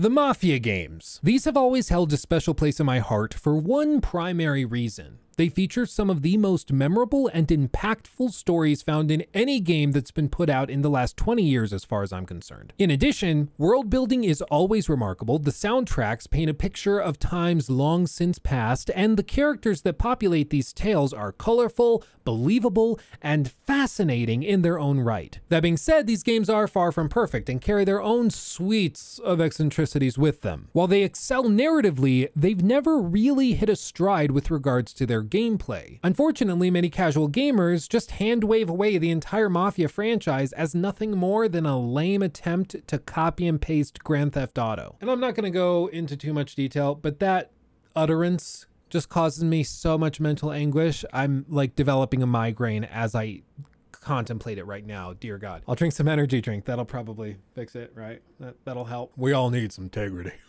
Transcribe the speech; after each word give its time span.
The 0.00 0.08
Mafia 0.08 0.58
games. 0.58 1.20
These 1.22 1.44
have 1.44 1.58
always 1.58 1.90
held 1.90 2.10
a 2.14 2.16
special 2.16 2.54
place 2.54 2.80
in 2.80 2.86
my 2.86 3.00
heart 3.00 3.34
for 3.34 3.54
one 3.54 4.00
primary 4.00 4.64
reason. 4.64 5.18
They 5.40 5.48
feature 5.48 5.86
some 5.86 6.10
of 6.10 6.20
the 6.20 6.36
most 6.36 6.70
memorable 6.70 7.28
and 7.28 7.48
impactful 7.48 8.32
stories 8.32 8.82
found 8.82 9.10
in 9.10 9.24
any 9.32 9.58
game 9.58 9.92
that's 9.92 10.10
been 10.10 10.28
put 10.28 10.50
out 10.50 10.68
in 10.68 10.82
the 10.82 10.90
last 10.90 11.16
20 11.16 11.42
years, 11.42 11.72
as 11.72 11.82
far 11.82 12.02
as 12.02 12.12
I'm 12.12 12.26
concerned. 12.26 12.74
In 12.76 12.90
addition, 12.90 13.48
world 13.56 13.88
building 13.88 14.22
is 14.22 14.42
always 14.42 14.90
remarkable, 14.90 15.38
the 15.38 15.50
soundtracks 15.50 16.30
paint 16.30 16.50
a 16.50 16.52
picture 16.52 16.98
of 16.98 17.18
times 17.18 17.70
long 17.70 18.06
since 18.06 18.38
past, 18.38 18.90
and 18.94 19.16
the 19.16 19.22
characters 19.22 19.80
that 19.80 19.96
populate 19.96 20.50
these 20.50 20.74
tales 20.74 21.14
are 21.14 21.32
colorful, 21.32 22.04
believable, 22.22 23.00
and 23.22 23.50
fascinating 23.50 24.42
in 24.42 24.60
their 24.60 24.78
own 24.78 25.00
right. 25.00 25.40
That 25.48 25.62
being 25.62 25.78
said, 25.78 26.06
these 26.06 26.22
games 26.22 26.50
are 26.50 26.68
far 26.68 26.92
from 26.92 27.08
perfect 27.08 27.48
and 27.48 27.62
carry 27.62 27.86
their 27.86 28.02
own 28.02 28.28
suites 28.28 29.18
of 29.18 29.40
eccentricities 29.40 30.18
with 30.18 30.42
them. 30.42 30.68
While 30.72 30.86
they 30.86 31.02
excel 31.02 31.44
narratively, 31.44 32.28
they've 32.36 32.62
never 32.62 32.98
really 32.98 33.54
hit 33.54 33.70
a 33.70 33.76
stride 33.76 34.32
with 34.32 34.50
regards 34.50 34.92
to 34.92 35.06
their 35.06 35.29
gameplay. 35.30 35.98
Unfortunately, 36.02 36.70
many 36.70 36.90
casual 36.90 37.28
gamers 37.28 37.88
just 37.88 38.12
hand 38.12 38.44
wave 38.44 38.68
away 38.68 38.98
the 38.98 39.10
entire 39.10 39.48
Mafia 39.48 39.88
franchise 39.88 40.52
as 40.52 40.74
nothing 40.74 41.12
more 41.12 41.48
than 41.48 41.66
a 41.66 41.78
lame 41.78 42.22
attempt 42.22 42.86
to 42.86 42.98
copy 42.98 43.46
and 43.46 43.60
paste 43.60 44.02
Grand 44.04 44.32
Theft 44.32 44.58
Auto. 44.58 44.96
And 45.00 45.10
I'm 45.10 45.20
not 45.20 45.34
going 45.34 45.44
to 45.44 45.50
go 45.50 45.86
into 45.88 46.16
too 46.16 46.32
much 46.32 46.54
detail, 46.54 46.94
but 46.94 47.20
that 47.20 47.50
utterance 47.94 48.66
just 48.88 49.08
causes 49.08 49.44
me 49.44 49.62
so 49.62 49.96
much 49.96 50.20
mental 50.20 50.50
anguish. 50.50 51.04
I'm 51.12 51.46
like 51.48 51.76
developing 51.76 52.22
a 52.22 52.26
migraine 52.26 52.84
as 52.84 53.14
I 53.14 53.42
contemplate 53.92 54.58
it 54.58 54.64
right 54.64 54.84
now. 54.84 55.12
Dear 55.12 55.38
God. 55.38 55.62
I'll 55.68 55.74
drink 55.74 55.94
some 55.94 56.08
energy 56.08 56.40
drink. 56.40 56.64
That'll 56.64 56.84
probably 56.84 57.36
fix 57.54 57.76
it, 57.76 57.92
right? 57.94 58.22
That, 58.40 58.56
that'll 58.64 58.86
help. 58.86 59.12
We 59.16 59.32
all 59.32 59.50
need 59.50 59.72
some 59.72 59.84
integrity. 59.84 60.32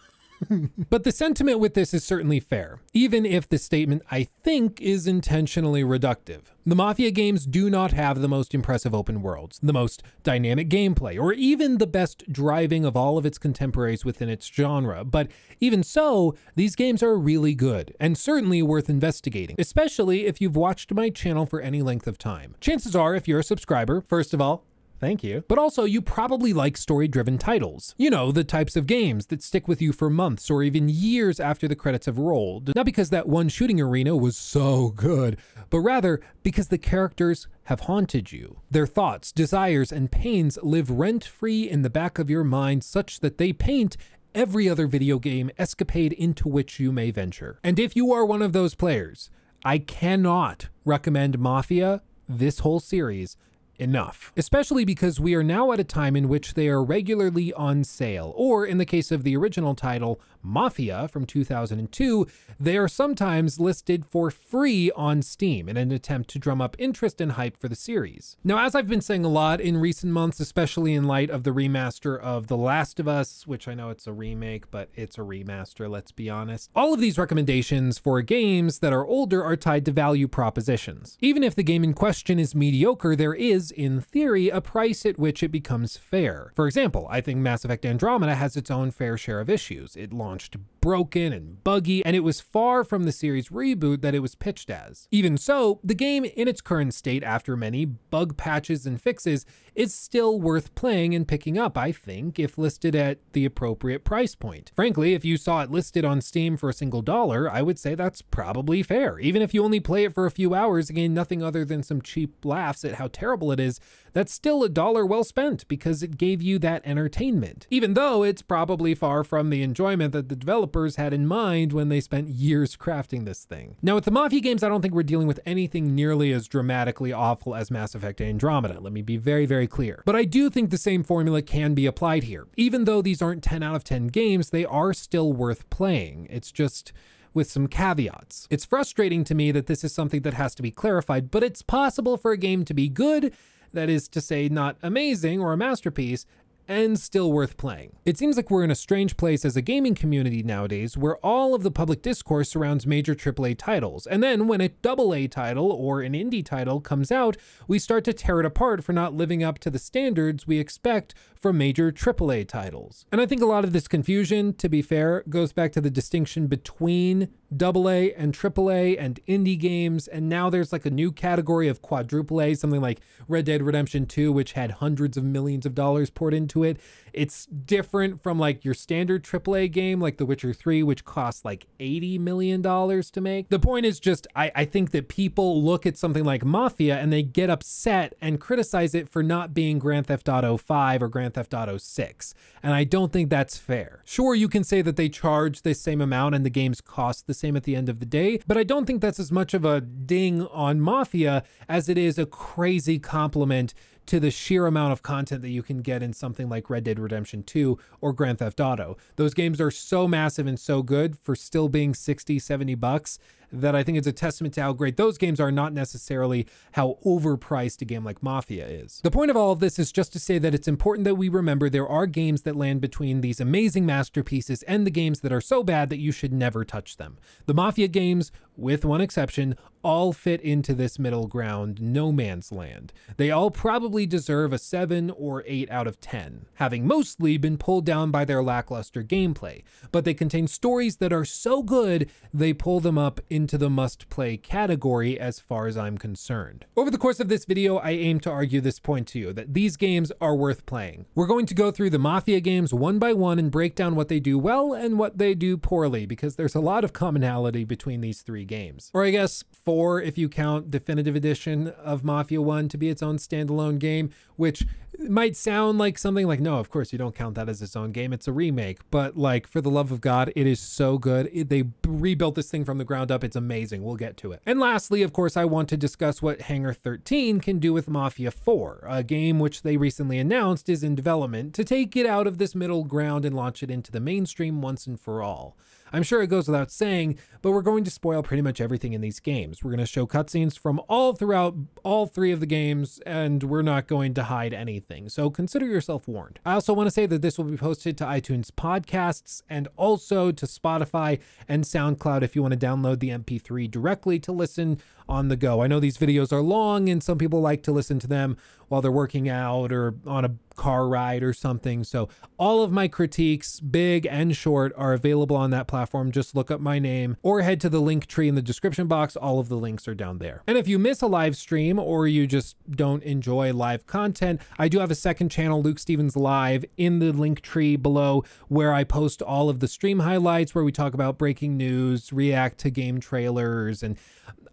but 0.90 1.04
the 1.04 1.12
sentiment 1.12 1.59
with 1.59 1.73
this 1.73 1.94
is 1.94 2.04
certainly 2.04 2.40
fair, 2.40 2.80
even 2.94 3.26
if 3.26 3.47
the 3.47 3.58
statement, 3.58 4.02
I 4.09 4.23
think, 4.23 4.81
is 4.81 5.08
intentionally 5.08 5.84
reductive. 5.84 6.42
The 6.66 6.75
Mafia 6.75 7.11
games 7.11 7.45
do 7.45 7.70
not 7.70 7.92
have 7.92 8.22
the 8.22 8.28
most 8.28 8.53
impressive 8.53 8.94
open 8.94 9.22
worlds, 9.22 9.59
the 9.62 9.73
most 9.73 10.03
dynamic 10.23 10.69
gameplay, 10.69 11.19
or 11.19 11.34
even 11.34 11.78
the 11.78 11.88
best 11.88 12.31
driving 12.31 12.86
of 12.86 12.95
all 12.95 13.17
of 13.17 13.25
its 13.25 13.38
contemporaries 13.38 14.06
within 14.06 14.30
its 14.30 14.47
genre, 14.47 15.03
but 15.03 15.30
even 15.59 15.84
so, 15.84 16.36
these 16.56 16.75
games 16.75 17.03
are 17.03 17.17
really 17.17 17.56
good, 17.56 17.95
and 18.00 18.17
certainly 18.17 18.62
worth 18.62 18.89
investigating, 18.89 19.56
especially 19.59 20.25
if 20.25 20.39
you've 20.42 20.56
watched 20.56 20.94
my 20.94 21.09
channel 21.09 21.45
for 21.45 21.62
any 21.62 21.81
length 21.81 22.08
of 22.08 22.17
time. 22.17 22.56
Chances 22.59 22.95
are, 22.95 23.16
if 23.16 23.28
you're 23.28 23.39
a 23.39 23.44
subscriber, 23.44 24.02
first 24.02 24.34
of 24.34 24.42
all, 24.42 24.66
Thank 25.02 25.23
you. 25.23 25.44
But 25.47 25.57
also, 25.57 25.83
you 25.83 25.99
probably 25.99 26.53
like 26.53 26.77
story 26.77 27.07
driven 27.07 27.39
titles. 27.39 27.95
You 27.97 28.11
know, 28.11 28.31
the 28.31 28.44
types 28.44 28.75
of 28.75 28.85
games 28.85 29.25
that 29.25 29.41
stick 29.41 29.67
with 29.67 29.81
you 29.81 29.91
for 29.94 30.11
months 30.11 30.52
or 30.52 30.61
even 30.61 30.88
years 30.88 31.39
after 31.39 31.67
the 31.67 31.75
credits 31.75 32.05
have 32.05 32.19
rolled. 32.19 32.75
Not 32.75 32.85
because 32.85 33.09
that 33.09 33.27
one 33.27 33.49
shooting 33.49 33.81
arena 33.81 34.16
was 34.16 34.38
so 34.38 34.89
good, 34.89 35.39
but 35.72 35.79
rather 35.79 36.22
because 36.44 36.67
the 36.67 36.77
characters 36.77 37.47
have 37.63 37.81
haunted 37.81 38.31
you. 38.31 38.59
Their 38.69 38.85
thoughts, 38.85 39.31
desires, 39.31 39.91
and 39.91 40.11
pains 40.11 40.59
live 40.61 40.91
rent 40.91 41.25
free 41.25 41.67
in 41.67 41.81
the 41.81 41.89
back 41.89 42.19
of 42.19 42.29
your 42.29 42.44
mind 42.44 42.83
such 42.83 43.22
that 43.22 43.39
they 43.39 43.53
paint 43.53 43.97
every 44.35 44.69
other 44.69 44.85
video 44.85 45.17
game 45.17 45.49
escapade 45.57 46.13
into 46.13 46.47
which 46.47 46.79
you 46.79 46.91
may 46.91 47.09
venture. 47.09 47.59
And 47.63 47.79
if 47.79 47.95
you 47.95 48.13
are 48.13 48.23
one 48.23 48.44
of 48.44 48.53
those 48.53 48.75
players, 48.75 49.31
I 49.66 49.79
cannot 49.79 50.69
recommend 50.85 51.39
Mafia, 51.39 52.03
this 52.29 52.59
whole 52.59 52.79
series, 52.79 53.35
enough, 53.82 54.32
especially 54.38 54.86
because 54.86 55.20
we 55.20 55.34
are 55.34 55.44
now 55.44 55.72
at 55.72 55.80
a 55.80 55.84
time 55.84 56.16
in 56.16 56.30
which 56.30 56.54
they 56.54 56.68
are 56.68 56.84
regularly 56.84 57.52
on 57.54 57.84
sale, 57.84 58.34
or 58.36 58.66
in 58.66 58.78
the 58.78 58.86
case 58.86 59.12
of 59.12 59.24
the 59.24 59.36
original 59.36 59.76
title, 59.76 60.22
Mafia 60.44 61.08
from 61.08 61.26
2002, 61.26 62.28
they 62.59 62.78
are 62.78 62.88
sometimes 62.88 63.59
listed 63.59 64.06
for 64.06 64.32
free 64.32 64.92
on 64.96 65.22
Steam 65.22 65.68
in 65.68 65.78
an 65.78 65.92
attempt 65.92 66.30
to 66.32 66.40
drum 66.40 66.62
up 66.62 66.76
interest 66.80 67.22
and 67.22 67.34
hype 67.34 67.58
for 67.58 67.68
the 67.68 67.75
series. 67.75 68.38
Now, 68.44 68.66
as 68.66 68.75
I've 68.75 68.88
been 68.88 69.02
saying 69.02 69.25
a 69.25 69.30
lot 69.30 69.62
in 69.62 69.78
recent 69.78 70.14
months, 70.14 70.40
especially 70.40 70.94
in 70.94 71.06
light 71.06 71.30
of 71.30 71.44
the 71.44 71.52
remaster 71.52 72.20
of 72.20 72.47
The 72.47 72.58
Last 72.58 73.00
of 73.00 73.08
Us, 73.08 73.46
which 73.46 73.68
I 73.68 73.74
know 73.74 73.90
it's 73.90 74.08
a 74.08 74.14
remake, 74.14 74.70
but 74.72 74.90
it's 74.96 75.18
a 75.18 75.22
remaster, 75.22 75.90
let's 75.90 76.12
be 76.12 76.30
honest, 76.30 76.70
all 76.75 76.94
of 76.94 77.00
these 77.00 77.18
recommendations 77.18 77.97
for 77.97 78.22
games 78.22 78.80
that 78.80 78.94
are 78.94 79.06
older 79.06 79.44
are 79.44 79.56
tied 79.56 79.86
to 79.86 79.91
value 79.91 80.28
propositions. 80.28 81.18
Even 81.22 81.44
if 81.44 81.56
the 81.56 81.64
game 81.64 81.84
in 81.84 81.94
question 81.94 82.40
is 82.40 82.56
mediocre, 82.56 83.16
there 83.16 83.34
is 83.34 83.71
in 83.72 84.02
theory, 84.02 84.50
a 84.50 84.62
price 84.62 85.06
at 85.06 85.20
which 85.20 85.42
it 85.44 85.50
becomes 85.50 85.98
fair. 85.98 86.52
For 86.56 86.68
example, 86.68 87.08
I 87.09 87.22
think 87.22 87.40
Mass 87.40 87.66
Effect 87.66 87.86
Andromeda 87.86 88.36
has 88.36 88.56
its 88.56 88.72
own 88.72 88.92
fair 88.92 89.18
share 89.18 89.40
of 89.40 89.50
issues. 89.50 89.96
It 89.96 90.14
launched 90.14 90.58
broken 90.81 91.31
and 91.31 91.64
buggy, 91.64 92.03
and 92.03 92.16
it 92.16 92.22
was 92.22 92.42
far 92.42 92.84
from 92.84 93.03
the 93.03 93.12
series 93.12 93.50
reboot 93.50 94.02
that 94.02 94.16
it 94.16 94.19
was 94.19 94.36
pitched 94.36 94.69
as. 94.69 95.08
Even 95.12 95.38
so, 95.38 95.80
the 95.84 95.96
game 95.96 96.25
in 96.25 96.47
its 96.47 96.59
current 96.59 96.94
state 96.94 97.24
after 97.24 97.56
many 97.56 97.86
bug 97.86 98.36
patches 98.36 98.86
and 98.86 99.02
fixes 99.02 99.46
is 99.75 99.94
still 99.94 100.40
worth 100.40 100.75
playing 100.75 101.16
and 101.16 101.28
picking 101.28 101.58
up, 101.58 101.78
I 101.78 101.91
think, 101.91 102.40
if 102.40 102.58
listed 102.58 102.96
at 102.96 103.20
the 103.31 103.46
appropriate 103.46 104.03
price 104.03 104.36
point. 104.36 104.72
Frankly, 104.75 105.14
if 105.14 105.24
you 105.24 105.38
saw 105.38 105.62
it 105.62 105.72
listed 105.72 106.03
on 106.03 106.20
Steam 106.20 106.58
for 106.58 106.70
a 106.70 106.74
single 106.74 107.02
dollar, 107.02 107.50
I 107.50 107.62
would 107.62 107.80
say 107.80 107.96
that's 107.96 108.22
probably 108.22 108.84
fair. 108.84 109.18
Even 109.20 109.41
if 109.41 109.53
you 109.53 109.64
only 109.64 109.80
play 109.80 110.03
it 110.03 110.14
for 110.14 110.25
a 110.25 110.31
few 110.31 110.53
hours, 110.53 110.90
again, 110.90 111.14
nothing 111.14 111.41
other 111.41 111.64
than 111.64 111.84
some 111.84 112.02
cheap 112.02 112.44
laughs 112.44 112.84
at 112.84 112.96
how 112.96 113.08
terrible 113.08 113.52
it 113.52 113.59
is, 113.59 113.80
that's 114.14 114.34
still 114.34 114.64
a 114.64 114.70
dollar 114.70 115.06
well 115.06 115.24
spent 115.24 115.68
because 115.68 116.03
it 116.03 116.18
gave 116.18 116.41
you 116.41 116.59
that 116.59 116.86
entertainment. 116.86 117.68
Even 117.70 117.94
though 117.94 118.24
it's 118.24 118.41
probably 118.41 118.94
far 118.94 119.24
from 119.24 119.50
the 119.50 119.64
enjoyment 119.64 120.12
that 120.12 120.28
the 120.28 120.36
developers 120.72 120.96
had 120.96 121.14
in 121.14 121.28
mind 121.28 121.74
when 121.74 121.90
they 121.90 122.00
spent 122.00 122.30
years 122.30 122.78
crafting 122.78 123.26
this 123.26 123.44
thing. 123.44 123.76
Now, 123.82 123.96
with 123.96 124.06
the 124.06 124.12
Mafia 124.12 124.40
games, 124.40 124.64
I 124.64 124.70
don't 124.70 124.82
think 124.82 124.94
we're 124.94 125.04
dealing 125.04 125.28
with 125.28 125.40
anything 125.46 125.94
nearly 125.94 126.32
as 126.32 126.48
dramatically 126.48 127.12
awful 127.12 127.54
as 127.56 127.70
Mass 127.70 127.94
Effect 127.94 128.22
Andromeda. 128.22 128.80
Let 128.80 128.94
me 128.94 129.02
be 129.02 129.18
very, 129.18 129.46
very 129.46 129.68
clear. 129.68 130.02
But 130.06 130.16
I 130.16 130.24
do 130.24 130.50
think 130.50 130.70
the 130.70 130.78
same 130.78 131.04
formula 131.04 131.42
can 131.42 131.74
be 131.74 131.86
applied 131.86 132.24
here. 132.24 132.48
Even 132.56 132.86
though 132.86 133.02
these 133.02 133.22
aren't 133.22 133.44
10 133.44 133.62
out 133.64 133.76
of 133.76 133.84
10 133.84 134.08
games, 134.08 134.50
they 134.50 134.66
are 134.66 134.94
still 134.94 135.34
worth 135.34 135.70
playing. 135.70 136.28
It's 136.30 136.52
just 136.52 136.94
with 137.34 137.52
some 137.52 137.68
caveats. 137.68 138.48
It's 138.50 138.66
frustrating 138.66 139.24
to 139.26 139.36
me 139.36 139.52
that 139.52 139.68
this 139.68 139.84
is 139.84 139.94
something 139.94 140.22
that 140.22 140.34
has 140.36 140.56
to 140.56 140.62
be 140.62 140.72
clarified, 140.72 141.32
but 141.32 141.44
it's 141.44 141.62
possible 141.62 142.18
for 142.18 142.32
a 142.32 142.38
game 142.38 142.64
to 142.66 142.74
be 142.74 142.88
good 142.88 143.34
that 143.74 143.90
is 143.90 144.08
to 144.09 144.20
say, 144.20 144.50
not 144.50 144.78
amazing 144.84 145.40
or 145.40 145.53
a 145.53 145.58
masterpiece, 145.58 146.26
and 146.72 146.98
still 146.98 147.34
worth 147.34 147.58
playing. 147.58 147.98
It 148.06 148.18
seems 148.18 148.38
like 148.38 148.50
we're 148.50 148.64
in 148.64 148.72
a 148.72 148.76
strange 148.76 149.18
place 149.18 149.44
as 149.44 149.58
a 149.58 149.62
gaming 149.62 149.94
community 149.94 150.42
nowadays 150.42 150.96
where 150.96 151.18
all 151.18 151.54
of 151.54 151.64
the 151.64 151.70
public 151.70 152.02
discourse 152.02 152.50
surrounds 152.50 152.88
major 152.88 153.14
AAA 153.14 153.58
titles, 153.58 154.08
and 154.08 154.24
then 154.24 154.48
when 154.48 154.62
a 154.62 154.72
AA 154.88 155.28
title 155.30 155.70
or 155.70 156.00
an 156.00 156.14
indie 156.14 156.46
title 156.46 156.80
comes 156.80 157.12
out, 157.12 157.36
we 157.68 157.78
start 157.78 158.06
to 158.06 158.14
tear 158.14 158.40
it 158.40 158.46
apart 158.46 158.86
for 158.86 158.94
not 158.94 159.14
living 159.14 159.44
up 159.44 159.59
to 159.59 159.70
the 159.70 159.78
standards 159.78 160.48
we 160.48 160.59
expect 160.59 161.14
from 161.36 161.58
major 161.58 161.92
AAA 161.92 162.48
titles. 162.48 163.06
And 163.12 163.20
I 163.20 163.26
think 163.26 163.42
a 163.42 163.46
lot 163.46 163.66
of 163.66 163.74
this 163.74 163.90
confusion, 163.90 164.53
to 164.53 164.70
be 164.70 164.82
fair, 164.82 165.26
goes 165.28 165.52
back 165.52 165.74
to 165.74 165.82
the 165.82 165.90
distinction 165.90 166.48
between 166.48 167.28
AA 167.51 168.13
and 168.16 168.34
AAA 168.34 168.95
and 168.97 169.19
indie 169.28 169.59
games, 169.59 170.07
and 170.07 170.29
now 170.29 170.50
there's 170.50 170.72
like 170.72 170.85
a 170.85 170.89
new 170.89 171.12
category 171.12 171.67
of 171.67 171.81
quadruple 171.81 172.41
A, 172.41 172.53
something 172.53 172.81
like 172.81 173.01
Red 173.28 173.45
Dead 173.45 173.62
Redemption 173.62 174.06
2, 174.06 174.31
which 174.31 174.53
had 174.53 174.72
hundreds 174.72 175.17
of 175.17 175.23
millions 175.23 175.66
of 175.66 175.75
dollars 175.75 176.09
poured 176.09 176.34
into 176.34 176.63
it. 176.63 176.79
It's 177.13 177.45
different 177.45 178.22
from 178.22 178.39
like 178.39 178.63
your 178.63 178.73
standard 178.73 179.23
AAA 179.23 179.72
game, 179.72 179.99
like 179.99 180.17
The 180.17 180.25
Witcher 180.25 180.53
3, 180.53 180.83
which 180.83 181.05
costs 181.05 181.45
like 181.45 181.67
$80 181.79 182.19
million 182.19 182.61
to 182.61 183.22
make. 183.22 183.49
The 183.49 183.59
point 183.59 183.85
is 183.85 183.99
just, 183.99 184.27
I, 184.35 184.51
I 184.55 184.66
think 184.66 184.91
that 184.91 185.07
people 185.07 185.63
look 185.63 185.85
at 185.85 185.97
something 185.97 186.23
like 186.23 186.44
Mafia 186.45 186.97
and 186.97 187.11
they 187.11 187.23
get 187.23 187.49
upset 187.49 188.13
and 188.22 188.39
criticize 188.39 188.95
it 188.95 189.09
for 189.09 189.23
not 189.23 189.53
being 189.53 189.79
Grand 189.79 190.07
Theft 190.07 190.29
Auto 190.29 190.57
5 190.57 191.03
or 191.03 191.07
Grand 191.07 191.33
Theft 191.33 191.53
Auto 191.53 191.77
6. 191.77 192.33
And 192.63 192.73
I 192.73 192.83
don't 192.83 193.11
think 193.11 193.29
that's 193.29 193.57
fair. 193.57 194.01
Sure, 194.05 194.35
you 194.35 194.47
can 194.47 194.63
say 194.63 194.81
that 194.81 194.95
they 194.95 195.09
charge 195.09 195.61
the 195.61 195.73
same 195.73 196.02
amount 196.02 196.35
and 196.35 196.46
the 196.46 196.49
games 196.49 196.81
cost 196.81 197.28
the 197.28 197.34
same 197.34 197.55
at 197.55 197.64
the 197.64 197.75
end 197.75 197.90
of 197.90 197.99
the 197.99 198.05
day, 198.05 198.40
but 198.47 198.57
I 198.57 198.64
don't 198.64 198.85
think 198.85 199.02
that's 199.02 199.19
as 199.19 199.31
much 199.31 199.53
of 199.53 199.66
a 199.66 199.81
ding 199.81 200.46
on 200.47 200.79
Mafia 200.79 201.43
as 201.67 201.90
it 201.90 201.97
is 201.97 202.17
a 202.17 202.25
crazy 202.25 202.99
compliment 202.99 203.73
to 204.08 204.20
the 204.20 204.32
sheer 204.32 204.66
amount 204.66 204.94
of 204.94 205.03
content 205.03 205.42
that 205.42 205.50
you 205.50 205.64
can 205.64 205.82
get 205.82 206.03
in 206.03 206.14
something 206.14 206.50
like 206.50 206.70
Red 206.70 206.84
Dead 206.84 207.00
Redemption 207.00 207.44
2 207.44 207.78
or 208.02 208.14
Grand 208.14 208.40
Theft 208.40 208.59
Auto. 208.59 208.98
Those 209.16 209.34
games 209.34 209.62
are 209.62 209.72
so 209.72 210.08
massive 210.08 210.48
and 210.48 210.59
so 210.59 210.82
good 210.82 211.18
for 211.18 211.36
still 211.36 211.70
being 211.70 211.94
60, 211.94 212.40
70 212.40 212.76
bucks 212.76 213.20
that 213.52 213.76
I 213.76 213.84
think 213.84 213.98
it's 213.98 214.08
a 214.08 214.12
testament 214.12 214.53
to 214.56 214.62
how 214.62 214.74
great 214.74 214.98
those 214.98 215.18
games 215.18 215.40
are, 215.40 215.52
not 215.52 215.74
necessarily 215.74 216.48
how 216.74 216.98
overpriced 217.06 217.82
a 217.82 217.86
game 217.86 218.03
like 218.03 218.24
Mafia 218.24 218.68
is. 218.68 219.02
The 219.03 219.12
point 219.12 219.32
of 219.32 219.38
all 219.38 219.52
of 219.52 219.59
this 219.59 219.80
is 219.80 219.92
just 219.92 220.14
to 220.14 220.20
say 220.20 220.38
that 220.38 220.53
it's 220.53 220.68
important 220.68 221.06
that 221.06 221.16
we 221.16 221.30
remember 221.30 221.70
there 221.70 221.88
are 221.88 222.06
games 222.06 222.44
that 222.44 222.56
land 222.56 222.82
between 222.82 223.22
these 223.22 223.40
amazing 223.40 223.86
masterpieces 223.86 224.64
and 224.64 224.86
the 224.86 224.92
games 224.92 225.22
that 225.22 225.34
are 225.34 225.42
so 225.42 225.64
bad 225.64 225.90
that 225.90 226.00
you 226.00 226.12
should 226.12 226.34
never 226.34 226.64
touch 226.64 226.98
them. 226.98 227.18
The 227.46 227.53
Mafia 227.53 227.88
games, 227.88 228.32
with 228.56 228.86
one 228.86 229.02
exception, 229.02 229.56
all 229.84 230.14
fit 230.14 230.42
into 230.42 230.74
this 230.74 231.00
middle 231.00 231.28
ground 231.28 231.82
no 231.82 232.12
man's 232.12 232.52
land. 232.52 232.94
They 233.18 233.32
all 233.32 233.52
probably 233.52 234.06
deserve 234.06 234.53
a 234.53 234.58
7 234.58 235.09
or 235.12 235.44
8 235.48 235.70
out 235.72 235.88
of 235.88 236.00
10, 236.00 236.46
having 236.56 236.86
mostly 236.86 237.38
been 237.38 237.58
pulled 237.58 237.86
down 237.86 238.12
by 238.12 238.26
their 238.26 238.44
lackluster 238.44 239.03
gameplay, 239.03 239.64
but 239.92 240.06
they 240.06 240.14
contain 240.14 240.48
stories 240.48 240.98
that 240.98 241.14
are 241.14 241.26
so 241.26 241.64
good 241.64 242.09
they 242.34 242.53
pull 242.53 242.80
them 242.80 242.98
up 242.98 243.20
into 243.41 243.58
the 243.58 243.72
must 243.72 244.08
play 244.09 244.38
category 244.38 245.20
as 245.20 245.40
far 245.40 245.66
as 245.66 245.76
I'm 245.76 245.97
concerned. 245.97 246.66
Over 246.78 246.91
the 246.91 246.99
course 246.99 247.20
of 247.20 247.28
this 247.28 247.46
video, 247.46 247.78
I 247.78 247.90
aim 247.90 248.20
to 248.20 248.29
argue 248.29 248.61
this 248.61 248.79
point 248.79 249.08
to 249.09 249.20
you 249.20 249.34
that 249.34 249.55
these 249.55 249.78
games 249.78 250.11
are 250.22 250.35
worth 250.35 250.67
playing. 250.67 251.08
We're 251.16 251.26
going 251.26 251.47
to 251.47 251.55
go 251.55 251.72
through 251.72 251.90
the 251.90 251.97
Mafia 251.97 252.40
games 252.40 252.72
one 252.72 252.99
by 252.99 253.14
one 253.14 253.40
and 253.40 253.49
break 253.49 253.73
down 253.73 253.96
what 253.96 254.09
they 254.09 254.20
do 254.20 254.38
well 254.38 254.73
and 254.73 254.99
what 254.99 255.17
they 255.17 255.34
do 255.34 255.58
poorly 255.58 256.05
because 256.05 256.36
there's 256.36 256.53
a 256.53 256.60
lot 256.60 256.84
of 256.84 256.93
commonality 256.93 257.63
between 257.63 258.01
these 258.01 258.22
three 258.22 258.46
games. 258.46 258.91
Or 258.93 259.03
I 259.03 259.10
guess 259.10 259.43
four 259.51 260.00
if 260.00 260.20
you 260.20 260.29
count 260.29 260.70
Definitive 260.70 261.15
Edition 261.15 261.70
of 261.70 262.03
Mafia 262.03 262.43
1 262.43 262.70
to 262.70 262.77
be 262.77 262.89
its 262.89 263.01
own 263.01 263.17
standalone 263.17 263.79
game, 263.79 264.12
which 264.36 264.67
might 265.10 265.36
sound 265.36 265.77
like 265.77 265.98
something 265.98 266.27
like, 266.27 266.39
no, 266.39 266.58
of 266.58 266.70
course 266.70 266.92
you 266.92 267.00
don't 267.00 267.15
count 267.15 267.36
that 267.36 267.50
as 267.50 267.62
its 267.62 267.75
own 267.75 267.92
game. 267.92 268.13
It's 268.13 268.27
a 268.27 268.34
remake. 268.34 268.80
But 268.89 269.18
like, 269.18 269.48
for 269.48 269.62
the 269.62 269.70
love 269.70 269.92
of 269.92 270.01
God, 270.01 270.32
it 270.36 270.48
is 270.48 270.60
so 270.60 270.98
good. 270.98 271.30
It, 271.34 271.50
they 271.50 271.63
rebuilt 271.88 272.36
this 272.36 272.50
thing 272.50 272.65
from 272.65 272.77
the 272.77 272.84
ground 272.84 273.12
up. 273.12 273.24
It's 273.24 273.36
amazing. 273.36 273.84
We'll 273.84 273.96
get 273.96 274.18
to 274.18 274.32
it. 274.32 274.42
And 274.46 274.60
lastly, 274.60 275.01
of 275.01 275.13
course, 275.13 275.36
I 275.36 275.46
want 275.46 275.70
to 275.70 275.77
discuss 275.77 276.22
what 276.22 276.42
Hangar 276.42 276.74
13 276.74 277.39
can 277.39 277.60
do 277.60 277.74
with 277.74 277.89
Mafia 277.89 278.32
4, 278.32 278.86
a 278.88 279.03
game 279.03 279.39
which 279.39 279.63
they 279.63 279.77
recently 279.77 280.20
announced 280.20 280.70
is 280.70 280.84
in 280.84 280.96
development 280.96 281.53
to 281.56 281.63
take 281.63 281.96
it 281.96 282.06
out 282.06 282.27
of 282.27 282.38
this 282.38 282.56
middle 282.56 282.84
ground 282.84 283.25
and 283.25 283.36
launch 283.36 283.63
it 283.63 283.72
into 283.72 283.92
the 283.92 284.00
mainstream 284.00 284.62
once 284.62 284.88
and 284.88 285.00
for 285.00 285.22
all. 285.22 285.58
I'm 285.94 286.03
sure 286.03 286.22
it 286.22 286.27
goes 286.27 286.48
without 286.48 286.72
saying, 286.72 287.20
but 287.42 287.51
we're 287.51 287.62
going 287.62 287.84
to 287.84 287.92
spoil 287.92 288.24
pretty 288.24 288.42
much 288.42 288.62
everything 288.62 288.94
in 288.94 289.01
these 289.01 289.20
games. 289.20 289.63
We're 289.63 289.72
going 289.72 289.80
to 289.80 289.86
show 289.86 290.08
cutscenes 290.08 290.58
from 290.58 290.80
all 290.88 291.13
throughout 291.13 291.56
all 291.84 292.06
three 292.06 292.32
of 292.32 292.39
the 292.39 292.46
games, 292.46 293.00
and 293.06 293.44
we're 293.44 293.62
not 293.62 293.88
going 293.88 294.13
to 294.15 294.24
hide 294.24 294.53
anything. 294.53 294.90
So 295.10 295.29
consider 295.29 295.65
yourself 295.65 296.08
warned. 296.08 296.39
I 296.46 296.53
also 296.53 296.74
want 296.74 296.88
to 296.88 296.91
say 296.91 297.05
that 297.05 297.22
this 297.22 297.38
will 297.38 297.46
be 297.46 297.58
posted 297.58 297.98
to 298.00 298.05
iTunes 298.05 298.51
podcasts 298.51 299.41
and 299.50 299.67
also 299.77 300.32
to 300.32 300.46
Spotify 300.46 301.20
and 301.48 301.63
SoundCloud 301.63 302.24
if 302.24 302.36
you 302.36 302.41
want 302.41 302.60
to 302.60 302.65
download 302.65 303.00
the 303.00 303.10
MP3 303.10 303.70
directly 303.70 304.20
to 304.20 304.32
listen 304.32 304.82
on 305.12 305.27
the 305.27 305.36
go. 305.36 305.62
I 305.62 305.67
know 305.67 305.79
these 305.79 305.98
videos 305.98 306.31
are 306.31 306.41
long 306.41 306.88
and 306.88 307.03
some 307.03 307.17
people 307.17 307.41
like 307.41 307.62
to 307.63 307.72
listen 307.72 308.00
to 308.00 308.08
them 308.08 308.38
while 308.69 308.81
they're 308.81 308.89
working 308.89 309.27
out 309.27 309.74
or 309.74 309.96
on 310.08 310.24
a 310.24 310.31
car 310.55 310.88
ride 310.88 311.24
or 311.24 311.34
something. 311.34 311.84
So 311.84 312.08
all 312.38 312.63
of 312.63 312.72
my 312.72 312.88
critiques, 312.88 313.60
big 313.60 314.05
and 314.05 314.36
short, 314.36 314.72
are 314.77 314.93
available 314.93 315.36
on 315.36 315.51
that 315.51 315.67
platform. 315.67 316.12
Just 316.12 316.36
look 316.36 316.50
up 316.50 316.62
my 316.62 316.79
name 316.79 317.17
or 317.22 317.41
head 317.41 317.60
to 317.62 317.69
the 317.69 317.81
link 317.81 318.05
tree 318.05 318.29
in 318.29 318.36
the 318.36 318.41
description 318.41 318.88
box. 318.88 319.17
All 319.17 319.39
of 319.39 319.50
the 319.50 319.58
links 319.58 319.88
are 319.89 319.96
down 319.96 320.19
there. 320.19 320.43
And 320.48 320.58
if 320.58 320.67
you 320.67 320.79
miss 320.79 321.01
a 321.01 321.08
live 321.08 321.36
stream 321.36 321.77
or 321.77 322.07
you 322.07 322.25
just 322.25 322.55
don't 322.72 323.03
enjoy 323.03 323.53
live 323.53 323.86
content, 323.86 324.39
I 324.57 324.69
do 324.69 324.79
have 324.79 324.91
a 324.91 324.96
second 324.96 325.29
channel, 325.29 325.62
Luke 325.62 325.79
Stephens 325.79 326.15
Live, 326.15 326.63
in 326.77 327.00
the 327.00 327.12
link 327.12 327.41
tree 327.41 327.75
below 327.75 328.24
where 328.48 328.74
I 328.74 328.86
post 328.86 329.22
all 329.22 329.50
of 329.50 329.60
the 329.60 329.67
stream 329.67 330.00
highlights 330.00 330.55
where 330.55 330.63
we 330.63 330.72
talk 330.72 330.93
about 330.93 331.17
breaking 331.17 331.57
news, 331.57 332.13
react 332.13 332.60
to 332.60 332.69
game 332.69 333.01
trailers, 333.01 333.84
and 333.84 333.98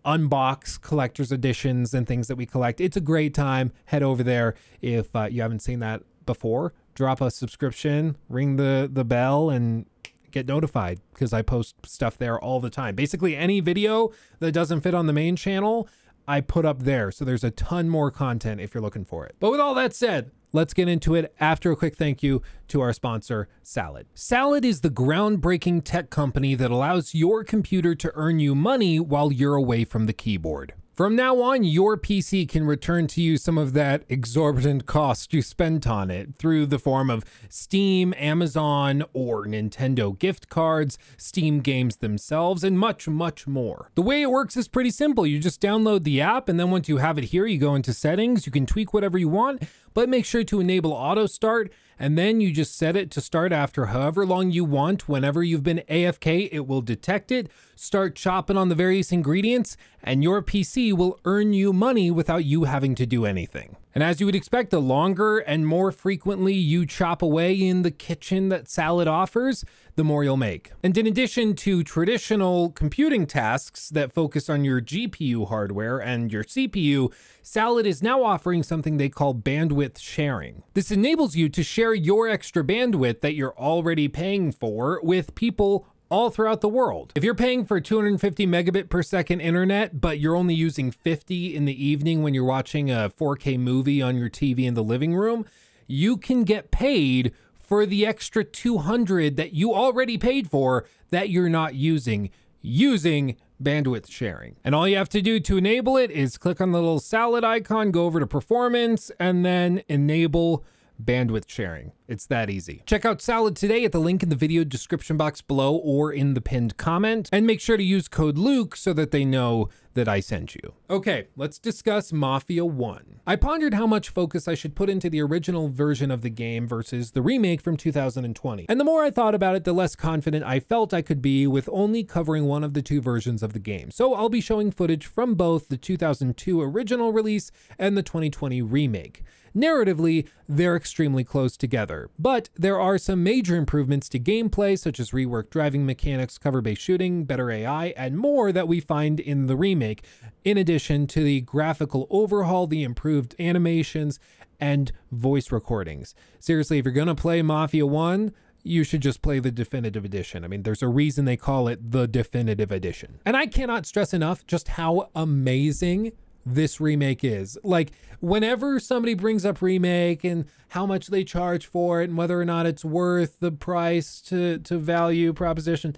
unbox 0.04 0.80
collector's 0.80 1.32
editions 1.32 1.94
and 1.94 2.06
things 2.06 2.28
that 2.28 2.36
we 2.36 2.46
collect. 2.46 2.80
It's 2.80 2.96
a 2.96 3.00
great 3.00 3.34
time. 3.34 3.72
Head 3.86 4.02
over 4.02 4.22
there 4.22 4.54
if 4.80 5.14
uh, 5.14 5.28
you 5.30 5.42
haven't 5.42 5.60
seen 5.60 5.80
that 5.80 6.02
before. 6.26 6.72
Drop 6.94 7.20
a 7.20 7.30
subscription, 7.30 8.16
ring 8.28 8.56
the 8.56 8.88
the 8.92 9.04
bell, 9.04 9.50
and 9.50 9.86
get 10.30 10.46
notified 10.46 11.00
because 11.12 11.32
I 11.32 11.42
post 11.42 11.74
stuff 11.86 12.18
there 12.18 12.38
all 12.38 12.60
the 12.60 12.70
time. 12.70 12.94
Basically, 12.94 13.36
any 13.36 13.60
video 13.60 14.12
that 14.40 14.52
doesn't 14.52 14.80
fit 14.80 14.94
on 14.94 15.06
the 15.06 15.12
main 15.12 15.36
channel, 15.36 15.88
I 16.26 16.40
put 16.40 16.64
up 16.64 16.82
there. 16.82 17.10
So 17.10 17.24
there's 17.24 17.44
a 17.44 17.50
ton 17.50 17.88
more 17.88 18.10
content 18.10 18.60
if 18.60 18.74
you're 18.74 18.82
looking 18.82 19.04
for 19.04 19.24
it. 19.26 19.36
But 19.40 19.50
with 19.50 19.60
all 19.60 19.74
that 19.74 19.94
said, 19.94 20.30
Let's 20.50 20.72
get 20.72 20.88
into 20.88 21.14
it 21.14 21.34
after 21.38 21.70
a 21.70 21.76
quick 21.76 21.96
thank 21.96 22.22
you 22.22 22.40
to 22.68 22.80
our 22.80 22.94
sponsor, 22.94 23.48
Salad. 23.62 24.06
Salad 24.14 24.64
is 24.64 24.80
the 24.80 24.88
groundbreaking 24.88 25.82
tech 25.84 26.08
company 26.08 26.54
that 26.54 26.70
allows 26.70 27.14
your 27.14 27.44
computer 27.44 27.94
to 27.96 28.10
earn 28.14 28.40
you 28.40 28.54
money 28.54 28.98
while 28.98 29.30
you're 29.30 29.56
away 29.56 29.84
from 29.84 30.06
the 30.06 30.14
keyboard. 30.14 30.72
From 30.98 31.14
now 31.14 31.40
on, 31.40 31.62
your 31.62 31.96
PC 31.96 32.48
can 32.48 32.66
return 32.66 33.06
to 33.06 33.22
you 33.22 33.36
some 33.36 33.56
of 33.56 33.72
that 33.72 34.02
exorbitant 34.08 34.84
cost 34.86 35.32
you 35.32 35.42
spent 35.42 35.86
on 35.86 36.10
it 36.10 36.34
through 36.34 36.66
the 36.66 36.80
form 36.80 37.08
of 37.08 37.24
Steam, 37.48 38.12
Amazon, 38.16 39.04
or 39.12 39.46
Nintendo 39.46 40.18
gift 40.18 40.48
cards, 40.48 40.98
Steam 41.16 41.60
games 41.60 41.98
themselves, 41.98 42.64
and 42.64 42.76
much, 42.76 43.06
much 43.06 43.46
more. 43.46 43.92
The 43.94 44.02
way 44.02 44.22
it 44.22 44.30
works 44.32 44.56
is 44.56 44.66
pretty 44.66 44.90
simple. 44.90 45.24
You 45.24 45.38
just 45.38 45.62
download 45.62 46.02
the 46.02 46.20
app, 46.20 46.48
and 46.48 46.58
then 46.58 46.72
once 46.72 46.88
you 46.88 46.96
have 46.96 47.16
it 47.16 47.26
here, 47.26 47.46
you 47.46 47.58
go 47.58 47.76
into 47.76 47.92
settings, 47.92 48.44
you 48.44 48.50
can 48.50 48.66
tweak 48.66 48.92
whatever 48.92 49.18
you 49.18 49.28
want, 49.28 49.62
but 49.94 50.08
make 50.08 50.24
sure 50.24 50.42
to 50.42 50.58
enable 50.58 50.92
auto 50.92 51.26
start 51.26 51.72
and 51.98 52.16
then 52.16 52.40
you 52.40 52.52
just 52.52 52.76
set 52.76 52.96
it 52.96 53.10
to 53.10 53.20
start 53.20 53.52
after 53.52 53.86
however 53.86 54.24
long 54.24 54.50
you 54.50 54.64
want. 54.64 55.08
Whenever 55.08 55.42
you've 55.42 55.62
been 55.62 55.82
AFK, 55.88 56.48
it 56.52 56.66
will 56.66 56.80
detect 56.80 57.32
it, 57.32 57.50
start 57.78 58.14
chopping 58.14 58.56
on 58.56 58.68
the 58.68 58.74
various 58.74 59.12
ingredients, 59.12 59.76
and 60.02 60.22
your 60.22 60.42
PC 60.42 60.92
will 60.92 61.18
earn 61.24 61.52
you 61.52 61.72
money 61.72 62.10
without 62.10 62.44
you 62.44 62.64
having 62.64 62.94
to 62.96 63.06
do 63.06 63.24
anything. 63.24 63.76
And 63.94 64.04
as 64.04 64.20
you 64.20 64.26
would 64.26 64.34
expect, 64.36 64.70
the 64.70 64.80
longer 64.80 65.38
and 65.38 65.66
more 65.66 65.90
frequently 65.90 66.54
you 66.54 66.86
chop 66.86 67.20
away 67.20 67.54
in 67.54 67.82
the 67.82 67.90
kitchen 67.90 68.48
that 68.48 68.68
Salad 68.68 69.08
offers, 69.08 69.64
the 69.96 70.04
more 70.04 70.22
you'll 70.22 70.36
make. 70.36 70.70
And 70.84 70.96
in 70.96 71.06
addition 71.06 71.56
to 71.56 71.82
traditional 71.82 72.70
computing 72.70 73.26
tasks 73.26 73.88
that 73.88 74.12
focus 74.12 74.48
on 74.48 74.64
your 74.64 74.80
GPU 74.80 75.48
hardware 75.48 75.98
and 75.98 76.32
your 76.32 76.44
CPU, 76.44 77.12
Salad 77.42 77.86
is 77.86 78.02
now 78.02 78.22
offering 78.22 78.62
something 78.62 78.98
they 78.98 79.08
call 79.08 79.34
bandwidth 79.34 79.98
sharing. 79.98 80.62
This 80.74 80.92
enables 80.92 81.34
you 81.34 81.48
to 81.48 81.64
share 81.64 81.94
your 81.94 82.28
extra 82.28 82.62
bandwidth 82.62 83.20
that 83.22 83.34
you're 83.34 83.58
already 83.58 84.06
paying 84.06 84.52
for 84.52 85.00
with 85.02 85.34
people 85.34 85.88
all 86.10 86.30
throughout 86.30 86.60
the 86.60 86.68
world. 86.68 87.12
If 87.14 87.24
you're 87.24 87.34
paying 87.34 87.64
for 87.64 87.80
250 87.80 88.46
megabit 88.46 88.88
per 88.88 89.02
second 89.02 89.40
internet, 89.40 90.00
but 90.00 90.18
you're 90.20 90.36
only 90.36 90.54
using 90.54 90.90
50 90.90 91.54
in 91.54 91.64
the 91.64 91.84
evening 91.86 92.22
when 92.22 92.34
you're 92.34 92.44
watching 92.44 92.90
a 92.90 93.10
4K 93.10 93.58
movie 93.58 94.00
on 94.00 94.16
your 94.16 94.30
TV 94.30 94.64
in 94.64 94.74
the 94.74 94.84
living 94.84 95.14
room, 95.14 95.44
you 95.86 96.16
can 96.16 96.44
get 96.44 96.70
paid 96.70 97.32
for 97.58 97.84
the 97.84 98.06
extra 98.06 98.44
200 98.44 99.36
that 99.36 99.52
you 99.52 99.74
already 99.74 100.16
paid 100.16 100.50
for 100.50 100.86
that 101.10 101.28
you're 101.28 101.48
not 101.48 101.74
using 101.74 102.30
using 102.60 103.36
bandwidth 103.62 104.10
sharing. 104.10 104.56
And 104.64 104.74
all 104.74 104.88
you 104.88 104.96
have 104.96 105.08
to 105.10 105.22
do 105.22 105.40
to 105.40 105.56
enable 105.56 105.96
it 105.96 106.10
is 106.10 106.38
click 106.38 106.60
on 106.60 106.72
the 106.72 106.78
little 106.78 106.98
salad 106.98 107.44
icon, 107.44 107.90
go 107.90 108.04
over 108.04 108.20
to 108.20 108.26
performance, 108.26 109.10
and 109.20 109.44
then 109.44 109.82
enable 109.88 110.64
bandwidth 111.02 111.48
sharing. 111.48 111.92
It's 112.06 112.26
that 112.26 112.50
easy. 112.50 112.82
Check 112.86 113.04
out 113.04 113.20
Salad 113.20 113.54
today 113.54 113.84
at 113.84 113.92
the 113.92 114.00
link 114.00 114.22
in 114.22 114.28
the 114.28 114.36
video 114.36 114.64
description 114.64 115.16
box 115.16 115.42
below 115.42 115.76
or 115.76 116.12
in 116.12 116.34
the 116.34 116.40
pinned 116.40 116.76
comment. 116.76 117.28
And 117.32 117.46
make 117.46 117.60
sure 117.60 117.76
to 117.76 117.82
use 117.82 118.08
code 118.08 118.38
Luke 118.38 118.76
so 118.76 118.92
that 118.94 119.10
they 119.10 119.24
know 119.24 119.68
that 119.94 120.08
I 120.08 120.20
sent 120.20 120.54
you. 120.54 120.74
Okay, 120.88 121.26
let's 121.36 121.58
discuss 121.58 122.12
Mafia 122.12 122.64
1. 122.64 123.20
I 123.26 123.36
pondered 123.36 123.74
how 123.74 123.86
much 123.86 124.08
focus 124.08 124.46
I 124.46 124.54
should 124.54 124.76
put 124.76 124.88
into 124.88 125.10
the 125.10 125.20
original 125.20 125.68
version 125.68 126.10
of 126.10 126.22
the 126.22 126.30
game 126.30 126.66
versus 126.68 127.10
the 127.10 127.20
remake 127.20 127.60
from 127.60 127.76
2020. 127.76 128.66
And 128.68 128.80
the 128.80 128.84
more 128.84 129.02
I 129.02 129.10
thought 129.10 129.34
about 129.34 129.56
it, 129.56 129.64
the 129.64 129.72
less 129.72 129.96
confident 129.96 130.44
I 130.44 130.60
felt 130.60 130.94
I 130.94 131.02
could 131.02 131.20
be 131.20 131.46
with 131.46 131.68
only 131.72 132.04
covering 132.04 132.46
one 132.46 132.64
of 132.64 132.74
the 132.74 132.82
two 132.82 133.00
versions 133.00 133.42
of 133.42 133.52
the 133.52 133.58
game. 133.58 133.90
So 133.90 134.14
I'll 134.14 134.28
be 134.28 134.40
showing 134.40 134.70
footage 134.70 135.04
from 135.04 135.34
both 135.34 135.68
the 135.68 135.76
2002 135.76 136.60
original 136.60 137.12
release 137.12 137.50
and 137.78 137.96
the 137.96 138.02
2020 138.02 138.62
remake. 138.62 139.24
Narratively, 139.58 140.28
they're 140.48 140.76
extremely 140.76 141.24
close 141.24 141.56
together, 141.56 142.10
but 142.16 142.48
there 142.54 142.78
are 142.78 142.96
some 142.96 143.24
major 143.24 143.56
improvements 143.56 144.08
to 144.10 144.20
gameplay, 144.20 144.78
such 144.78 145.00
as 145.00 145.10
reworked 145.10 145.50
driving 145.50 145.84
mechanics, 145.84 146.38
cover 146.38 146.60
based 146.60 146.80
shooting, 146.80 147.24
better 147.24 147.50
AI, 147.50 147.86
and 147.96 148.16
more 148.16 148.52
that 148.52 148.68
we 148.68 148.78
find 148.78 149.18
in 149.18 149.48
the 149.48 149.56
remake, 149.56 150.04
in 150.44 150.56
addition 150.56 151.08
to 151.08 151.24
the 151.24 151.40
graphical 151.40 152.06
overhaul, 152.08 152.68
the 152.68 152.84
improved 152.84 153.34
animations, 153.40 154.20
and 154.60 154.92
voice 155.10 155.50
recordings. 155.50 156.14
Seriously, 156.38 156.78
if 156.78 156.84
you're 156.84 156.94
gonna 156.94 157.16
play 157.16 157.42
Mafia 157.42 157.84
1, 157.84 158.32
you 158.62 158.84
should 158.84 159.00
just 159.00 159.22
play 159.22 159.40
the 159.40 159.50
definitive 159.50 160.04
edition. 160.04 160.44
I 160.44 160.48
mean, 160.48 160.62
there's 160.62 160.82
a 160.82 160.88
reason 160.88 161.24
they 161.24 161.36
call 161.36 161.66
it 161.66 161.90
the 161.90 162.06
definitive 162.06 162.70
edition. 162.70 163.18
And 163.26 163.36
I 163.36 163.46
cannot 163.46 163.86
stress 163.86 164.14
enough 164.14 164.46
just 164.46 164.68
how 164.68 165.10
amazing 165.16 166.12
this 166.54 166.80
remake 166.80 167.24
is. 167.24 167.58
Like, 167.62 167.92
whenever 168.20 168.80
somebody 168.80 169.14
brings 169.14 169.44
up 169.44 169.62
remake 169.62 170.24
and 170.24 170.46
how 170.68 170.86
much 170.86 171.08
they 171.08 171.24
charge 171.24 171.66
for 171.66 172.00
it 172.02 172.08
and 172.08 172.18
whether 172.18 172.40
or 172.40 172.44
not 172.44 172.66
it's 172.66 172.84
worth 172.84 173.40
the 173.40 173.52
price 173.52 174.20
to, 174.22 174.58
to 174.58 174.78
value 174.78 175.32
proposition, 175.32 175.96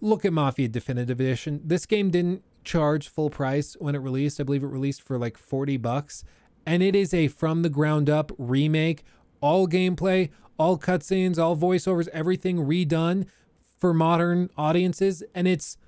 look 0.00 0.24
at 0.24 0.32
Mafia 0.32 0.68
Definitive 0.68 1.20
Edition. 1.20 1.60
This 1.64 1.86
game 1.86 2.10
didn't 2.10 2.42
charge 2.64 3.08
full 3.08 3.30
price 3.30 3.76
when 3.78 3.94
it 3.94 3.98
released. 3.98 4.40
I 4.40 4.44
believe 4.44 4.62
it 4.62 4.68
released 4.68 5.02
for 5.02 5.18
like 5.18 5.36
40 5.36 5.76
bucks. 5.78 6.24
And 6.66 6.82
it 6.82 6.94
is 6.94 7.14
a 7.14 7.28
from 7.28 7.62
the 7.62 7.70
ground 7.70 8.10
up 8.10 8.30
remake, 8.36 9.04
all 9.40 9.66
gameplay, 9.66 10.30
all 10.58 10.78
cutscenes, 10.78 11.38
all 11.38 11.56
voiceovers, 11.56 12.08
everything 12.08 12.58
redone 12.58 13.26
for 13.78 13.94
modern 13.94 14.50
audiences. 14.56 15.22
And 15.34 15.48
it's 15.48 15.78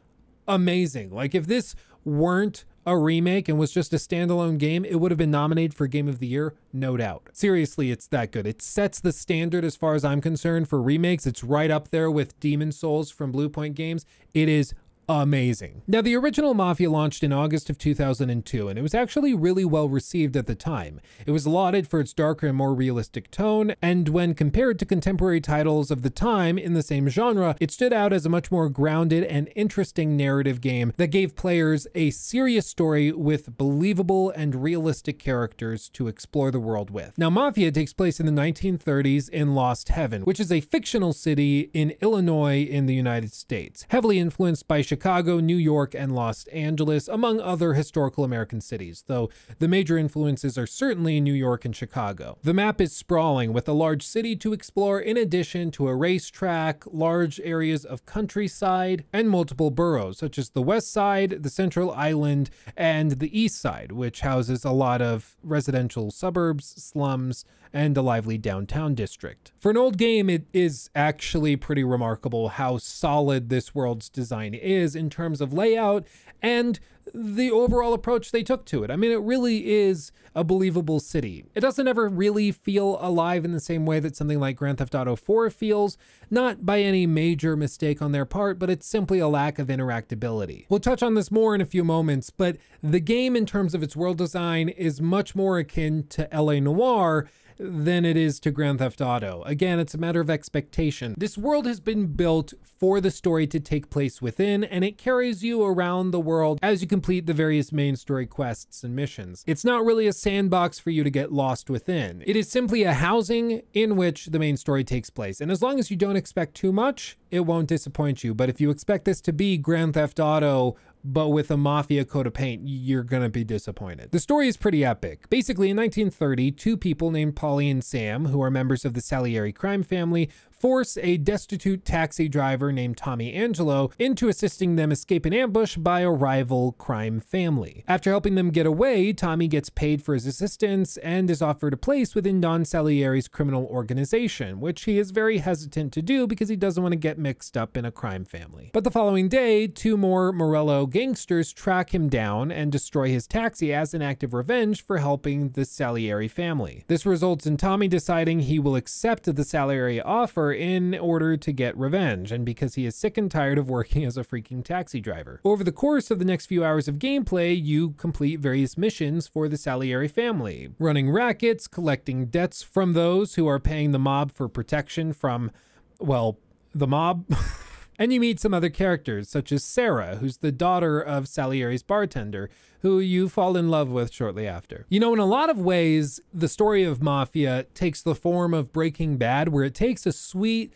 amazing. 0.49 1.11
Like 1.11 1.35
if 1.35 1.47
this 1.47 1.75
weren't 2.05 2.65
a 2.87 2.97
remake 2.97 3.49
and 3.49 3.59
was 3.59 3.73
just 3.73 3.93
a 3.93 3.97
standalone 3.97 4.59
game, 4.59 4.85
it 4.85 4.97
would 4.97 5.11
have 5.11 5.19
been 5.19 5.31
nominated 5.31 5.75
for 5.75 5.87
Game 5.87 6.09
of 6.09 6.19
the 6.19 6.27
Year, 6.27 6.55
no 6.73 6.97
doubt. 6.97 7.29
Seriously, 7.33 7.91
it's 7.91 8.07
that 8.09 8.33
good. 8.33 8.47
It 8.47 8.63
sets 8.63 9.01
the 9.01 9.13
standard 9.13 9.65
as 9.65 9.77
far 9.77 9.95
as 9.95 10.05
I'm 10.05 10.21
concerned 10.21 10.69
for 10.69 10.81
remakes. 10.81 11.27
It's 11.27 11.45
right 11.45 11.71
up 11.71 11.89
there 11.89 12.11
with 12.11 12.39
Demon's 12.41 12.79
Souls 12.79 13.11
from 13.11 13.33
Bluepoint 13.33 13.75
Games. 13.75 14.07
It 14.35 14.49
is 14.49 14.75
amazing. 15.11 15.83
Now, 15.87 16.01
the 16.01 16.15
original 16.17 16.55
Mafia 16.55 16.91
launched 16.91 17.23
in 17.23 17.33
August 17.33 17.69
of 17.69 17.79
2002, 17.79 18.69
and 18.69 18.79
it 18.79 18.83
was 18.83 18.95
actually 18.95 19.35
really 19.35 19.65
well 19.65 19.89
received 19.89 20.37
at 20.37 20.47
the 20.47 20.55
time. 20.55 21.01
It 21.27 21.33
was 21.33 21.47
lauded 21.47 21.89
for 21.89 22.01
its 22.01 22.13
darker 22.13 22.47
and 22.47 22.57
more 22.57 22.75
realistic 22.75 23.31
tone, 23.31 23.75
and 23.83 24.09
when 24.09 24.35
compared 24.35 24.79
to 24.79 24.87
contemporary 24.87 25.41
titles 25.41 25.91
of 25.91 26.03
the 26.03 26.11
time 26.11 26.59
in 26.59 26.75
the 26.75 26.83
same 26.83 27.09
genre, 27.09 27.57
it 27.61 27.71
stood 27.71 27.93
out 27.93 28.13
as 28.13 28.25
a 28.25 28.29
much 28.29 28.51
more 28.51 28.69
grounded 28.69 29.25
and 29.25 29.51
interesting 29.57 30.17
narrative 30.17 30.61
game 30.61 30.93
that 30.97 31.09
gave 31.09 31.35
players 31.35 31.87
a 31.95 32.11
serious 32.11 32.67
story 32.67 33.11
with 33.11 33.57
believable 33.59 34.31
and 34.31 34.63
realistic 34.63 35.19
characters 35.19 35.89
to 35.91 36.07
explore 36.07 36.51
the 36.51 36.61
world 36.61 36.91
with. 36.91 37.19
Now, 37.19 37.31
Mafia 37.31 37.73
takes 37.73 37.93
place 37.93 38.21
in 38.21 38.27
the 38.27 38.33
1930s 38.33 39.29
in 39.29 39.55
Lost 39.55 39.89
Heaven, 39.89 40.23
which 40.23 40.39
is 40.39 40.53
a 40.53 40.61
fictional 40.61 41.13
city 41.13 41.71
in 41.73 41.95
Illinois 42.01 42.63
in 42.63 42.87
the 42.87 42.95
United 42.95 43.33
States, 43.33 43.87
heavily 43.89 44.19
influenced 44.19 44.69
by 44.69 44.83
Chicago 44.83 45.00
Chicago, 45.01 45.41
New 45.41 45.57
York, 45.57 45.95
and 45.95 46.15
Los 46.15 46.45
Angeles, 46.49 47.09
among 47.09 47.41
other 47.41 47.73
historical 47.73 48.23
American 48.23 48.61
cities, 48.61 49.03
though 49.07 49.31
the 49.59 49.67
major 49.67 49.97
influences 49.97 50.59
are 50.59 50.67
certainly 50.67 51.23
New 51.23 51.33
York 51.33 51.65
and 51.65 51.75
Chicago. 51.75 52.37
The 52.43 52.53
map 52.53 52.83
is 52.83 52.95
sprawling 52.95 53.55
with 53.55 53.67
a 53.67 53.73
large 53.73 54.07
city 54.07 54.37
to 54.37 54.53
explore 54.53 55.01
in 55.01 55.17
addition 55.17 55.71
to 55.71 55.89
a 55.89 55.97
racetrack, 55.97 56.85
large 56.93 57.41
areas 57.41 57.87
of 57.87 58.05
countryside, 58.05 59.07
and 59.11 59.31
multiple 59.31 59.71
boroughs, 59.71 60.19
such 60.19 60.37
as 60.37 60.51
the 60.51 60.61
West 60.61 60.93
Side, 60.93 61.45
the 61.45 61.49
Central 61.49 61.91
Island, 61.93 62.51
and 62.77 63.13
the 63.13 63.41
East 63.41 63.59
Side, 63.59 63.93
which 63.93 64.21
houses 64.21 64.67
a 64.67 64.71
lot 64.71 65.01
of 65.01 65.35
residential 65.43 66.11
suburbs, 66.11 66.67
slums, 66.77 67.47
and 67.73 67.97
a 67.97 68.03
lively 68.03 68.39
downtown 68.39 68.95
district. 68.95 69.53
For 69.59 69.71
an 69.71 69.77
old 69.77 69.97
game, 69.97 70.29
it 70.29 70.47
is 70.53 70.91
actually 70.95 71.57
pretty 71.57 71.85
remarkable 71.85 72.51
how 72.51 72.79
solid 72.79 73.49
this 73.49 73.75
world's 73.75 74.09
design 74.09 74.55
is 74.55 74.97
in 74.97 75.11
terms 75.11 75.41
of 75.41 75.53
layout 75.53 76.07
and 76.43 76.81
the 77.15 77.51
overall 77.51 77.93
approach 77.93 78.31
they 78.31 78.43
took 78.43 78.65
to 78.67 78.85
it. 78.85 78.91
I 78.91 78.97
mean, 78.97 79.11
it 79.11 79.21
really 79.21 79.71
is 79.71 80.13
a 80.35 80.45
believable 80.45 81.01
city. 81.01 81.45
It 81.55 81.61
doesn't 81.61 81.89
ever 81.89 82.09
really 82.09 82.53
feel 82.53 82.99
alive 83.01 83.45
in 83.45 83.53
the 83.53 83.61
same 83.61 83.85
way 83.85 83.99
that 84.01 84.17
something 84.17 84.39
like 84.39 84.57
Grand 84.57 84.79
Theft 84.79 84.95
Auto 84.95 85.17
4 85.17 85.51
feels, 85.51 85.99
not 86.31 86.65
by 86.65 86.81
any 86.81 87.07
major 87.07 87.57
mistake 87.57 88.01
on 88.01 88.13
their 88.13 88.25
part, 88.25 88.59
but 88.59 88.71
it's 88.71 88.87
simply 88.87 89.19
a 89.19 89.29
lack 89.29 89.59
of 89.59 89.69
interactability. 89.69 90.67
We'll 90.69 90.81
touch 90.81 91.03
on 91.03 91.15
this 91.15 91.31
more 91.31 91.55
in 91.55 91.61
a 91.61 91.67
few 91.67 91.83
moments, 91.83 92.31
but 92.31 92.59
the 92.83 93.01
game 93.01 93.35
in 93.35 93.47
terms 93.47 93.75
of 93.75 93.83
its 93.83 93.97
world 93.97 94.19
design 94.19 94.69
is 94.69 95.01
much 95.01 95.35
more 95.35 95.59
akin 95.59 96.07
to 96.11 96.29
LA 96.33 96.61
Noire 96.61 97.29
than 97.61 98.05
it 98.05 98.17
is 98.17 98.41
to 98.41 98.51
Grand 98.51 98.79
Theft 98.79 99.01
Auto. 99.01 99.43
Again, 99.45 99.79
it's 99.79 99.95
a 99.95 99.99
matter 99.99 100.21
of 100.21 100.31
expectation. 100.31 101.15
This 101.19 101.37
world 101.37 101.67
has 101.67 101.79
been 101.79 102.07
built 102.07 102.55
for 102.63 103.01
the 103.01 103.11
story 103.11 103.47
to 103.49 103.61
take 103.61 103.91
place 103.91 104.23
within, 104.23 104.65
and 104.65 104.83
it 104.83 104.97
carries 104.97 105.45
you 105.45 105.63
around 105.63 106.11
the 106.11 106.21
world 106.21 106.59
as 106.63 106.81
you 106.81 106.89
complete 106.89 107.27
the 107.27 107.35
various 107.35 107.71
main 107.71 107.97
story 107.97 108.27
quests 108.27 108.83
and 108.83 108.97
missions. 108.97 109.45
It's 109.47 109.65
not 109.65 109.85
really 109.85 110.07
a 110.07 110.13
sandbox 110.13 110.79
for 110.79 110.91
you 110.91 111.05
to 111.05 111.11
get 111.11 111.33
lost 111.33 111.69
within. 111.69 112.23
It 112.27 112.37
is 112.37 112.51
simply 112.51 112.85
a 112.85 112.95
housing 112.95 113.63
in 113.75 113.97
which 113.97 114.27
the 114.27 114.39
main 114.39 114.57
story 114.57 114.83
takes 114.83 115.11
place. 115.11 115.41
And 115.41 115.51
as 115.51 115.61
long 115.61 115.79
as 115.79 115.91
you 115.91 115.97
don't 115.97 116.17
expect 116.17 116.55
too 116.55 116.73
much, 116.73 117.19
it 117.31 117.41
won't 117.41 117.69
disappoint 117.69 118.25
you. 118.25 118.35
But 118.35 118.49
if 118.49 118.61
you 118.61 118.71
expect 118.71 119.05
this 119.05 119.21
to 119.23 119.33
be 119.33 119.59
Grand 119.59 119.95
Theft 119.95 120.19
Auto 120.19 120.77
but 121.05 121.29
with 121.29 121.51
a 121.51 121.57
mafia 121.57 122.05
coat 122.05 122.27
of 122.27 122.35
paint, 122.35 122.63
you're 122.65 123.03
gonna 123.03 123.29
be 123.29 123.45
disappointed. 123.45 124.11
The 124.11 124.19
story 124.19 124.49
is 124.49 124.57
pretty 124.57 124.85
epic. 124.85 125.29
Basically, 125.31 125.71
in 125.71 125.77
1930, 125.77 126.53
two 126.53 126.77
people 126.77 127.11
named 127.11 127.37
Paulie 127.37 127.71
and 127.71 127.83
Sam, 127.83 128.27
who 128.27 128.43
are 128.43 128.51
members 128.51 128.85
of 128.85 128.95
the 128.95 129.01
Salieri 129.01 129.53
crime 129.53 129.83
family, 129.83 130.31
force 130.61 130.99
a 130.99 131.17
destitute 131.17 131.87
taxi 131.87 132.29
driver 132.29 132.71
named 132.71 132.99
Tommy 132.99 133.33
Angelo 133.33 133.91
into 133.99 134.29
assisting 134.29 134.77
them 134.77 134.93
escape 134.93 135.25
an 135.25 135.33
ambush 135.33 135.77
by 135.77 136.01
a 136.01 136.11
rival 136.11 136.73
crime 136.73 137.19
family. 137.19 137.83
After 137.89 138.11
helping 138.11 138.35
them 138.35 138.51
get 138.51 138.67
away, 138.67 139.15
Tommy 139.15 139.49
gets 139.49 139.71
paid 139.71 140.03
for 140.03 140.13
his 140.13 140.27
assistance 140.27 140.99
and 140.99 141.31
is 141.31 141.41
offered 141.41 141.73
a 141.73 141.79
place 141.79 142.15
within 142.15 142.43
Don 142.43 142.67
Salieri's 142.67 143.27
criminal 143.27 143.65
organization, 143.67 144.61
which 144.61 144.85
he 144.85 144.99
is 144.99 145.13
very 145.13 145.39
hesitant 145.39 145.95
to 145.95 146.03
do 146.03 146.27
because 146.27 146.51
he 146.51 146.57
doesn't 146.57 146.83
want 146.83 146.93
to 146.93 146.99
get 146.99 147.19
mixed 147.19 147.57
up 147.57 147.75
in 147.75 147.87
a 147.87 147.91
crime 147.91 148.27
family. 148.27 148.71
But 148.75 148.85
the 148.85 148.91
following 148.91 149.29
day, 149.31 149.67
two 149.67 149.97
more 149.97 150.31
Morello 150.31 150.85
gangsters 150.85 151.55
track 151.55 151.95
him 151.95 152.11
down 152.11 152.53
and 152.53 152.71
destroy 152.71 153.09
his 153.09 153.27
taxi 153.27 153.73
as 153.73 153.95
an 153.95 154.03
act 154.03 154.23
of 154.23 154.35
revenge 154.35 154.85
for 154.85 154.99
helping 154.99 155.51
the 155.51 155.65
Salieri 155.65 156.29
family. 156.29 156.85
This 156.87 157.07
results 157.07 157.47
in 157.47 157.57
Tommy 157.57 157.89
deciding 157.89 158.41
he 158.41 158.59
will 158.59 158.77
accept 158.77 159.25
the 159.25 159.45
Salieri 159.45 160.03
offer 160.03 160.50
in 160.53 160.95
order 160.99 161.37
to 161.37 161.53
get 161.53 161.77
revenge, 161.77 162.33
and 162.33 162.45
because 162.45 162.75
he 162.75 162.87
is 162.87 162.97
sick 162.97 163.17
and 163.17 163.31
tired 163.31 163.59
of 163.59 163.69
working 163.69 164.05
as 164.07 164.17
a 164.17 164.25
freaking 164.25 164.65
taxi 164.65 165.01
driver. 165.01 165.41
Over 165.45 165.65
the 165.65 165.73
course 165.73 166.11
of 166.11 166.19
the 166.19 166.25
next 166.25 166.47
few 166.47 166.65
hours 166.65 166.89
of 166.89 166.99
gameplay, 166.99 167.61
you 167.61 167.93
complete 167.93 168.41
various 168.41 168.77
missions 168.77 169.27
for 169.27 169.49
the 169.49 169.57
Salieri 169.57 170.09
family, 170.09 170.71
running 170.79 171.11
rackets, 171.11 171.67
collecting 171.67 172.27
debts 172.27 172.63
from 172.63 172.93
those 172.93 173.35
who 173.35 173.47
are 173.47 173.59
paying 173.59 173.93
the 173.93 173.99
mob 173.99 174.33
for 174.33 174.49
protection 174.49 175.13
from, 175.13 175.51
well, 175.99 176.39
the 176.75 176.87
mob. 176.87 177.25
And 178.01 178.15
you 178.15 178.19
meet 178.19 178.41
some 178.41 178.55
other 178.55 178.71
characters, 178.71 179.29
such 179.29 179.53
as 179.53 179.63
Sarah, 179.63 180.17
who's 180.17 180.39
the 180.39 180.51
daughter 180.51 181.03
of 181.03 181.29
Salieri's 181.29 181.83
bartender, 181.83 182.49
who 182.81 182.99
you 182.99 183.29
fall 183.29 183.59
in 183.59 183.69
love 183.69 183.91
with 183.91 184.11
shortly 184.11 184.49
after. 184.49 184.87
You 184.89 185.01
know, 185.01 185.13
in 185.13 185.19
a 185.19 185.27
lot 185.27 185.51
of 185.51 185.61
ways, 185.61 186.19
the 186.33 186.49
story 186.49 186.83
of 186.83 187.03
Mafia 187.03 187.67
takes 187.75 188.01
the 188.03 188.15
form 188.15 188.55
of 188.55 188.73
Breaking 188.73 189.19
Bad, 189.19 189.51
where 189.51 189.65
it 189.65 189.75
takes 189.75 190.07
a 190.07 190.13
sweet, 190.13 190.73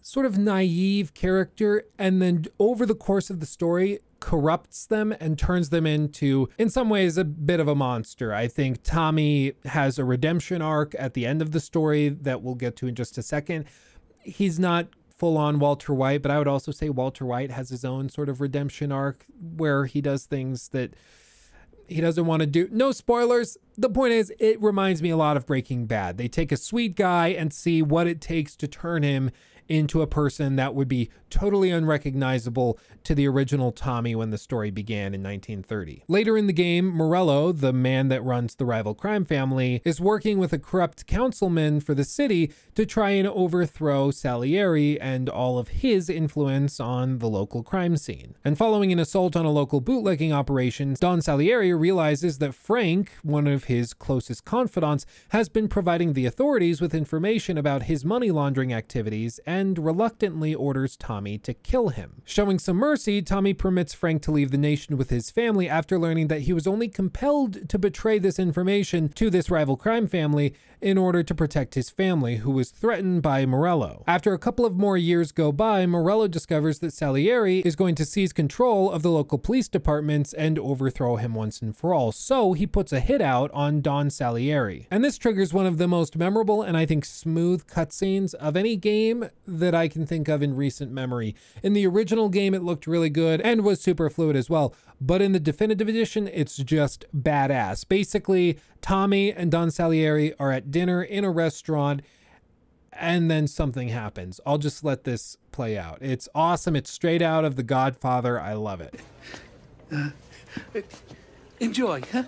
sort 0.00 0.24
of 0.24 0.38
naive 0.38 1.12
character 1.12 1.84
and 1.98 2.22
then 2.22 2.46
over 2.58 2.86
the 2.86 2.94
course 2.94 3.28
of 3.28 3.40
the 3.40 3.46
story 3.46 3.98
corrupts 4.18 4.86
them 4.86 5.14
and 5.20 5.38
turns 5.38 5.68
them 5.68 5.86
into, 5.86 6.48
in 6.56 6.70
some 6.70 6.88
ways, 6.88 7.18
a 7.18 7.24
bit 7.24 7.60
of 7.60 7.68
a 7.68 7.74
monster. 7.74 8.32
I 8.32 8.48
think 8.48 8.82
Tommy 8.82 9.52
has 9.66 9.98
a 9.98 10.04
redemption 10.04 10.62
arc 10.62 10.94
at 10.98 11.12
the 11.12 11.26
end 11.26 11.42
of 11.42 11.52
the 11.52 11.60
story 11.60 12.08
that 12.08 12.40
we'll 12.40 12.54
get 12.54 12.74
to 12.76 12.86
in 12.86 12.94
just 12.94 13.18
a 13.18 13.22
second. 13.22 13.66
He's 14.22 14.58
not 14.58 14.88
full 15.18 15.36
on 15.36 15.58
Walter 15.58 15.92
White, 15.92 16.22
but 16.22 16.30
I 16.30 16.38
would 16.38 16.48
also 16.48 16.70
say 16.70 16.88
Walter 16.88 17.26
White 17.26 17.50
has 17.50 17.70
his 17.70 17.84
own 17.84 18.08
sort 18.08 18.28
of 18.28 18.40
redemption 18.40 18.92
arc 18.92 19.26
where 19.56 19.86
he 19.86 20.00
does 20.00 20.26
things 20.26 20.68
that 20.68 20.94
he 21.88 22.00
doesn't 22.00 22.26
want 22.26 22.40
to 22.40 22.46
do. 22.46 22.68
No 22.70 22.92
spoilers. 22.92 23.56
The 23.76 23.90
point 23.90 24.12
is, 24.12 24.32
it 24.38 24.60
reminds 24.62 25.02
me 25.02 25.10
a 25.10 25.16
lot 25.16 25.36
of 25.36 25.46
Breaking 25.46 25.86
Bad. 25.86 26.18
They 26.18 26.28
take 26.28 26.52
a 26.52 26.56
sweet 26.56 26.94
guy 26.94 27.28
and 27.28 27.52
see 27.52 27.82
what 27.82 28.06
it 28.06 28.20
takes 28.20 28.54
to 28.56 28.68
turn 28.68 29.02
him 29.02 29.30
into 29.68 30.02
a 30.02 30.06
person 30.06 30.56
that 30.56 30.74
would 30.74 30.88
be 30.88 31.10
totally 31.30 31.70
unrecognizable 31.70 32.78
to 33.04 33.14
the 33.14 33.28
original 33.28 33.72
Tommy 33.72 34.14
when 34.14 34.30
the 34.30 34.38
story 34.38 34.70
began 34.70 35.14
in 35.14 35.22
1930. 35.22 36.04
Later 36.08 36.36
in 36.36 36.46
the 36.46 36.52
game, 36.52 36.86
Morello, 36.88 37.52
the 37.52 37.72
man 37.72 38.08
that 38.08 38.24
runs 38.24 38.54
the 38.54 38.64
rival 38.64 38.94
crime 38.94 39.24
family, 39.24 39.80
is 39.84 40.00
working 40.00 40.38
with 40.38 40.52
a 40.52 40.58
corrupt 40.58 41.06
councilman 41.06 41.80
for 41.80 41.94
the 41.94 42.04
city 42.04 42.52
to 42.74 42.86
try 42.86 43.10
and 43.10 43.28
overthrow 43.28 44.10
Salieri 44.10 45.00
and 45.00 45.28
all 45.28 45.58
of 45.58 45.68
his 45.68 46.08
influence 46.08 46.80
on 46.80 47.18
the 47.18 47.28
local 47.28 47.62
crime 47.62 47.96
scene. 47.96 48.34
And 48.44 48.56
following 48.56 48.92
an 48.92 48.98
assault 48.98 49.36
on 49.36 49.44
a 49.44 49.50
local 49.50 49.80
bootlegging 49.80 50.32
operation, 50.32 50.96
Don 50.98 51.20
Salieri 51.20 51.74
realizes 51.74 52.38
that 52.38 52.54
Frank, 52.54 53.12
one 53.22 53.46
of 53.46 53.64
his 53.64 53.92
closest 53.92 54.44
confidants, 54.44 55.06
has 55.30 55.48
been 55.48 55.68
providing 55.68 56.12
the 56.12 56.26
authorities 56.26 56.80
with 56.80 56.94
information 56.94 57.58
about 57.58 57.84
his 57.84 58.04
money 58.04 58.30
laundering 58.30 58.72
activities 58.72 59.40
and 59.46 59.57
reluctantly 59.78 60.54
orders 60.54 60.96
Tommy 60.96 61.38
to 61.38 61.54
kill 61.54 61.88
him. 61.88 62.22
Showing 62.24 62.58
some 62.58 62.76
mercy, 62.76 63.22
Tommy 63.22 63.54
permits 63.54 63.94
Frank 63.94 64.22
to 64.22 64.30
leave 64.30 64.50
the 64.50 64.58
nation 64.58 64.96
with 64.96 65.10
his 65.10 65.30
family 65.30 65.68
after 65.68 65.98
learning 65.98 66.28
that 66.28 66.42
he 66.42 66.52
was 66.52 66.66
only 66.66 66.88
compelled 66.88 67.68
to 67.68 67.78
betray 67.78 68.18
this 68.18 68.38
information 68.38 69.08
to 69.10 69.30
this 69.30 69.50
rival 69.50 69.76
crime 69.76 70.06
family 70.06 70.54
in 70.80 70.98
order 70.98 71.22
to 71.22 71.34
protect 71.34 71.74
his 71.74 71.90
family, 71.90 72.36
who 72.36 72.50
was 72.50 72.70
threatened 72.70 73.22
by 73.22 73.44
Morello. 73.46 74.04
After 74.06 74.32
a 74.32 74.38
couple 74.38 74.64
of 74.64 74.76
more 74.76 74.96
years 74.96 75.32
go 75.32 75.52
by, 75.52 75.86
Morello 75.86 76.28
discovers 76.28 76.78
that 76.80 76.92
Salieri 76.92 77.60
is 77.60 77.76
going 77.76 77.94
to 77.96 78.04
seize 78.04 78.32
control 78.32 78.90
of 78.90 79.02
the 79.02 79.10
local 79.10 79.38
police 79.38 79.68
departments 79.68 80.32
and 80.32 80.58
overthrow 80.58 81.16
him 81.16 81.34
once 81.34 81.60
and 81.60 81.76
for 81.76 81.92
all, 81.92 82.12
so 82.12 82.52
he 82.52 82.66
puts 82.66 82.92
a 82.92 83.00
hit 83.00 83.20
out 83.20 83.50
on 83.52 83.80
Don 83.80 84.10
Salieri. 84.10 84.86
And 84.90 85.04
this 85.04 85.18
triggers 85.18 85.52
one 85.52 85.66
of 85.66 85.78
the 85.78 85.88
most 85.88 86.16
memorable 86.16 86.62
and 86.62 86.76
I 86.76 86.86
think 86.86 87.04
smooth 87.04 87.66
cutscenes 87.66 88.34
of 88.34 88.56
any 88.56 88.76
game 88.76 89.30
that 89.46 89.74
I 89.74 89.88
can 89.88 90.06
think 90.06 90.28
of 90.28 90.42
in 90.42 90.56
recent 90.56 90.92
memory. 90.92 91.34
In 91.62 91.72
the 91.72 91.86
original 91.86 92.28
game, 92.28 92.54
it 92.54 92.62
looked 92.62 92.86
really 92.86 93.10
good 93.10 93.40
and 93.40 93.64
was 93.64 93.80
super 93.80 94.10
fluid 94.10 94.36
as 94.36 94.48
well. 94.50 94.74
But 95.00 95.22
in 95.22 95.32
the 95.32 95.40
definitive 95.40 95.88
edition, 95.88 96.28
it's 96.32 96.56
just 96.56 97.04
badass. 97.16 97.86
Basically, 97.88 98.58
Tommy 98.80 99.32
and 99.32 99.50
Don 99.50 99.70
Salieri 99.70 100.34
are 100.38 100.52
at 100.52 100.67
dinner 100.70 101.02
in 101.02 101.24
a 101.24 101.30
restaurant 101.30 102.02
and 102.92 103.30
then 103.30 103.46
something 103.46 103.88
happens. 103.88 104.40
I'll 104.44 104.58
just 104.58 104.82
let 104.84 105.04
this 105.04 105.36
play 105.52 105.78
out. 105.78 105.98
It's 106.00 106.28
awesome. 106.34 106.74
It's 106.74 106.90
straight 106.90 107.22
out 107.22 107.44
of 107.44 107.56
The 107.56 107.62
Godfather. 107.62 108.40
I 108.40 108.54
love 108.54 108.80
it. 108.80 109.00
Uh, 109.92 110.10
enjoy, 111.60 112.02
huh? 112.12 112.24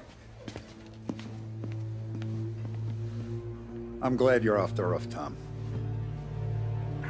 I'm 4.02 4.16
glad 4.16 4.42
you're 4.42 4.58
off 4.58 4.74
the 4.74 4.84
roof, 4.84 5.08
Tom. 5.10 5.36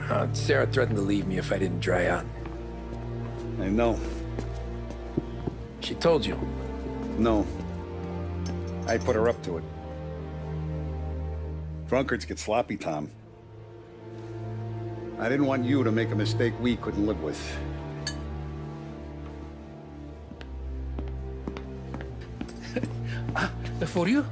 Uh, 0.09 0.27
Sarah 0.33 0.67
threatened 0.67 0.97
to 0.97 1.03
leave 1.03 1.27
me 1.27 1.39
if 1.39 1.53
I 1.53 1.59
didn't 1.59 1.81
dry 1.81 2.07
out. 2.07 2.27
I 3.61 3.69
know. 3.69 3.99
She 5.81 5.95
told 5.95 6.27
you? 6.27 6.37
No. 7.17 7.47
I 8.87 8.99
put 8.99 9.15
her 9.15 9.29
up 9.29 9.41
to 9.45 9.59
it. 9.59 9.65
Drunkards 11.91 12.25
get 12.25 12.39
sloppy, 12.39 12.77
Tom. 12.77 13.11
I 15.19 15.29
didn't 15.29 15.47
want 15.47 15.65
you 15.65 15.83
to 15.83 15.91
make 15.91 16.13
a 16.13 16.15
mistake 16.15 16.55
we 16.61 16.77
couldn't 16.77 17.05
live 17.05 17.21
with. 17.21 17.37
for 23.89 24.07
you? 24.07 24.25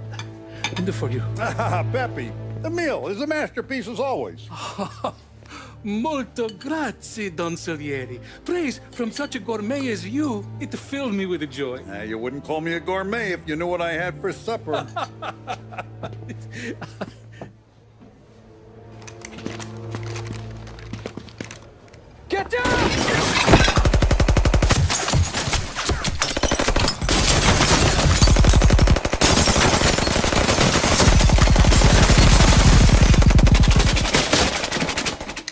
And 0.77 0.95
for 0.95 1.11
you. 1.11 1.21
Ah, 1.41 1.85
Peppy, 1.91 2.31
the 2.61 2.71
meal 2.71 3.09
is 3.09 3.21
a 3.21 3.27
masterpiece 3.27 3.89
as 3.89 3.99
always. 3.99 4.49
Molto 5.83 6.49
grazie, 6.49 7.31
Don 7.31 7.57
Salieri. 7.57 8.21
Praise 8.45 8.81
from 8.93 9.11
such 9.11 9.35
a 9.35 9.41
gourmet 9.41 9.89
as 9.89 10.07
you, 10.07 10.47
it 10.61 10.73
filled 10.73 11.13
me 11.13 11.27
with 11.27 11.51
joy. 11.51 11.83
Uh, 11.91 12.03
you 12.03 12.19
wouldn't 12.19 12.45
call 12.45 12.61
me 12.61 12.75
a 12.75 12.81
gourmet 12.81 13.33
if 13.33 13.41
you 13.49 13.57
knew 13.57 13.67
what 13.67 13.83
I 13.83 13.95
had 13.95 14.21
for 14.21 14.33
supper. 14.33 14.87
Get 22.39 22.51
down! 22.51 22.91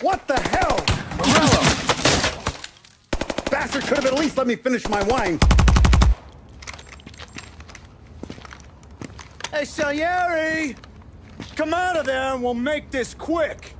What 0.01 0.25
the 0.27 0.39
hell? 0.39 0.77
Morello! 1.17 1.61
Bastard 3.51 3.83
could 3.83 3.97
have 3.97 4.05
at 4.05 4.13
least 4.13 4.37
let 4.37 4.47
me 4.47 4.55
finish 4.55 4.87
my 4.87 5.03
wine. 5.03 5.39
Hey, 9.51 9.65
Salieri! 9.65 10.77
Come 11.57 11.73
out 11.73 11.97
of 11.97 12.05
there 12.05 12.33
and 12.33 12.41
we'll 12.41 12.53
make 12.53 12.91
this 12.91 13.13
quick. 13.13 13.76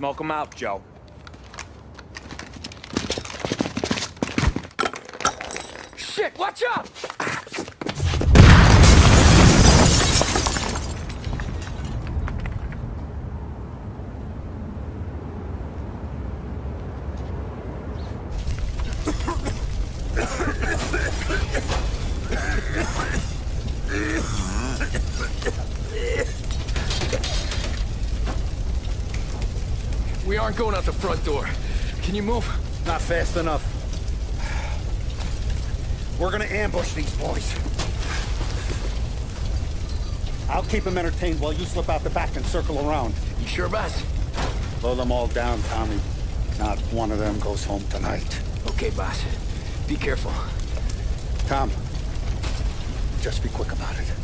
Smoke 0.00 0.20
him 0.22 0.30
out, 0.30 0.56
Joe. 0.56 0.80
Shit, 5.94 6.38
watch 6.38 6.62
out! 6.70 6.88
We 30.26 30.36
aren't 30.36 30.56
going 30.56 30.69
out 30.80 30.86
the 30.86 30.92
front 30.92 31.22
door. 31.26 31.46
Can 32.00 32.14
you 32.14 32.22
move? 32.22 32.46
Not 32.86 33.02
fast 33.02 33.36
enough. 33.36 33.62
We're 36.18 36.30
gonna 36.30 36.46
ambush 36.46 36.94
these 36.94 37.14
boys. 37.16 37.54
I'll 40.48 40.62
keep 40.62 40.84
them 40.84 40.96
entertained 40.96 41.38
while 41.38 41.52
you 41.52 41.66
slip 41.66 41.90
out 41.90 42.02
the 42.02 42.08
back 42.10 42.34
and 42.36 42.46
circle 42.46 42.88
around. 42.88 43.14
You 43.40 43.46
sure, 43.46 43.68
boss? 43.68 44.02
Blow 44.80 44.94
them 44.94 45.12
all 45.12 45.26
down, 45.26 45.60
Tommy. 45.64 46.00
Not 46.58 46.78
one 46.92 47.12
of 47.12 47.18
them 47.18 47.38
goes 47.40 47.62
home 47.62 47.84
tonight. 47.90 48.40
Okay, 48.68 48.88
boss. 48.90 49.22
Be 49.86 49.96
careful. 49.96 50.32
Tom, 51.46 51.70
just 53.20 53.42
be 53.42 53.50
quick 53.50 53.72
about 53.72 53.98
it. 53.98 54.19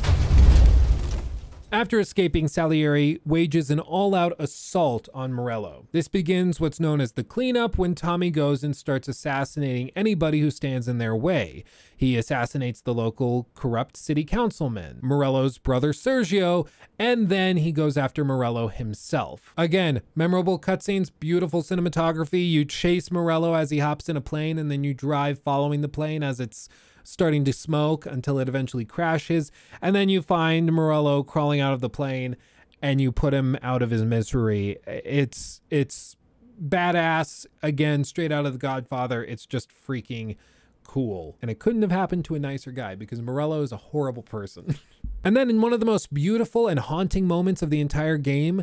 After 1.73 1.99
escaping, 1.99 2.47
Salieri 2.47 3.21
wages 3.25 3.73
an 3.73 3.81
all 3.81 4.15
out 4.15 4.35
assault 4.39 5.09
on 5.13 5.33
Morello. 5.33 5.89
This 5.91 6.07
begins 6.07 6.61
what's 6.61 6.79
known 6.79 7.01
as 7.01 7.13
the 7.13 7.25
cleanup 7.25 7.77
when 7.77 7.97
Tommy 7.97 8.31
goes 8.31 8.63
and 8.63 8.75
starts 8.75 9.09
assassinating 9.09 9.91
anybody 9.97 10.41
who 10.41 10.53
stands 10.53 10.87
in 10.87 10.99
their 10.99 11.17
way. 11.17 11.65
He 11.97 12.17
assassinates 12.17 12.81
the 12.81 12.95
local 12.95 13.49
corrupt 13.55 13.97
city 13.97 14.23
councilman, 14.23 15.01
Morello's 15.03 15.59
brother 15.59 15.93
Sergio, 15.93 16.69
and 17.01 17.29
then 17.29 17.57
he 17.57 17.73
goes 17.73 17.97
after 17.97 18.25
Morello 18.25 18.69
himself. 18.69 19.53
Again, 19.57 20.03
memorable 20.15 20.61
cutscenes, 20.61 21.11
beautiful 21.19 21.65
cinematography. 21.65 22.49
You 22.49 22.65
chase 22.65 23.11
Morello 23.11 23.55
as 23.55 23.71
he 23.71 23.81
hops 23.81 24.09
in 24.09 24.17
a 24.17 24.21
plane, 24.21 24.57
and 24.57 24.71
then 24.71 24.85
you 24.85 24.95
drive 24.95 25.41
following 25.41 25.81
the 25.81 25.89
plane 25.89 26.23
as 26.23 26.39
it's 26.39 26.69
starting 27.07 27.45
to 27.45 27.53
smoke 27.53 28.07
until 28.07 28.39
it 28.39 28.49
eventually 28.49 28.85
crashes. 28.85 29.53
And 29.81 29.95
then 29.95 30.09
you 30.09 30.23
find 30.23 30.73
Morello 30.73 31.23
crawling 31.23 31.61
out 31.61 31.73
of 31.73 31.81
the 31.81 31.91
plane 31.91 32.37
and 32.83 33.01
you 33.01 33.13
put 33.13 33.33
him 33.33 33.57
out 33.63 33.83
of 33.83 33.91
his 33.91 34.03
misery. 34.03 34.79
It's 34.87 35.61
it's 35.71 36.17
badass 36.63 37.47
again, 37.63 38.05
straight 38.05 38.33
out 38.33 38.47
of 38.47 38.53
the 38.53 38.59
Godfather. 38.59 39.25
It's 39.25 39.47
just 39.47 39.71
freaking 39.71 40.37
cool. 40.85 41.37
And 41.43 41.51
it 41.51 41.59
couldn't 41.59 41.83
have 41.83 41.91
happened 41.91 42.25
to 42.27 42.35
a 42.35 42.39
nicer 42.39 42.71
guy 42.71 42.95
because 42.95 43.21
Morello 43.21 43.63
is 43.63 43.73
a 43.73 43.77
horrible 43.77 44.23
person. 44.23 44.79
and 45.25 45.37
then 45.37 45.51
in 45.51 45.61
one 45.61 45.73
of 45.73 45.81
the 45.81 45.87
most 45.87 46.13
beautiful 46.13 46.69
and 46.69 46.81
haunting 46.81 47.27
moments 47.27 47.63
of 47.63 47.71
the 47.71 47.81
entire 47.81 48.19
game, 48.19 48.63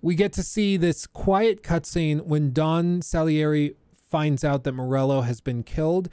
we 0.00 0.14
get 0.14 0.32
to 0.34 0.42
see 0.42 0.76
this 0.76 1.06
quiet 1.06 1.62
cutscene 1.62 2.22
when 2.24 2.52
Don 2.52 3.02
Salieri 3.02 3.74
finds 3.96 4.44
out 4.44 4.64
that 4.64 4.72
Morello 4.72 5.22
has 5.22 5.40
been 5.40 5.62
killed 5.62 6.08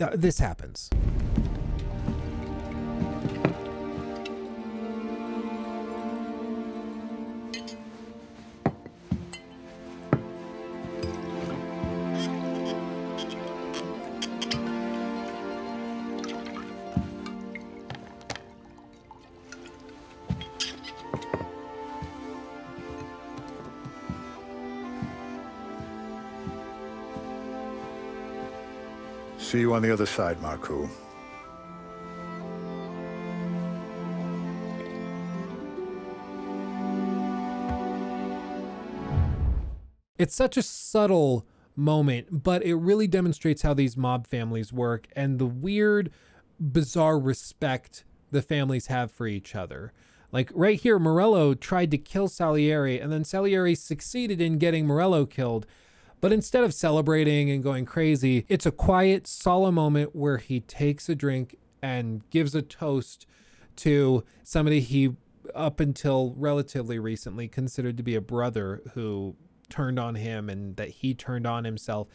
uh, 0.00 0.10
this 0.14 0.38
happens. 0.38 0.90
See 29.54 29.60
you 29.60 29.72
on 29.72 29.82
the 29.82 29.92
other 29.92 30.04
side, 30.04 30.38
Marku. 30.38 30.90
It's 40.18 40.34
such 40.34 40.56
a 40.56 40.62
subtle 40.62 41.46
moment, 41.76 42.42
but 42.42 42.64
it 42.64 42.74
really 42.74 43.06
demonstrates 43.06 43.62
how 43.62 43.74
these 43.74 43.96
mob 43.96 44.26
families 44.26 44.72
work 44.72 45.06
and 45.14 45.38
the 45.38 45.46
weird, 45.46 46.10
bizarre 46.58 47.20
respect 47.20 48.04
the 48.32 48.42
families 48.42 48.88
have 48.88 49.12
for 49.12 49.28
each 49.28 49.54
other. 49.54 49.92
Like 50.32 50.50
right 50.52 50.80
here, 50.80 50.98
Morello 50.98 51.54
tried 51.54 51.92
to 51.92 51.98
kill 51.98 52.26
Salieri, 52.26 52.98
and 52.98 53.12
then 53.12 53.22
Salieri 53.22 53.76
succeeded 53.76 54.40
in 54.40 54.58
getting 54.58 54.84
Morello 54.84 55.26
killed. 55.26 55.64
But 56.24 56.32
instead 56.32 56.64
of 56.64 56.72
celebrating 56.72 57.50
and 57.50 57.62
going 57.62 57.84
crazy, 57.84 58.46
it's 58.48 58.64
a 58.64 58.70
quiet, 58.70 59.26
solemn 59.26 59.74
moment 59.74 60.16
where 60.16 60.38
he 60.38 60.60
takes 60.60 61.10
a 61.10 61.14
drink 61.14 61.58
and 61.82 62.22
gives 62.30 62.54
a 62.54 62.62
toast 62.62 63.26
to 63.76 64.24
somebody 64.42 64.80
he, 64.80 65.10
up 65.54 65.80
until 65.80 66.32
relatively 66.38 66.98
recently, 66.98 67.46
considered 67.46 67.98
to 67.98 68.02
be 68.02 68.14
a 68.14 68.22
brother 68.22 68.80
who 68.94 69.36
turned 69.68 69.98
on 69.98 70.14
him 70.14 70.48
and 70.48 70.76
that 70.76 70.88
he 70.88 71.12
turned 71.12 71.46
on 71.46 71.64
himself. 71.64 72.08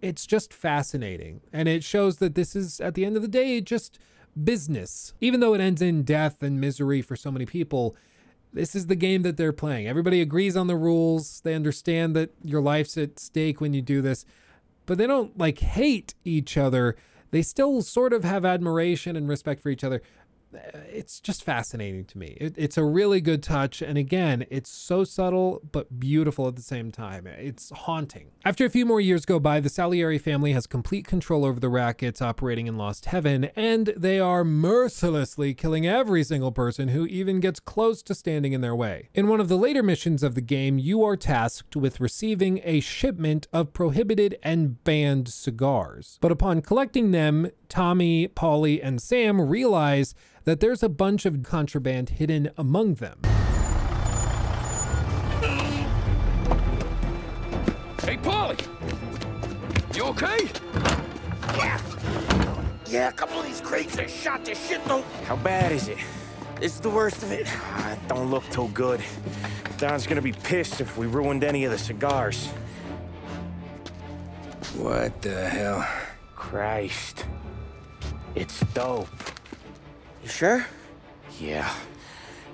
It's 0.00 0.24
just 0.24 0.54
fascinating. 0.54 1.40
And 1.52 1.68
it 1.68 1.82
shows 1.82 2.18
that 2.18 2.36
this 2.36 2.54
is, 2.54 2.78
at 2.78 2.94
the 2.94 3.04
end 3.04 3.16
of 3.16 3.22
the 3.22 3.28
day, 3.28 3.60
just 3.60 3.98
business. 4.40 5.14
Even 5.20 5.40
though 5.40 5.52
it 5.52 5.60
ends 5.60 5.82
in 5.82 6.04
death 6.04 6.44
and 6.44 6.60
misery 6.60 7.02
for 7.02 7.16
so 7.16 7.32
many 7.32 7.44
people, 7.44 7.96
this 8.52 8.74
is 8.74 8.86
the 8.86 8.96
game 8.96 9.22
that 9.22 9.36
they're 9.36 9.52
playing. 9.52 9.86
Everybody 9.86 10.20
agrees 10.20 10.56
on 10.56 10.66
the 10.66 10.76
rules. 10.76 11.40
They 11.40 11.54
understand 11.54 12.16
that 12.16 12.30
your 12.42 12.60
life's 12.60 12.96
at 12.96 13.18
stake 13.18 13.60
when 13.60 13.74
you 13.74 13.82
do 13.82 14.00
this, 14.00 14.24
but 14.86 14.98
they 14.98 15.06
don't 15.06 15.36
like 15.38 15.58
hate 15.58 16.14
each 16.24 16.56
other. 16.56 16.96
They 17.30 17.42
still 17.42 17.82
sort 17.82 18.12
of 18.12 18.24
have 18.24 18.44
admiration 18.44 19.16
and 19.16 19.28
respect 19.28 19.62
for 19.62 19.68
each 19.68 19.84
other 19.84 20.02
it's 20.52 21.20
just 21.20 21.42
fascinating 21.44 22.04
to 22.06 22.18
me. 22.18 22.36
It, 22.40 22.54
it's 22.56 22.76
a 22.76 22.84
really 22.84 23.20
good 23.20 23.42
touch. 23.42 23.82
And 23.82 23.98
again, 23.98 24.46
it's 24.50 24.70
so 24.70 25.04
subtle, 25.04 25.60
but 25.70 25.98
beautiful 25.98 26.48
at 26.48 26.56
the 26.56 26.62
same 26.62 26.90
time. 26.90 27.26
It's 27.26 27.70
haunting. 27.70 28.30
After 28.44 28.64
a 28.64 28.70
few 28.70 28.86
more 28.86 29.00
years 29.00 29.24
go 29.24 29.38
by, 29.38 29.60
the 29.60 29.68
Salieri 29.68 30.18
family 30.18 30.52
has 30.52 30.66
complete 30.66 31.06
control 31.06 31.44
over 31.44 31.60
the 31.60 31.68
rackets 31.68 32.22
operating 32.22 32.66
in 32.66 32.76
Lost 32.76 33.06
Heaven, 33.06 33.46
and 33.56 33.92
they 33.96 34.18
are 34.18 34.44
mercilessly 34.44 35.54
killing 35.54 35.86
every 35.86 36.22
single 36.24 36.52
person 36.52 36.88
who 36.88 37.06
even 37.06 37.40
gets 37.40 37.60
close 37.60 38.02
to 38.04 38.14
standing 38.14 38.52
in 38.52 38.60
their 38.60 38.76
way. 38.76 39.08
In 39.14 39.28
one 39.28 39.40
of 39.40 39.48
the 39.48 39.58
later 39.58 39.82
missions 39.82 40.22
of 40.22 40.34
the 40.34 40.40
game, 40.40 40.78
you 40.78 41.02
are 41.04 41.16
tasked 41.16 41.76
with 41.76 42.00
receiving 42.00 42.60
a 42.64 42.80
shipment 42.80 43.46
of 43.52 43.72
prohibited 43.72 44.38
and 44.42 44.82
banned 44.84 45.28
cigars. 45.28 46.18
But 46.20 46.32
upon 46.32 46.62
collecting 46.62 47.10
them, 47.10 47.50
Tommy, 47.68 48.28
Paulie, 48.28 48.80
and 48.82 49.00
Sam 49.00 49.40
realize 49.40 50.14
that 50.44 50.60
there's 50.60 50.82
a 50.82 50.88
bunch 50.88 51.26
of 51.26 51.42
contraband 51.42 52.10
hidden 52.10 52.50
among 52.56 52.94
them. 52.94 53.20
Hey, 58.02 58.16
Paulie! 58.18 58.64
You 59.96 60.04
okay? 60.04 60.48
Yeah. 61.56 61.80
Yeah, 62.86 63.08
a 63.08 63.12
couple 63.12 63.40
of 63.40 63.46
these 63.46 63.60
crates 63.60 63.98
are 63.98 64.06
shot 64.06 64.44
to 64.44 64.54
shit 64.54 64.84
though. 64.84 65.02
How 65.24 65.36
bad 65.36 65.72
is 65.72 65.88
it? 65.88 65.98
It's 66.60 66.78
the 66.78 66.90
worst 66.90 67.22
of 67.22 67.32
it. 67.32 67.46
Ah, 67.48 67.92
it 67.92 67.98
don't 68.08 68.30
look 68.30 68.48
too 68.50 68.68
good. 68.68 69.00
Don's 69.78 70.06
gonna 70.06 70.22
be 70.22 70.32
pissed 70.32 70.80
if 70.80 70.96
we 70.96 71.06
ruined 71.06 71.44
any 71.44 71.64
of 71.64 71.72
the 71.72 71.78
cigars. 71.78 72.46
What 74.76 75.20
the 75.22 75.48
hell? 75.48 75.86
Christ. 76.34 77.24
It's 78.36 78.60
dope. 78.74 79.08
You 80.22 80.28
sure? 80.28 80.66
Yeah, 81.40 81.72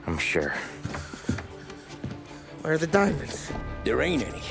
I'm 0.07 0.16
sure. 0.16 0.55
Where 2.61 2.75
are 2.75 2.79
the 2.79 2.87
diamonds? 2.87 3.51
There 3.83 4.01
ain't 4.01 4.23
any. 4.23 4.42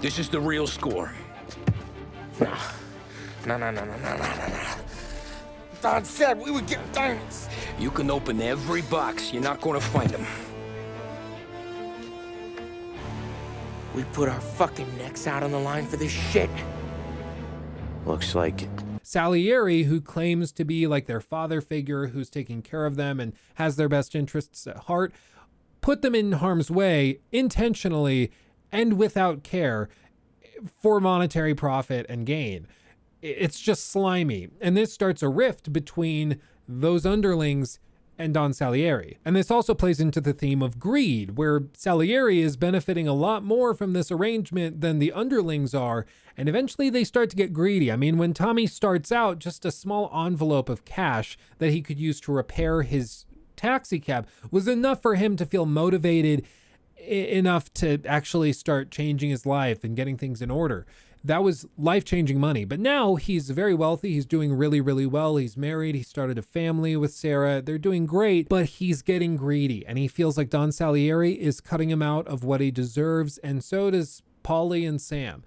This 0.00 0.18
is 0.18 0.28
the 0.28 0.40
real 0.40 0.66
score. 0.66 1.14
No. 2.40 2.52
No, 3.46 3.56
no, 3.56 3.70
no, 3.70 3.84
no, 3.84 3.96
no, 3.96 4.16
no, 4.16 4.16
no, 4.16 4.46
no. 4.48 4.74
Don 5.80 6.04
said 6.04 6.40
we 6.40 6.50
would 6.50 6.66
get 6.66 6.80
diamonds. 6.92 7.48
You 7.78 7.92
can 7.92 8.10
open 8.10 8.42
every 8.42 8.82
box. 8.82 9.32
You're 9.32 9.44
not 9.44 9.60
gonna 9.60 9.80
find 9.80 10.10
them. 10.10 10.26
We 13.94 14.02
put 14.12 14.28
our 14.28 14.40
fucking 14.40 14.98
necks 14.98 15.28
out 15.28 15.44
on 15.44 15.52
the 15.52 15.58
line 15.58 15.86
for 15.86 15.96
this 15.96 16.12
shit. 16.12 16.50
Looks 18.06 18.34
like. 18.34 18.68
Salieri, 19.10 19.82
who 19.82 20.00
claims 20.00 20.52
to 20.52 20.64
be 20.64 20.86
like 20.86 21.06
their 21.06 21.20
father 21.20 21.60
figure 21.60 22.06
who's 22.06 22.30
taking 22.30 22.62
care 22.62 22.86
of 22.86 22.94
them 22.94 23.18
and 23.18 23.32
has 23.54 23.74
their 23.74 23.88
best 23.88 24.14
interests 24.14 24.68
at 24.68 24.76
heart, 24.84 25.12
put 25.80 26.00
them 26.00 26.14
in 26.14 26.30
harm's 26.30 26.70
way 26.70 27.18
intentionally 27.32 28.30
and 28.70 28.92
without 28.96 29.42
care 29.42 29.88
for 30.80 31.00
monetary 31.00 31.56
profit 31.56 32.06
and 32.08 32.24
gain. 32.24 32.68
It's 33.20 33.58
just 33.58 33.90
slimy. 33.90 34.50
And 34.60 34.76
this 34.76 34.92
starts 34.92 35.24
a 35.24 35.28
rift 35.28 35.72
between 35.72 36.40
those 36.68 37.04
underlings 37.04 37.80
and 38.20 38.34
Don 38.34 38.52
Salieri. 38.52 39.18
And 39.24 39.34
this 39.34 39.50
also 39.50 39.74
plays 39.74 39.98
into 39.98 40.20
the 40.20 40.34
theme 40.34 40.62
of 40.62 40.78
greed, 40.78 41.36
where 41.36 41.64
Salieri 41.72 42.40
is 42.40 42.56
benefiting 42.56 43.08
a 43.08 43.14
lot 43.14 43.42
more 43.42 43.72
from 43.74 43.94
this 43.94 44.10
arrangement 44.10 44.80
than 44.82 44.98
the 44.98 45.12
underlings 45.12 45.74
are, 45.74 46.06
and 46.36 46.48
eventually 46.48 46.90
they 46.90 47.02
start 47.02 47.30
to 47.30 47.36
get 47.36 47.52
greedy. 47.52 47.90
I 47.90 47.96
mean, 47.96 48.18
when 48.18 48.34
Tommy 48.34 48.66
starts 48.66 49.10
out, 49.10 49.38
just 49.38 49.64
a 49.64 49.70
small 49.70 50.10
envelope 50.26 50.68
of 50.68 50.84
cash 50.84 51.38
that 51.58 51.70
he 51.70 51.80
could 51.80 51.98
use 51.98 52.20
to 52.20 52.32
repair 52.32 52.82
his 52.82 53.24
taxi 53.56 53.98
cab 53.98 54.28
was 54.50 54.68
enough 54.68 55.02
for 55.02 55.14
him 55.14 55.36
to 55.36 55.46
feel 55.46 55.66
motivated 55.66 56.46
enough 56.98 57.72
to 57.74 57.98
actually 58.06 58.52
start 58.52 58.90
changing 58.90 59.30
his 59.30 59.46
life 59.46 59.82
and 59.82 59.96
getting 59.96 60.18
things 60.18 60.42
in 60.42 60.50
order 60.50 60.86
that 61.24 61.42
was 61.42 61.66
life 61.76 62.04
changing 62.04 62.40
money. 62.40 62.64
But 62.64 62.80
now 62.80 63.16
he's 63.16 63.50
very 63.50 63.74
wealthy. 63.74 64.14
He's 64.14 64.26
doing 64.26 64.52
really, 64.52 64.80
really 64.80 65.06
well. 65.06 65.36
He's 65.36 65.56
married. 65.56 65.94
He 65.94 66.02
started 66.02 66.38
a 66.38 66.42
family 66.42 66.96
with 66.96 67.12
Sarah. 67.12 67.60
They're 67.60 67.78
doing 67.78 68.06
great, 68.06 68.48
but 68.48 68.66
he's 68.66 69.02
getting 69.02 69.36
greedy 69.36 69.84
and 69.86 69.98
he 69.98 70.08
feels 70.08 70.36
like 70.36 70.50
Don 70.50 70.72
Salieri 70.72 71.32
is 71.32 71.60
cutting 71.60 71.90
him 71.90 72.02
out 72.02 72.26
of 72.26 72.44
what 72.44 72.60
he 72.60 72.70
deserves. 72.70 73.38
And 73.38 73.62
so 73.62 73.90
does 73.90 74.22
Paulie 74.42 74.88
and 74.88 75.00
Sam. 75.00 75.44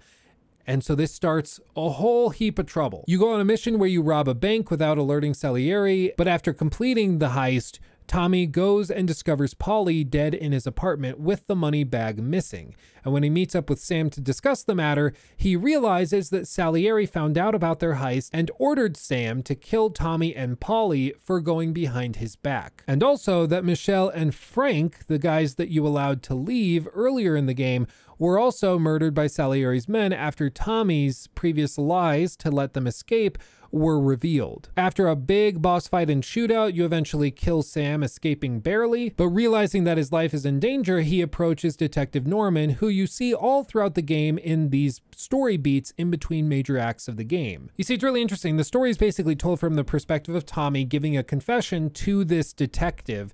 And 0.66 0.82
so 0.82 0.94
this 0.94 1.12
starts 1.12 1.60
a 1.76 1.90
whole 1.90 2.30
heap 2.30 2.58
of 2.58 2.66
trouble. 2.66 3.04
You 3.06 3.18
go 3.18 3.32
on 3.32 3.40
a 3.40 3.44
mission 3.44 3.78
where 3.78 3.88
you 3.88 4.00
rob 4.00 4.28
a 4.28 4.34
bank 4.34 4.70
without 4.70 4.96
alerting 4.96 5.34
Salieri, 5.34 6.12
but 6.16 6.26
after 6.26 6.54
completing 6.54 7.18
the 7.18 7.30
heist, 7.30 7.80
Tommy 8.06 8.46
goes 8.46 8.90
and 8.90 9.08
discovers 9.08 9.54
Paulie 9.54 10.08
dead 10.08 10.34
in 10.34 10.52
his 10.52 10.66
apartment 10.66 11.18
with 11.18 11.46
the 11.46 11.56
money 11.56 11.84
bag 11.84 12.22
missing. 12.22 12.74
And 13.04 13.12
when 13.12 13.22
he 13.22 13.30
meets 13.30 13.54
up 13.54 13.68
with 13.68 13.80
Sam 13.80 14.10
to 14.10 14.20
discuss 14.20 14.62
the 14.62 14.74
matter, 14.74 15.12
he 15.36 15.56
realizes 15.56 16.30
that 16.30 16.46
Salieri 16.46 17.06
found 17.06 17.36
out 17.36 17.54
about 17.54 17.80
their 17.80 17.96
heist 17.96 18.30
and 18.32 18.50
ordered 18.58 18.96
Sam 18.96 19.42
to 19.44 19.54
kill 19.54 19.90
Tommy 19.90 20.34
and 20.34 20.60
Paulie 20.60 21.12
for 21.20 21.40
going 21.40 21.72
behind 21.72 22.16
his 22.16 22.36
back. 22.36 22.84
And 22.86 23.02
also 23.02 23.46
that 23.46 23.64
Michelle 23.64 24.08
and 24.08 24.34
Frank, 24.34 25.06
the 25.06 25.18
guys 25.18 25.56
that 25.56 25.68
you 25.68 25.86
allowed 25.86 26.22
to 26.24 26.34
leave 26.34 26.88
earlier 26.94 27.36
in 27.36 27.46
the 27.46 27.54
game, 27.54 27.86
were 28.18 28.38
also 28.38 28.78
murdered 28.78 29.14
by 29.14 29.26
Salieri's 29.26 29.88
men 29.88 30.12
after 30.12 30.48
Tommy's 30.48 31.26
previous 31.34 31.78
lies 31.78 32.36
to 32.36 32.50
let 32.50 32.72
them 32.72 32.86
escape 32.86 33.38
were 33.74 34.00
revealed. 34.00 34.68
After 34.76 35.08
a 35.08 35.16
big 35.16 35.60
boss 35.60 35.88
fight 35.88 36.08
and 36.08 36.22
shootout, 36.22 36.74
you 36.74 36.84
eventually 36.84 37.30
kill 37.30 37.62
Sam, 37.62 38.02
escaping 38.02 38.60
barely, 38.60 39.10
but 39.10 39.28
realizing 39.28 39.84
that 39.84 39.98
his 39.98 40.12
life 40.12 40.32
is 40.32 40.46
in 40.46 40.60
danger, 40.60 41.00
he 41.00 41.20
approaches 41.20 41.76
Detective 41.76 42.26
Norman, 42.26 42.70
who 42.70 42.88
you 42.88 43.06
see 43.06 43.34
all 43.34 43.64
throughout 43.64 43.94
the 43.94 44.02
game 44.02 44.38
in 44.38 44.70
these 44.70 45.00
story 45.14 45.56
beats 45.56 45.92
in 45.98 46.10
between 46.10 46.48
major 46.48 46.78
acts 46.78 47.08
of 47.08 47.16
the 47.16 47.24
game. 47.24 47.70
You 47.76 47.84
see, 47.84 47.94
it's 47.94 48.04
really 48.04 48.22
interesting. 48.22 48.56
The 48.56 48.64
story 48.64 48.90
is 48.90 48.98
basically 48.98 49.36
told 49.36 49.58
from 49.58 49.74
the 49.74 49.84
perspective 49.84 50.34
of 50.34 50.46
Tommy 50.46 50.84
giving 50.84 51.16
a 51.16 51.24
confession 51.24 51.90
to 51.90 52.24
this 52.24 52.52
detective 52.52 53.32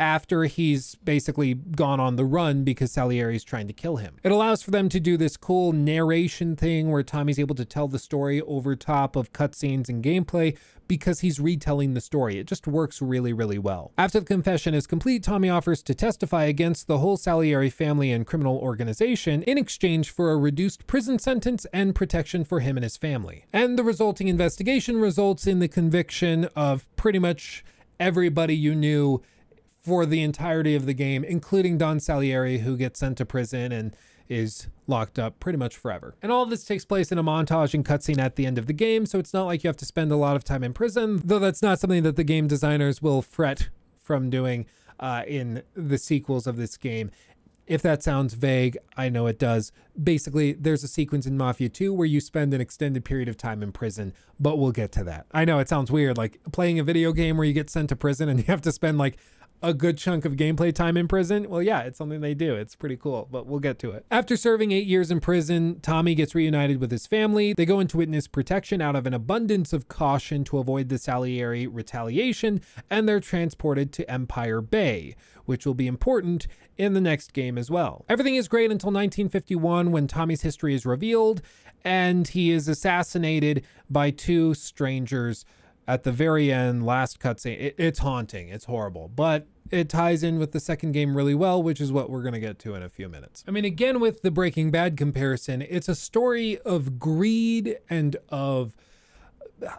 after 0.00 0.44
he's 0.44 0.94
basically 0.96 1.52
gone 1.54 2.00
on 2.00 2.16
the 2.16 2.24
run 2.24 2.64
because 2.64 2.90
Salieri's 2.90 3.44
trying 3.44 3.66
to 3.68 3.72
kill 3.74 3.96
him. 3.96 4.16
It 4.24 4.32
allows 4.32 4.62
for 4.62 4.70
them 4.70 4.88
to 4.88 4.98
do 4.98 5.18
this 5.18 5.36
cool 5.36 5.72
narration 5.72 6.56
thing 6.56 6.90
where 6.90 7.02
Tommy's 7.02 7.38
able 7.38 7.54
to 7.56 7.66
tell 7.66 7.86
the 7.86 7.98
story 7.98 8.40
over 8.40 8.74
top 8.74 9.14
of 9.14 9.34
cutscenes 9.34 9.90
and 9.90 10.02
gameplay 10.02 10.56
because 10.88 11.20
he's 11.20 11.38
retelling 11.38 11.94
the 11.94 12.00
story. 12.00 12.38
It 12.38 12.46
just 12.46 12.66
works 12.66 13.00
really, 13.00 13.32
really 13.32 13.58
well. 13.58 13.92
After 13.96 14.18
the 14.18 14.26
confession 14.26 14.74
is 14.74 14.88
complete, 14.88 15.22
Tommy 15.22 15.48
offers 15.50 15.82
to 15.84 15.94
testify 15.94 16.44
against 16.44 16.88
the 16.88 16.98
whole 16.98 17.16
Salieri 17.16 17.70
family 17.70 18.10
and 18.10 18.26
criminal 18.26 18.56
organization 18.56 19.42
in 19.42 19.58
exchange 19.58 20.10
for 20.10 20.32
a 20.32 20.36
reduced 20.36 20.86
prison 20.86 21.18
sentence 21.18 21.66
and 21.72 21.94
protection 21.94 22.44
for 22.44 22.58
him 22.58 22.76
and 22.76 22.82
his 22.82 22.96
family. 22.96 23.44
And 23.52 23.78
the 23.78 23.84
resulting 23.84 24.28
investigation 24.28 24.96
results 24.98 25.46
in 25.46 25.58
the 25.58 25.68
conviction 25.68 26.46
of 26.56 26.86
pretty 26.96 27.18
much 27.18 27.64
everybody 28.00 28.56
you 28.56 28.74
knew 28.74 29.22
for 29.80 30.04
the 30.04 30.22
entirety 30.22 30.74
of 30.74 30.86
the 30.86 30.94
game, 30.94 31.24
including 31.24 31.78
Don 31.78 32.00
Salieri, 32.00 32.58
who 32.58 32.76
gets 32.76 33.00
sent 33.00 33.18
to 33.18 33.24
prison 33.24 33.72
and 33.72 33.96
is 34.28 34.68
locked 34.86 35.18
up 35.18 35.40
pretty 35.40 35.58
much 35.58 35.76
forever. 35.76 36.14
And 36.22 36.30
all 36.30 36.46
this 36.46 36.64
takes 36.64 36.84
place 36.84 37.10
in 37.10 37.18
a 37.18 37.24
montage 37.24 37.74
and 37.74 37.84
cutscene 37.84 38.18
at 38.18 38.36
the 38.36 38.46
end 38.46 38.58
of 38.58 38.66
the 38.66 38.72
game, 38.72 39.04
so 39.06 39.18
it's 39.18 39.34
not 39.34 39.44
like 39.44 39.64
you 39.64 39.68
have 39.68 39.76
to 39.78 39.84
spend 39.84 40.12
a 40.12 40.16
lot 40.16 40.36
of 40.36 40.44
time 40.44 40.62
in 40.62 40.72
prison, 40.72 41.20
though 41.24 41.40
that's 41.40 41.62
not 41.62 41.80
something 41.80 42.04
that 42.04 42.16
the 42.16 42.24
game 42.24 42.46
designers 42.46 43.02
will 43.02 43.22
fret 43.22 43.70
from 43.98 44.30
doing 44.30 44.66
uh, 45.00 45.24
in 45.26 45.62
the 45.74 45.98
sequels 45.98 46.46
of 46.46 46.56
this 46.56 46.76
game. 46.76 47.10
If 47.66 47.82
that 47.82 48.02
sounds 48.02 48.34
vague, 48.34 48.76
I 48.96 49.08
know 49.08 49.26
it 49.26 49.38
does. 49.38 49.70
Basically, 50.02 50.52
there's 50.52 50.82
a 50.82 50.88
sequence 50.88 51.24
in 51.24 51.36
Mafia 51.36 51.68
2 51.68 51.94
where 51.94 52.06
you 52.06 52.20
spend 52.20 52.52
an 52.52 52.60
extended 52.60 53.04
period 53.04 53.28
of 53.28 53.36
time 53.36 53.62
in 53.62 53.70
prison, 53.70 54.12
but 54.40 54.58
we'll 54.58 54.72
get 54.72 54.90
to 54.92 55.04
that. 55.04 55.26
I 55.32 55.44
know 55.44 55.60
it 55.60 55.68
sounds 55.68 55.90
weird, 55.90 56.18
like 56.18 56.40
playing 56.52 56.80
a 56.80 56.84
video 56.84 57.12
game 57.12 57.36
where 57.36 57.46
you 57.46 57.52
get 57.52 57.70
sent 57.70 57.88
to 57.90 57.96
prison 57.96 58.28
and 58.28 58.38
you 58.40 58.46
have 58.46 58.62
to 58.62 58.72
spend 58.72 58.98
like 58.98 59.18
a 59.62 59.74
good 59.74 59.98
chunk 59.98 60.24
of 60.24 60.36
gameplay 60.36 60.74
time 60.74 60.96
in 60.96 61.08
prison? 61.08 61.48
Well, 61.48 61.62
yeah, 61.62 61.80
it's 61.80 61.98
something 61.98 62.20
they 62.20 62.34
do. 62.34 62.54
It's 62.54 62.74
pretty 62.74 62.96
cool, 62.96 63.28
but 63.30 63.46
we'll 63.46 63.60
get 63.60 63.78
to 63.80 63.90
it. 63.90 64.06
After 64.10 64.36
serving 64.36 64.72
eight 64.72 64.86
years 64.86 65.10
in 65.10 65.20
prison, 65.20 65.80
Tommy 65.80 66.14
gets 66.14 66.34
reunited 66.34 66.80
with 66.80 66.90
his 66.90 67.06
family. 67.06 67.52
They 67.52 67.66
go 67.66 67.80
into 67.80 67.98
witness 67.98 68.26
protection 68.26 68.80
out 68.80 68.96
of 68.96 69.06
an 69.06 69.14
abundance 69.14 69.72
of 69.72 69.88
caution 69.88 70.44
to 70.44 70.58
avoid 70.58 70.88
the 70.88 70.98
Salieri 70.98 71.66
retaliation, 71.66 72.60
and 72.88 73.08
they're 73.08 73.20
transported 73.20 73.92
to 73.92 74.10
Empire 74.10 74.60
Bay, 74.60 75.14
which 75.44 75.66
will 75.66 75.74
be 75.74 75.86
important 75.86 76.46
in 76.78 76.94
the 76.94 77.00
next 77.00 77.32
game 77.32 77.58
as 77.58 77.70
well. 77.70 78.04
Everything 78.08 78.36
is 78.36 78.48
great 78.48 78.70
until 78.70 78.88
1951 78.88 79.92
when 79.92 80.06
Tommy's 80.06 80.42
history 80.42 80.74
is 80.74 80.86
revealed 80.86 81.42
and 81.84 82.28
he 82.28 82.50
is 82.50 82.68
assassinated 82.68 83.64
by 83.88 84.10
two 84.10 84.54
strangers 84.54 85.44
at 85.90 86.04
the 86.04 86.12
very 86.12 86.52
end, 86.52 86.86
last 86.86 87.18
cutscene, 87.18 87.60
it, 87.60 87.74
it's 87.76 87.98
haunting. 87.98 88.48
It's 88.48 88.66
horrible, 88.66 89.08
but 89.08 89.48
it 89.72 89.88
ties 89.88 90.22
in 90.22 90.38
with 90.38 90.52
the 90.52 90.60
second 90.60 90.92
game 90.92 91.16
really 91.16 91.34
well, 91.34 91.60
which 91.60 91.80
is 91.80 91.90
what 91.90 92.08
we're 92.08 92.22
going 92.22 92.34
to 92.34 92.40
get 92.40 92.60
to 92.60 92.76
in 92.76 92.82
a 92.84 92.88
few 92.88 93.08
minutes. 93.08 93.42
I 93.48 93.50
mean, 93.50 93.64
again, 93.64 93.98
with 93.98 94.22
the 94.22 94.30
Breaking 94.30 94.70
Bad 94.70 94.96
comparison, 94.96 95.62
it's 95.62 95.88
a 95.88 95.96
story 95.96 96.58
of 96.58 97.00
greed 97.00 97.76
and 97.90 98.16
of 98.28 98.76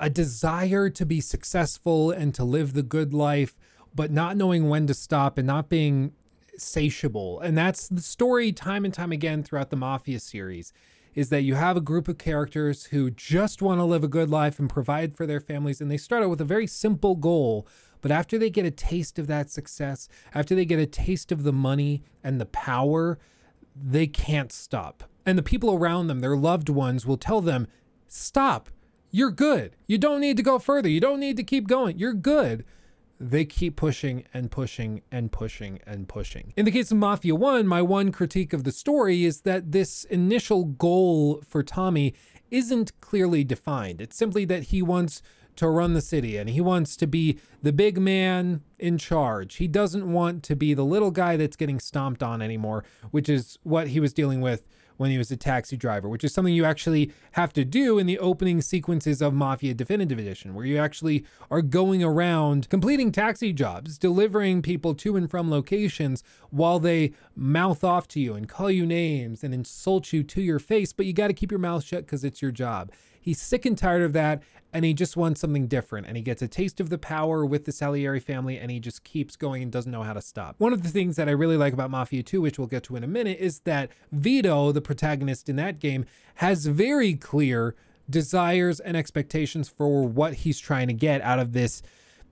a 0.02 0.10
desire 0.10 0.90
to 0.90 1.06
be 1.06 1.22
successful 1.22 2.12
and 2.12 2.36
to 2.36 2.44
live 2.44 2.74
the 2.74 2.84
good 2.84 3.14
life, 3.14 3.56
but 3.96 4.12
not 4.12 4.36
knowing 4.36 4.68
when 4.68 4.88
to 4.88 4.94
stop 4.94 5.38
and 5.38 5.48
not 5.48 5.70
being 5.70 6.12
satiable. 6.58 7.40
And 7.40 7.58
that's 7.58 7.88
the 7.88 8.02
story 8.02 8.52
time 8.52 8.84
and 8.84 8.94
time 8.94 9.14
again 9.14 9.44
throughout 9.44 9.70
the 9.70 9.78
Mafia 9.78 10.20
series 10.20 10.74
is 11.14 11.30
that 11.30 11.42
you 11.42 11.56
have 11.56 11.78
a 11.78 11.82
group 11.82 12.08
of 12.08 12.18
characters 12.18 12.86
who 12.86 13.12
just 13.12 13.62
want 13.62 13.80
to 13.80 13.84
live 13.84 14.04
a 14.04 14.08
good 14.08 14.30
life 14.30 14.60
and 14.60 14.70
provide 14.70 15.16
for 15.16 15.26
their 15.26 15.40
families. 15.40 15.82
And 15.82 15.92
they 15.92 15.98
start 15.98 16.24
out 16.24 16.30
with 16.30 16.42
a 16.42 16.46
very 16.46 16.68
simple 16.68 17.16
goal. 17.16 17.68
But 18.02 18.12
after 18.12 18.38
they 18.38 18.50
get 18.50 18.66
a 18.66 18.72
taste 18.72 19.20
of 19.20 19.28
that 19.28 19.50
success, 19.50 20.08
after 20.34 20.56
they 20.56 20.66
get 20.66 20.80
a 20.80 20.86
taste 20.86 21.32
of 21.32 21.44
the 21.44 21.54
money 21.54 22.04
and 22.24 22.40
the 22.40 22.46
power, 22.46 23.20
they 23.76 24.08
can't 24.08 24.52
stop. 24.52 25.04
And 25.26 25.38
the 25.38 25.44
people 25.44 25.74
around 25.74 26.08
them, 26.08 26.20
their 26.20 26.38
loved 26.38 26.70
ones, 26.70 27.06
will 27.06 27.18
tell 27.18 27.42
them, 27.42 27.68
Stop. 28.08 28.70
You're 29.12 29.32
good. 29.32 29.76
You 29.88 29.98
don't 29.98 30.22
need 30.22 30.38
to 30.38 30.44
go 30.44 30.58
further. 30.60 30.90
You 30.90 31.00
don't 31.00 31.20
need 31.20 31.38
to 31.38 31.44
keep 31.44 31.68
going. 31.68 31.98
You're 32.00 32.14
good 32.14 32.66
they 33.22 33.46
keep 33.46 33.76
pushing 33.76 34.24
and 34.34 34.50
pushing 34.50 35.02
and 35.12 35.32
pushing 35.32 35.80
and 35.86 36.08
pushing. 36.08 36.54
In 36.58 36.66
the 36.66 36.72
case 36.72 36.92
of 36.92 36.98
Mafia 36.98 37.36
1, 37.36 37.68
my 37.68 37.82
one 37.82 38.12
critique 38.12 38.52
of 38.52 38.64
the 38.64 38.72
story 38.72 39.24
is 39.24 39.42
that 39.42 39.72
this 39.72 40.04
initial 40.06 40.66
goal 40.66 41.44
for 41.48 41.62
Tommy 41.62 42.16
isn't 42.50 43.00
clearly 43.00 43.44
defined. 43.44 44.02
It's 44.02 44.18
simply 44.18 44.44
that 44.46 44.64
he 44.64 44.82
wants 44.82 45.22
to 45.58 45.68
run 45.68 45.94
the 45.94 46.02
city 46.02 46.38
and 46.38 46.50
he 46.50 46.62
wants 46.62 46.96
to 46.98 47.06
be 47.06 47.38
the 47.62 47.74
big 47.74 48.00
man 48.00 48.62
in 48.80 48.98
charge. 48.98 49.56
He 49.58 49.68
doesn't 49.68 50.12
want 50.12 50.44
to 50.44 50.56
be 50.56 50.74
the 50.74 50.86
little 50.86 51.12
guy 51.12 51.38
that's 51.38 51.56
getting 51.56 51.80
stomped 51.80 52.24
on 52.24 52.42
anymore, 52.42 52.84
which 53.12 53.30
is 53.30 53.60
what 53.64 53.90
he 53.90 54.00
was 54.00 54.14
dealing 54.14 54.42
with 54.42 54.66
when 55.02 55.10
he 55.10 55.18
was 55.18 55.32
a 55.32 55.36
taxi 55.36 55.76
driver, 55.76 56.08
which 56.08 56.24
is 56.24 56.32
something 56.32 56.54
you 56.54 56.64
actually 56.64 57.12
have 57.32 57.52
to 57.52 57.66
do 57.66 57.98
in 57.98 58.06
the 58.06 58.20
opening 58.20 58.62
sequences 58.62 59.20
of 59.20 59.34
Mafia 59.34 59.74
Definitive 59.74 60.20
Edition, 60.20 60.54
where 60.54 60.64
you 60.64 60.78
actually 60.78 61.26
are 61.50 61.64
going 61.64 62.04
around 62.04 62.70
completing 62.70 63.12
taxi 63.12 63.52
jobs, 63.52 63.98
delivering 63.98 64.62
people 64.62 64.94
to 64.94 65.16
and 65.16 65.28
from 65.28 65.50
locations 65.50 66.24
while 66.52 66.78
they 66.78 67.14
mouth 67.36 67.84
off 67.84 68.08
to 68.10 68.20
you 68.20 68.36
and 68.36 68.48
call 68.48 68.70
you 68.70 68.86
names 68.86 69.44
and 69.44 69.56
insult 69.56 70.14
you 70.14 70.22
to 70.22 70.40
your 70.40 70.60
face, 70.60 70.94
but 70.94 71.08
you 71.08 71.14
got 71.14 71.30
to 71.30 71.34
keep 71.34 71.50
your 71.50 71.60
mouth 71.60 71.84
shut 71.84 72.06
because 72.06 72.24
it's 72.24 72.40
your 72.40 72.52
job. 72.52 72.92
He's 73.22 73.40
sick 73.40 73.66
and 73.66 73.78
tired 73.78 74.02
of 74.02 74.14
that, 74.14 74.42
and 74.74 74.84
he 74.84 74.94
just 74.94 75.16
wants 75.16 75.40
something 75.40 75.68
different. 75.68 76.08
And 76.08 76.18
he 76.18 76.24
gets 76.24 76.42
a 76.42 76.48
taste 76.48 76.80
of 76.80 76.90
the 76.90 76.98
power 76.98 77.46
with 77.46 77.66
the 77.66 77.72
Salieri 77.72 78.20
family, 78.20 78.58
and 78.58 78.72
he 78.72 78.80
just 78.80 79.04
keeps 79.04 79.36
going 79.36 79.62
and 79.62 79.72
doesn't 79.72 79.92
know 79.92 80.04
how 80.04 80.14
to 80.14 80.22
stop. 80.22 80.56
One 80.58 80.74
of 80.74 80.84
the 80.84 80.90
things 80.90 81.16
that 81.16 81.30
I 81.30 81.32
really 81.32 81.58
like 81.58 81.74
about 81.74 81.92
Mafia 81.92 82.24
2, 82.24 82.42
which 82.42 82.58
we'll 82.58 82.68
get 82.68 82.84
to 82.84 82.96
in 82.96 83.04
a 83.04 83.08
minute, 83.08 83.38
is 83.40 83.60
that 83.62 83.92
Vito, 84.12 84.72
the 84.72 84.82
protagonist 84.82 85.48
in 85.48 85.56
that 85.58 85.80
game, 85.80 86.06
has 86.36 86.66
very 86.66 87.14
clear 87.14 87.76
desires 88.10 88.80
and 88.80 88.98
expectations 88.98 89.70
for 89.70 90.04
what 90.04 90.34
he's 90.34 90.60
trying 90.60 90.88
to 90.88 90.94
get 90.94 91.22
out 91.22 91.40
of 91.40 91.54
this 91.54 91.82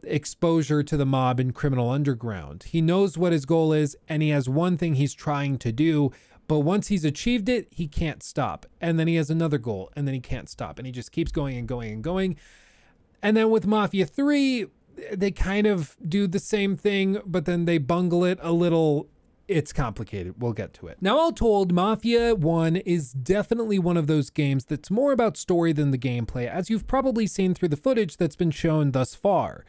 exposure 0.03 0.81
to 0.83 0.97
the 0.97 1.05
mob 1.05 1.39
and 1.39 1.53
criminal 1.53 1.89
underground. 1.89 2.63
He 2.63 2.81
knows 2.81 3.17
what 3.17 3.33
his 3.33 3.45
goal 3.45 3.73
is, 3.73 3.97
and 4.07 4.21
he 4.21 4.29
has 4.29 4.47
one 4.47 4.77
thing 4.77 4.95
he's 4.95 5.13
trying 5.13 5.57
to 5.59 5.71
do, 5.71 6.11
but 6.49 6.61
once 6.61 6.87
he's 6.87 7.05
achieved 7.05 7.47
it, 7.47 7.67
he 7.71 7.87
can't 7.87 8.23
stop. 8.23 8.65
And 8.81 8.99
then 8.99 9.07
he 9.07 9.15
has 9.15 9.29
another 9.29 9.59
goal, 9.59 9.91
and 9.95 10.07
then 10.07 10.15
he 10.15 10.19
can't 10.19 10.49
stop. 10.49 10.79
And 10.79 10.85
he 10.87 10.91
just 10.91 11.11
keeps 11.11 11.31
going 11.31 11.55
and 11.55 11.67
going 11.67 11.93
and 11.93 12.03
going. 12.03 12.37
And 13.21 13.37
then 13.37 13.51
with 13.51 13.67
Mafia 13.67 14.07
3, 14.07 14.65
they 15.13 15.29
kind 15.29 15.67
of 15.67 15.95
do 16.05 16.25
the 16.25 16.39
same 16.39 16.75
thing, 16.75 17.19
but 17.23 17.45
then 17.45 17.65
they 17.65 17.77
bungle 17.77 18.25
it 18.25 18.39
a 18.41 18.51
little. 18.51 19.07
It's 19.47 19.71
complicated. 19.71 20.41
We'll 20.41 20.53
get 20.53 20.73
to 20.75 20.87
it. 20.87 20.97
Now, 21.01 21.19
all 21.19 21.31
told, 21.31 21.71
Mafia 21.71 22.33
1 22.33 22.77
is 22.77 23.13
definitely 23.13 23.77
one 23.77 23.95
of 23.95 24.07
those 24.07 24.31
games 24.31 24.65
that's 24.65 24.89
more 24.89 25.11
about 25.11 25.37
story 25.37 25.71
than 25.71 25.91
the 25.91 25.99
gameplay, 25.99 26.49
as 26.49 26.71
you've 26.71 26.87
probably 26.87 27.27
seen 27.27 27.53
through 27.53 27.69
the 27.69 27.77
footage 27.77 28.17
that's 28.17 28.35
been 28.35 28.51
shown 28.51 28.89
thus 28.91 29.13
far. 29.13 29.65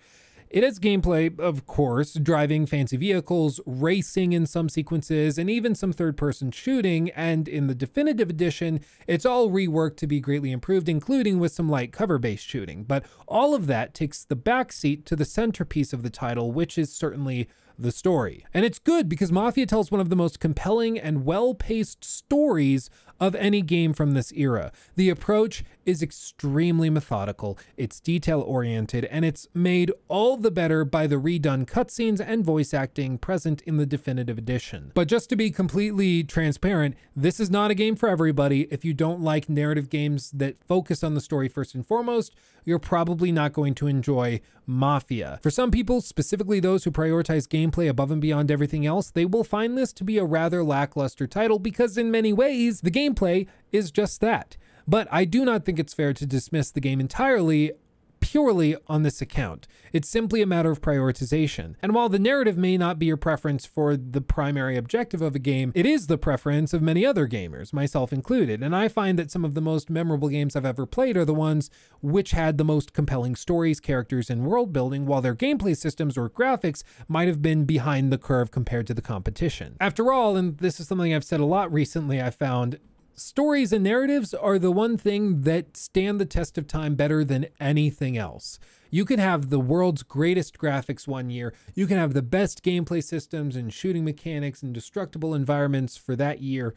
It 0.50 0.64
has 0.64 0.80
gameplay, 0.80 1.38
of 1.38 1.64
course, 1.66 2.14
driving 2.14 2.66
fancy 2.66 2.96
vehicles, 2.96 3.60
racing 3.66 4.32
in 4.32 4.46
some 4.46 4.68
sequences, 4.68 5.38
and 5.38 5.48
even 5.48 5.76
some 5.76 5.92
third 5.92 6.16
person 6.16 6.50
shooting. 6.50 7.10
And 7.10 7.46
in 7.46 7.68
the 7.68 7.74
definitive 7.74 8.28
edition, 8.28 8.80
it's 9.06 9.24
all 9.24 9.48
reworked 9.50 9.96
to 9.98 10.08
be 10.08 10.18
greatly 10.18 10.50
improved, 10.50 10.88
including 10.88 11.38
with 11.38 11.52
some 11.52 11.68
light 11.68 11.92
cover 11.92 12.18
based 12.18 12.44
shooting. 12.44 12.82
But 12.82 13.06
all 13.28 13.54
of 13.54 13.68
that 13.68 13.94
takes 13.94 14.24
the 14.24 14.34
backseat 14.34 15.04
to 15.04 15.14
the 15.14 15.24
centerpiece 15.24 15.92
of 15.92 16.02
the 16.02 16.10
title, 16.10 16.50
which 16.50 16.76
is 16.76 16.92
certainly 16.92 17.48
the 17.78 17.92
story. 17.92 18.44
And 18.52 18.64
it's 18.64 18.80
good 18.80 19.08
because 19.08 19.30
Mafia 19.30 19.66
tells 19.66 19.92
one 19.92 20.00
of 20.00 20.10
the 20.10 20.16
most 20.16 20.40
compelling 20.40 20.98
and 20.98 21.24
well 21.24 21.54
paced 21.54 22.04
stories 22.04 22.90
of 23.20 23.34
any 23.34 23.62
game 23.62 23.92
from 23.92 24.12
this 24.12 24.32
era. 24.32 24.72
The 24.96 25.10
approach 25.10 25.62
is 25.84 26.02
extremely 26.02 26.90
methodical, 26.90 27.58
it's 27.76 28.00
detail 28.00 28.40
oriented, 28.40 29.04
and 29.06 29.24
it's 29.24 29.46
made 29.54 29.92
all 30.08 30.36
the 30.36 30.50
better 30.50 30.84
by 30.84 31.06
the 31.06 31.16
redone 31.16 31.66
cutscenes 31.66 32.20
and 32.24 32.44
voice 32.44 32.72
acting 32.72 33.18
present 33.18 33.60
in 33.62 33.76
the 33.76 33.86
definitive 33.86 34.38
edition. 34.38 34.92
But 34.94 35.08
just 35.08 35.28
to 35.30 35.36
be 35.36 35.50
completely 35.50 36.24
transparent, 36.24 36.96
this 37.14 37.40
is 37.40 37.50
not 37.50 37.70
a 37.70 37.74
game 37.74 37.96
for 37.96 38.08
everybody. 38.08 38.62
If 38.70 38.84
you 38.84 38.94
don't 38.94 39.20
like 39.20 39.48
narrative 39.48 39.90
games 39.90 40.30
that 40.32 40.62
focus 40.64 41.04
on 41.04 41.14
the 41.14 41.20
story 41.20 41.48
first 41.48 41.74
and 41.74 41.86
foremost, 41.86 42.34
you're 42.64 42.78
probably 42.78 43.32
not 43.32 43.52
going 43.52 43.74
to 43.74 43.86
enjoy 43.86 44.40
Mafia. 44.66 45.40
For 45.42 45.50
some 45.50 45.70
people, 45.70 46.00
specifically 46.00 46.60
those 46.60 46.84
who 46.84 46.90
prioritize 46.90 47.48
gameplay 47.48 47.88
above 47.88 48.10
and 48.10 48.20
beyond 48.20 48.50
everything 48.50 48.86
else, 48.86 49.10
they 49.10 49.24
will 49.24 49.42
find 49.42 49.76
this 49.76 49.92
to 49.94 50.04
be 50.04 50.18
a 50.18 50.24
rather 50.24 50.62
lackluster 50.62 51.26
title 51.26 51.58
because 51.58 51.98
in 51.98 52.10
many 52.10 52.32
ways, 52.32 52.80
the 52.80 52.90
gameplay 53.14 53.46
is 53.72 53.90
just 53.90 54.20
that. 54.20 54.56
But 54.86 55.08
I 55.10 55.24
do 55.24 55.44
not 55.44 55.64
think 55.64 55.78
it's 55.78 55.94
fair 55.94 56.12
to 56.12 56.26
dismiss 56.26 56.70
the 56.70 56.80
game 56.80 57.00
entirely 57.00 57.72
purely 58.20 58.76
on 58.86 59.02
this 59.02 59.20
account. 59.20 59.66
It's 59.92 60.08
simply 60.08 60.42
a 60.42 60.46
matter 60.46 60.70
of 60.70 60.80
prioritization. 60.80 61.74
And 61.82 61.94
while 61.94 62.08
the 62.08 62.18
narrative 62.18 62.56
may 62.56 62.76
not 62.76 62.98
be 62.98 63.06
your 63.06 63.16
preference 63.16 63.66
for 63.66 63.96
the 63.96 64.20
primary 64.20 64.76
objective 64.76 65.22
of 65.22 65.34
a 65.34 65.40
game, 65.40 65.72
it 65.74 65.86
is 65.86 66.06
the 66.06 66.18
preference 66.18 66.72
of 66.72 66.82
many 66.82 67.04
other 67.04 67.26
gamers, 67.26 67.72
myself 67.72 68.12
included. 68.12 68.62
And 68.62 68.76
I 68.76 68.88
find 68.88 69.18
that 69.18 69.30
some 69.30 69.44
of 69.44 69.54
the 69.54 69.60
most 69.60 69.90
memorable 69.90 70.28
games 70.28 70.54
I've 70.54 70.64
ever 70.64 70.86
played 70.86 71.16
are 71.16 71.24
the 71.24 71.34
ones 71.34 71.70
which 72.02 72.32
had 72.32 72.58
the 72.58 72.64
most 72.64 72.92
compelling 72.92 73.36
stories, 73.36 73.80
characters, 73.80 74.30
and 74.30 74.44
world 74.44 74.72
building, 74.72 75.06
while 75.06 75.22
their 75.22 75.34
gameplay 75.34 75.76
systems 75.76 76.16
or 76.16 76.30
graphics 76.30 76.82
might 77.08 77.28
have 77.28 77.42
been 77.42 77.64
behind 77.64 78.12
the 78.12 78.18
curve 78.18 78.50
compared 78.50 78.86
to 78.86 78.94
the 78.94 79.02
competition. 79.02 79.76
After 79.80 80.12
all, 80.12 80.36
and 80.36 80.58
this 80.58 80.78
is 80.78 80.88
something 80.88 81.12
I've 81.14 81.24
said 81.24 81.40
a 81.40 81.46
lot 81.46 81.72
recently, 81.72 82.20
I 82.20 82.30
found 82.30 82.78
stories 83.20 83.72
and 83.72 83.84
narratives 83.84 84.32
are 84.32 84.58
the 84.58 84.72
one 84.72 84.96
thing 84.96 85.42
that 85.42 85.76
stand 85.76 86.18
the 86.20 86.24
test 86.24 86.56
of 86.56 86.66
time 86.66 86.94
better 86.94 87.22
than 87.24 87.46
anything 87.60 88.16
else. 88.16 88.58
You 88.90 89.04
can 89.04 89.18
have 89.20 89.50
the 89.50 89.60
world's 89.60 90.02
greatest 90.02 90.58
graphics 90.58 91.06
one 91.06 91.30
year, 91.30 91.54
you 91.74 91.86
can 91.86 91.98
have 91.98 92.14
the 92.14 92.22
best 92.22 92.64
gameplay 92.64 93.04
systems 93.04 93.56
and 93.56 93.72
shooting 93.72 94.04
mechanics 94.04 94.62
and 94.62 94.72
destructible 94.72 95.34
environments 95.34 95.96
for 95.96 96.16
that 96.16 96.40
year, 96.40 96.74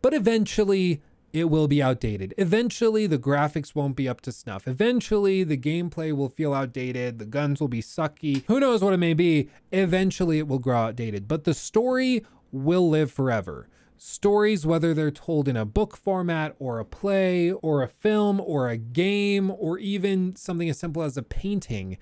but 0.00 0.14
eventually 0.14 1.02
it 1.32 1.44
will 1.44 1.68
be 1.68 1.82
outdated. 1.82 2.34
Eventually, 2.36 3.06
the 3.06 3.18
graphics 3.18 3.74
won't 3.74 3.96
be 3.96 4.06
up 4.08 4.20
to 4.22 4.32
snuff. 4.32 4.68
Eventually, 4.68 5.44
the 5.44 5.56
gameplay 5.56 6.14
will 6.14 6.28
feel 6.28 6.52
outdated. 6.52 7.18
The 7.18 7.24
guns 7.24 7.58
will 7.58 7.68
be 7.68 7.80
sucky. 7.80 8.44
Who 8.48 8.60
knows 8.60 8.84
what 8.84 8.92
it 8.92 8.98
may 8.98 9.14
be? 9.14 9.48
Eventually, 9.70 10.38
it 10.38 10.46
will 10.46 10.58
grow 10.58 10.76
outdated. 10.76 11.26
But 11.26 11.44
the 11.44 11.54
story 11.54 12.22
will 12.50 12.90
live 12.90 13.10
forever. 13.10 13.66
Stories, 14.04 14.66
whether 14.66 14.94
they're 14.94 15.12
told 15.12 15.46
in 15.46 15.56
a 15.56 15.64
book 15.64 15.96
format 15.96 16.56
or 16.58 16.80
a 16.80 16.84
play 16.84 17.52
or 17.52 17.84
a 17.84 17.88
film 17.88 18.40
or 18.40 18.68
a 18.68 18.76
game 18.76 19.48
or 19.56 19.78
even 19.78 20.34
something 20.34 20.68
as 20.68 20.76
simple 20.76 21.04
as 21.04 21.16
a 21.16 21.22
painting, 21.22 21.96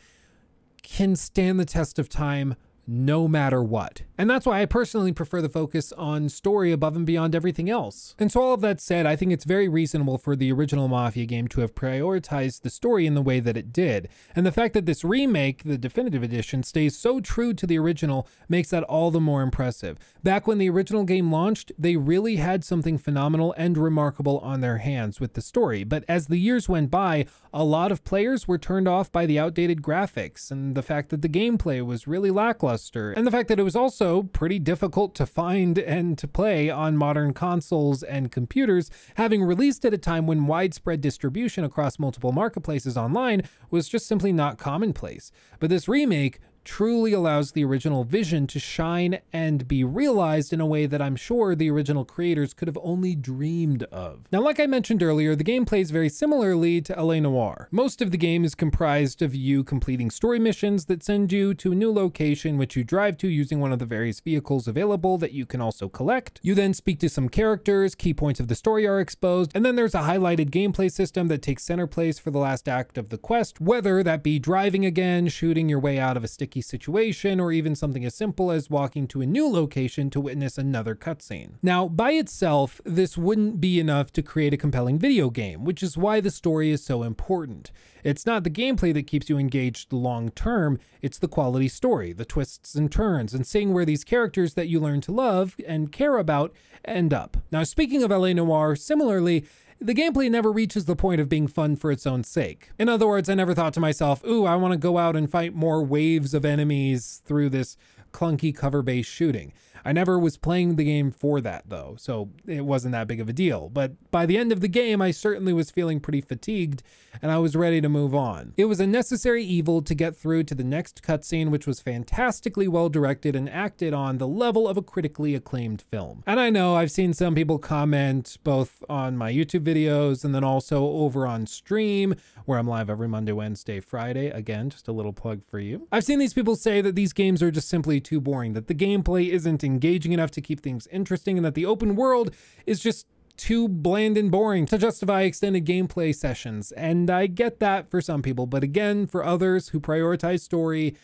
can 0.83 1.15
stand 1.15 1.61
the 1.61 1.67
test 1.67 1.99
of 1.99 2.09
time 2.09 2.57
no 2.93 3.29
matter 3.29 3.63
what. 3.63 4.03
And 4.19 4.29
that's 4.29 4.45
why 4.45 4.61
I 4.61 4.67
personally 4.67 5.13
prefer 5.13 5.41
the 5.41 5.49
focus 5.49 5.93
on 5.93 6.29
story 6.29 6.73
above 6.73 6.97
and 6.97 7.07
beyond 7.07 7.37
everything 7.37 7.71
else. 7.71 8.17
And 8.19 8.33
so 8.33 8.43
all 8.43 8.53
of 8.53 8.63
that 8.63 8.81
said, 8.81 9.07
I 9.07 9.15
think 9.15 9.33
it's 9.33 9.45
very 9.45 9.69
reasonable 9.69 10.19
for 10.19 10.35
the 10.35 10.51
original 10.51 10.89
Mafia 10.89 11.25
game 11.25 11.47
to 11.49 11.61
have 11.61 11.77
prioritized 11.77 12.63
the 12.63 12.69
story 12.69 13.07
in 13.07 13.15
the 13.15 13.23
way 13.23 13.39
that 13.39 13.57
it 13.57 13.73
did. 13.73 14.09
And 14.35 14.45
the 14.45 14.51
fact 14.51 14.75
that 14.75 14.87
this 14.87 15.05
remake, 15.05 15.63
the 15.63 15.79
definitive 15.79 16.25
edition, 16.25 16.65
stays 16.65 16.99
so 16.99 17.21
true 17.21 17.55
to 17.55 17.67
the 17.67 17.79
original 17.79 18.27
makes 18.49 18.71
that 18.71 18.83
all 18.85 19.13
the 19.13 19.21
more 19.21 19.43
impressive. 19.43 19.97
Back 20.25 20.49
when 20.49 20.59
the 20.59 20.69
original 20.69 21.05
game 21.05 21.31
launched, 21.31 21.71
they 21.79 21.95
really 21.97 22.37
had 22.37 22.65
something 22.65 22.99
phenomenal 22.99 23.55
and 23.57 23.79
remarkable 23.79 24.41
on 24.41 24.63
their 24.63 24.79
hands 24.79 25.21
with 25.21 25.35
the 25.35 25.43
story. 25.43 25.85
But 25.85 26.05
as 26.09 26.27
the 26.27 26.39
years 26.39 26.69
went 26.69 26.91
by, 26.91 27.27
a 27.55 27.63
lot 27.63 27.93
of 27.93 28.03
players 28.03 28.49
were 28.49 28.59
turned 28.59 28.89
off 28.89 29.13
by 29.13 29.27
the 29.27 29.39
outdated 29.39 29.81
graphics 29.81 30.51
and 30.51 30.75
the 30.75 30.83
fact 30.83 31.11
that 31.11 31.23
the 31.23 31.29
gameplay 31.29 31.87
was 31.87 32.09
really 32.09 32.33
lackluster 32.33 32.80
remaster, 32.81 33.13
and 33.17 33.27
the 33.27 33.31
fact 33.31 33.49
that 33.49 33.59
it 33.59 33.63
was 33.63 33.77
also 33.77 34.23
pretty 34.23 34.59
difficult 34.59 35.15
to 35.17 35.27
find 35.27 35.79
and 35.79 36.17
to 36.19 36.29
play 36.29 36.71
on 36.71 36.97
modern 36.97 37.33
consoles 37.33 38.03
and 38.03 38.33
computers, 38.33 38.91
having 39.17 39.43
released 39.43 39.85
at 39.85 39.95
a 39.95 39.99
time 39.99 40.27
when 40.27 40.47
widespread 40.47 41.01
distribution 41.01 41.65
across 41.65 41.99
multiple 41.99 42.33
marketplaces 42.33 42.97
online 42.97 43.43
was 43.71 43.89
just 43.89 44.07
simply 44.07 44.33
not 44.33 44.59
commonplace. 44.59 45.33
But 45.59 45.71
this 45.71 45.89
remake 45.89 46.41
truly 46.65 47.13
allows 47.13 47.53
the 47.53 47.65
original 47.65 48.05
vision 48.05 48.47
to 48.47 48.59
shine 48.59 49.21
and 49.33 49.67
be 49.67 49.85
realized 49.85 50.53
in 50.53 50.61
a 50.61 50.67
way 50.67 50.87
that 50.87 51.03
I'm 51.03 51.17
sure 51.17 51.55
the 51.55 51.71
original 51.71 52.05
creators 52.05 52.55
could 52.55 52.69
have 52.69 52.79
only 52.83 53.15
dreamed 53.15 53.85
of. 53.85 54.27
Now, 54.33 54.41
like 54.41 54.61
I 54.61 54.67
mentioned 54.67 55.03
earlier, 55.03 55.35
the 55.35 55.45
game 55.45 55.65
plays 55.65 55.91
very 55.91 56.09
similarly 56.09 56.81
to 56.83 57.03
LA 57.03 57.21
Noire. 57.21 57.69
Most 57.71 58.03
of 58.03 58.11
the 58.11 58.19
game 58.19 58.45
is 58.45 58.55
comprised 58.55 59.23
of 59.23 59.35
you 59.35 59.65
completing 59.65 60.11
story 60.11 60.39
missions 60.39 60.87
that 60.87 61.03
send 61.03 61.33
you 61.33 61.55
to 61.55 61.73
a 61.73 61.75
new 61.75 61.93
location 61.93 62.59
which 62.59 62.77
you 62.77 62.85
drive 62.85 63.17
to 63.19 63.29
using 63.29 63.61
one 63.61 63.73
of 63.73 63.79
the 63.79 63.87
various 63.87 64.21
vehicles 64.21 64.69
available 64.69 65.19
that 65.19 65.33
you 65.33 65.47
can 65.47 65.61
also 65.61 65.89
collect. 65.89 66.41
You 66.43 66.55
then 66.55 66.75
speak 66.75 66.99
to 67.01 67.09
some 67.09 67.29
characters, 67.29 67.95
key 67.95 68.15
points 68.15 68.41
of 68.41 68.49
the 68.49 68.55
story 68.55 68.87
are 68.87 69.01
exposed, 69.01 69.53
and 69.55 69.65
then 69.65 69.77
there's 69.77 69.95
a 69.95 70.01
highlighted 70.01 70.51
gameplay 70.51 70.91
system 70.91 71.29
that 71.29 71.43
takes 71.43 71.65
center 71.65 71.87
place 71.87 72.19
for 72.19 72.31
the 72.31 72.39
last 72.39 72.69
act 72.69 72.99
of 72.99 73.11
the 73.11 73.19
quest, 73.19 73.61
whether 73.61 74.03
that 74.03 74.23
be 74.23 74.39
driving 74.39 74.85
again, 74.85 75.29
shooting 75.29 75.69
your 75.69 75.81
way 75.81 75.99
out 75.99 76.17
of 76.17 76.25
a 76.25 76.29
sticky 76.29 76.50
sticky 76.51 76.63
situation, 76.63 77.39
or 77.39 77.53
even 77.53 77.77
something 77.77 78.05
as 78.05 78.13
simple 78.13 78.51
as 78.51 78.69
walking 78.69 79.07
to 79.07 79.21
a 79.21 79.27
new 79.27 79.49
location 79.49 80.11
to 80.11 80.21
witness 80.21 80.59
another 80.59 80.97
cutscene. 80.97 81.53
Now, 81.63 81.87
by 81.87 82.11
itself, 82.13 82.81
this 82.85 83.17
wouldn't 83.17 83.61
be 83.61 83.79
enough 83.79 84.13
to 84.15 84.23
create 84.23 84.53
a 84.53 84.57
compelling 84.57 84.99
video 84.99 85.31
game, 85.31 85.65
which 85.65 85.81
is 85.81 85.97
why 85.97 86.21
the 86.21 86.31
story 86.31 86.71
is 86.71 86.83
so 86.83 87.05
important. 87.05 87.71
It's 88.03 88.27
not 88.27 88.43
the 88.43 88.51
gameplay 88.51 88.93
that 88.95 89.07
keeps 89.07 89.29
you 89.29 89.39
engaged 89.39 89.93
long 89.93 90.31
term, 90.31 90.81
it's 91.01 91.19
the 91.19 91.29
quality 91.29 91.69
story, 91.69 92.13
the 92.13 92.25
twists 92.25 92.75
and 92.75 92.91
turns, 92.91 93.33
and 93.33 93.47
seeing 93.47 93.73
where 93.73 93.85
these 93.85 94.03
characters 94.03 94.55
that 94.55 94.69
you 94.69 94.81
learn 94.81 95.01
to 95.03 95.13
love 95.13 95.55
and 95.69 95.93
care 95.93 96.19
about 96.19 96.53
end 96.85 97.15
up. 97.15 97.37
Now, 97.53 97.63
speaking 97.63 98.03
of 98.03 98.11
LA 98.11 98.33
Noire, 98.33 98.75
similarly, 98.75 99.45
the 99.81 99.95
gameplay 99.95 100.31
never 100.31 100.53
reaches 100.53 100.85
the 100.85 100.95
point 100.95 101.21
of 101.21 101.29
being 101.29 101.49
fun 101.49 101.75
for 101.75 101.91
its 101.91 102.07
own 102.07 102.23
sake. 102.23 102.71
In 102.79 102.89
other 102.89 103.07
words, 103.07 103.31
I 103.31 103.35
never 103.35 103.55
thought 103.55 103.73
to 103.75 103.81
myself, 103.81 104.23
ooh, 104.25 104.45
I 104.45 104.57
want 104.57 104.73
to 104.73 104.79
go 104.79 104.99
out 104.99 105.17
and 105.17 105.31
fight 105.31 105.55
more 105.55 105.83
waves 105.83 106.35
of 106.35 106.45
enemies 106.45 107.23
through 107.25 107.49
this 107.49 107.77
clunky 108.13 108.55
cover-based 108.55 109.11
shooting. 109.11 109.53
I 109.85 109.93
never 109.93 110.19
was 110.19 110.37
playing 110.37 110.77
the 110.77 110.85
game 110.85 111.11
for 111.11 111.41
that 111.41 111.65
though, 111.69 111.97
so 111.99 112.31
it 112.47 112.65
wasn't 112.65 112.93
that 112.93 113.09
big 113.09 113.21
of 113.21 113.29
a 113.29 113.33
deal. 113.33 113.69
But 113.69 114.11
by 114.11 114.27
the 114.27 114.39
end 114.39 114.53
of 114.53 114.61
the 114.61 114.69
game, 114.69 115.01
I 115.01 115.11
certainly 115.11 115.53
was 115.53 115.71
feeling 115.71 116.01
pretty 116.01 116.21
fatigued 116.21 116.83
and 117.23 117.31
I 117.31 117.39
was 117.39 117.57
ready 117.57 117.81
to 117.81 117.89
move 117.89 118.15
on. 118.15 118.55
It 118.57 118.67
was 118.67 118.81
a 118.81 118.87
necessary 118.87 119.45
evil 119.45 119.83
to 119.83 119.95
get 119.95 120.17
through 120.17 120.45
to 120.45 120.55
the 120.55 120.65
next 120.65 121.03
cutscene, 121.03 121.51
which 121.51 121.67
was 121.67 121.81
fantastically 121.81 122.69
well 122.69 122.89
directed 122.89 123.35
and 123.35 123.49
acted 123.49 123.93
on 123.93 124.19
the 124.19 124.29
level 124.29 124.69
of 124.69 124.77
a 124.77 124.83
critically 124.83 125.35
acclaimed 125.35 125.83
film. 125.83 126.23
And 126.27 126.39
I 126.39 126.51
know 126.51 126.77
I've 126.77 126.91
seen 126.91 127.13
some 127.13 127.35
people 127.35 127.59
comment 127.59 128.39
both 128.45 128.83
on 128.89 129.17
my 129.17 129.33
YouTube 129.33 129.65
videos 129.65 130.25
and 130.25 130.35
then 130.35 130.45
also 130.45 130.85
over 130.85 131.27
on 131.27 131.47
stream 131.47 132.15
where 132.45 132.59
I'm 132.59 132.67
live 132.67 132.91
every 132.91 133.09
Monday, 133.09 133.33
Wednesday, 133.33 133.81
Friday. 133.81 134.29
Again, 134.29 134.71
just 134.71 134.89
a 134.89 134.93
little 134.93 135.13
plug 135.13 135.45
for 135.45 135.59
you. 135.59 135.87
I've 135.93 136.05
seen 136.05 136.19
these 136.19 136.35
people 136.35 136.57
say 136.57 136.81
that 136.81 136.95
these 136.95 137.13
games 137.13 137.43
are 137.43 137.51
just 137.51 137.69
simply 137.69 138.01
too 138.01 138.21
boring, 138.21 138.55
that 138.55 138.67
the 138.67 138.75
gameplay 138.75 139.29
isn't 139.29 139.63
engaging 139.71 140.13
enough 140.13 140.31
to 140.33 140.41
keep 140.41 140.61
things 140.61 140.87
interesting, 140.89 141.39
and 141.39 141.45
that 141.45 141.55
the 141.55 141.67
open 141.67 141.97
world 141.97 142.35
is 142.67 142.81
just 142.81 143.07
too 143.37 143.69
bland 143.69 144.19
and 144.19 144.31
boring 144.31 144.67
to 144.67 144.77
justify 144.77 145.23
extended 145.23 145.65
gameplay 145.65 146.15
sessions. 146.15 146.73
And 146.73 147.09
I 147.09 147.27
get 147.27 147.59
that 147.61 147.91
for 147.91 148.03
some 148.03 148.21
people, 148.21 148.47
but 148.47 148.63
again, 148.63 149.07
for 149.07 149.25
others 149.25 149.69
who 149.69 149.81
prioritize 149.81 150.41
story, 150.41 150.95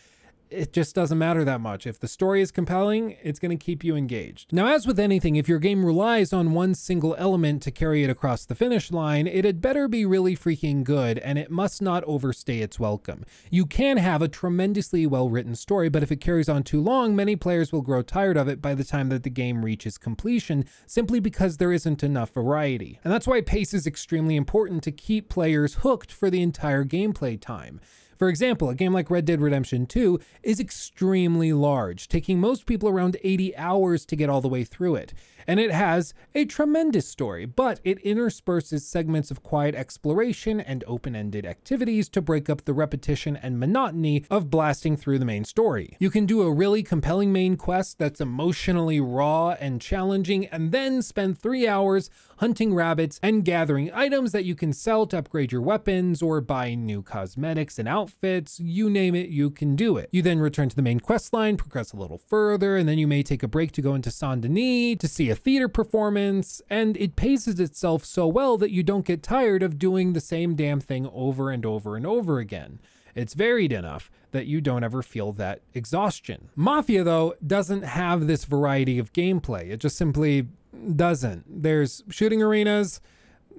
it 0.51 0.73
just 0.73 0.95
doesn't 0.95 1.19
matter 1.19 1.45
that 1.45 1.61
much. 1.61 1.87
If 1.87 1.99
the 1.99 2.09
story 2.09 2.41
is 2.41 2.51
compelling, 2.51 3.17
it's 3.23 3.39
going 3.39 3.57
to 3.57 3.65
keep 3.65 3.83
you 3.83 3.97
engaged. 3.97 4.53
Now, 4.53 4.69
as 4.69 4.87
with 4.87 4.99
anything, 4.99 5.37
if 5.37 5.49
your 5.49 5.59
game 5.59 5.85
relies 5.85 6.33
on 6.33 6.53
one 6.53 6.75
single 6.75 7.15
element 7.19 7.63
to 7.63 7.71
carry 7.71 8.05
it 8.05 8.11
across 8.11 8.45
the 8.45 8.55
finish 8.55 8.91
line, 8.91 9.27
it 9.27 9.45
had 9.45 9.61
better 9.61 9.89
be 9.89 10.07
really 10.07 10.37
freaking 10.37 10.85
good 10.85 11.19
and 11.19 11.39
it 11.39 11.51
must 11.51 11.83
not 11.83 12.05
overstay 12.05 12.61
its 12.61 12.79
welcome. 12.79 13.25
You 13.51 13.67
can 13.67 13.97
have 13.97 14.23
a 14.23 14.29
tremendously 14.29 15.07
well 15.07 15.29
written 15.29 15.57
story, 15.57 15.89
but 15.89 16.03
if 16.03 16.13
it 16.13 16.21
carries 16.21 16.49
on 16.49 16.63
too 16.63 16.81
long, 16.81 17.17
many 17.17 17.37
players 17.37 17.73
will 17.73 17.83
grow 17.83 18.03
tired 18.03 18.37
of 18.37 18.49
it 18.49 18.63
by 18.63 18.75
the 18.75 18.85
time 18.85 19.09
that 19.09 19.23
the 19.23 19.31
game 19.31 19.65
reaches 19.65 19.99
completion 19.99 20.65
simply 20.87 21.21
because 21.21 21.57
there 21.57 21.73
isn't 21.73 22.05
enough 22.05 22.33
variety. 22.33 23.01
And 23.03 23.13
that's 23.13 23.27
why 23.27 23.41
pace 23.41 23.75
is 23.75 23.87
extremely 23.87 24.37
important 24.37 24.83
to 24.85 24.93
keep 24.93 25.29
players 25.29 25.75
hooked 25.77 26.13
for 26.13 26.31
the 26.31 26.43
entire 26.43 26.85
gameplay 26.85 27.41
time. 27.41 27.81
For 28.17 28.29
example, 28.29 28.71
a 28.71 28.75
game 28.75 28.93
like 28.93 29.11
Red 29.11 29.25
Dead 29.27 29.41
Redemption 29.41 29.87
2 29.87 30.19
is 30.43 30.61
extremely 30.61 31.53
large, 31.53 32.09
taking 32.09 32.41
most 32.41 32.67
people 32.67 32.89
around 32.89 33.17
80 33.23 33.57
hours 33.57 34.07
to 34.07 34.17
get 34.17 34.31
all 34.31 34.41
the 34.41 34.49
way 34.49 34.65
through 34.65 34.97
it 34.97 35.13
and 35.47 35.61
it 35.61 35.71
has 35.71 36.13
a 36.35 36.45
tremendous 36.45 37.09
story, 37.09 37.47
but 37.47 37.81
it 37.85 38.03
intersperses 38.05 38.87
segments 38.87 39.31
of 39.31 39.43
quiet 39.43 39.75
exploration 39.75 40.61
and 40.61 40.85
open-ended 40.87 41.47
activities 41.47 42.09
to 42.11 42.21
break 42.21 42.51
up 42.51 42.65
the 42.65 42.75
repetition 42.75 43.37
and 43.37 43.61
monotony 43.61 44.25
of 44.31 44.51
blasting 44.51 44.97
through 44.97 45.19
the 45.19 45.25
main 45.25 45.45
story. 45.45 45.97
You 45.99 46.11
can 46.11 46.27
do 46.27 46.43
a 46.43 46.53
really 46.53 46.83
compelling 46.83 47.33
main 47.33 47.57
quest 47.57 47.99
that's 47.99 48.21
emotionally 48.21 49.01
raw 49.01 49.51
and 49.61 49.81
challenging, 49.81 50.47
and 50.47 50.73
then 50.73 51.03
spend 51.03 51.39
three 51.39 51.69
hours 51.69 52.11
hunting 52.39 52.75
rabbits 52.75 53.19
and 53.23 53.45
gathering 53.45 53.91
items 53.93 54.33
that 54.33 54.45
you 54.45 54.55
can 54.55 54.73
sell 54.73 55.07
to 55.07 55.19
upgrade 55.19 55.53
your 55.53 55.61
weapons 55.61 56.23
or 56.23 56.41
buy 56.41 56.75
new 56.75 57.03
cosmetics 57.03 57.79
and 57.79 57.89
outfits, 57.89 58.61
you 58.61 58.91
name 58.91 59.15
it, 59.15 59.29
you 59.29 59.51
can 59.51 59.77
do 59.77 59.97
it. 59.97 60.09
You 60.13 60.23
then 60.23 60.39
return 60.39 60.69
to 60.69 60.77
the 60.77 60.83
main 60.83 61.01
quest 61.01 61.33
line, 61.33 61.57
progress 61.57 61.93
a 61.93 61.97
little 61.97 62.19
further, 62.19 62.77
and 62.77 62.89
then 62.89 62.99
you 62.99 63.07
may 63.07 63.23
take 63.23 63.43
a 63.43 63.49
break 63.49 63.73
to 63.73 63.83
go 63.83 63.95
into 63.95 64.11
Saint 64.11 64.43
Denis 64.43 64.99
to 64.99 65.09
see 65.09 65.31
a 65.31 65.35
theater 65.35 65.69
performance, 65.69 66.61
and 66.69 66.97
it 66.97 67.17
paces 67.17 67.61
itself 67.61 68.05
so 68.05 68.27
well 68.27 68.59
that 68.59 68.71
you 68.71 68.83
don't 68.83 69.07
get 69.07 69.23
tired 69.23 69.63
of 69.63 69.79
doing 69.79 70.13
the 70.13 70.21
same 70.21 70.55
damn 70.55 70.81
thing 70.81 71.09
over 71.13 71.51
and 71.51 71.65
over 71.65 71.97
and 71.97 72.07
over 72.07 72.39
again. 72.39 72.81
It's 73.15 73.33
varied 73.33 73.73
enough 73.73 74.11
that 74.33 74.47
you 74.47 74.61
don't 74.61 74.85
ever 74.85 75.03
feel 75.03 75.33
that 75.33 75.63
exhaustion. 75.73 76.51
Mafia, 76.55 77.03
though, 77.03 77.35
doesn't 77.45 77.83
have 77.83 78.27
this 78.27 78.45
variety 78.45 78.99
of 78.99 79.15
gameplay. 79.15 79.71
It 79.71 79.79
just 79.79 79.97
simply 79.97 80.49
doesn't. 80.97 81.63
There's 81.63 82.03
shooting 82.09 82.43
arenas, 82.43 83.01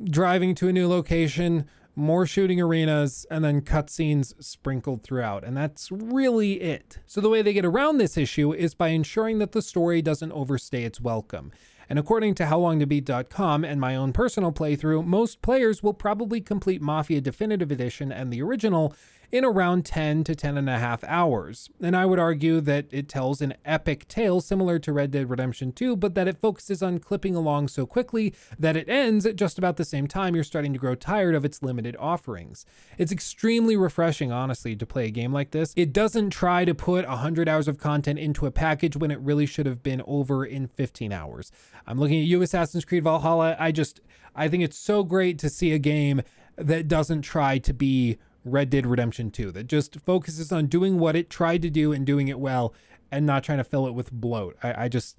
driving 0.03 0.55
to 0.55 0.67
a 0.67 0.73
new 0.73 0.87
location, 0.87 1.65
more 1.95 2.27
shooting 2.27 2.61
arenas, 2.61 3.25
and 3.31 3.43
then 3.43 3.61
cutscenes 3.61 4.33
sprinkled 4.43 5.03
throughout. 5.03 5.43
And 5.43 5.57
that's 5.57 5.91
really 5.91 6.61
it. 6.61 6.99
So 7.07 7.19
the 7.19 7.29
way 7.29 7.41
they 7.41 7.53
get 7.53 7.65
around 7.65 7.97
this 7.97 8.17
issue 8.17 8.53
is 8.53 8.75
by 8.75 8.89
ensuring 8.89 9.39
that 9.39 9.51
the 9.51 9.63
story 9.63 10.01
doesn't 10.01 10.31
overstay 10.31 10.83
its 10.83 11.01
welcome. 11.01 11.51
And 11.89 11.97
according 11.97 12.35
to 12.35 12.43
HowLongToBeat.com 12.43 13.63
and 13.63 13.81
my 13.81 13.95
own 13.95 14.13
personal 14.13 14.51
playthrough, 14.51 15.05
most 15.05 15.41
players 15.41 15.81
will 15.81 15.93
probably 15.93 16.41
complete 16.41 16.81
Mafia 16.81 17.21
Definitive 17.21 17.71
Edition 17.71 18.11
and 18.11 18.31
the 18.31 18.41
original 18.41 18.93
in 19.31 19.43
around 19.43 19.85
10 19.85 20.23
to 20.23 20.35
10 20.35 20.57
and 20.57 20.69
a 20.69 20.79
half 20.79 21.03
hours. 21.03 21.69
And 21.81 21.95
I 21.95 22.05
would 22.05 22.19
argue 22.19 22.61
that 22.61 22.85
it 22.91 23.09
tells 23.09 23.41
an 23.41 23.55
epic 23.65 24.07
tale 24.07 24.39
similar 24.39 24.79
to 24.79 24.93
Red 24.93 25.11
Dead 25.11 25.29
Redemption 25.29 25.71
2, 25.71 25.95
but 25.95 26.15
that 26.15 26.27
it 26.27 26.39
focuses 26.39 26.81
on 26.81 26.99
clipping 26.99 27.35
along 27.35 27.67
so 27.67 27.85
quickly 27.85 28.33
that 28.57 28.77
it 28.77 28.87
ends 28.87 29.25
at 29.25 29.35
just 29.35 29.57
about 29.57 29.77
the 29.77 29.85
same 29.85 30.07
time 30.07 30.33
you're 30.33 30.43
starting 30.43 30.73
to 30.73 30.79
grow 30.79 30.95
tired 30.95 31.35
of 31.35 31.43
its 31.43 31.61
limited 31.61 31.95
offerings. 31.99 32.65
It's 32.97 33.11
extremely 33.11 33.75
refreshing, 33.75 34.31
honestly, 34.31 34.75
to 34.75 34.85
play 34.85 35.07
a 35.07 35.11
game 35.11 35.33
like 35.33 35.51
this. 35.51 35.73
It 35.75 35.91
doesn't 35.91 36.29
try 36.29 36.63
to 36.65 36.73
put 36.73 37.07
100 37.07 37.49
hours 37.49 37.67
of 37.67 37.77
content 37.77 38.19
into 38.19 38.45
a 38.45 38.51
package 38.51 38.95
when 38.95 39.11
it 39.11 39.19
really 39.19 39.45
should 39.45 39.65
have 39.65 39.83
been 39.83 40.01
over 40.07 40.45
in 40.45 40.67
15 40.67 41.11
hours. 41.11 41.51
I'm 41.85 41.99
looking 41.99 42.21
at 42.21 42.27
you, 42.27 42.41
Assassin's 42.41 42.85
Creed 42.85 43.03
Valhalla. 43.03 43.55
I 43.59 43.71
just, 43.71 43.99
I 44.35 44.47
think 44.47 44.63
it's 44.63 44.77
so 44.77 45.03
great 45.03 45.37
to 45.39 45.49
see 45.49 45.73
a 45.73 45.79
game 45.79 46.21
that 46.57 46.87
doesn't 46.87 47.21
try 47.21 47.59
to 47.59 47.73
be 47.73 48.17
Red 48.47 48.69
Dead 48.69 48.85
Redemption 48.85 49.31
2 49.31 49.51
that 49.51 49.67
just 49.67 49.99
focuses 50.01 50.51
on 50.51 50.67
doing 50.67 50.99
what 50.99 51.15
it 51.15 51.29
tried 51.29 51.61
to 51.63 51.69
do 51.69 51.91
and 51.91 52.05
doing 52.05 52.27
it 52.27 52.39
well 52.39 52.73
and 53.11 53.25
not 53.25 53.43
trying 53.43 53.57
to 53.59 53.63
fill 53.63 53.87
it 53.87 53.93
with 53.93 54.11
bloat. 54.11 54.57
I, 54.61 54.85
I 54.85 54.87
just, 54.87 55.17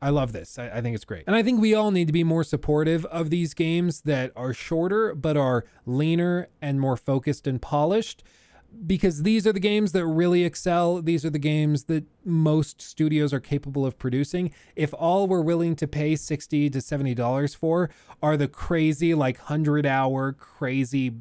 I 0.00 0.10
love 0.10 0.32
this. 0.32 0.58
I, 0.58 0.68
I, 0.68 0.80
think 0.80 0.94
it's 0.94 1.04
great. 1.04 1.24
And 1.26 1.34
I 1.34 1.42
think 1.42 1.60
we 1.60 1.74
all 1.74 1.90
need 1.90 2.06
to 2.06 2.12
be 2.12 2.24
more 2.24 2.44
supportive 2.44 3.04
of 3.06 3.30
these 3.30 3.54
games 3.54 4.02
that 4.02 4.32
are 4.36 4.52
shorter 4.52 5.14
but 5.14 5.36
are 5.36 5.64
leaner 5.86 6.48
and 6.62 6.80
more 6.80 6.96
focused 6.96 7.46
and 7.46 7.60
polished 7.60 8.22
because 8.86 9.22
these 9.22 9.46
are 9.46 9.52
the 9.52 9.60
games 9.60 9.92
that 9.92 10.06
really 10.06 10.44
excel. 10.44 11.00
These 11.00 11.24
are 11.24 11.30
the 11.30 11.38
games 11.38 11.84
that 11.84 12.04
most 12.24 12.80
studios 12.82 13.32
are 13.32 13.40
capable 13.40 13.86
of 13.86 13.98
producing. 13.98 14.52
If 14.76 14.92
all 14.94 15.26
we're 15.26 15.40
willing 15.40 15.74
to 15.76 15.88
pay 15.88 16.16
60 16.16 16.70
to 16.70 16.78
$70 16.78 17.56
for 17.56 17.90
are 18.22 18.36
the 18.36 18.48
crazy, 18.48 19.14
like 19.14 19.38
100 19.38 19.86
hour, 19.86 20.32
crazy 20.32 21.14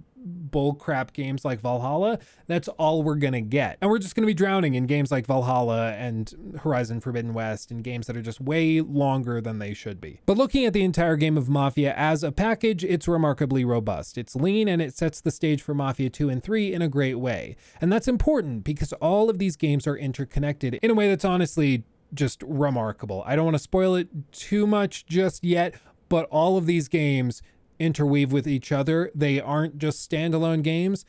bullcrap 0.49 1.13
games 1.13 1.45
like 1.45 1.61
Valhalla, 1.61 2.19
that's 2.47 2.67
all 2.67 3.03
we're 3.03 3.15
gonna 3.15 3.41
get. 3.41 3.77
And 3.81 3.89
we're 3.89 3.99
just 3.99 4.15
gonna 4.15 4.27
be 4.27 4.33
drowning 4.33 4.75
in 4.75 4.85
games 4.85 5.11
like 5.11 5.25
Valhalla 5.25 5.93
and 5.93 6.57
Horizon 6.61 6.99
Forbidden 6.99 7.33
West 7.33 7.71
and 7.71 7.83
games 7.83 8.07
that 8.07 8.17
are 8.17 8.21
just 8.21 8.41
way 8.41 8.81
longer 8.81 9.41
than 9.41 9.59
they 9.59 9.73
should 9.73 9.99
be. 9.99 10.21
But 10.25 10.37
looking 10.37 10.65
at 10.65 10.73
the 10.73 10.83
entire 10.83 11.15
game 11.15 11.37
of 11.37 11.49
Mafia 11.49 11.93
as 11.95 12.23
a 12.23 12.31
package, 12.31 12.83
it's 12.83 13.07
remarkably 13.07 13.65
robust. 13.65 14.17
It's 14.17 14.35
lean 14.35 14.67
and 14.67 14.81
it 14.81 14.95
sets 14.95 15.21
the 15.21 15.31
stage 15.31 15.61
for 15.61 15.73
Mafia 15.73 16.09
2 16.09 16.29
and 16.29 16.43
3 16.43 16.73
in 16.73 16.81
a 16.81 16.87
great 16.87 17.15
way. 17.15 17.55
And 17.81 17.91
that's 17.91 18.07
important 18.07 18.63
because 18.63 18.93
all 18.93 19.29
of 19.29 19.39
these 19.39 19.55
games 19.55 19.87
are 19.87 19.97
interconnected 19.97 20.75
in 20.81 20.91
a 20.91 20.93
way 20.93 21.07
that's 21.07 21.25
honestly 21.25 21.83
just 22.13 22.41
remarkable. 22.43 23.23
I 23.25 23.35
don't 23.35 23.45
want 23.45 23.55
to 23.55 23.63
spoil 23.63 23.95
it 23.95 24.07
too 24.31 24.65
much 24.65 25.05
just 25.05 25.43
yet, 25.43 25.75
but 26.09 26.25
all 26.29 26.57
of 26.57 26.65
these 26.65 26.87
games 26.87 27.41
interweave 27.79 28.31
with 28.31 28.47
each 28.47 28.71
other. 28.71 29.11
They 29.13 29.39
aren't 29.39 29.77
just 29.77 30.09
standalone 30.09 30.63
games. 30.63 31.05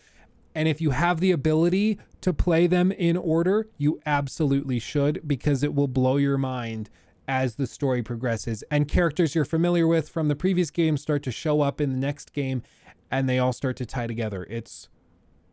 And 0.54 0.66
if 0.66 0.80
you 0.80 0.90
have 0.90 1.20
the 1.20 1.30
ability 1.30 1.98
to 2.20 2.32
play 2.32 2.66
them 2.66 2.90
in 2.90 3.16
order, 3.16 3.68
you 3.76 4.00
absolutely 4.04 4.78
should 4.78 5.26
because 5.26 5.62
it 5.62 5.74
will 5.74 5.88
blow 5.88 6.16
your 6.16 6.38
mind 6.38 6.90
as 7.28 7.56
the 7.56 7.66
story 7.66 8.02
progresses. 8.02 8.64
And 8.70 8.88
characters 8.88 9.34
you're 9.34 9.44
familiar 9.44 9.86
with 9.86 10.08
from 10.08 10.28
the 10.28 10.34
previous 10.34 10.70
game 10.70 10.96
start 10.96 11.22
to 11.24 11.30
show 11.30 11.60
up 11.60 11.80
in 11.80 11.92
the 11.92 11.98
next 11.98 12.32
game 12.32 12.62
and 13.10 13.28
they 13.28 13.38
all 13.38 13.52
start 13.52 13.76
to 13.76 13.86
tie 13.86 14.06
together. 14.06 14.46
It's 14.50 14.88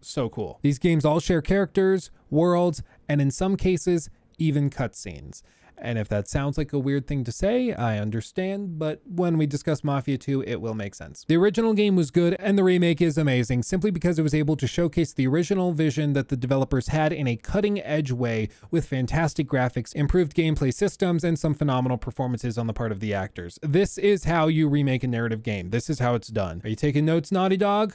so 0.02 0.30
cool. 0.30 0.60
These 0.62 0.80
games 0.80 1.06
all 1.06 1.20
share 1.20 1.42
characters, 1.42 2.12
worlds, 2.30 2.82
and 3.10 3.22
in 3.22 3.32
some 3.32 3.58
cases, 3.58 4.10
even 4.38 4.70
cutscenes. 4.70 5.42
And 5.78 5.98
if 6.00 6.08
that 6.10 6.28
sounds 6.28 6.58
like 6.58 6.74
a 6.74 6.80
weird 6.80 7.08
thing 7.08 7.24
to 7.26 7.32
say, 7.32 7.74
I 7.74 8.00
understand, 8.00 8.80
but 8.80 9.02
when 9.06 9.38
we 9.38 9.46
discuss 9.46 9.84
Mafia 9.84 10.18
2, 10.18 10.44
it 10.48 10.62
will 10.62 10.74
make 10.74 10.96
sense. 10.96 11.26
The 11.28 11.38
original 11.38 11.74
game 11.74 11.96
was 11.96 12.12
good, 12.12 12.36
and 12.40 12.58
the 12.58 12.64
remake 12.64 13.02
is 13.02 13.18
amazing 13.18 13.64
simply 13.64 13.92
because 13.92 14.18
it 14.18 14.24
was 14.24 14.34
able 14.34 14.56
to 14.58 14.68
showcase 14.68 15.14
the 15.14 15.28
original 15.28 15.74
vision 15.74 16.14
that 16.14 16.30
the 16.30 16.38
developers 16.38 16.88
had 16.88 17.12
in 17.12 17.28
a 17.28 17.36
cutting 17.36 17.82
edge 17.82 18.12
way 18.12 18.50
with 18.72 18.88
fantastic 18.88 19.48
graphics, 19.48 19.94
improved 19.94 20.36
gameplay 20.36 20.74
systems, 20.74 21.24
and 21.24 21.38
some 21.38 21.54
phenomenal 21.54 21.98
performances 21.98 22.58
on 22.58 22.68
the 22.68 22.74
part 22.74 22.92
of 22.92 23.00
the 23.00 23.14
actors. 23.14 23.60
This 23.62 23.98
is 23.98 24.26
how 24.26 24.48
you 24.48 24.68
remake 24.68 25.04
a 25.04 25.08
narrative 25.08 25.44
game. 25.44 25.70
This 25.70 25.90
is 25.90 26.00
how 26.00 26.16
it's 26.16 26.30
done. 26.30 26.62
Are 26.64 26.70
you 26.70 26.76
taking 26.76 27.06
notes, 27.06 27.32
Naughty 27.32 27.58
Dog? 27.58 27.94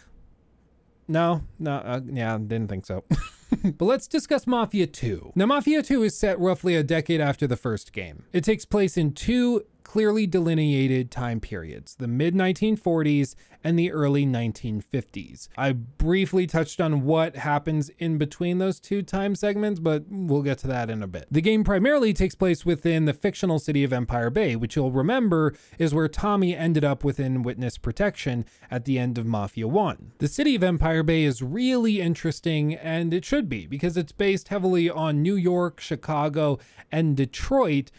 No, 1.11 1.43
no, 1.59 1.73
uh, 1.73 2.01
yeah, 2.07 2.39
didn't 2.39 2.69
think 2.69 2.87
so. 2.87 3.03
but 3.65 3.85
let's 3.85 4.07
discuss 4.07 4.47
Mafia 4.47 4.87
2. 4.87 5.33
Now, 5.35 5.47
Mafia 5.47 5.83
2 5.83 6.05
is 6.05 6.17
set 6.17 6.39
roughly 6.39 6.77
a 6.77 6.85
decade 6.85 7.21
after 7.21 7.49
the 7.49 7.57
first 7.57 7.93
game. 7.93 8.23
It 8.33 8.45
takes 8.45 8.65
place 8.65 8.97
in 8.97 9.13
two 9.13 9.65
clearly 9.91 10.25
delineated 10.25 11.11
time 11.11 11.41
periods 11.41 11.97
the 11.97 12.07
mid 12.07 12.33
1940s 12.33 13.35
and 13.65 13.77
the 13.77 13.91
early 13.91 14.25
1950s. 14.25 15.49
I 15.59 15.73
briefly 15.73 16.47
touched 16.47 16.81
on 16.81 17.03
what 17.03 17.35
happens 17.35 17.91
in 17.99 18.17
between 18.17 18.59
those 18.59 18.79
two 18.79 19.03
time 19.03 19.35
segments, 19.35 19.81
but 19.81 20.05
we'll 20.09 20.43
get 20.43 20.59
to 20.59 20.69
that 20.69 20.91
in 20.91 21.03
a 21.03 21.09
bit. 21.09 21.27
The 21.29 21.41
game 21.41 21.65
primarily 21.65 22.13
takes 22.13 22.37
place 22.37 22.65
within 22.65 23.05
the 23.05 23.13
fictional 23.13 23.59
city 23.59 23.83
of 23.83 23.93
Empire 23.93 24.31
Bay, 24.31 24.55
which 24.55 24.77
you'll 24.77 24.93
remember 24.93 25.57
is 25.77 25.93
where 25.93 26.07
Tommy 26.07 26.57
ended 26.57 26.85
up 26.85 27.03
within 27.03 27.43
witness 27.43 27.77
protection 27.77 28.45
at 28.71 28.85
the 28.85 28.97
end 28.97 29.19
of 29.19 29.27
Mafia 29.27 29.67
1. 29.67 30.13
The 30.19 30.29
city 30.29 30.55
of 30.55 30.63
Empire 30.63 31.03
Bay 31.03 31.25
is 31.25 31.43
really 31.43 32.01
interesting, 32.01 32.75
and 32.75 33.13
it 33.13 33.25
should 33.25 33.49
be, 33.49 33.67
because 33.67 33.97
it's 33.97 34.13
based 34.13 34.49
heavily 34.49 34.89
on 34.89 35.21
New 35.21 35.35
York, 35.35 35.81
Chicago, 35.81 36.61
and 36.93 37.17
Detroit 37.17 37.91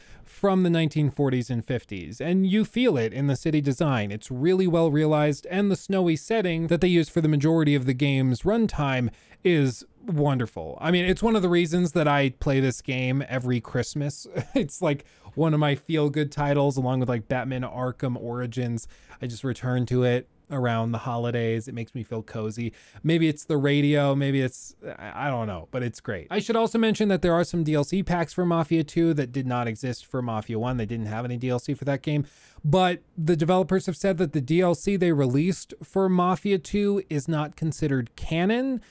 from 0.41 0.63
the 0.63 0.69
1940s 0.71 1.51
and 1.51 1.63
50s, 1.63 2.19
and 2.19 2.47
you 2.47 2.65
feel 2.65 2.97
it 2.97 3.13
in 3.13 3.27
the 3.27 3.35
city 3.35 3.61
design. 3.61 4.11
It's 4.11 4.31
really 4.31 4.65
well 4.65 4.89
realized, 4.89 5.45
and 5.51 5.69
the 5.69 5.75
snowy 5.75 6.15
setting 6.15 6.65
that 6.65 6.81
they 6.81 6.87
use 6.87 7.09
for 7.09 7.21
the 7.21 7.27
majority 7.27 7.75
of 7.75 7.85
the 7.85 7.93
game's 7.93 8.41
runtime 8.41 9.11
is 9.43 9.85
wonderful. 10.03 10.79
I 10.81 10.89
mean, 10.89 11.05
it's 11.05 11.21
one 11.21 11.35
of 11.35 11.43
the 11.43 11.47
reasons 11.47 11.91
that 11.91 12.07
I 12.07 12.31
play 12.31 12.59
this 12.59 12.81
game 12.81 13.23
every 13.29 13.61
Christmas. 13.61 14.25
it's 14.55 14.81
like 14.81 15.05
one 15.35 15.53
of 15.53 15.59
my 15.59 15.75
feel 15.75 16.09
good 16.09 16.31
titles, 16.31 16.75
along 16.75 17.01
with 17.01 17.09
like 17.09 17.27
Batman 17.27 17.61
Arkham 17.61 18.19
Origins. 18.19 18.87
I 19.21 19.27
just 19.27 19.43
return 19.43 19.85
to 19.85 20.01
it 20.01 20.27
around 20.52 20.91
the 20.91 20.99
holidays. 20.99 21.68
It 21.68 21.74
makes 21.74 21.95
me 21.95 22.04
feel 22.04 22.22
cozy. 22.22 22.74
Maybe 23.04 23.28
it's 23.28 23.45
the 23.45 23.58
radio, 23.58 24.16
maybe 24.16 24.41
it's, 24.41 24.76
I 24.97 25.30
don't 25.30 25.47
know, 25.47 25.68
but 25.72 25.84
it's 25.84 25.99
great. 25.99 26.28
I 26.30 26.39
should 26.39 26.56
also 26.56 26.78
mention 26.78 27.08
that 27.10 27.22
there 27.22 27.34
are 27.34 27.43
some 27.43 27.64
DLC 27.64 28.06
packs 28.06 28.34
for 28.34 28.45
Mafia 28.45 28.84
2 28.84 29.14
that 29.16 29.32
did 29.32 29.47
not 29.47 29.68
exist 29.68 30.06
for 30.06 30.22
Mafia 30.22 30.60
1. 30.60 30.78
They 30.78 30.86
didn't 30.86 31.08
have 31.08 31.26
any 31.26 31.38
DLC 31.38 31.78
for 31.78 31.86
that 31.86 32.02
game, 32.02 32.26
but 32.64 33.02
the 33.18 33.36
developers 33.36 33.86
have 33.86 33.97
said 33.97 34.18
that 34.18 34.34
the 34.34 34.41
DLC 34.41 34.99
they 34.99 35.12
released 35.12 35.74
for 35.84 36.10
Mafia 36.10 36.58
2 36.58 37.04
is 37.10 37.28
not 37.28 37.56
considered 37.56 38.16
canon 38.16 38.82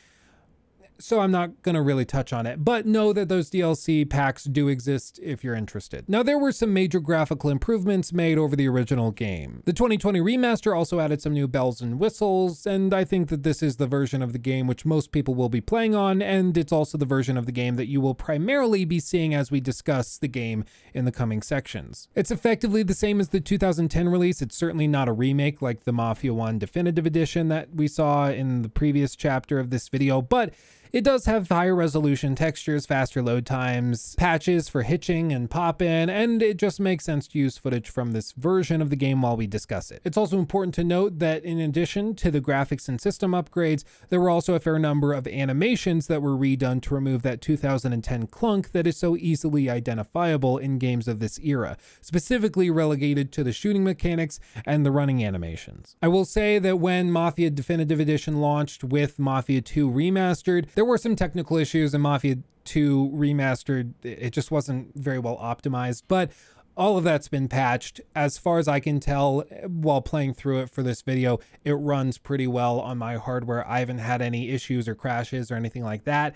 so 1.01 1.21
I'm 1.21 1.31
not 1.31 1.63
going 1.63 1.75
to 1.75 1.83
really 1.83 2.05
touch 2.05 2.33
on 2.33 2.47
it, 2.47 2.65
but 2.65 2.87
know 2.87 3.13
that 3.13 3.29
those 3.29 3.51
DLC 3.51 4.09
packs 4.09 4.45
do 4.45 4.69
exist 4.69 5.19
if 5.23 5.43
you're 5.43 5.55
interested. 5.55 6.09
Now, 6.09 6.23
there 6.23 6.39
were 6.39 6.53
some 6.53 6.73
major 6.73 7.01
graphical 7.01 7.51
improvements 7.51 8.13
made 8.13 8.39
over 8.39 8.55
the 8.55 8.69
original 8.69 9.11
game. 9.11 9.63
The 9.65 9.73
2020 9.73 10.21
remaster 10.21 10.77
also 10.77 11.01
added 11.01 11.21
some 11.21 11.33
new 11.33 11.49
bells 11.49 11.81
and 11.81 11.99
whistles, 11.99 12.67
and 12.67 12.95
I 12.95 13.05
think 13.05 13.29
that 13.29 13.43
this 13.43 13.63
is 13.63 13.77
the 13.77 13.87
version 13.87 14.23
of 14.23 14.33
the 14.33 14.39
game 14.39 14.67
which 14.67 14.85
most 14.85 15.13
people 15.13 15.35
will 15.35 15.49
be 15.49 15.61
playing 15.61 15.95
on, 15.95 16.23
and 16.23 16.57
it's 16.57 16.73
also 16.73 16.99
the 16.99 17.07
version 17.07 17.37
of 17.37 17.47
the 17.47 17.53
game 17.53 17.77
that 17.77 17.89
you 17.89 18.01
will 18.01 18.15
primarily 18.15 18.85
be 18.85 19.01
seeing 19.01 19.35
as 19.35 19.51
we 19.51 19.61
discuss 19.61 20.19
the 20.19 20.29
game 20.29 20.65
in 20.95 21.05
the 21.05 21.13
coming 21.13 21.43
sections. 21.43 22.09
It's 22.15 22.31
effectively 22.31 22.83
the 22.83 22.95
same 22.95 23.21
as 23.21 23.31
the 23.31 23.41
2010 23.41 24.09
release. 24.09 24.43
It's 24.43 24.57
certainly 24.57 24.87
not 24.87 25.09
a 25.09 25.13
remake 25.13 25.63
like 25.63 25.85
the 25.85 25.93
Mafia 25.93 26.35
1 26.35 26.59
Definitive 26.59 27.07
Edition 27.07 27.49
that 27.49 27.75
we 27.75 27.89
saw 27.89 28.29
in 28.29 28.63
the 28.63 28.69
previous 28.69 29.17
chapter 29.17 29.59
of 29.59 29.71
this 29.71 29.89
video, 29.89 30.21
but 30.21 30.55
it 30.93 31.05
does 31.05 31.27
have 31.27 31.49
higher 31.49 31.75
resolution 31.75 32.35
textures, 32.35 32.87
faster 32.87 33.23
load 33.23 33.47
times, 33.47 34.15
patches 34.17 34.69
for 34.69 34.83
hitching 34.83 35.33
and 35.33 35.51
pop-in, 35.51 36.11
and 36.11 36.43
it 36.43 36.57
just 36.57 36.81
makes 36.81 37.05
sense 37.05 37.29
to 37.29 37.39
use 37.39 37.57
footage 37.57 37.89
from 37.89 38.13
this 38.13 38.33
version 38.33 38.83
of 38.83 38.91
the 38.91 38.97
game 38.97 39.23
while 39.23 39.37
we 39.37 39.47
discuss 39.47 39.91
it. 39.91 40.01
It's 40.05 40.17
also 40.17 40.39
important 40.39 40.75
to 40.75 40.85
note 40.85 41.19
that 41.21 41.45
in 41.45 41.61
addition 41.61 42.15
to 42.17 42.31
the 42.31 42.41
graphics 42.41 42.89
and 42.89 43.01
system 43.01 43.33
upgrades, 43.33 43.85
there 44.09 44.21
were 44.21 44.31
also 44.31 44.55
a 44.55 44.61
fair 44.61 44.79
number 44.79 45.13
of 45.13 45.27
animations 45.29 46.07
that 46.09 46.23
were 46.23 46.37
redone 46.37 46.83
to 46.83 46.95
remove 46.95 47.23
that 47.23 47.41
2010 47.41 48.27
clunk 48.27 48.73
that 48.73 48.87
is 48.87 48.97
so 48.97 49.17
easily 49.17 49.71
identifiable 49.71 50.59
in 50.59 50.79
games 50.79 51.07
of 51.07 51.21
this 51.21 51.39
era, 51.41 51.77
specifically 52.01 52.71
relegated 52.71 53.31
to 53.33 53.45
the 53.45 53.53
shooting 53.53 53.85
mechanics 53.85 54.41
and 54.65 54.85
the 54.85 54.91
running 54.91 55.25
animations. 55.25 55.97
I 56.03 56.09
will 56.09 56.25
say 56.25 56.59
that 56.59 56.79
when 56.79 57.11
Mafia 57.11 57.51
Definitive 57.51 58.01
Edition 58.01 58.41
launched 58.41 58.83
with 58.83 59.19
Mafia 59.19 59.61
2 59.61 59.91
Remastered, 59.91 60.69
there 60.81 60.87
were 60.87 60.97
some 60.97 61.15
technical 61.15 61.59
issues 61.59 61.93
in 61.93 62.01
Mafia 62.01 62.37
2 62.65 63.11
remastered. 63.15 63.93
It 64.03 64.31
just 64.31 64.51
wasn't 64.51 64.97
very 64.97 65.19
well 65.19 65.37
optimized, 65.37 66.05
but 66.09 66.33
all 66.75 66.97
of 66.97 67.05
that's 67.05 67.29
been 67.29 67.49
patched. 67.49 68.01
As 68.15 68.39
far 68.39 68.59
as 68.59 68.67
I 68.67 68.81
can 68.81 68.99
tell, 68.99 69.41
while 69.67 70.01
playing 70.01 70.33
through 70.33 70.61
it 70.61 70.71
for 70.71 70.83
this 70.83 71.03
video, 71.03 71.39
it 71.67 71.75
runs 71.75 72.17
pretty 72.17 72.47
well 72.47 72.81
on 72.81 72.97
my 72.97 73.17
hardware. 73.17 73.69
I 73.69 73.81
haven't 73.81 73.99
had 73.99 74.23
any 74.23 74.49
issues 74.49 74.89
or 74.89 74.95
crashes 74.95 75.51
or 75.51 75.55
anything 75.55 75.85
like 75.85 76.05
that. 76.05 76.35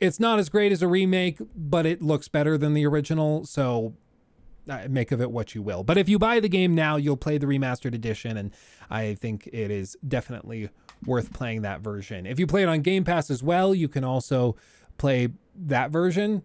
It's 0.00 0.18
not 0.18 0.38
as 0.38 0.48
great 0.48 0.72
as 0.72 0.80
a 0.80 0.88
remake, 0.88 1.36
but 1.54 1.84
it 1.84 2.00
looks 2.00 2.28
better 2.28 2.56
than 2.56 2.72
the 2.72 2.86
original, 2.86 3.44
so 3.44 3.92
uh, 4.70 4.86
make 4.88 5.12
of 5.12 5.20
it 5.20 5.30
what 5.30 5.54
you 5.54 5.60
will. 5.60 5.84
But 5.84 5.98
if 5.98 6.08
you 6.08 6.18
buy 6.18 6.40
the 6.40 6.48
game 6.48 6.74
now, 6.74 6.96
you'll 6.96 7.18
play 7.18 7.36
the 7.36 7.46
remastered 7.46 7.94
edition, 7.94 8.38
and 8.38 8.52
I 8.88 9.16
think 9.16 9.50
it 9.52 9.70
is 9.70 9.98
definitely 10.08 10.70
worth 11.04 11.32
playing 11.32 11.62
that 11.62 11.80
version. 11.80 12.26
If 12.26 12.38
you 12.38 12.46
play 12.46 12.62
it 12.62 12.68
on 12.68 12.80
Game 12.80 13.04
Pass 13.04 13.30
as 13.30 13.42
well, 13.42 13.74
you 13.74 13.88
can 13.88 14.04
also 14.04 14.56
play 14.98 15.28
that 15.54 15.90
version. 15.90 16.42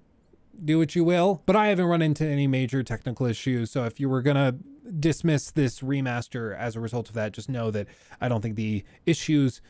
Do 0.63 0.77
what 0.77 0.95
you 0.95 1.03
will. 1.03 1.41
But 1.45 1.55
I 1.55 1.67
haven't 1.67 1.85
run 1.85 2.01
into 2.01 2.25
any 2.25 2.47
major 2.47 2.83
technical 2.83 3.25
issues. 3.25 3.71
So 3.71 3.85
if 3.85 3.99
you 3.99 4.09
were 4.09 4.21
going 4.21 4.35
to 4.35 4.55
dismiss 4.99 5.51
this 5.51 5.79
remaster 5.79 6.55
as 6.57 6.75
a 6.75 6.79
result 6.79 7.09
of 7.09 7.15
that, 7.15 7.31
just 7.31 7.49
know 7.49 7.71
that 7.71 7.87
I 8.19 8.27
don't 8.27 8.41
think 8.41 8.55
the 8.55 8.83
issues 9.05 9.61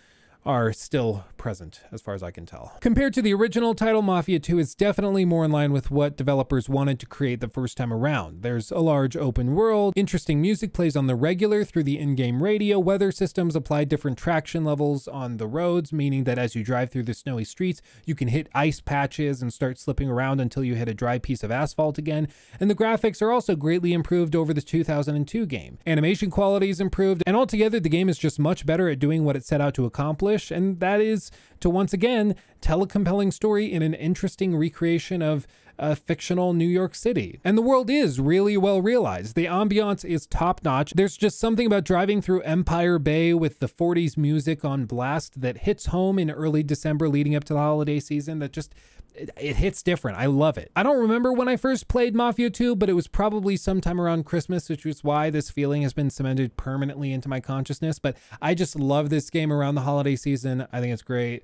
are 0.46 0.74
still 0.74 1.26
present 1.38 1.82
as 1.92 2.02
far 2.02 2.14
as 2.14 2.24
I 2.24 2.32
can 2.32 2.46
tell. 2.46 2.78
Compared 2.82 3.14
to 3.14 3.22
the 3.22 3.34
original 3.34 3.76
title, 3.76 4.02
Mafia 4.02 4.40
2 4.40 4.60
is 4.60 4.76
definitely 4.76 5.24
more 5.24 5.46
in 5.46 5.52
line 5.52 5.72
with 5.72 5.92
what 5.92 6.18
developers 6.18 6.68
wanted 6.68 7.00
to 7.00 7.06
create 7.06 7.40
the 7.40 7.48
first 7.48 7.78
time 7.78 7.94
around. 7.94 8.42
There's 8.42 8.72
a 8.72 8.80
large 8.80 9.16
open 9.16 9.54
world, 9.54 9.94
interesting 9.96 10.42
music 10.42 10.74
plays 10.74 10.96
on 10.96 11.08
the 11.08 11.16
regular 11.16 11.64
through 11.64 11.84
the 11.84 12.00
in-game 12.00 12.42
radio, 12.42 12.80
weather 12.80 13.12
systems 13.12 13.56
apply 13.56 13.86
different 13.86 14.18
traction 14.18 14.64
levels 14.64 15.08
on 15.08 15.38
the 15.38 15.48
roads, 15.48 15.94
meaning 15.94 16.24
that 16.24 16.40
as 16.40 16.56
you 16.56 16.64
drive 16.64 16.92
through 16.92 17.04
the 17.04 17.14
snowy 17.14 17.44
streets, 17.44 17.82
you 18.06 18.16
can 18.16 18.28
hit 18.28 18.50
ice 18.54 18.80
patches 18.80 19.42
and 19.42 19.54
start 19.54 19.78
slipping 19.78 20.10
around 20.10 20.42
until 20.42 20.64
you 20.64 20.76
hit 20.76 20.90
a 20.90 20.94
dry 20.94 21.20
piece 21.20 21.44
of 21.44 21.52
asphalt 21.52 21.98
again. 21.98 22.28
And 22.60 22.70
the 22.70 22.76
graphics 22.76 23.22
are 23.22 23.32
also 23.32 23.56
greatly 23.56 23.94
improved 23.94 24.36
over 24.36 24.54
the 24.54 24.62
2002 24.62 25.46
game. 25.46 25.78
Animation 25.86 26.32
quality 26.32 26.70
is 26.70 26.82
improved, 26.82 27.24
and 27.28 27.36
altogether 27.36 27.80
the 27.80 27.90
game 27.90 28.10
is 28.10 28.18
just 28.18 28.40
much 28.40 28.66
better 28.66 28.90
at 28.90 29.00
doing 29.00 29.24
what 29.24 29.36
it 29.36 29.46
set 29.46 29.62
out 29.62 29.74
to 29.76 29.86
accomplish 29.86 30.31
and 30.52 30.80
that 30.80 31.02
is 31.02 31.32
to 31.60 31.70
once 31.70 31.94
again 31.94 32.36
tell 32.62 32.82
a 32.82 32.88
compelling 32.88 33.32
story 33.32 33.72
in 33.72 33.82
an 33.82 33.94
interesting 33.94 34.56
recreation 34.56 35.22
of 35.22 35.48
a 35.82 35.96
fictional 35.96 36.54
New 36.54 36.68
York 36.68 36.94
City. 36.94 37.40
And 37.44 37.58
the 37.58 37.62
world 37.62 37.90
is 37.90 38.20
really 38.20 38.56
well 38.56 38.82
realized. 38.82 39.36
The 39.36 39.48
ambiance 39.48 40.06
is 40.06 40.28
top 40.28 40.64
notch. 40.64 40.94
There's 40.94 41.18
just 41.18 41.40
something 41.40 41.66
about 41.66 41.86
driving 41.86 42.22
through 42.22 42.42
Empire 42.42 43.00
Bay 43.00 43.34
with 43.34 43.60
the 43.60 43.68
40s 43.68 44.16
music 44.16 44.64
on 44.64 44.86
blast 44.86 45.42
that 45.42 45.60
hits 45.60 45.88
home 45.88 46.20
in 46.20 46.30
early 46.30 46.62
December 46.62 47.10
leading 47.10 47.36
up 47.36 47.44
to 47.46 47.54
the 47.54 47.60
holiday 47.60 48.00
season 48.00 48.40
that 48.40 48.54
just 48.54 48.76
it, 49.16 49.30
it, 49.38 49.56
hits 49.58 49.84
different. 49.84 50.18
I 50.18 50.26
love 50.26 50.58
it. 50.58 50.72
I 50.76 50.84
don't 50.84 51.00
remember 51.00 51.34
when 51.34 51.48
I 51.48 51.58
first 51.58 51.88
played 51.88 52.16
Mafia 52.16 52.50
2, 52.50 52.76
but 52.76 52.90
it 52.90 52.94
was 52.94 53.08
probably 53.08 53.58
sometime 53.58 54.00
around 54.00 54.26
Christmas, 54.26 54.70
which 54.70 54.86
is 54.86 55.04
why 55.04 55.30
this 55.30 55.50
feeling 55.50 55.82
has 55.82 55.94
been 55.94 56.10
cemented 56.10 56.58
permanently 56.58 57.12
into 57.12 57.30
my 57.30 57.40
consciousness. 57.40 58.00
But 58.00 58.18
I 58.42 58.54
just 58.54 58.76
love 58.76 59.10
this 59.10 59.30
game 59.30 59.52
around 59.52 59.76
the 59.76 59.82
holiday 59.82 60.16
season. 60.16 60.68
I 60.72 60.80
think 60.80 60.94
it's 60.94 61.04
great 61.04 61.44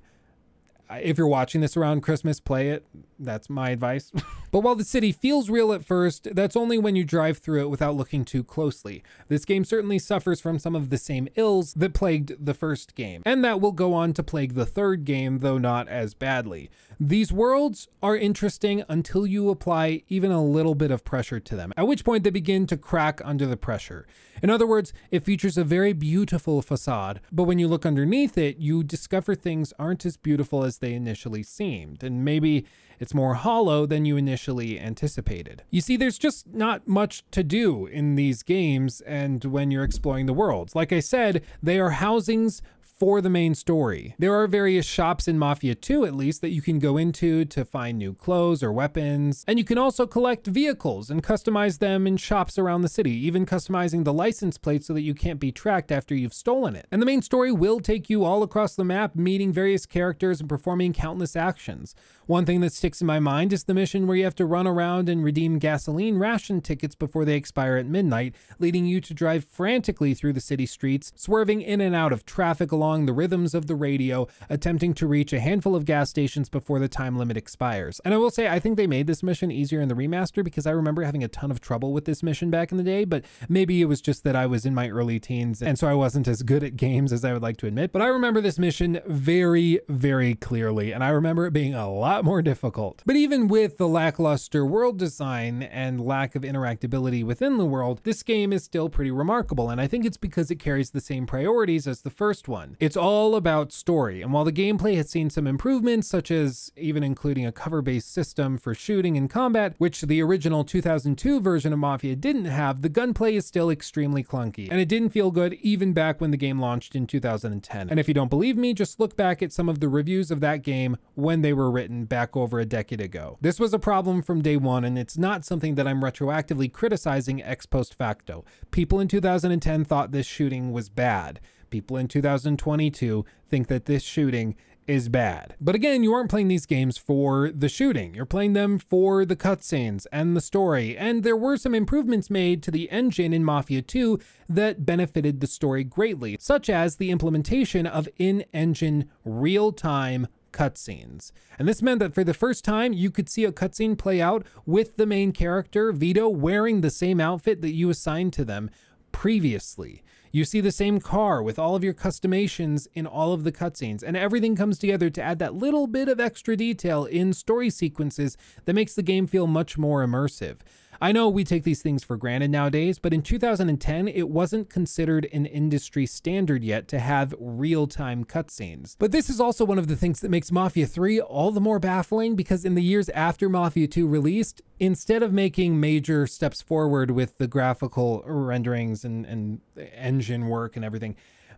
if 0.90 1.18
you're 1.18 1.28
watching 1.28 1.60
this 1.60 1.76
around 1.76 2.02
Christmas, 2.02 2.40
play 2.40 2.70
it. 2.70 2.86
That's 3.18 3.50
my 3.50 3.70
advice. 3.70 4.12
but 4.50 4.60
while 4.60 4.74
the 4.74 4.84
city 4.84 5.12
feels 5.12 5.50
real 5.50 5.72
at 5.72 5.84
first, 5.84 6.28
that's 6.34 6.56
only 6.56 6.78
when 6.78 6.96
you 6.96 7.04
drive 7.04 7.38
through 7.38 7.62
it 7.62 7.70
without 7.70 7.96
looking 7.96 8.24
too 8.24 8.44
closely. 8.44 9.02
This 9.28 9.44
game 9.44 9.64
certainly 9.64 9.98
suffers 9.98 10.40
from 10.40 10.58
some 10.58 10.74
of 10.74 10.90
the 10.90 10.98
same 10.98 11.28
ills 11.34 11.74
that 11.74 11.94
plagued 11.94 12.44
the 12.44 12.54
first 12.54 12.94
game, 12.94 13.22
and 13.26 13.44
that 13.44 13.60
will 13.60 13.72
go 13.72 13.94
on 13.94 14.12
to 14.14 14.22
plague 14.22 14.54
the 14.54 14.66
third 14.66 15.04
game, 15.04 15.40
though 15.40 15.58
not 15.58 15.88
as 15.88 16.14
badly. 16.14 16.70
These 17.00 17.32
worlds 17.32 17.88
are 18.02 18.16
interesting 18.16 18.82
until 18.88 19.26
you 19.26 19.50
apply 19.50 20.02
even 20.08 20.30
a 20.30 20.44
little 20.44 20.74
bit 20.74 20.90
of 20.90 21.04
pressure 21.04 21.40
to 21.40 21.56
them, 21.56 21.72
at 21.76 21.86
which 21.86 22.04
point 22.04 22.24
they 22.24 22.30
begin 22.30 22.66
to 22.68 22.76
crack 22.76 23.20
under 23.24 23.46
the 23.46 23.56
pressure. 23.56 24.06
In 24.42 24.50
other 24.50 24.66
words, 24.66 24.92
it 25.10 25.24
features 25.24 25.56
a 25.56 25.64
very 25.64 25.92
beautiful 25.92 26.62
facade, 26.62 27.20
but 27.32 27.44
when 27.44 27.58
you 27.58 27.68
look 27.68 27.84
underneath 27.84 28.38
it, 28.38 28.58
you 28.58 28.82
discover 28.84 29.34
things 29.34 29.72
aren't 29.78 30.06
as 30.06 30.16
beautiful 30.16 30.64
as 30.64 30.78
they 30.78 30.94
initially 30.94 31.42
seemed, 31.42 32.02
and 32.02 32.24
maybe 32.24 32.66
it's 32.98 33.14
more 33.14 33.34
hollow 33.34 33.86
than 33.86 34.04
you 34.04 34.16
initially 34.16 34.78
anticipated. 34.78 35.62
You 35.70 35.80
see, 35.80 35.96
there's 35.96 36.18
just 36.18 36.52
not 36.52 36.86
much 36.86 37.24
to 37.30 37.42
do 37.42 37.86
in 37.86 38.14
these 38.14 38.42
games 38.42 39.00
and 39.02 39.44
when 39.44 39.70
you're 39.70 39.84
exploring 39.84 40.26
the 40.26 40.32
worlds. 40.32 40.74
Like 40.74 40.92
I 40.92 41.00
said, 41.00 41.42
they 41.62 41.78
are 41.78 41.90
housings 41.90 42.62
for 42.98 43.20
the 43.20 43.30
main 43.30 43.54
story. 43.54 44.14
There 44.18 44.34
are 44.34 44.48
various 44.48 44.84
shops 44.84 45.28
in 45.28 45.38
Mafia 45.38 45.76
2 45.76 46.04
at 46.04 46.14
least 46.14 46.40
that 46.40 46.50
you 46.50 46.60
can 46.60 46.80
go 46.80 46.96
into 46.96 47.44
to 47.44 47.64
find 47.64 47.96
new 47.96 48.12
clothes 48.12 48.62
or 48.62 48.72
weapons, 48.72 49.44
and 49.46 49.58
you 49.58 49.64
can 49.64 49.78
also 49.78 50.06
collect 50.06 50.46
vehicles 50.46 51.08
and 51.08 51.22
customize 51.22 51.78
them 51.78 52.06
in 52.06 52.16
shops 52.16 52.58
around 52.58 52.82
the 52.82 52.88
city, 52.88 53.12
even 53.12 53.46
customizing 53.46 54.04
the 54.04 54.12
license 54.12 54.58
plate 54.58 54.84
so 54.84 54.92
that 54.94 55.02
you 55.02 55.14
can't 55.14 55.38
be 55.38 55.52
tracked 55.52 55.92
after 55.92 56.14
you've 56.14 56.34
stolen 56.34 56.74
it. 56.74 56.86
And 56.90 57.00
the 57.00 57.06
main 57.06 57.22
story 57.22 57.52
will 57.52 57.78
take 57.78 58.10
you 58.10 58.24
all 58.24 58.42
across 58.42 58.74
the 58.74 58.84
map, 58.84 59.14
meeting 59.14 59.52
various 59.52 59.86
characters 59.86 60.40
and 60.40 60.48
performing 60.48 60.92
countless 60.92 61.36
actions. 61.36 61.94
One 62.26 62.44
thing 62.44 62.60
that 62.62 62.72
sticks 62.72 63.00
in 63.00 63.06
my 63.06 63.20
mind 63.20 63.52
is 63.52 63.64
the 63.64 63.74
mission 63.74 64.06
where 64.06 64.16
you 64.16 64.24
have 64.24 64.34
to 64.36 64.44
run 64.44 64.66
around 64.66 65.08
and 65.08 65.24
redeem 65.24 65.58
gasoline 65.58 66.18
ration 66.18 66.60
tickets 66.60 66.94
before 66.94 67.24
they 67.24 67.36
expire 67.36 67.76
at 67.76 67.86
midnight, 67.86 68.34
leading 68.58 68.86
you 68.86 69.00
to 69.02 69.14
drive 69.14 69.44
frantically 69.44 70.14
through 70.14 70.32
the 70.32 70.40
city 70.40 70.66
streets, 70.66 71.12
swerving 71.14 71.62
in 71.62 71.80
and 71.80 71.94
out 71.94 72.12
of 72.12 72.26
traffic 72.26 72.72
along 72.72 72.87
along 72.88 73.04
the 73.04 73.12
rhythms 73.12 73.52
of 73.52 73.66
the 73.66 73.74
radio, 73.74 74.26
attempting 74.48 74.94
to 74.94 75.06
reach 75.06 75.34
a 75.34 75.40
handful 75.40 75.76
of 75.76 75.84
gas 75.84 76.08
stations 76.08 76.48
before 76.48 76.78
the 76.78 76.88
time 76.88 77.18
limit 77.18 77.36
expires. 77.36 78.00
And 78.02 78.14
I 78.14 78.16
will 78.16 78.30
say, 78.30 78.48
I 78.48 78.58
think 78.58 78.78
they 78.78 78.86
made 78.86 79.06
this 79.06 79.22
mission 79.22 79.50
easier 79.50 79.82
in 79.82 79.88
the 79.88 79.94
remaster 79.94 80.42
because 80.42 80.66
I 80.66 80.70
remember 80.70 81.02
having 81.02 81.22
a 81.22 81.28
ton 81.28 81.50
of 81.50 81.60
trouble 81.60 81.92
with 81.92 82.06
this 82.06 82.22
mission 82.22 82.50
back 82.50 82.72
in 82.72 82.78
the 82.78 82.82
day, 82.82 83.04
but 83.04 83.26
maybe 83.46 83.82
it 83.82 83.84
was 83.84 84.00
just 84.00 84.24
that 84.24 84.34
I 84.34 84.46
was 84.46 84.64
in 84.64 84.74
my 84.74 84.88
early 84.88 85.20
teens 85.20 85.60
and 85.60 85.78
so 85.78 85.86
I 85.86 85.92
wasn't 85.92 86.26
as 86.26 86.42
good 86.42 86.64
at 86.64 86.76
games 86.76 87.12
as 87.12 87.26
I 87.26 87.34
would 87.34 87.42
like 87.42 87.58
to 87.58 87.66
admit. 87.66 87.92
But 87.92 88.00
I 88.00 88.06
remember 88.06 88.40
this 88.40 88.58
mission 88.58 89.02
very, 89.06 89.80
very 89.86 90.34
clearly, 90.34 90.92
and 90.92 91.04
I 91.04 91.10
remember 91.10 91.44
it 91.44 91.52
being 91.52 91.74
a 91.74 91.92
lot 91.92 92.24
more 92.24 92.40
difficult. 92.40 93.02
But 93.04 93.16
even 93.16 93.48
with 93.48 93.76
the 93.76 93.86
lackluster 93.86 94.64
world 94.64 94.98
design 94.98 95.62
and 95.62 96.00
lack 96.00 96.34
of 96.34 96.40
interactability 96.40 97.22
within 97.22 97.58
the 97.58 97.66
world, 97.66 98.00
this 98.04 98.22
game 98.22 98.50
is 98.50 98.64
still 98.64 98.88
pretty 98.88 99.10
remarkable, 99.10 99.68
and 99.68 99.78
I 99.78 99.86
think 99.86 100.06
it's 100.06 100.16
because 100.16 100.50
it 100.50 100.56
carries 100.56 100.92
the 100.92 101.02
same 101.02 101.26
priorities 101.26 101.86
as 101.86 102.00
the 102.00 102.08
first 102.08 102.48
one. 102.48 102.76
It's 102.80 102.96
all 102.96 103.34
about 103.34 103.72
story, 103.72 104.22
and 104.22 104.32
while 104.32 104.44
the 104.44 104.52
gameplay 104.52 104.94
has 104.98 105.10
seen 105.10 105.30
some 105.30 105.48
improvements, 105.48 106.06
such 106.06 106.30
as 106.30 106.70
even 106.76 107.02
including 107.02 107.44
a 107.44 107.50
cover-based 107.50 108.12
system 108.12 108.56
for 108.56 108.72
shooting 108.72 109.16
and 109.16 109.28
combat, 109.28 109.74
which 109.78 110.02
the 110.02 110.22
original 110.22 110.62
2002 110.62 111.40
version 111.40 111.72
of 111.72 111.80
Mafia 111.80 112.14
didn't 112.14 112.44
have, 112.44 112.82
the 112.82 112.88
gunplay 112.88 113.34
is 113.34 113.44
still 113.44 113.68
extremely 113.68 114.22
clunky, 114.22 114.68
and 114.70 114.80
it 114.80 114.88
didn't 114.88 115.08
feel 115.08 115.32
good 115.32 115.54
even 115.54 115.92
back 115.92 116.20
when 116.20 116.30
the 116.30 116.36
game 116.36 116.60
launched 116.60 116.94
in 116.94 117.08
2010. 117.08 117.90
And 117.90 117.98
if 117.98 118.06
you 118.06 118.14
don't 118.14 118.30
believe 118.30 118.56
me, 118.56 118.72
just 118.74 119.00
look 119.00 119.16
back 119.16 119.42
at 119.42 119.52
some 119.52 119.68
of 119.68 119.80
the 119.80 119.88
reviews 119.88 120.30
of 120.30 120.38
that 120.38 120.62
game 120.62 120.98
when 121.16 121.42
they 121.42 121.52
were 121.52 121.72
written 121.72 122.04
back 122.04 122.36
over 122.36 122.60
a 122.60 122.64
decade 122.64 123.00
ago. 123.00 123.38
This 123.40 123.58
was 123.58 123.74
a 123.74 123.80
problem 123.80 124.22
from 124.22 124.40
day 124.40 124.56
one, 124.56 124.84
and 124.84 124.96
it's 124.96 125.18
not 125.18 125.44
something 125.44 125.74
that 125.74 125.88
I'm 125.88 126.00
retroactively 126.00 126.72
criticizing 126.72 127.42
ex 127.42 127.66
post 127.66 127.92
facto. 127.92 128.44
People 128.70 129.00
in 129.00 129.08
2010 129.08 129.84
thought 129.84 130.12
this 130.12 130.26
shooting 130.26 130.70
was 130.70 130.88
bad 130.88 131.40
people 131.70 131.96
in 131.96 132.08
2022 132.08 133.24
think 133.48 133.68
that 133.68 133.86
this 133.86 134.02
shooting 134.02 134.56
is 134.86 135.10
bad. 135.10 135.54
But 135.60 135.74
again, 135.74 136.02
you 136.02 136.14
aren't 136.14 136.30
playing 136.30 136.48
these 136.48 136.64
games 136.64 136.96
for 136.96 137.50
the 137.50 137.68
shooting. 137.68 138.14
You're 138.14 138.24
playing 138.24 138.54
them 138.54 138.78
for 138.78 139.26
the 139.26 139.36
cutscenes 139.36 140.06
and 140.10 140.34
the 140.34 140.40
story. 140.40 140.96
And 140.96 141.22
there 141.22 141.36
were 141.36 141.58
some 141.58 141.74
improvements 141.74 142.30
made 142.30 142.62
to 142.62 142.70
the 142.70 142.90
engine 142.90 143.34
in 143.34 143.44
Mafia 143.44 143.82
2 143.82 144.18
that 144.48 144.86
benefited 144.86 145.40
the 145.40 145.46
story 145.46 145.84
greatly, 145.84 146.38
such 146.40 146.70
as 146.70 146.96
the 146.96 147.10
implementation 147.10 147.86
of 147.86 148.08
in-engine 148.16 149.10
real-time 149.26 150.26
cutscenes. 150.52 151.32
And 151.58 151.68
this 151.68 151.82
meant 151.82 152.00
that 152.00 152.14
for 152.14 152.24
the 152.24 152.32
first 152.32 152.64
time, 152.64 152.94
you 152.94 153.10
could 153.10 153.28
see 153.28 153.44
a 153.44 153.52
cutscene 153.52 153.98
play 153.98 154.22
out 154.22 154.46
with 154.64 154.96
the 154.96 155.04
main 155.04 155.32
character, 155.32 155.92
Vito, 155.92 156.30
wearing 156.30 156.80
the 156.80 156.90
same 156.90 157.20
outfit 157.20 157.60
that 157.60 157.74
you 157.74 157.90
assigned 157.90 158.32
to 158.32 158.44
them 158.44 158.70
previously. 159.12 160.02
You 160.38 160.44
see 160.44 160.60
the 160.60 160.70
same 160.70 161.00
car 161.00 161.42
with 161.42 161.58
all 161.58 161.74
of 161.74 161.82
your 161.82 161.92
customations 161.92 162.86
in 162.94 163.08
all 163.08 163.32
of 163.32 163.42
the 163.42 163.50
cutscenes, 163.50 164.04
and 164.04 164.16
everything 164.16 164.54
comes 164.54 164.78
together 164.78 165.10
to 165.10 165.20
add 165.20 165.40
that 165.40 165.56
little 165.56 165.88
bit 165.88 166.08
of 166.08 166.20
extra 166.20 166.54
detail 166.56 167.06
in 167.06 167.32
story 167.32 167.70
sequences 167.70 168.36
that 168.64 168.74
makes 168.74 168.94
the 168.94 169.02
game 169.02 169.26
feel 169.26 169.48
much 169.48 169.76
more 169.76 170.06
immersive. 170.06 170.58
I 171.00 171.12
know 171.12 171.28
we 171.28 171.44
take 171.44 171.62
these 171.62 171.80
things 171.80 172.02
for 172.02 172.16
granted 172.16 172.50
nowadays, 172.50 172.98
but 172.98 173.14
in 173.14 173.22
2010, 173.22 174.08
it 174.08 174.28
wasn't 174.28 174.68
considered 174.68 175.28
an 175.32 175.46
industry 175.46 176.06
standard 176.06 176.64
yet 176.64 176.88
to 176.88 176.98
have 176.98 177.34
real-time 177.38 178.24
cutscenes. 178.24 178.96
But 178.98 179.12
this 179.12 179.30
is 179.30 179.40
also 179.40 179.64
one 179.64 179.78
of 179.78 179.86
the 179.86 179.94
things 179.94 180.18
that 180.20 180.30
makes 180.30 180.50
Mafia 180.50 180.86
3 180.86 181.20
all 181.20 181.52
the 181.52 181.60
more 181.60 181.78
baffling 181.78 182.34
because 182.34 182.64
in 182.64 182.74
the 182.74 182.82
years 182.82 183.08
after 183.10 183.48
Mafia 183.48 183.86
2 183.86 184.08
released, 184.08 184.60
instead 184.80 185.22
of 185.22 185.32
making 185.32 185.78
major 185.78 186.26
steps 186.26 186.60
forward 186.60 187.12
with 187.12 187.38
the 187.38 187.46
graphical 187.46 188.24
renderings 188.26 189.04
and, 189.04 189.24
and 189.24 189.60
engine 189.94 190.48
work 190.48 190.74
and 190.74 190.84
everything, 190.84 191.14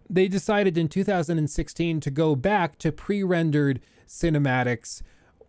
they 0.09 0.29
decided 0.29 0.77
in 0.77 0.89
2016 0.89 2.01
to 2.01 2.11
go 2.11 2.37
back 2.37 2.77
to 2.79 2.93
pre-rendered 2.93 3.81
cinematics 4.07 5.03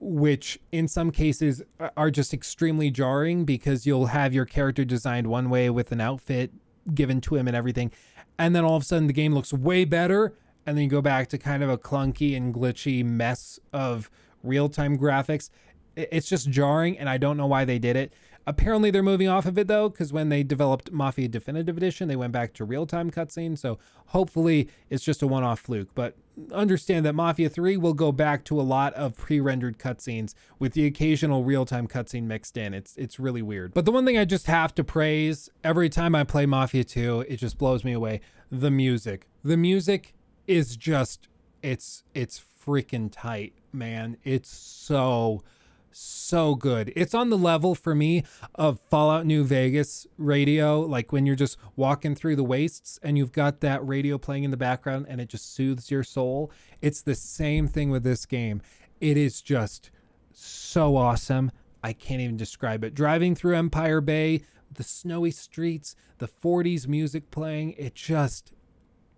which 0.03 0.59
in 0.71 0.87
some 0.87 1.11
cases 1.11 1.61
are 1.95 2.09
just 2.09 2.33
extremely 2.33 2.89
jarring 2.89 3.45
because 3.45 3.85
you'll 3.85 4.07
have 4.07 4.33
your 4.33 4.45
character 4.45 4.83
designed 4.83 5.27
one 5.27 5.47
way 5.49 5.69
with 5.69 5.91
an 5.91 6.01
outfit 6.01 6.51
given 6.95 7.21
to 7.21 7.35
him 7.35 7.47
and 7.47 7.55
everything. 7.55 7.91
And 8.39 8.55
then 8.55 8.65
all 8.65 8.75
of 8.75 8.81
a 8.81 8.85
sudden 8.85 9.05
the 9.05 9.13
game 9.13 9.35
looks 9.35 9.53
way 9.53 9.85
better. 9.85 10.33
And 10.65 10.75
then 10.75 10.83
you 10.83 10.89
go 10.89 11.01
back 11.01 11.27
to 11.29 11.37
kind 11.37 11.63
of 11.63 11.69
a 11.69 11.77
clunky 11.77 12.35
and 12.35 12.53
glitchy 12.53 13.05
mess 13.05 13.59
of 13.71 14.09
real 14.43 14.69
time 14.69 14.97
graphics. 14.97 15.49
It's 15.95 16.27
just 16.27 16.49
jarring, 16.49 16.97
and 16.97 17.09
I 17.09 17.17
don't 17.17 17.35
know 17.35 17.47
why 17.47 17.65
they 17.65 17.79
did 17.79 17.95
it. 17.95 18.13
Apparently, 18.47 18.89
they're 18.89 19.03
moving 19.03 19.27
off 19.27 19.45
of 19.45 19.57
it 19.57 19.67
though, 19.67 19.89
because 19.89 20.11
when 20.13 20.29
they 20.29 20.41
developed 20.41 20.91
Mafia 20.91 21.27
Definitive 21.27 21.77
Edition, 21.77 22.07
they 22.07 22.15
went 22.15 22.31
back 22.31 22.53
to 22.53 22.65
real 22.65 22.85
time 22.85 23.11
cutscenes. 23.11 23.59
So 23.59 23.77
hopefully, 24.07 24.69
it's 24.89 25.03
just 25.03 25.21
a 25.21 25.27
one 25.27 25.43
off 25.43 25.59
fluke. 25.59 25.89
But 25.93 26.15
understand 26.51 27.05
that 27.05 27.13
Mafia 27.13 27.49
3 27.49 27.77
will 27.77 27.93
go 27.93 28.11
back 28.11 28.43
to 28.45 28.59
a 28.59 28.63
lot 28.63 28.93
of 28.93 29.15
pre-rendered 29.15 29.77
cutscenes 29.77 30.33
with 30.59 30.73
the 30.73 30.85
occasional 30.85 31.43
real-time 31.43 31.87
cutscene 31.87 32.23
mixed 32.23 32.57
in. 32.57 32.73
It's 32.73 32.95
it's 32.97 33.19
really 33.19 33.41
weird. 33.41 33.73
But 33.73 33.85
the 33.85 33.91
one 33.91 34.05
thing 34.05 34.17
I 34.17 34.25
just 34.25 34.47
have 34.47 34.73
to 34.75 34.83
praise 34.83 35.49
every 35.63 35.89
time 35.89 36.15
I 36.15 36.23
play 36.23 36.45
Mafia 36.45 36.83
2, 36.83 37.25
it 37.27 37.37
just 37.37 37.57
blows 37.57 37.83
me 37.83 37.93
away. 37.93 38.21
The 38.51 38.71
music. 38.71 39.27
The 39.43 39.57
music 39.57 40.13
is 40.47 40.75
just 40.75 41.27
it's 41.61 42.03
it's 42.13 42.39
freaking 42.39 43.09
tight, 43.11 43.53
man. 43.71 44.17
It's 44.23 44.49
so 44.49 45.43
so 45.91 46.55
good. 46.55 46.91
It's 46.95 47.13
on 47.13 47.29
the 47.29 47.37
level 47.37 47.75
for 47.75 47.93
me 47.93 48.23
of 48.55 48.79
Fallout 48.89 49.25
New 49.25 49.43
Vegas 49.43 50.07
radio, 50.17 50.81
like 50.81 51.11
when 51.11 51.25
you're 51.25 51.35
just 51.35 51.57
walking 51.75 52.15
through 52.15 52.35
the 52.35 52.43
wastes 52.43 52.99
and 53.03 53.17
you've 53.17 53.31
got 53.31 53.61
that 53.61 53.85
radio 53.85 54.17
playing 54.17 54.43
in 54.43 54.51
the 54.51 54.57
background 54.57 55.05
and 55.09 55.19
it 55.21 55.29
just 55.29 55.53
soothes 55.53 55.91
your 55.91 56.03
soul. 56.03 56.51
It's 56.81 57.01
the 57.01 57.15
same 57.15 57.67
thing 57.67 57.89
with 57.89 58.03
this 58.03 58.25
game. 58.25 58.61
It 58.99 59.17
is 59.17 59.41
just 59.41 59.91
so 60.31 60.95
awesome. 60.95 61.51
I 61.83 61.93
can't 61.93 62.21
even 62.21 62.37
describe 62.37 62.83
it. 62.83 62.93
Driving 62.93 63.35
through 63.35 63.55
Empire 63.55 64.01
Bay, 64.01 64.43
the 64.71 64.83
snowy 64.83 65.31
streets, 65.31 65.95
the 66.19 66.27
40s 66.27 66.87
music 66.87 67.31
playing, 67.31 67.73
it 67.73 67.95
just, 67.95 68.53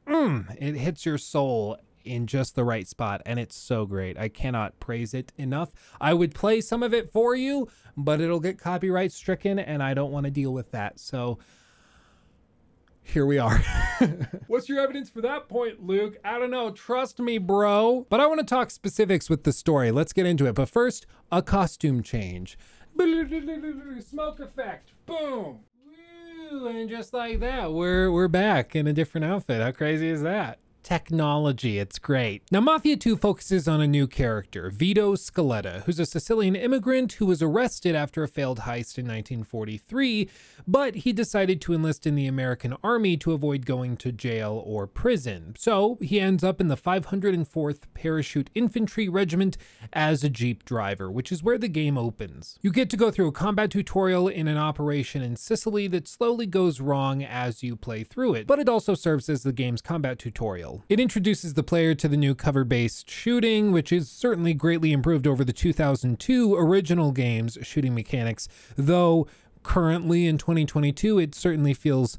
mm, 0.08 0.56
it 0.60 0.76
hits 0.76 1.06
your 1.06 1.18
soul 1.18 1.78
in 2.04 2.28
just 2.28 2.56
the 2.56 2.64
right 2.64 2.88
spot, 2.88 3.22
and 3.26 3.40
it's 3.40 3.56
so 3.56 3.86
great. 3.86 4.18
I 4.18 4.30
cannot 4.30 4.80
praise 4.80 5.14
it 5.14 5.32
enough. 5.38 5.72
I 6.00 6.14
would 6.14 6.34
play 6.34 6.62
some 6.62 6.84
of 6.84 6.94
it 6.94 7.12
for 7.12 7.36
you, 7.36 7.68
but 7.96 8.22
it'll 8.22 8.40
get 8.40 8.58
copyright 8.58 9.12
stricken, 9.12 9.60
and 9.60 9.82
I 9.82 9.94
don't 9.94 10.12
want 10.12 10.26
to 10.26 10.32
deal 10.32 10.54
with 10.54 10.72
that. 10.72 11.00
So 11.00 11.40
here 13.04 13.26
we 13.26 13.38
are. 13.38 13.58
What's 14.48 14.70
your 14.70 14.80
evidence 14.80 15.10
for 15.10 15.22
that 15.22 15.50
point, 15.50 15.86
Luke? 15.86 16.18
I 16.24 16.40
don't 16.40 16.52
know. 16.52 16.72
Trust 16.72 17.20
me, 17.20 17.38
bro. 17.38 18.08
But 18.10 18.20
I 18.20 18.28
want 18.28 18.40
to 18.40 18.46
talk 18.46 18.72
specifics 18.72 19.30
with 19.30 19.44
the 19.44 19.52
story. 19.52 19.92
Let's 19.92 20.14
get 20.14 20.26
into 20.26 20.46
it. 20.46 20.56
But 20.56 20.70
first, 20.70 21.06
a 21.32 21.42
costume 21.42 22.02
change. 22.02 22.58
Smoke 23.00 24.40
effect. 24.40 24.92
Boom. 25.06 25.60
And 26.52 26.90
just 26.90 27.14
like 27.14 27.40
that, 27.40 27.74
we're 27.74 28.12
we're 28.12 28.28
back 28.28 28.76
in 28.76 28.86
a 28.86 28.94
different 28.94 29.26
outfit. 29.26 29.62
How 29.62 29.72
crazy 29.72 30.08
is 30.08 30.22
that? 30.22 30.60
Technology, 30.84 31.80
it's 31.80 31.98
great. 31.98 32.44
Now, 32.52 32.60
Mafia 32.60 32.98
2 32.98 33.16
focuses 33.16 33.70
on 33.70 33.80
a 33.80 33.88
new 33.88 34.06
character, 34.06 34.70
Vito 34.70 35.16
Scaletta, 35.16 35.84
who's 35.84 35.98
a 35.98 36.06
Sicilian 36.06 36.58
immigrant 36.58 37.14
who 37.14 37.26
was 37.26 37.42
arrested 37.42 37.96
after 37.96 38.22
a 38.22 38.28
failed 38.28 38.60
heist 38.60 38.98
in 38.98 39.08
1943, 39.08 40.30
but 40.68 40.96
he 40.96 41.14
decided 41.14 41.62
to 41.62 41.74
enlist 41.74 42.06
in 42.06 42.16
the 42.16 42.28
American 42.28 42.76
Army 42.84 43.16
to 43.16 43.32
avoid 43.32 43.66
going 43.66 43.96
to 43.96 44.12
jail 44.12 44.62
or 44.66 44.86
prison. 44.86 45.56
So 45.58 45.98
he 46.02 46.20
ends 46.20 46.44
up 46.44 46.60
in 46.60 46.68
the 46.68 46.76
504th 46.76 47.84
Parachute 47.94 48.50
Infantry 48.54 49.08
Regiment 49.08 49.58
as 49.94 50.22
a 50.22 50.30
Jeep 50.30 50.66
driver, 50.66 51.10
which 51.10 51.32
is 51.32 51.42
where 51.42 51.58
the 51.58 51.70
game 51.70 51.98
opens. 51.98 52.60
You 52.62 52.74
get 52.74 52.90
to 52.90 52.98
go 52.98 53.10
through 53.10 53.28
a 53.28 53.32
combat 53.32 53.72
tutorial 53.72 54.28
in 54.28 54.50
an 54.50 54.58
operation 54.58 55.22
in 55.22 55.38
Sicily 55.38 55.88
that 55.88 56.10
slowly 56.10 56.46
goes 56.46 56.82
wrong 56.82 57.24
as 57.24 57.64
you 57.64 57.78
play 57.78 58.04
through 58.04 58.34
it, 58.34 58.48
but 58.48 58.60
it 58.60 58.68
also 58.68 58.96
serves 58.96 59.30
as 59.30 59.44
the 59.44 59.54
game's 59.54 59.82
combat 59.82 60.20
tutorial. 60.20 60.73
It 60.90 61.00
introduces 61.00 61.54
the 61.54 61.64
player 61.64 61.94
to 61.96 62.08
the 62.08 62.18
new 62.18 62.34
cover-based 62.34 63.10
shooting, 63.10 63.72
which 63.72 63.92
is 63.92 64.10
certainly 64.10 64.54
greatly 64.54 64.92
improved 64.92 65.28
over 65.28 65.44
the 65.44 65.54
2002 65.54 66.56
original 66.56 67.12
game's 67.12 67.58
shooting 67.62 67.94
mechanics, 67.94 68.48
though 68.76 69.28
currently 69.64 70.28
in 70.28 70.38
2022 70.38 71.20
it 71.20 71.34
certainly 71.34 71.74
feels 71.74 72.18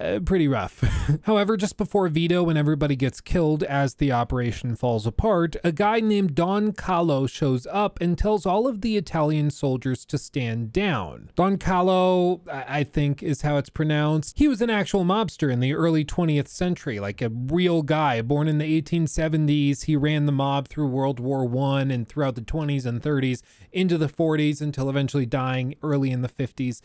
uh, 0.00 0.20
pretty 0.24 0.48
rough. 0.48 0.80
However, 1.22 1.56
just 1.56 1.76
before 1.76 2.08
Vito, 2.08 2.42
when 2.42 2.56
everybody 2.56 2.96
gets 2.96 3.20
killed 3.20 3.62
as 3.62 3.94
the 3.94 4.12
operation 4.12 4.76
falls 4.76 5.06
apart, 5.06 5.56
a 5.64 5.72
guy 5.72 6.00
named 6.00 6.34
Don 6.34 6.72
Callo 6.72 7.28
shows 7.28 7.66
up 7.70 8.00
and 8.00 8.16
tells 8.18 8.46
all 8.46 8.66
of 8.66 8.80
the 8.80 8.96
Italian 8.96 9.50
soldiers 9.50 10.04
to 10.06 10.18
stand 10.18 10.72
down. 10.72 11.30
Don 11.34 11.56
Callo, 11.56 12.40
I 12.50 12.84
I 12.84 12.84
think 12.84 13.22
is 13.22 13.42
how 13.42 13.56
it's 13.56 13.70
pronounced. 13.70 14.38
He 14.38 14.48
was 14.48 14.60
an 14.60 14.68
actual 14.68 15.04
mobster 15.04 15.50
in 15.50 15.60
the 15.60 15.74
early 15.74 16.04
20th 16.04 16.48
century, 16.48 17.00
like 17.00 17.22
a 17.22 17.30
real 17.30 17.82
guy 17.82 18.20
born 18.20 18.48
in 18.48 18.58
the 18.58 18.82
1870s. 18.82 19.84
He 19.84 19.96
ran 19.96 20.26
the 20.26 20.32
mob 20.32 20.68
through 20.68 20.88
World 20.88 21.20
War 21.20 21.46
One 21.46 21.90
and 21.90 22.08
throughout 22.08 22.34
the 22.34 22.42
20s 22.42 22.84
and 22.84 23.00
30s 23.00 23.42
into 23.72 23.96
the 23.96 24.08
40s 24.08 24.60
until 24.60 24.90
eventually 24.90 25.24
dying 25.24 25.76
early 25.82 26.10
in 26.10 26.22
the 26.22 26.28
50s. 26.28 26.80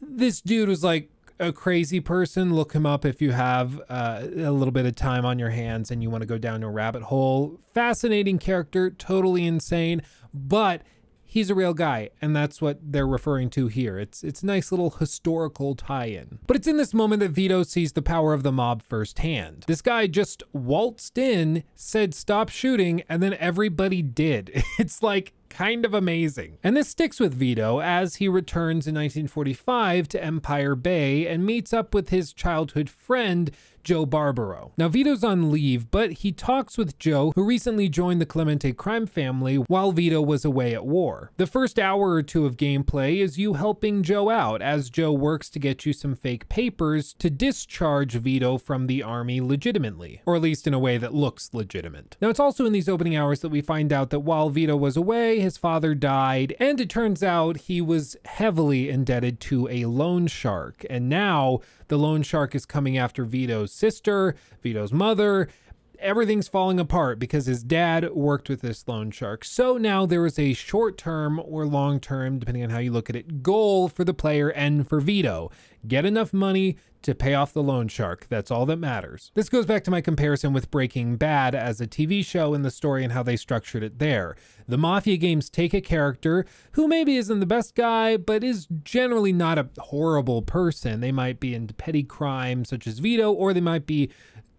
This 0.00 0.40
dude 0.40 0.68
was 0.68 0.84
like 0.84 1.10
a 1.40 1.52
crazy 1.52 2.00
person, 2.00 2.54
look 2.54 2.72
him 2.72 2.86
up 2.86 3.04
if 3.04 3.20
you 3.20 3.32
have 3.32 3.80
uh, 3.88 4.22
a 4.22 4.50
little 4.50 4.72
bit 4.72 4.86
of 4.86 4.94
time 4.94 5.24
on 5.24 5.38
your 5.38 5.50
hands 5.50 5.90
and 5.90 6.02
you 6.02 6.10
want 6.10 6.22
to 6.22 6.26
go 6.26 6.38
down 6.38 6.62
a 6.62 6.70
rabbit 6.70 7.02
hole. 7.02 7.60
Fascinating 7.72 8.38
character, 8.38 8.90
totally 8.90 9.46
insane, 9.46 10.02
but 10.32 10.82
he's 11.34 11.50
a 11.50 11.54
real 11.54 11.74
guy, 11.74 12.10
and 12.22 12.34
that's 12.34 12.62
what 12.62 12.78
they're 12.80 13.06
referring 13.06 13.50
to 13.50 13.66
here. 13.66 13.98
It's 13.98 14.22
it's 14.22 14.42
a 14.42 14.46
nice 14.46 14.70
little 14.70 14.90
historical 14.90 15.74
tie-in. 15.74 16.38
But 16.46 16.56
it's 16.56 16.68
in 16.68 16.76
this 16.76 16.94
moment 16.94 17.20
that 17.20 17.30
Vito 17.30 17.64
sees 17.64 17.92
the 17.92 18.02
power 18.02 18.32
of 18.32 18.44
the 18.44 18.52
mob 18.52 18.82
firsthand. 18.82 19.64
This 19.66 19.82
guy 19.82 20.06
just 20.06 20.44
waltzed 20.52 21.18
in, 21.18 21.64
said 21.74 22.14
stop 22.14 22.48
shooting, 22.48 23.02
and 23.08 23.22
then 23.22 23.34
everybody 23.34 24.00
did. 24.00 24.62
It's 24.76 25.02
like 25.02 25.32
kind 25.54 25.84
of 25.84 25.94
amazing. 25.94 26.58
And 26.64 26.76
this 26.76 26.88
sticks 26.88 27.20
with 27.20 27.32
Vito 27.32 27.80
as 27.80 28.16
he 28.16 28.26
returns 28.26 28.88
in 28.88 28.94
1945 28.96 30.08
to 30.08 30.22
Empire 30.22 30.74
Bay 30.74 31.28
and 31.28 31.46
meets 31.46 31.72
up 31.72 31.94
with 31.94 32.08
his 32.08 32.32
childhood 32.32 32.90
friend, 32.90 33.52
Joe 33.84 34.06
Barbaro. 34.06 34.72
Now, 34.76 34.88
Vito's 34.88 35.22
on 35.22 35.52
leave, 35.52 35.90
but 35.90 36.12
he 36.12 36.32
talks 36.32 36.76
with 36.76 36.98
Joe, 36.98 37.32
who 37.34 37.44
recently 37.44 37.88
joined 37.88 38.20
the 38.20 38.26
Clemente 38.26 38.72
crime 38.72 39.06
family 39.06 39.56
while 39.56 39.92
Vito 39.92 40.20
was 40.20 40.44
away 40.44 40.74
at 40.74 40.86
war. 40.86 41.30
The 41.36 41.46
first 41.46 41.78
hour 41.78 42.10
or 42.10 42.22
two 42.22 42.46
of 42.46 42.56
gameplay 42.56 43.18
is 43.18 43.38
you 43.38 43.54
helping 43.54 44.02
Joe 44.02 44.30
out 44.30 44.62
as 44.62 44.90
Joe 44.90 45.12
works 45.12 45.50
to 45.50 45.58
get 45.58 45.84
you 45.86 45.92
some 45.92 46.16
fake 46.16 46.48
papers 46.48 47.14
to 47.14 47.30
discharge 47.30 48.14
Vito 48.14 48.58
from 48.58 48.86
the 48.86 49.02
army 49.02 49.40
legitimately, 49.40 50.22
or 50.26 50.36
at 50.36 50.42
least 50.42 50.66
in 50.66 50.74
a 50.74 50.78
way 50.78 50.98
that 50.98 51.14
looks 51.14 51.52
legitimate. 51.52 52.16
Now, 52.20 52.30
it's 52.30 52.40
also 52.40 52.66
in 52.66 52.72
these 52.72 52.88
opening 52.88 53.16
hours 53.16 53.40
that 53.40 53.50
we 53.50 53.60
find 53.60 53.92
out 53.92 54.10
that 54.10 54.20
while 54.20 54.48
Vito 54.50 54.76
was 54.76 54.96
away, 54.96 55.40
his 55.40 55.56
father 55.56 55.94
died, 55.94 56.56
and 56.58 56.80
it 56.80 56.88
turns 56.88 57.22
out 57.22 57.56
he 57.56 57.80
was 57.80 58.16
heavily 58.24 58.88
indebted 58.88 59.40
to 59.40 59.68
a 59.68 59.84
loan 59.84 60.26
shark. 60.26 60.84
And 60.88 61.08
now 61.08 61.60
the 61.94 61.98
loan 61.98 62.24
shark 62.24 62.56
is 62.56 62.66
coming 62.66 62.98
after 62.98 63.24
Vito's 63.24 63.70
sister, 63.70 64.34
Vito's 64.64 64.92
mother. 64.92 65.48
Everything's 65.98 66.48
falling 66.48 66.78
apart 66.78 67.18
because 67.18 67.46
his 67.46 67.62
dad 67.62 68.10
worked 68.12 68.48
with 68.48 68.60
this 68.60 68.86
loan 68.86 69.10
shark. 69.10 69.44
So 69.44 69.76
now 69.76 70.06
there 70.06 70.26
is 70.26 70.38
a 70.38 70.52
short 70.52 70.98
term 70.98 71.40
or 71.44 71.66
long 71.66 72.00
term, 72.00 72.38
depending 72.38 72.62
on 72.62 72.70
how 72.70 72.78
you 72.78 72.92
look 72.92 73.10
at 73.10 73.16
it, 73.16 73.42
goal 73.42 73.88
for 73.88 74.04
the 74.04 74.14
player 74.14 74.48
and 74.48 74.88
for 74.88 75.00
Vito. 75.00 75.50
Get 75.86 76.04
enough 76.04 76.32
money 76.32 76.76
to 77.04 77.14
pay 77.14 77.34
off 77.34 77.52
the 77.52 77.62
loan 77.62 77.86
shark. 77.86 78.26
That's 78.30 78.50
all 78.50 78.64
that 78.64 78.78
matters. 78.78 79.30
This 79.34 79.50
goes 79.50 79.66
back 79.66 79.84
to 79.84 79.90
my 79.90 80.00
comparison 80.00 80.54
with 80.54 80.70
Breaking 80.70 81.16
Bad 81.16 81.54
as 81.54 81.78
a 81.78 81.86
TV 81.86 82.24
show 82.24 82.54
and 82.54 82.64
the 82.64 82.70
story 82.70 83.04
and 83.04 83.12
how 83.12 83.22
they 83.22 83.36
structured 83.36 83.82
it 83.82 83.98
there. 83.98 84.36
The 84.66 84.78
Mafia 84.78 85.18
games 85.18 85.50
take 85.50 85.74
a 85.74 85.82
character 85.82 86.46
who 86.72 86.88
maybe 86.88 87.16
isn't 87.16 87.40
the 87.40 87.46
best 87.46 87.74
guy, 87.74 88.16
but 88.16 88.42
is 88.42 88.66
generally 88.82 89.34
not 89.34 89.58
a 89.58 89.68
horrible 89.78 90.40
person. 90.40 91.00
They 91.00 91.12
might 91.12 91.40
be 91.40 91.54
into 91.54 91.74
petty 91.74 92.04
crime, 92.04 92.64
such 92.64 92.86
as 92.86 93.00
Vito, 93.00 93.30
or 93.30 93.52
they 93.52 93.60
might 93.60 93.84
be 93.84 94.10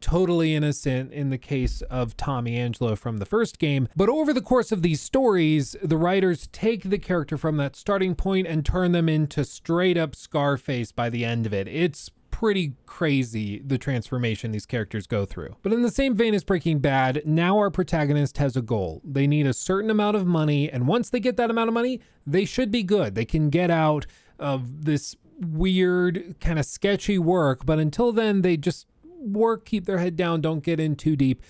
totally 0.05 0.53
innocent 0.53 1.11
in 1.11 1.31
the 1.31 1.37
case 1.39 1.81
of 1.89 2.15
Tommy 2.15 2.57
Angelo 2.57 2.95
from 2.95 3.17
the 3.17 3.25
first 3.25 3.57
game. 3.57 3.87
But 3.95 4.07
over 4.07 4.33
the 4.33 4.41
course 4.41 4.71
of 4.71 4.83
these 4.83 5.01
stories, 5.01 5.75
the 5.81 5.97
writers 5.97 6.47
take 6.51 6.83
the 6.83 6.99
character 6.99 7.39
from 7.39 7.57
that 7.57 7.75
starting 7.75 8.13
point 8.13 8.45
and 8.45 8.63
turn 8.63 8.91
them 8.91 9.09
into 9.09 9.43
straight 9.43 9.97
up 9.97 10.15
Scarface 10.15 10.91
by 10.91 11.09
the 11.09 11.25
end 11.25 11.47
of 11.47 11.55
it. 11.55 11.67
It's 11.67 12.11
pretty 12.29 12.73
crazy 12.85 13.63
the 13.65 13.79
transformation 13.79 14.51
these 14.51 14.67
characters 14.67 15.07
go 15.07 15.25
through. 15.25 15.55
But 15.63 15.73
in 15.73 15.81
the 15.81 15.89
same 15.89 16.15
vein 16.15 16.35
as 16.35 16.43
Breaking 16.43 16.77
Bad, 16.77 17.23
now 17.25 17.57
our 17.57 17.71
protagonist 17.71 18.37
has 18.37 18.55
a 18.55 18.61
goal. 18.61 19.01
They 19.03 19.25
need 19.25 19.47
a 19.47 19.53
certain 19.53 19.89
amount 19.89 20.17
of 20.17 20.27
money, 20.27 20.69
and 20.69 20.85
once 20.87 21.09
they 21.09 21.19
get 21.19 21.35
that 21.37 21.49
amount 21.49 21.69
of 21.69 21.73
money, 21.73 21.99
they 22.27 22.45
should 22.45 22.69
be 22.69 22.83
good. 22.83 23.15
They 23.15 23.25
can 23.25 23.49
get 23.49 23.71
out 23.71 24.05
of 24.37 24.85
this 24.85 25.15
weird, 25.39 26.35
kind 26.39 26.59
of 26.59 26.65
sketchy 26.65 27.17
work, 27.17 27.65
but 27.65 27.79
until 27.79 28.11
then, 28.11 28.43
they 28.43 28.55
just 28.55 28.85
work, 29.25 29.65
keep 29.65 29.85
their 29.85 29.97
head 29.97 30.15
down, 30.15 30.41
don't 30.41 30.63
get 30.63 30.79
in 30.79 30.95
too 30.95 31.15
deep 31.15 31.41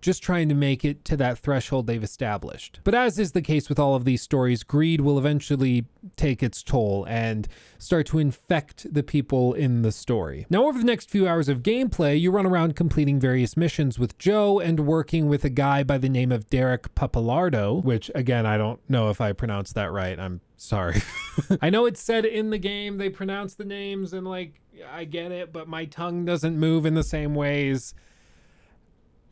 just 0.00 0.22
trying 0.22 0.48
to 0.48 0.54
make 0.54 0.84
it 0.84 1.04
to 1.06 1.16
that 1.16 1.38
threshold 1.38 1.86
they've 1.86 2.02
established. 2.02 2.80
But 2.84 2.94
as 2.94 3.18
is 3.18 3.32
the 3.32 3.42
case 3.42 3.68
with 3.68 3.78
all 3.78 3.94
of 3.94 4.04
these 4.04 4.22
stories, 4.22 4.62
greed 4.62 5.00
will 5.00 5.18
eventually 5.18 5.86
take 6.16 6.42
its 6.42 6.62
toll 6.62 7.04
and 7.08 7.48
start 7.78 8.06
to 8.06 8.18
infect 8.18 8.92
the 8.92 9.02
people 9.02 9.54
in 9.54 9.82
the 9.82 9.92
story. 9.92 10.46
Now, 10.50 10.66
over 10.66 10.78
the 10.78 10.84
next 10.84 11.10
few 11.10 11.26
hours 11.26 11.48
of 11.48 11.62
gameplay, 11.62 12.18
you 12.18 12.30
run 12.30 12.46
around 12.46 12.76
completing 12.76 13.20
various 13.20 13.56
missions 13.56 13.98
with 13.98 14.18
Joe 14.18 14.58
and 14.58 14.80
working 14.80 15.28
with 15.28 15.44
a 15.44 15.50
guy 15.50 15.82
by 15.82 15.98
the 15.98 16.08
name 16.08 16.32
of 16.32 16.48
Derek 16.50 16.94
Pappalardo, 16.94 17.82
which 17.82 18.10
again, 18.14 18.46
I 18.46 18.56
don't 18.56 18.80
know 18.88 19.10
if 19.10 19.20
I 19.20 19.32
pronounced 19.32 19.74
that 19.74 19.92
right. 19.92 20.18
I'm 20.18 20.40
sorry. 20.56 21.02
I 21.62 21.70
know 21.70 21.86
it's 21.86 22.00
said 22.00 22.24
in 22.24 22.50
the 22.50 22.58
game 22.58 22.98
they 22.98 23.08
pronounce 23.08 23.54
the 23.54 23.64
names 23.64 24.12
and 24.12 24.26
like 24.26 24.60
I 24.92 25.04
get 25.04 25.32
it, 25.32 25.52
but 25.52 25.68
my 25.68 25.84
tongue 25.84 26.24
doesn't 26.24 26.58
move 26.58 26.86
in 26.86 26.94
the 26.94 27.02
same 27.02 27.34
ways 27.34 27.94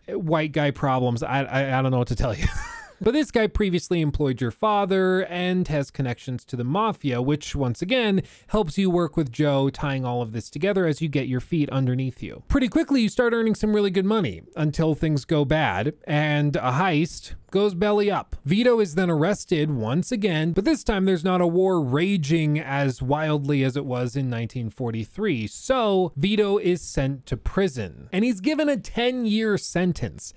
white 0.08 0.52
guy 0.52 0.70
problems. 0.70 1.22
I, 1.22 1.42
I, 1.42 1.78
I 1.78 1.82
don't 1.82 1.90
know 1.90 1.98
what 1.98 2.08
to 2.08 2.16
tell 2.16 2.34
you. 2.34 2.46
but 3.00 3.12
this 3.12 3.30
guy 3.30 3.46
previously 3.46 4.00
employed 4.00 4.40
your 4.40 4.50
father 4.50 5.24
and 5.26 5.68
has 5.68 5.90
connections 5.90 6.44
to 6.46 6.56
the 6.56 6.64
mafia, 6.64 7.20
which 7.20 7.54
once 7.54 7.82
again 7.82 8.22
helps 8.48 8.78
you 8.78 8.90
work 8.90 9.16
with 9.16 9.30
Joe, 9.30 9.70
tying 9.70 10.04
all 10.04 10.22
of 10.22 10.32
this 10.32 10.50
together 10.50 10.86
as 10.86 11.02
you 11.02 11.08
get 11.08 11.28
your 11.28 11.40
feet 11.40 11.70
underneath 11.70 12.22
you. 12.22 12.42
Pretty 12.48 12.68
quickly, 12.68 13.02
you 13.02 13.08
start 13.08 13.32
earning 13.32 13.54
some 13.54 13.74
really 13.74 13.90
good 13.90 14.06
money 14.06 14.42
until 14.56 14.94
things 14.94 15.24
go 15.24 15.44
bad 15.44 15.94
and 16.04 16.56
a 16.56 16.72
heist 16.72 17.34
goes 17.50 17.74
belly 17.74 18.10
up. 18.10 18.36
Vito 18.44 18.80
is 18.80 18.96
then 18.96 19.10
arrested 19.10 19.70
once 19.70 20.12
again, 20.12 20.52
but 20.52 20.64
this 20.64 20.84
time 20.84 21.04
there's 21.04 21.24
not 21.24 21.40
a 21.40 21.46
war 21.46 21.80
raging 21.80 22.58
as 22.58 23.00
wildly 23.00 23.62
as 23.64 23.76
it 23.76 23.84
was 23.84 24.16
in 24.16 24.26
1943. 24.26 25.46
So 25.46 26.12
Vito 26.16 26.58
is 26.58 26.82
sent 26.82 27.24
to 27.26 27.36
prison 27.36 28.08
and 28.12 28.24
he's 28.24 28.40
given 28.40 28.68
a 28.68 28.76
10 28.76 29.26
year 29.26 29.56
sentence. 29.56 30.34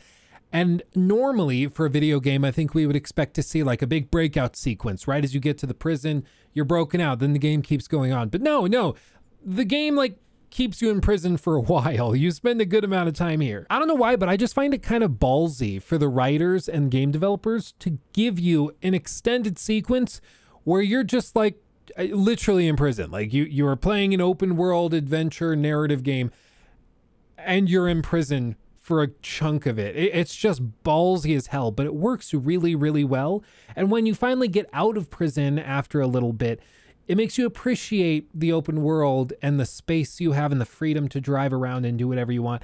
And 0.51 0.81
normally 0.95 1.67
for 1.67 1.85
a 1.85 1.89
video 1.89 2.19
game, 2.19 2.43
I 2.43 2.51
think 2.51 2.73
we 2.73 2.87
would 2.87 2.95
expect 2.95 3.35
to 3.35 3.43
see 3.43 3.61
like 3.61 3.81
a 3.81 3.87
big 3.87 4.09
breakout 4.09 4.55
sequence, 4.55 5.07
right? 5.07 5.23
As 5.23 5.33
you 5.33 5.39
get 5.39 5.57
to 5.59 5.67
the 5.67 5.75
prison, 5.75 6.25
you're 6.53 6.65
broken 6.65 6.99
out, 6.99 7.19
then 7.19 7.33
the 7.33 7.39
game 7.39 7.61
keeps 7.61 7.87
going 7.87 8.11
on. 8.11 8.29
But 8.29 8.41
no, 8.41 8.65
no, 8.65 8.95
the 9.45 9.65
game 9.65 9.95
like 9.95 10.17
keeps 10.49 10.81
you 10.81 10.89
in 10.89 11.01
prison 11.01 11.37
for 11.37 11.55
a 11.55 11.61
while. 11.73 12.15
You 12.15 12.31
spend 12.31 12.61
a 12.61 12.65
good 12.65 12.83
amount 12.83 13.09
of 13.09 13.15
time 13.15 13.41
here. 13.41 13.67
I 13.69 13.77
don't 13.77 13.87
know 13.87 13.93
why, 13.93 14.15
but 14.15 14.29
I 14.29 14.37
just 14.37 14.55
find 14.55 14.73
it 14.73 14.81
kind 14.81 15.03
of 15.03 15.11
ballsy 15.13 15.81
for 15.81 15.97
the 15.97 16.09
writers 16.09 16.67
and 16.67 16.89
game 16.89 17.11
developers 17.11 17.73
to 17.79 17.99
give 18.13 18.39
you 18.39 18.75
an 18.81 18.95
extended 18.95 19.59
sequence 19.59 20.19
where 20.63 20.81
you're 20.81 21.03
just 21.03 21.35
like 21.35 21.61
uh, 21.97 22.03
literally 22.03 22.67
in 22.67 22.75
prison. 22.75 23.11
Like 23.11 23.33
you 23.33 23.43
you 23.43 23.67
are 23.67 23.75
playing 23.75 24.15
an 24.15 24.21
open 24.21 24.55
world 24.55 24.95
adventure 24.95 25.55
narrative 25.55 26.01
game 26.01 26.31
and 27.37 27.69
you're 27.69 27.87
in 27.87 28.01
prison 28.01 28.55
for 28.89 29.03
a 29.03 29.07
chunk 29.21 29.67
of 29.67 29.77
it. 29.77 29.95
It's 29.95 30.35
just 30.35 30.83
ballsy 30.83 31.35
as 31.37 31.45
hell, 31.45 31.69
but 31.69 31.85
it 31.85 31.93
works 31.93 32.33
really, 32.33 32.73
really 32.73 33.03
well. 33.03 33.43
And 33.75 33.91
when 33.91 34.07
you 34.07 34.15
finally 34.15 34.47
get 34.47 34.67
out 34.73 34.97
of 34.97 35.11
prison 35.11 35.59
after 35.59 36.01
a 36.01 36.07
little 36.07 36.33
bit, 36.33 36.59
it 37.07 37.15
makes 37.15 37.37
you 37.37 37.45
appreciate 37.45 38.27
the 38.33 38.51
open 38.51 38.81
world 38.81 39.31
and 39.43 39.59
the 39.59 39.65
space 39.67 40.19
you 40.19 40.31
have 40.31 40.51
and 40.51 40.59
the 40.59 40.65
freedom 40.65 41.07
to 41.09 41.21
drive 41.21 41.53
around 41.53 41.85
and 41.85 41.99
do 41.99 42.07
whatever 42.07 42.31
you 42.31 42.41
want. 42.41 42.63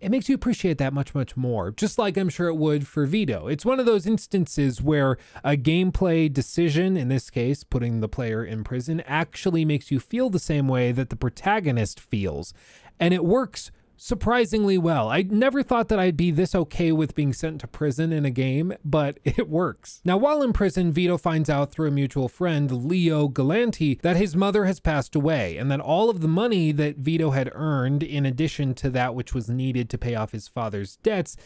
It 0.00 0.10
makes 0.10 0.28
you 0.28 0.36
appreciate 0.36 0.78
that 0.78 0.92
much, 0.92 1.16
much 1.16 1.36
more, 1.36 1.72
just 1.72 1.98
like 1.98 2.16
I'm 2.16 2.28
sure 2.28 2.46
it 2.46 2.54
would 2.54 2.86
for 2.86 3.04
Vito. 3.04 3.48
It's 3.48 3.64
one 3.64 3.80
of 3.80 3.86
those 3.86 4.06
instances 4.06 4.80
where 4.80 5.18
a 5.42 5.56
gameplay 5.56 6.32
decision, 6.32 6.96
in 6.96 7.08
this 7.08 7.28
case, 7.28 7.64
putting 7.64 7.98
the 7.98 8.08
player 8.08 8.44
in 8.44 8.62
prison, 8.62 9.00
actually 9.04 9.64
makes 9.64 9.90
you 9.90 9.98
feel 9.98 10.30
the 10.30 10.38
same 10.38 10.68
way 10.68 10.92
that 10.92 11.10
the 11.10 11.16
protagonist 11.16 11.98
feels. 11.98 12.54
And 13.00 13.12
it 13.12 13.24
works 13.24 13.72
surprisingly 13.96 14.78
well. 14.78 15.08
I 15.08 15.22
never 15.22 15.62
thought 15.62 15.88
that 15.88 15.98
I'd 15.98 16.16
be 16.16 16.30
this 16.30 16.54
okay 16.54 16.92
with 16.92 17.14
being 17.14 17.32
sent 17.32 17.60
to 17.60 17.66
prison 17.66 18.12
in 18.12 18.24
a 18.24 18.30
game, 18.30 18.74
but 18.84 19.18
it 19.24 19.48
works. 19.48 20.00
Now, 20.04 20.16
while 20.16 20.42
in 20.42 20.52
prison, 20.52 20.92
Vito 20.92 21.16
finds 21.16 21.50
out 21.50 21.70
through 21.70 21.88
a 21.88 21.92
mutual 21.92 22.28
friend, 22.28 22.70
Leo 22.70 23.28
Galante, 23.28 23.98
that 24.02 24.16
his 24.16 24.36
mother 24.36 24.64
has 24.64 24.80
passed 24.80 25.14
away 25.14 25.56
and 25.56 25.70
that 25.70 25.80
all 25.80 26.10
of 26.10 26.20
the 26.20 26.28
money 26.28 26.72
that 26.72 26.96
Vito 26.96 27.30
had 27.30 27.50
earned, 27.54 28.02
in 28.02 28.26
addition 28.26 28.74
to 28.74 28.90
that 28.90 29.14
which 29.14 29.34
was 29.34 29.48
needed 29.48 29.88
to 29.90 29.98
pay 29.98 30.14
off 30.14 30.32
his 30.32 30.48
father's 30.48 30.96
debts, 30.96 31.36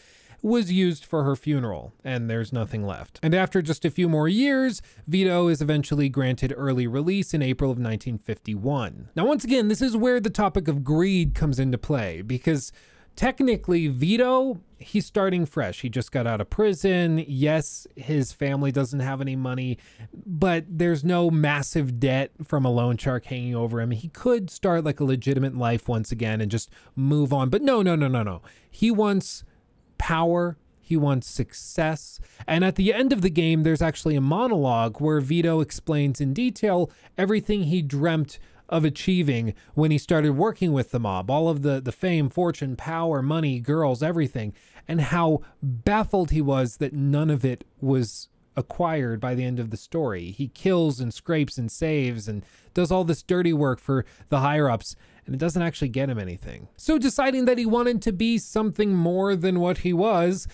was 0.41 0.71
used 0.71 1.05
for 1.05 1.23
her 1.23 1.35
funeral, 1.35 1.93
and 2.03 2.29
there's 2.29 2.51
nothing 2.51 2.85
left. 2.85 3.19
And 3.21 3.33
after 3.35 3.61
just 3.61 3.85
a 3.85 3.91
few 3.91 4.09
more 4.09 4.27
years, 4.27 4.81
Vito 5.07 5.47
is 5.47 5.61
eventually 5.61 6.09
granted 6.09 6.53
early 6.55 6.87
release 6.87 7.33
in 7.33 7.41
April 7.41 7.69
of 7.69 7.77
1951. 7.77 9.09
Now, 9.15 9.25
once 9.25 9.43
again, 9.43 9.67
this 9.67 9.81
is 9.81 9.95
where 9.95 10.19
the 10.19 10.29
topic 10.29 10.67
of 10.67 10.83
greed 10.83 11.35
comes 11.35 11.59
into 11.59 11.77
play, 11.77 12.21
because 12.21 12.71
technically 13.15 13.87
Vito, 13.87 14.61
he's 14.77 15.05
starting 15.05 15.45
fresh. 15.45 15.81
He 15.81 15.89
just 15.89 16.11
got 16.11 16.25
out 16.25 16.41
of 16.41 16.49
prison. 16.49 17.23
Yes, 17.27 17.85
his 17.95 18.31
family 18.31 18.71
doesn't 18.71 18.99
have 18.99 19.21
any 19.21 19.35
money, 19.35 19.77
but 20.25 20.65
there's 20.67 21.03
no 21.03 21.29
massive 21.29 21.99
debt 21.99 22.31
from 22.43 22.65
a 22.65 22.71
loan 22.71 22.97
shark 22.97 23.25
hanging 23.25 23.55
over 23.55 23.79
him. 23.79 23.91
He 23.91 24.07
could 24.07 24.49
start 24.49 24.83
like 24.83 24.99
a 24.99 25.05
legitimate 25.05 25.55
life 25.55 25.87
once 25.87 26.11
again 26.11 26.41
and 26.41 26.49
just 26.49 26.69
move 26.95 27.31
on. 27.31 27.49
But 27.49 27.61
no, 27.61 27.81
no, 27.81 27.95
no, 27.95 28.07
no, 28.07 28.23
no. 28.23 28.41
He 28.69 28.89
wants 28.89 29.43
power. 30.01 30.57
He 30.81 30.97
wants 30.97 31.27
success. 31.27 32.19
And 32.47 32.65
at 32.65 32.75
the 32.75 32.91
end 32.91 33.13
of 33.13 33.21
the 33.21 33.29
game, 33.29 33.61
there's 33.61 33.83
actually 33.83 34.15
a 34.15 34.21
monologue 34.21 34.99
where 34.99 35.21
Vito 35.21 35.61
explains 35.61 36.19
in 36.19 36.33
detail 36.33 36.89
everything 37.19 37.65
he 37.65 37.83
dreamt 37.83 38.39
of 38.67 38.83
achieving 38.83 39.53
when 39.75 39.91
he 39.91 39.99
started 39.99 40.31
working 40.31 40.73
with 40.73 40.89
the 40.89 40.99
mob 40.99 41.29
all 41.29 41.49
of 41.49 41.61
the, 41.61 41.79
the 41.79 41.91
fame, 41.91 42.29
fortune, 42.29 42.75
power, 42.75 43.21
money, 43.21 43.59
girls, 43.59 44.01
everything, 44.01 44.53
and 44.87 45.01
how 45.01 45.41
baffled 45.61 46.31
he 46.31 46.41
was 46.41 46.77
that 46.77 46.93
none 46.93 47.29
of 47.29 47.45
it 47.45 47.63
was 47.79 48.29
acquired 48.55 49.19
by 49.19 49.35
the 49.35 49.45
end 49.45 49.59
of 49.59 49.69
the 49.69 49.77
story. 49.77 50.31
He 50.31 50.47
kills 50.47 50.99
and 50.99 51.13
scrapes 51.13 51.59
and 51.59 51.71
saves 51.71 52.27
and 52.27 52.43
does 52.73 52.91
all 52.91 53.03
this 53.03 53.21
dirty 53.21 53.53
work 53.53 53.79
for 53.79 54.03
the 54.29 54.39
higher 54.39 54.67
ups 54.67 54.95
and 55.31 55.41
it 55.41 55.45
doesn't 55.45 55.61
actually 55.61 55.87
get 55.87 56.09
him 56.09 56.19
anything. 56.19 56.67
So, 56.75 56.97
deciding 56.97 57.45
that 57.45 57.57
he 57.57 57.65
wanted 57.65 58.01
to 58.01 58.11
be 58.11 58.37
something 58.37 58.93
more 58.93 59.33
than 59.33 59.61
what 59.61 59.77
he 59.77 59.93
was, 59.93 60.45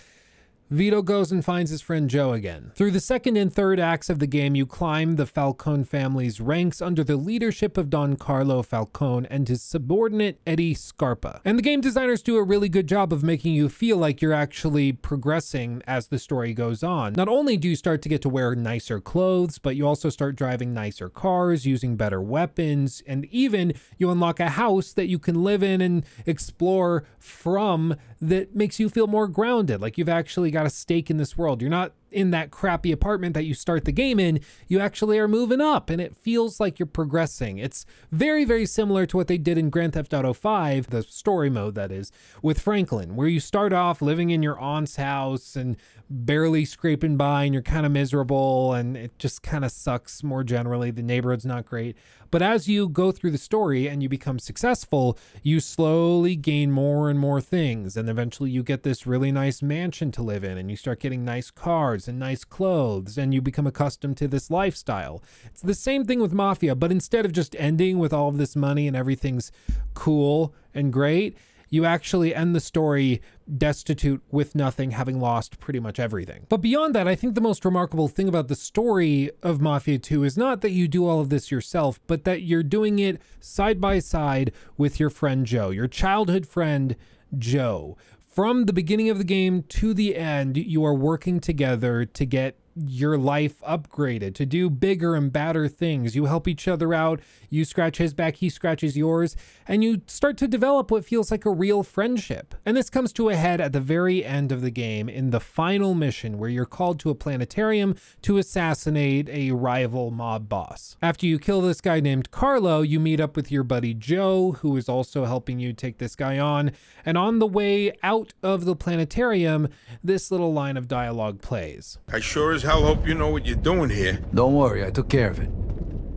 Vito 0.69 1.01
goes 1.01 1.31
and 1.31 1.45
finds 1.45 1.71
his 1.71 1.79
friend 1.79 2.09
Joe 2.09 2.33
again. 2.33 2.71
Through 2.75 2.91
the 2.91 2.99
second 2.99 3.37
and 3.37 3.53
third 3.53 3.79
acts 3.79 4.09
of 4.09 4.19
the 4.19 4.27
game, 4.27 4.53
you 4.53 4.65
climb 4.65 5.15
the 5.15 5.25
Falcone 5.25 5.85
family's 5.85 6.41
ranks 6.41 6.81
under 6.81 7.05
the 7.05 7.15
leadership 7.15 7.77
of 7.77 7.89
Don 7.89 8.17
Carlo 8.17 8.61
Falcone 8.61 9.27
and 9.29 9.47
his 9.47 9.61
subordinate 9.61 10.41
Eddie 10.45 10.73
Scarpa. 10.73 11.39
And 11.45 11.57
the 11.57 11.63
game 11.63 11.79
designers 11.79 12.21
do 12.21 12.35
a 12.35 12.43
really 12.43 12.67
good 12.67 12.85
job 12.85 13.13
of 13.13 13.23
making 13.23 13.53
you 13.53 13.69
feel 13.69 13.95
like 13.95 14.21
you're 14.21 14.33
actually 14.33 14.91
progressing 14.91 15.81
as 15.87 16.07
the 16.07 16.19
story 16.19 16.53
goes 16.53 16.83
on. 16.83 17.13
Not 17.13 17.29
only 17.29 17.55
do 17.55 17.69
you 17.69 17.77
start 17.77 18.01
to 18.01 18.09
get 18.09 18.21
to 18.23 18.29
wear 18.29 18.53
nicer 18.53 18.99
clothes, 18.99 19.59
but 19.59 19.77
you 19.77 19.87
also 19.87 20.09
start 20.09 20.35
driving 20.35 20.73
nicer 20.73 21.07
cars, 21.07 21.65
using 21.65 21.95
better 21.95 22.21
weapons, 22.21 23.01
and 23.07 23.23
even 23.25 23.73
you 23.97 24.11
unlock 24.11 24.41
a 24.41 24.49
house 24.49 24.91
that 24.91 25.07
you 25.07 25.17
can 25.17 25.43
live 25.43 25.63
in 25.63 25.79
and 25.79 26.05
explore 26.25 27.05
from 27.19 27.95
that 28.19 28.55
makes 28.55 28.79
you 28.79 28.89
feel 28.89 29.07
more 29.07 29.27
grounded, 29.27 29.79
like 29.79 29.97
you've 29.97 30.09
actually 30.09 30.51
got 30.57 30.65
a 30.65 30.71
stake 30.71 31.11
in 31.11 31.17
this 31.17 31.37
world. 31.37 31.61
You're 31.61 31.69
not 31.69 31.93
in 32.11 32.31
that 32.31 32.51
crappy 32.51 32.91
apartment 32.91 33.33
that 33.33 33.45
you 33.45 33.53
start 33.53 33.85
the 33.85 33.91
game 33.91 34.19
in, 34.19 34.39
you 34.67 34.79
actually 34.79 35.19
are 35.19 35.27
moving 35.27 35.61
up 35.61 35.89
and 35.89 36.01
it 36.01 36.15
feels 36.15 36.59
like 36.59 36.79
you're 36.79 36.85
progressing. 36.85 37.57
It's 37.57 37.85
very, 38.11 38.45
very 38.45 38.65
similar 38.65 39.05
to 39.05 39.17
what 39.17 39.27
they 39.27 39.37
did 39.37 39.57
in 39.57 39.69
Grand 39.69 39.93
Theft 39.93 40.13
Auto 40.13 40.33
5, 40.33 40.89
the 40.89 41.03
story 41.03 41.49
mode 41.49 41.75
that 41.75 41.91
is, 41.91 42.11
with 42.41 42.59
Franklin, 42.59 43.15
where 43.15 43.27
you 43.27 43.39
start 43.39 43.73
off 43.73 44.01
living 44.01 44.29
in 44.29 44.43
your 44.43 44.59
aunt's 44.59 44.95
house 44.95 45.55
and 45.55 45.77
barely 46.09 46.63
scraping 46.63 47.17
by 47.17 47.43
and 47.43 47.53
you're 47.53 47.61
kind 47.61 47.85
of 47.85 47.91
miserable 47.91 48.73
and 48.73 48.95
it 48.95 49.17
just 49.19 49.43
kind 49.43 49.65
of 49.65 49.71
sucks 49.71 50.23
more 50.23 50.43
generally. 50.43 50.91
The 50.91 51.03
neighborhood's 51.03 51.45
not 51.45 51.65
great. 51.65 51.97
But 52.29 52.41
as 52.41 52.67
you 52.67 52.89
go 52.89 53.11
through 53.11 53.31
the 53.31 53.37
story 53.37 53.87
and 53.87 54.03
you 54.03 54.09
become 54.09 54.39
successful, 54.39 55.17
you 55.43 55.59
slowly 55.59 56.35
gain 56.35 56.71
more 56.71 57.09
and 57.09 57.17
more 57.17 57.39
things. 57.39 57.95
And 57.95 58.09
eventually 58.09 58.49
you 58.49 58.63
get 58.63 58.83
this 58.83 59.07
really 59.07 59.31
nice 59.31 59.61
mansion 59.61 60.11
to 60.13 60.21
live 60.21 60.43
in 60.43 60.57
and 60.57 60.69
you 60.69 60.75
start 60.75 60.99
getting 60.99 61.23
nice 61.23 61.51
cars 61.51 61.96
and 62.05 62.19
nice 62.19 62.43
clothes 62.43 63.17
and 63.17 63.33
you 63.33 63.41
become 63.41 63.65
accustomed 63.65 64.17
to 64.17 64.27
this 64.27 64.51
lifestyle. 64.51 65.23
It's 65.45 65.61
the 65.61 65.73
same 65.73 66.03
thing 66.03 66.19
with 66.19 66.33
Mafia, 66.33 66.75
but 66.75 66.91
instead 66.91 67.23
of 67.23 67.31
just 67.31 67.55
ending 67.57 67.97
with 67.97 68.11
all 68.11 68.27
of 68.27 68.37
this 68.37 68.57
money 68.57 68.87
and 68.87 68.97
everything's 68.97 69.53
cool 69.93 70.53
and 70.73 70.91
great, 70.91 71.37
you 71.69 71.85
actually 71.85 72.33
end 72.33 72.55
the 72.55 72.59
story 72.59 73.21
destitute 73.57 74.21
with 74.31 74.55
nothing, 74.55 74.91
having 74.91 75.19
lost 75.19 75.59
pretty 75.59 75.79
much 75.79 75.99
everything. 75.99 76.45
But 76.49 76.57
beyond 76.57 76.95
that, 76.95 77.07
I 77.07 77.15
think 77.15 77.35
the 77.35 77.41
most 77.41 77.65
remarkable 77.65 78.07
thing 78.07 78.27
about 78.27 78.47
the 78.47 78.55
story 78.55 79.31
of 79.43 79.61
Mafia 79.61 79.97
2 79.97 80.23
is 80.23 80.37
not 80.37 80.61
that 80.61 80.71
you 80.71 80.87
do 80.87 81.07
all 81.07 81.19
of 81.19 81.29
this 81.29 81.51
yourself, 81.51 81.99
but 82.07 82.23
that 82.23 82.41
you're 82.41 82.63
doing 82.63 82.99
it 82.99 83.21
side 83.39 83.81
by 83.81 83.99
side 83.99 84.51
with 84.77 84.99
your 84.99 85.09
friend 85.09 85.45
Joe, 85.45 85.69
your 85.69 85.87
childhood 85.87 86.45
friend 86.45 86.95
Joe. 87.37 87.97
From 88.37 88.65
the 88.65 88.71
beginning 88.71 89.09
of 89.09 89.17
the 89.17 89.23
game 89.23 89.63
to 89.63 89.95
the 89.95 90.15
end, 90.15 90.57
you 90.57 90.85
are 90.85 90.93
working 90.93 91.39
together 91.39 92.05
to 92.05 92.23
get 92.23 92.55
your 92.75 93.17
life 93.17 93.59
upgraded, 93.61 94.35
to 94.35 94.45
do 94.45 94.69
bigger 94.69 95.15
and 95.15 95.33
badder 95.33 95.67
things. 95.67 96.15
You 96.15 96.25
help 96.25 96.47
each 96.47 96.67
other 96.67 96.93
out. 96.93 97.19
You 97.49 97.65
scratch 97.65 97.97
his 97.97 98.13
back, 98.13 98.37
he 98.37 98.49
scratches 98.49 98.97
yours, 98.97 99.35
and 99.67 99.83
you 99.83 100.01
start 100.07 100.37
to 100.37 100.47
develop 100.47 100.91
what 100.91 101.05
feels 101.05 101.31
like 101.31 101.45
a 101.45 101.51
real 101.51 101.83
friendship. 101.83 102.55
And 102.65 102.75
this 102.75 102.89
comes 102.89 103.13
to 103.13 103.29
a 103.29 103.35
head 103.35 103.61
at 103.61 103.73
the 103.73 103.79
very 103.79 104.25
end 104.25 104.51
of 104.51 104.61
the 104.61 104.71
game 104.71 105.07
in 105.07 105.29
the 105.29 105.39
final 105.39 105.93
mission 105.93 106.37
where 106.37 106.49
you're 106.49 106.65
called 106.65 106.99
to 107.01 107.09
a 107.09 107.15
planetarium 107.15 107.95
to 108.23 108.37
assassinate 108.37 109.29
a 109.29 109.51
rival 109.51 110.11
mob 110.11 110.49
boss. 110.49 110.97
After 111.01 111.25
you 111.25 111.39
kill 111.39 111.61
this 111.61 111.81
guy 111.81 111.99
named 111.99 112.31
Carlo, 112.31 112.81
you 112.81 112.99
meet 112.99 113.19
up 113.19 113.35
with 113.35 113.51
your 113.51 113.63
buddy 113.63 113.93
Joe, 113.93 114.53
who 114.61 114.75
is 114.75 114.89
also 114.89 115.25
helping 115.25 115.59
you 115.59 115.73
take 115.73 115.97
this 115.97 116.15
guy 116.15 116.39
on. 116.39 116.71
And 117.05 117.17
on 117.17 117.39
the 117.39 117.47
way 117.47 117.93
out 118.03 118.33
of 118.43 118.65
the 118.65 118.75
planetarium, 118.75 119.69
this 120.03 120.31
little 120.31 120.53
line 120.53 120.77
of 120.77 120.87
dialogue 120.87 121.41
plays. 121.41 121.97
I 122.11 122.19
sure 122.19 122.51
as 122.51 122.63
hell 122.63 122.83
hope 122.83 123.07
you 123.07 123.13
know 123.13 123.29
what 123.29 123.45
you're 123.45 123.55
doing 123.55 123.89
here. 123.89 124.19
Don't 124.33 124.53
worry, 124.53 124.85
I 124.85 124.89
took 124.89 125.09
care 125.09 125.29
of 125.29 125.39
it. 125.39 125.49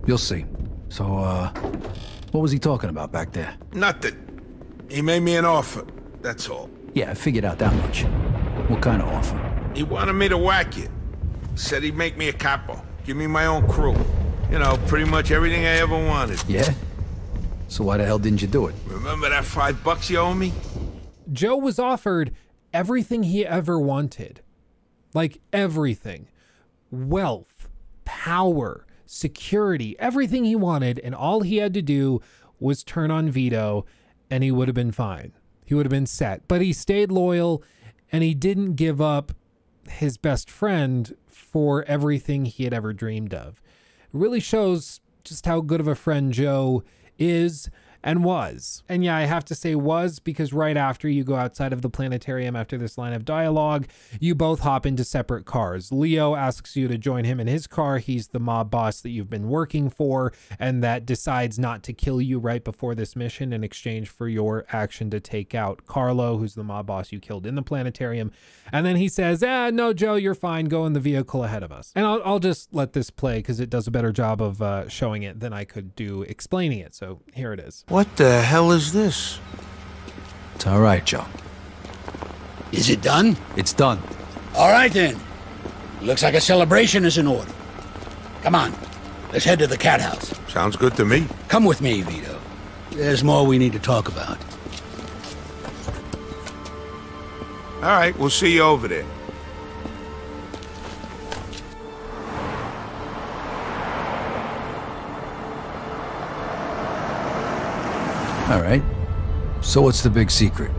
You'll 0.06 0.18
see. 0.18 0.44
So, 0.90 1.18
uh, 1.18 1.50
what 2.32 2.40
was 2.40 2.50
he 2.52 2.58
talking 2.58 2.90
about 2.90 3.12
back 3.12 3.32
there? 3.32 3.54
Nothing. 3.72 4.16
He 4.90 5.00
made 5.02 5.20
me 5.20 5.36
an 5.36 5.44
offer, 5.44 5.86
that's 6.20 6.48
all. 6.48 6.68
Yeah, 6.94 7.12
I 7.12 7.14
figured 7.14 7.44
out 7.44 7.58
that 7.60 7.72
much. 7.76 8.02
What 8.68 8.82
kind 8.82 9.00
of 9.00 9.08
offer? 9.08 9.70
He 9.74 9.84
wanted 9.84 10.14
me 10.14 10.28
to 10.28 10.36
whack 10.36 10.76
it. 10.76 10.90
Said 11.54 11.84
he'd 11.84 11.94
make 11.96 12.16
me 12.16 12.28
a 12.28 12.32
capo, 12.32 12.82
give 13.04 13.16
me 13.16 13.28
my 13.28 13.46
own 13.46 13.66
crew. 13.68 13.94
You 14.50 14.58
know, 14.58 14.76
pretty 14.88 15.08
much 15.08 15.30
everything 15.30 15.64
I 15.64 15.78
ever 15.78 15.94
wanted. 15.94 16.42
Yeah? 16.48 16.74
So 17.68 17.84
why 17.84 17.96
the 17.96 18.04
hell 18.04 18.18
didn't 18.18 18.42
you 18.42 18.48
do 18.48 18.66
it? 18.66 18.74
Remember 18.88 19.28
that 19.28 19.44
five 19.44 19.82
bucks 19.84 20.10
you 20.10 20.18
owe 20.18 20.34
me? 20.34 20.52
Joe 21.32 21.56
was 21.56 21.78
offered 21.78 22.32
everything 22.72 23.22
he 23.22 23.46
ever 23.46 23.78
wanted. 23.78 24.42
Like 25.14 25.40
everything 25.52 26.26
wealth, 26.90 27.68
power, 28.04 28.86
security, 29.10 29.98
everything 29.98 30.44
he 30.44 30.54
wanted. 30.54 31.00
And 31.00 31.16
all 31.16 31.40
he 31.40 31.56
had 31.56 31.74
to 31.74 31.82
do 31.82 32.22
was 32.60 32.84
turn 32.84 33.10
on 33.10 33.28
Vito 33.28 33.84
and 34.30 34.44
he 34.44 34.52
would 34.52 34.68
have 34.68 34.74
been 34.74 34.92
fine. 34.92 35.32
He 35.64 35.74
would 35.74 35.84
have 35.84 35.90
been 35.90 36.06
set. 36.06 36.46
But 36.46 36.62
he 36.62 36.72
stayed 36.72 37.10
loyal 37.10 37.62
and 38.12 38.22
he 38.22 38.34
didn't 38.34 38.74
give 38.74 39.00
up 39.00 39.32
his 39.88 40.16
best 40.16 40.48
friend 40.48 41.16
for 41.26 41.84
everything 41.86 42.44
he 42.44 42.62
had 42.62 42.72
ever 42.72 42.92
dreamed 42.92 43.34
of. 43.34 43.60
It 44.02 44.10
really 44.12 44.38
shows 44.38 45.00
just 45.24 45.44
how 45.44 45.60
good 45.60 45.80
of 45.80 45.88
a 45.88 45.96
friend 45.96 46.32
Joe 46.32 46.84
is 47.18 47.68
and 48.02 48.24
was. 48.24 48.82
And 48.88 49.04
yeah, 49.04 49.16
I 49.16 49.22
have 49.22 49.44
to 49.46 49.54
say 49.54 49.74
was 49.74 50.18
because 50.18 50.52
right 50.52 50.76
after 50.76 51.08
you 51.08 51.24
go 51.24 51.36
outside 51.36 51.72
of 51.72 51.82
the 51.82 51.90
planetarium 51.90 52.56
after 52.56 52.78
this 52.78 52.96
line 52.96 53.12
of 53.12 53.24
dialogue, 53.24 53.86
you 54.18 54.34
both 54.34 54.60
hop 54.60 54.86
into 54.86 55.04
separate 55.04 55.44
cars. 55.44 55.92
Leo 55.92 56.34
asks 56.34 56.76
you 56.76 56.88
to 56.88 56.98
join 56.98 57.24
him 57.24 57.40
in 57.40 57.46
his 57.46 57.66
car. 57.66 57.98
He's 57.98 58.28
the 58.28 58.40
mob 58.40 58.70
boss 58.70 59.00
that 59.00 59.10
you've 59.10 59.30
been 59.30 59.48
working 59.48 59.90
for 59.90 60.32
and 60.58 60.82
that 60.82 61.06
decides 61.06 61.58
not 61.58 61.82
to 61.84 61.92
kill 61.92 62.20
you 62.20 62.38
right 62.38 62.64
before 62.64 62.94
this 62.94 63.14
mission 63.14 63.52
in 63.52 63.62
exchange 63.62 64.08
for 64.08 64.28
your 64.28 64.64
action 64.70 65.10
to 65.10 65.20
take 65.20 65.54
out 65.54 65.86
Carlo, 65.86 66.38
who's 66.38 66.54
the 66.54 66.64
mob 66.64 66.86
boss 66.86 67.12
you 67.12 67.20
killed 67.20 67.46
in 67.46 67.54
the 67.54 67.62
planetarium. 67.62 68.32
And 68.72 68.86
then 68.86 68.96
he 68.96 69.08
says, 69.08 69.42
"Ah, 69.42 69.70
no, 69.70 69.92
Joe, 69.92 70.14
you're 70.14 70.34
fine. 70.34 70.66
Go 70.66 70.86
in 70.86 70.92
the 70.92 71.00
vehicle 71.00 71.44
ahead 71.44 71.62
of 71.62 71.72
us." 71.72 71.92
And 71.96 72.06
I'll, 72.06 72.22
I'll 72.24 72.38
just 72.38 72.72
let 72.72 72.92
this 72.92 73.10
play 73.10 73.38
because 73.38 73.58
it 73.60 73.68
does 73.68 73.86
a 73.86 73.90
better 73.90 74.12
job 74.12 74.40
of 74.40 74.62
uh, 74.62 74.88
showing 74.88 75.22
it 75.22 75.40
than 75.40 75.52
I 75.52 75.64
could 75.64 75.96
do 75.96 76.22
explaining 76.22 76.78
it. 76.78 76.94
So 76.94 77.20
here 77.34 77.52
it 77.52 77.60
is. 77.60 77.84
What 77.90 78.16
the 78.16 78.40
hell 78.40 78.70
is 78.70 78.92
this? 78.92 79.40
It's 80.54 80.64
all 80.64 80.80
right, 80.80 81.04
Joe. 81.04 81.24
Is 82.70 82.88
it 82.88 83.02
done? 83.02 83.36
It's 83.56 83.72
done. 83.72 84.00
All 84.54 84.70
right 84.70 84.92
then. 84.92 85.18
Looks 86.00 86.22
like 86.22 86.34
a 86.34 86.40
celebration 86.40 87.04
is 87.04 87.18
in 87.18 87.26
order. 87.26 87.50
Come 88.42 88.54
on, 88.54 88.72
let's 89.32 89.44
head 89.44 89.58
to 89.58 89.66
the 89.66 89.76
cat 89.76 90.00
house. 90.00 90.32
Sounds 90.48 90.76
good 90.76 90.94
to 90.98 91.04
me. 91.04 91.26
Come 91.48 91.64
with 91.64 91.82
me, 91.82 92.02
Vito. 92.02 92.40
There's 92.92 93.24
more 93.24 93.44
we 93.44 93.58
need 93.58 93.72
to 93.72 93.80
talk 93.80 94.06
about. 94.06 94.38
All 97.82 97.98
right, 97.98 98.16
we'll 98.16 98.30
see 98.30 98.54
you 98.54 98.62
over 98.62 98.86
there. 98.86 99.04
All 108.50 108.60
right. 108.60 108.82
So 109.60 109.80
what's 109.80 110.02
the 110.02 110.10
big 110.10 110.28
secret? 110.28 110.72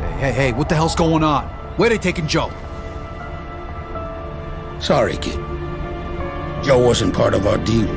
Hey, 0.00 0.12
hey, 0.20 0.32
hey, 0.32 0.52
what 0.52 0.68
the 0.68 0.76
hell's 0.76 0.94
going 0.94 1.24
on? 1.24 1.44
Where 1.76 1.90
they 1.90 1.98
taking 1.98 2.28
Joe? 2.28 2.52
Sorry, 4.78 5.16
kid. 5.16 5.40
Joe 6.62 6.78
wasn't 6.78 7.14
part 7.14 7.34
of 7.34 7.48
our 7.48 7.58
deal. 7.58 7.88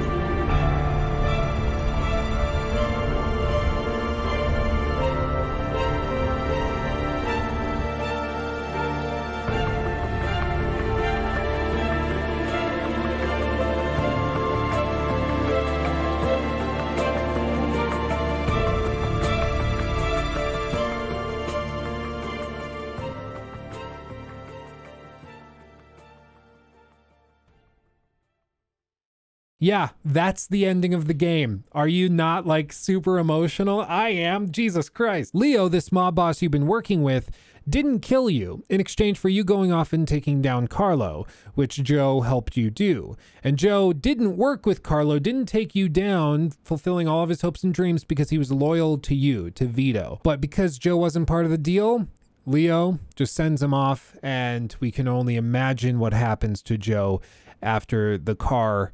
Yeah, 29.63 29.89
that's 30.03 30.47
the 30.47 30.65
ending 30.65 30.95
of 30.95 31.05
the 31.05 31.13
game. 31.13 31.65
Are 31.71 31.87
you 31.87 32.09
not 32.09 32.47
like 32.47 32.73
super 32.73 33.19
emotional? 33.19 33.81
I 33.81 34.09
am. 34.09 34.51
Jesus 34.51 34.89
Christ. 34.89 35.35
Leo, 35.35 35.69
this 35.69 35.91
mob 35.91 36.15
boss 36.15 36.41
you've 36.41 36.51
been 36.51 36.65
working 36.65 37.03
with, 37.03 37.29
didn't 37.69 37.99
kill 37.99 38.27
you 38.27 38.63
in 38.69 38.81
exchange 38.81 39.19
for 39.19 39.29
you 39.29 39.43
going 39.43 39.71
off 39.71 39.93
and 39.93 40.07
taking 40.07 40.41
down 40.41 40.67
Carlo, 40.67 41.27
which 41.53 41.83
Joe 41.83 42.21
helped 42.21 42.57
you 42.57 42.71
do. 42.71 43.15
And 43.43 43.59
Joe 43.59 43.93
didn't 43.93 44.35
work 44.35 44.65
with 44.65 44.81
Carlo, 44.81 45.19
didn't 45.19 45.45
take 45.45 45.75
you 45.75 45.87
down, 45.87 46.53
fulfilling 46.63 47.07
all 47.07 47.21
of 47.21 47.29
his 47.29 47.41
hopes 47.41 47.63
and 47.63 47.71
dreams 47.71 48.03
because 48.03 48.31
he 48.31 48.39
was 48.39 48.51
loyal 48.51 48.97
to 48.97 49.13
you, 49.13 49.51
to 49.51 49.67
Vito. 49.67 50.21
But 50.23 50.41
because 50.41 50.79
Joe 50.79 50.97
wasn't 50.97 51.27
part 51.27 51.45
of 51.45 51.51
the 51.51 51.57
deal, 51.59 52.07
Leo 52.47 52.97
just 53.15 53.35
sends 53.35 53.61
him 53.61 53.75
off, 53.75 54.17
and 54.23 54.75
we 54.79 54.89
can 54.89 55.07
only 55.07 55.35
imagine 55.35 55.99
what 55.99 56.13
happens 56.13 56.63
to 56.63 56.79
Joe 56.79 57.21
after 57.61 58.17
the 58.17 58.35
car 58.35 58.91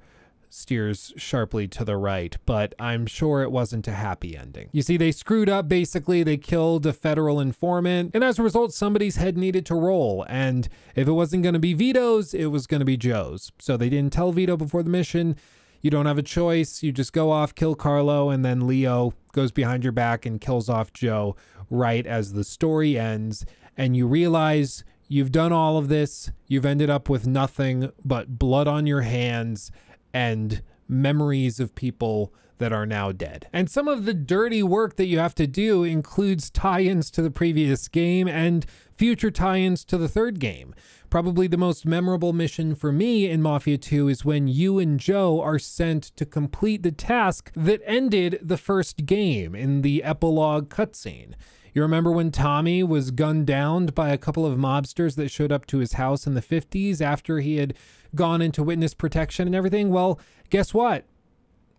steers 0.50 1.14
sharply 1.18 1.68
to 1.70 1.86
the 1.86 1.98
right, 1.98 2.36
but 2.46 2.74
I'm 2.80 3.06
sure 3.06 3.42
it 3.42 3.52
wasn't 3.52 3.88
a 3.88 3.94
happy 3.94 4.36
ending. 4.38 4.70
You 4.72 4.82
see, 4.82 4.98
they 4.98 5.12
screwed 5.12 5.50
up 5.50 5.68
basically, 5.68 6.24
they 6.24 6.38
killed 6.38 6.86
a 6.86 6.94
federal 6.94 7.40
informant, 7.40 8.12
and 8.14 8.24
as 8.24 8.40
a 8.40 8.44
result, 8.44 8.74
somebody's 8.74 9.18
head 9.18 9.38
needed 9.38 9.66
to 9.68 9.76
roll. 9.76 10.26
And 10.30 10.68
if 10.96 11.08
it 11.08 11.12
wasn't 11.12 11.44
going 11.44 11.54
to 11.54 11.60
be 11.60 11.74
Vito's, 11.74 12.34
it 12.34 12.48
was 12.48 12.68
going 12.68 12.80
to 12.80 12.86
be 12.86 12.98
Joe's. 12.98 13.52
So 13.60 13.78
they 13.78 13.90
didn't 13.90 14.14
tell 14.14 14.32
Vito 14.32 14.58
before 14.58 14.84
the 14.84 14.90
mission. 14.90 15.36
You 15.82 15.92
don't 15.92 16.06
have 16.06 16.18
a 16.18 16.24
choice. 16.24 16.82
You 16.82 16.92
just 16.92 17.14
go 17.14 17.32
off, 17.32 17.54
kill 17.54 17.76
Carlo, 17.76 18.30
and 18.30 18.44
then 18.44 18.68
Leo 18.68 19.14
goes 19.32 19.52
behind 19.52 19.84
your 19.84 19.94
back 19.94 20.26
and 20.26 20.42
kills 20.42 20.70
off 20.70 20.92
Joe 20.94 21.36
right 21.70 22.06
as 22.06 22.34
the 22.34 22.44
story 22.44 22.98
ends. 22.98 23.46
And 23.78 23.96
you 23.96 24.08
realize 24.08 24.84
you've 25.08 25.32
done 25.32 25.54
all 25.54 25.78
of 25.78 25.88
this. 25.88 26.32
You've 26.48 26.66
ended 26.66 26.90
up 26.90 27.10
with 27.10 27.28
nothing 27.28 27.92
but 28.04 28.40
blood 28.40 28.68
on 28.68 28.88
your 28.88 29.02
hands 29.02 29.72
and 30.14 30.62
memories 30.88 31.60
of 31.60 31.76
people 31.76 32.34
that 32.58 32.74
are 32.74 32.86
now 32.86 33.12
dead. 33.12 33.48
And 33.54 33.70
some 33.70 33.88
of 33.88 34.06
the 34.06 34.14
dirty 34.14 34.64
work 34.64 34.96
that 34.96 35.06
you 35.06 35.20
have 35.20 35.36
to 35.36 35.48
do 35.48 35.84
includes 35.84 36.50
tie 36.50 36.82
ins 36.82 37.12
to 37.12 37.22
the 37.22 37.32
previous 37.32 37.88
game 37.88 38.28
and 38.28 38.66
future 38.96 39.32
tie 39.32 39.60
ins 39.60 39.84
to 39.86 39.98
the 39.98 40.10
third 40.10 40.40
game. 40.40 40.74
Probably 41.10 41.48
the 41.48 41.58
most 41.58 41.86
memorable 41.86 42.34
mission 42.34 42.76
for 42.76 42.92
me 42.92 43.30
in 43.30 43.42
Mafia 43.42 43.78
2 43.78 44.10
is 44.10 44.26
when 44.26 44.48
you 44.48 44.80
and 44.80 45.00
Joe 45.00 45.42
are 45.42 45.60
sent 45.60 46.04
to 46.18 46.26
complete 46.26 46.84
the 46.84 46.92
task 46.92 47.52
that 47.56 47.82
ended 47.86 48.40
the 48.42 48.58
first 48.58 49.06
game 49.06 49.56
in 49.56 49.84
the 49.84 50.04
epilogue 50.04 50.70
cutscene. 50.70 51.34
You 51.74 51.84
remember 51.84 52.12
when 52.12 52.32
Tommy 52.32 52.82
was 52.82 53.12
gunned 53.12 53.46
down 53.46 53.86
by 53.88 54.10
a 54.10 54.18
couple 54.18 54.48
of 54.48 54.58
mobsters 54.58 55.16
that 55.16 55.30
showed 55.30 55.52
up 55.52 55.68
to 55.68 55.78
his 55.78 55.94
house 55.94 56.26
in 56.26 56.34
the 56.34 56.42
50s 56.42 57.02
after 57.02 57.40
he 57.40 57.58
had 57.58 57.76
gone 58.16 58.42
into 58.42 58.64
witness 58.64 58.94
protection 58.94 59.48
and 59.48 59.56
everything? 59.56 59.90
Well, 59.90 60.20
guess 60.50 60.74
what? 60.74 61.06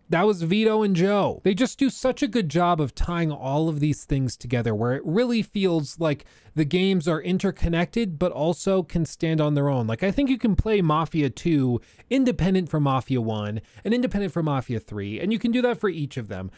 That 0.09 0.25
was 0.25 0.41
Vito 0.41 0.81
and 0.81 0.95
Joe. 0.95 1.39
They 1.43 1.53
just 1.53 1.77
do 1.77 1.91
such 1.91 2.23
a 2.23 2.27
good 2.27 2.49
job 2.49 2.81
of 2.81 2.95
tying 2.95 3.31
all 3.31 3.69
of 3.69 3.79
these 3.79 4.05
things 4.05 4.35
together 4.35 4.73
where 4.73 4.93
it 4.93 5.03
really 5.05 5.43
feels 5.43 5.99
like 5.99 6.25
the 6.55 6.65
games 6.65 7.07
are 7.07 7.21
interconnected 7.21 8.17
but 8.17 8.31
also 8.31 8.81
can 8.81 9.05
stand 9.05 9.39
on 9.39 9.53
their 9.53 9.69
own. 9.69 9.85
Like 9.85 10.01
I 10.01 10.09
think 10.09 10.31
you 10.31 10.39
can 10.39 10.55
play 10.55 10.81
Mafia 10.81 11.29
2 11.29 11.79
independent 12.09 12.69
from 12.69 12.83
Mafia 12.83 13.21
1 13.21 13.61
and 13.85 13.93
independent 13.93 14.33
from 14.33 14.45
Mafia 14.45 14.79
3 14.79 15.19
and 15.19 15.31
you 15.31 15.37
can 15.37 15.51
do 15.51 15.61
that 15.61 15.79
for 15.79 15.89
each 15.89 16.17
of 16.17 16.27
them. 16.27 16.49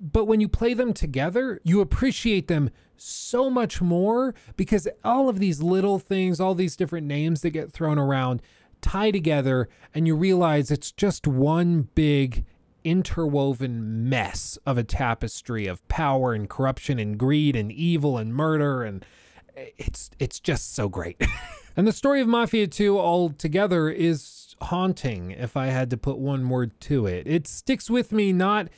But 0.00 0.26
when 0.26 0.40
you 0.40 0.48
play 0.48 0.72
them 0.72 0.92
together, 0.92 1.60
you 1.64 1.80
appreciate 1.80 2.46
them 2.46 2.70
so 2.96 3.50
much 3.50 3.80
more 3.80 4.34
because 4.56 4.86
all 5.02 5.28
of 5.28 5.40
these 5.40 5.62
little 5.62 5.98
things, 5.98 6.40
all 6.40 6.54
these 6.54 6.76
different 6.76 7.06
names 7.06 7.40
that 7.40 7.50
get 7.50 7.72
thrown 7.72 7.98
around, 7.98 8.40
tie 8.84 9.10
together 9.10 9.68
and 9.94 10.06
you 10.06 10.14
realize 10.14 10.70
it's 10.70 10.92
just 10.92 11.26
one 11.26 11.88
big 11.94 12.44
interwoven 12.84 14.08
mess 14.10 14.58
of 14.66 14.76
a 14.76 14.84
tapestry 14.84 15.66
of 15.66 15.86
power 15.88 16.34
and 16.34 16.50
corruption 16.50 16.98
and 16.98 17.18
greed 17.18 17.56
and 17.56 17.72
evil 17.72 18.18
and 18.18 18.34
murder 18.34 18.82
and 18.82 19.04
it's 19.56 20.10
it's 20.18 20.38
just 20.38 20.74
so 20.74 20.88
great. 20.88 21.20
and 21.76 21.86
the 21.86 21.92
story 21.92 22.20
of 22.20 22.28
Mafia 22.28 22.66
2 22.66 22.98
altogether 22.98 23.88
is 23.88 24.54
haunting 24.60 25.30
if 25.30 25.56
I 25.56 25.66
had 25.66 25.88
to 25.90 25.96
put 25.96 26.18
one 26.18 26.48
word 26.48 26.78
to 26.80 27.06
it. 27.06 27.26
It 27.26 27.46
sticks 27.46 27.88
with 27.88 28.12
me 28.12 28.32
not 28.32 28.68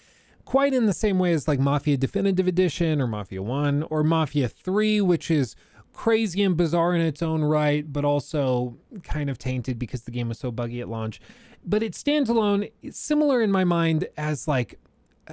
quite 0.45 0.73
in 0.73 0.87
the 0.87 0.93
same 0.93 1.19
way 1.19 1.33
as 1.33 1.49
like 1.49 1.59
Mafia 1.59 1.97
Definitive 1.97 2.47
Edition 2.47 3.01
or 3.01 3.07
Mafia 3.09 3.43
1 3.43 3.85
or 3.85 4.05
Mafia 4.05 4.49
3, 4.49 5.01
which 5.01 5.31
is 5.31 5.57
crazy 5.97 6.43
and 6.43 6.57
bizarre 6.57 6.95
in 6.95 7.01
its 7.01 7.23
own 7.23 7.43
right, 7.43 7.91
but 7.91 8.05
also 8.05 8.77
kind 9.03 9.31
of 9.31 9.39
tainted 9.39 9.79
because 9.79 10.03
the 10.03 10.11
game 10.11 10.29
was 10.29 10.39
so 10.39 10.51
buggy 10.51 10.81
at 10.83 10.89
launch. 10.89 11.21
But 11.65 11.83
it 11.83 11.95
stands 11.95 12.29
alone, 12.29 12.67
similar 12.91 13.43
in 13.43 13.51
my 13.51 13.65
mind 13.65 14.07
as 14.17 14.47
like 14.47 14.79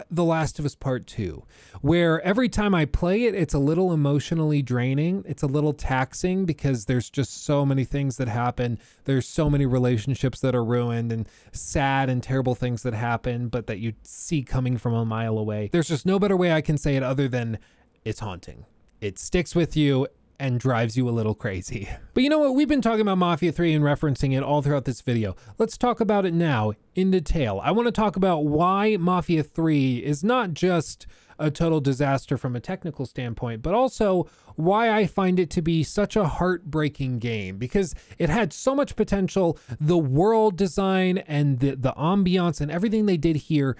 the 0.10 0.24
Last 0.24 0.58
of 0.60 0.66
Us 0.66 0.74
Part 0.74 1.06
2, 1.06 1.44
where 1.82 2.22
every 2.22 2.50
time 2.50 2.74
I 2.74 2.86
play 2.86 3.26
it, 3.26 3.36
it's 3.36 3.54
a 3.54 3.60
little 3.60 3.92
emotionally 3.92 4.62
draining. 4.62 5.24
It's 5.28 5.44
a 5.44 5.48
little 5.48 5.74
taxing 5.74 6.46
because 6.46 6.86
there's 6.86 7.10
just 7.10 7.44
so 7.44 7.66
many 7.66 7.84
things 7.84 8.16
that 8.18 8.30
happen. 8.30 8.80
There's 9.04 9.28
so 9.28 9.50
many 9.50 9.66
relationships 9.66 10.40
that 10.40 10.56
are 10.56 10.64
ruined 10.64 11.12
and 11.12 11.28
sad 11.52 12.10
and 12.10 12.24
terrible 12.24 12.56
things 12.56 12.84
that 12.84 12.94
happen, 12.94 13.50
but 13.50 13.68
that 13.68 13.80
you 13.80 13.94
see 14.02 14.44
coming 14.44 14.78
from 14.78 14.94
a 14.94 15.06
mile 15.06 15.38
away. 15.38 15.70
There's 15.72 15.90
just 15.90 16.06
no 16.06 16.18
better 16.20 16.38
way 16.38 16.54
I 16.54 16.62
can 16.62 16.78
say 16.78 16.96
it 16.96 17.04
other 17.04 17.28
than 17.28 17.60
it's 18.06 18.22
haunting. 18.22 18.66
It 19.02 19.20
sticks 19.20 19.54
with 19.54 19.76
you 19.76 20.08
and 20.44 20.60
drives 20.60 20.98
you 20.98 21.08
a 21.08 21.12
little 21.12 21.34
crazy. 21.34 21.88
But 22.14 22.22
you 22.22 22.30
know 22.30 22.40
what? 22.40 22.54
We've 22.54 22.68
been 22.68 22.82
talking 22.82 23.00
about 23.00 23.18
Mafia 23.18 23.54
3 23.54 23.76
and 23.76 23.84
referencing 23.84 24.36
it 24.36 24.44
all 24.44 24.62
throughout 24.62 24.84
this 24.84 25.00
video. 25.00 25.38
Let's 25.58 25.78
talk 25.78 26.02
about 26.02 26.26
it 26.26 26.34
now 26.34 26.74
in 26.96 27.12
detail. 27.12 27.62
I 27.64 27.72
want 27.72 27.88
to 27.88 27.94
talk 27.94 28.18
about 28.18 28.44
why 28.44 28.98
Mafia 29.00 29.42
3 29.42 30.00
is 30.00 30.22
not 30.22 30.54
just 30.54 31.08
a 31.40 31.50
total 31.50 31.80
disaster 31.80 32.38
from 32.38 32.58
a 32.58 32.60
technical 32.60 33.06
standpoint, 33.06 33.62
but 33.62 33.74
also 33.74 34.30
why 34.56 34.92
I 34.92 35.08
find 35.08 35.40
it 35.40 35.50
to 35.52 35.62
be 35.62 35.82
such 35.82 36.18
a 36.18 36.26
heartbreaking 36.26 37.20
game 37.20 37.58
because 37.58 37.96
it 38.18 38.30
had 38.30 38.52
so 38.52 38.76
much 38.76 38.98
potential. 38.98 39.58
The 39.80 39.98
world 39.98 40.58
design 40.58 41.20
and 41.20 41.60
the, 41.60 41.76
the 41.76 41.94
ambiance 41.94 42.60
and 42.60 42.70
everything 42.70 43.06
they 43.06 43.18
did 43.18 43.38
here 43.38 43.78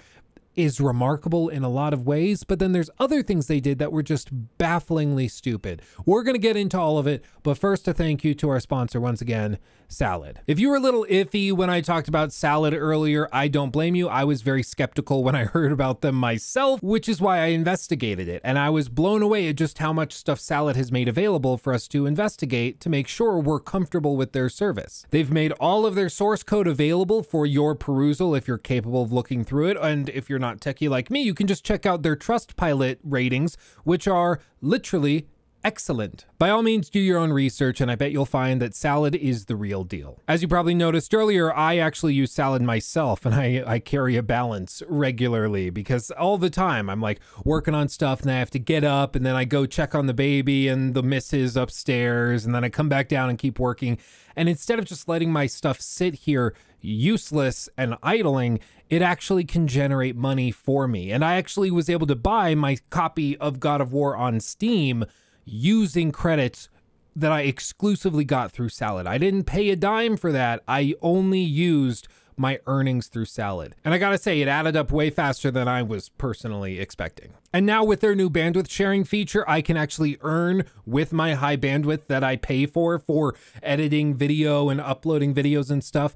is 0.56 0.80
remarkable 0.80 1.48
in 1.48 1.62
a 1.62 1.68
lot 1.68 1.92
of 1.92 2.06
ways, 2.06 2.44
but 2.44 2.58
then 2.58 2.72
there's 2.72 2.90
other 2.98 3.22
things 3.22 3.46
they 3.46 3.60
did 3.60 3.78
that 3.78 3.92
were 3.92 4.02
just 4.02 4.28
bafflingly 4.58 5.28
stupid. 5.28 5.82
We're 6.06 6.22
going 6.22 6.34
to 6.34 6.40
get 6.40 6.56
into 6.56 6.78
all 6.78 6.98
of 6.98 7.06
it, 7.06 7.24
but 7.42 7.58
first 7.58 7.88
a 7.88 7.92
thank 7.94 8.24
you 8.24 8.34
to 8.34 8.48
our 8.50 8.60
sponsor 8.60 9.00
once 9.00 9.20
again, 9.20 9.58
Salad. 9.88 10.40
If 10.46 10.58
you 10.58 10.70
were 10.70 10.76
a 10.76 10.80
little 10.80 11.06
iffy 11.08 11.52
when 11.52 11.70
I 11.70 11.80
talked 11.80 12.08
about 12.08 12.32
Salad 12.32 12.74
earlier, 12.74 13.28
I 13.32 13.48
don't 13.48 13.70
blame 13.70 13.94
you. 13.94 14.08
I 14.08 14.24
was 14.24 14.42
very 14.42 14.62
skeptical 14.62 15.22
when 15.22 15.34
I 15.34 15.44
heard 15.54 15.72
about 15.72 16.00
them 16.00 16.14
myself, 16.14 16.82
which 16.82 17.08
is 17.08 17.20
why 17.20 17.38
I 17.38 17.46
investigated 17.46 18.28
it. 18.28 18.40
And 18.44 18.58
I 18.58 18.70
was 18.70 18.88
blown 18.88 19.22
away 19.22 19.48
at 19.48 19.56
just 19.56 19.78
how 19.78 19.92
much 19.92 20.12
stuff 20.12 20.40
Salad 20.40 20.76
has 20.76 20.90
made 20.90 21.08
available 21.08 21.56
for 21.56 21.72
us 21.72 21.88
to 21.88 22.06
investigate 22.06 22.80
to 22.80 22.88
make 22.88 23.08
sure 23.08 23.38
we're 23.38 23.60
comfortable 23.60 24.16
with 24.16 24.32
their 24.32 24.48
service. 24.48 25.06
They've 25.10 25.30
made 25.30 25.52
all 25.52 25.86
of 25.86 25.94
their 25.94 26.08
source 26.08 26.42
code 26.42 26.66
available 26.66 27.22
for 27.22 27.46
your 27.46 27.74
perusal 27.74 28.34
if 28.34 28.48
you're 28.48 28.58
capable 28.58 29.02
of 29.02 29.12
looking 29.12 29.44
through 29.44 29.68
it. 29.68 29.76
And 29.80 30.08
if 30.08 30.28
you're 30.28 30.38
not 30.44 30.60
techie 30.60 30.88
like 30.88 31.10
me, 31.10 31.22
you 31.22 31.34
can 31.34 31.46
just 31.46 31.64
check 31.64 31.86
out 31.86 32.02
their 32.02 32.16
Trustpilot 32.16 32.98
ratings, 33.02 33.56
which 33.84 34.06
are 34.06 34.40
literally 34.60 35.26
excellent. 35.64 36.26
By 36.38 36.50
all 36.50 36.62
means, 36.62 36.90
do 36.90 37.00
your 37.00 37.18
own 37.18 37.32
research, 37.32 37.80
and 37.80 37.90
I 37.90 37.94
bet 37.94 38.12
you'll 38.12 38.26
find 38.26 38.60
that 38.60 38.74
salad 38.74 39.14
is 39.14 39.46
the 39.46 39.56
real 39.56 39.82
deal. 39.82 40.20
As 40.28 40.42
you 40.42 40.48
probably 40.48 40.74
noticed 40.74 41.14
earlier, 41.14 41.52
I 41.54 41.78
actually 41.78 42.14
use 42.14 42.30
salad 42.30 42.62
myself, 42.62 43.24
and 43.24 43.34
I, 43.34 43.64
I 43.66 43.78
carry 43.78 44.16
a 44.16 44.22
balance 44.22 44.82
regularly 44.86 45.70
because 45.70 46.10
all 46.12 46.38
the 46.38 46.50
time 46.50 46.90
I'm 46.90 47.00
like 47.00 47.20
working 47.44 47.74
on 47.74 47.88
stuff, 47.88 48.22
and 48.22 48.30
I 48.30 48.38
have 48.38 48.50
to 48.50 48.58
get 48.58 48.84
up, 48.84 49.16
and 49.16 49.24
then 49.24 49.34
I 49.34 49.44
go 49.44 49.64
check 49.66 49.94
on 49.94 50.06
the 50.06 50.14
baby 50.14 50.68
and 50.68 50.94
the 50.94 51.02
missus 51.02 51.56
upstairs, 51.56 52.44
and 52.44 52.54
then 52.54 52.62
I 52.62 52.68
come 52.68 52.88
back 52.88 53.08
down 53.08 53.30
and 53.30 53.38
keep 53.38 53.58
working. 53.58 53.98
And 54.36 54.48
instead 54.48 54.78
of 54.78 54.84
just 54.84 55.08
letting 55.08 55.32
my 55.32 55.46
stuff 55.46 55.80
sit 55.80 56.14
here 56.14 56.54
useless 56.80 57.68
and 57.78 57.96
idling, 58.02 58.60
it 58.90 59.00
actually 59.00 59.44
can 59.44 59.66
generate 59.66 60.16
money 60.16 60.50
for 60.50 60.86
me. 60.86 61.10
And 61.10 61.24
I 61.24 61.36
actually 61.36 61.70
was 61.70 61.88
able 61.88 62.06
to 62.08 62.14
buy 62.14 62.54
my 62.54 62.76
copy 62.90 63.36
of 63.38 63.58
God 63.58 63.80
of 63.80 63.92
War 63.92 64.14
on 64.16 64.40
Steam 64.40 65.06
using 65.44 66.12
credits 66.12 66.68
that 67.16 67.32
I 67.32 67.42
exclusively 67.42 68.24
got 68.24 68.50
through 68.50 68.70
Salad. 68.70 69.06
I 69.06 69.18
didn't 69.18 69.44
pay 69.44 69.70
a 69.70 69.76
dime 69.76 70.16
for 70.16 70.32
that. 70.32 70.62
I 70.66 70.94
only 71.00 71.40
used 71.40 72.08
my 72.36 72.58
earnings 72.66 73.06
through 73.06 73.26
Salad. 73.26 73.76
And 73.84 73.94
I 73.94 73.98
gotta 73.98 74.18
say, 74.18 74.40
it 74.40 74.48
added 74.48 74.76
up 74.76 74.90
way 74.90 75.10
faster 75.10 75.50
than 75.50 75.68
I 75.68 75.82
was 75.82 76.08
personally 76.08 76.80
expecting. 76.80 77.34
And 77.52 77.64
now 77.64 77.84
with 77.84 78.00
their 78.00 78.14
new 78.14 78.28
bandwidth 78.28 78.68
sharing 78.68 79.04
feature, 79.04 79.48
I 79.48 79.62
can 79.62 79.76
actually 79.76 80.18
earn 80.20 80.64
with 80.84 81.12
my 81.12 81.34
high 81.34 81.56
bandwidth 81.56 82.08
that 82.08 82.24
I 82.24 82.36
pay 82.36 82.66
for 82.66 82.98
for 82.98 83.36
editing 83.62 84.16
video 84.16 84.68
and 84.68 84.80
uploading 84.80 85.34
videos 85.34 85.70
and 85.70 85.84
stuff 85.84 86.14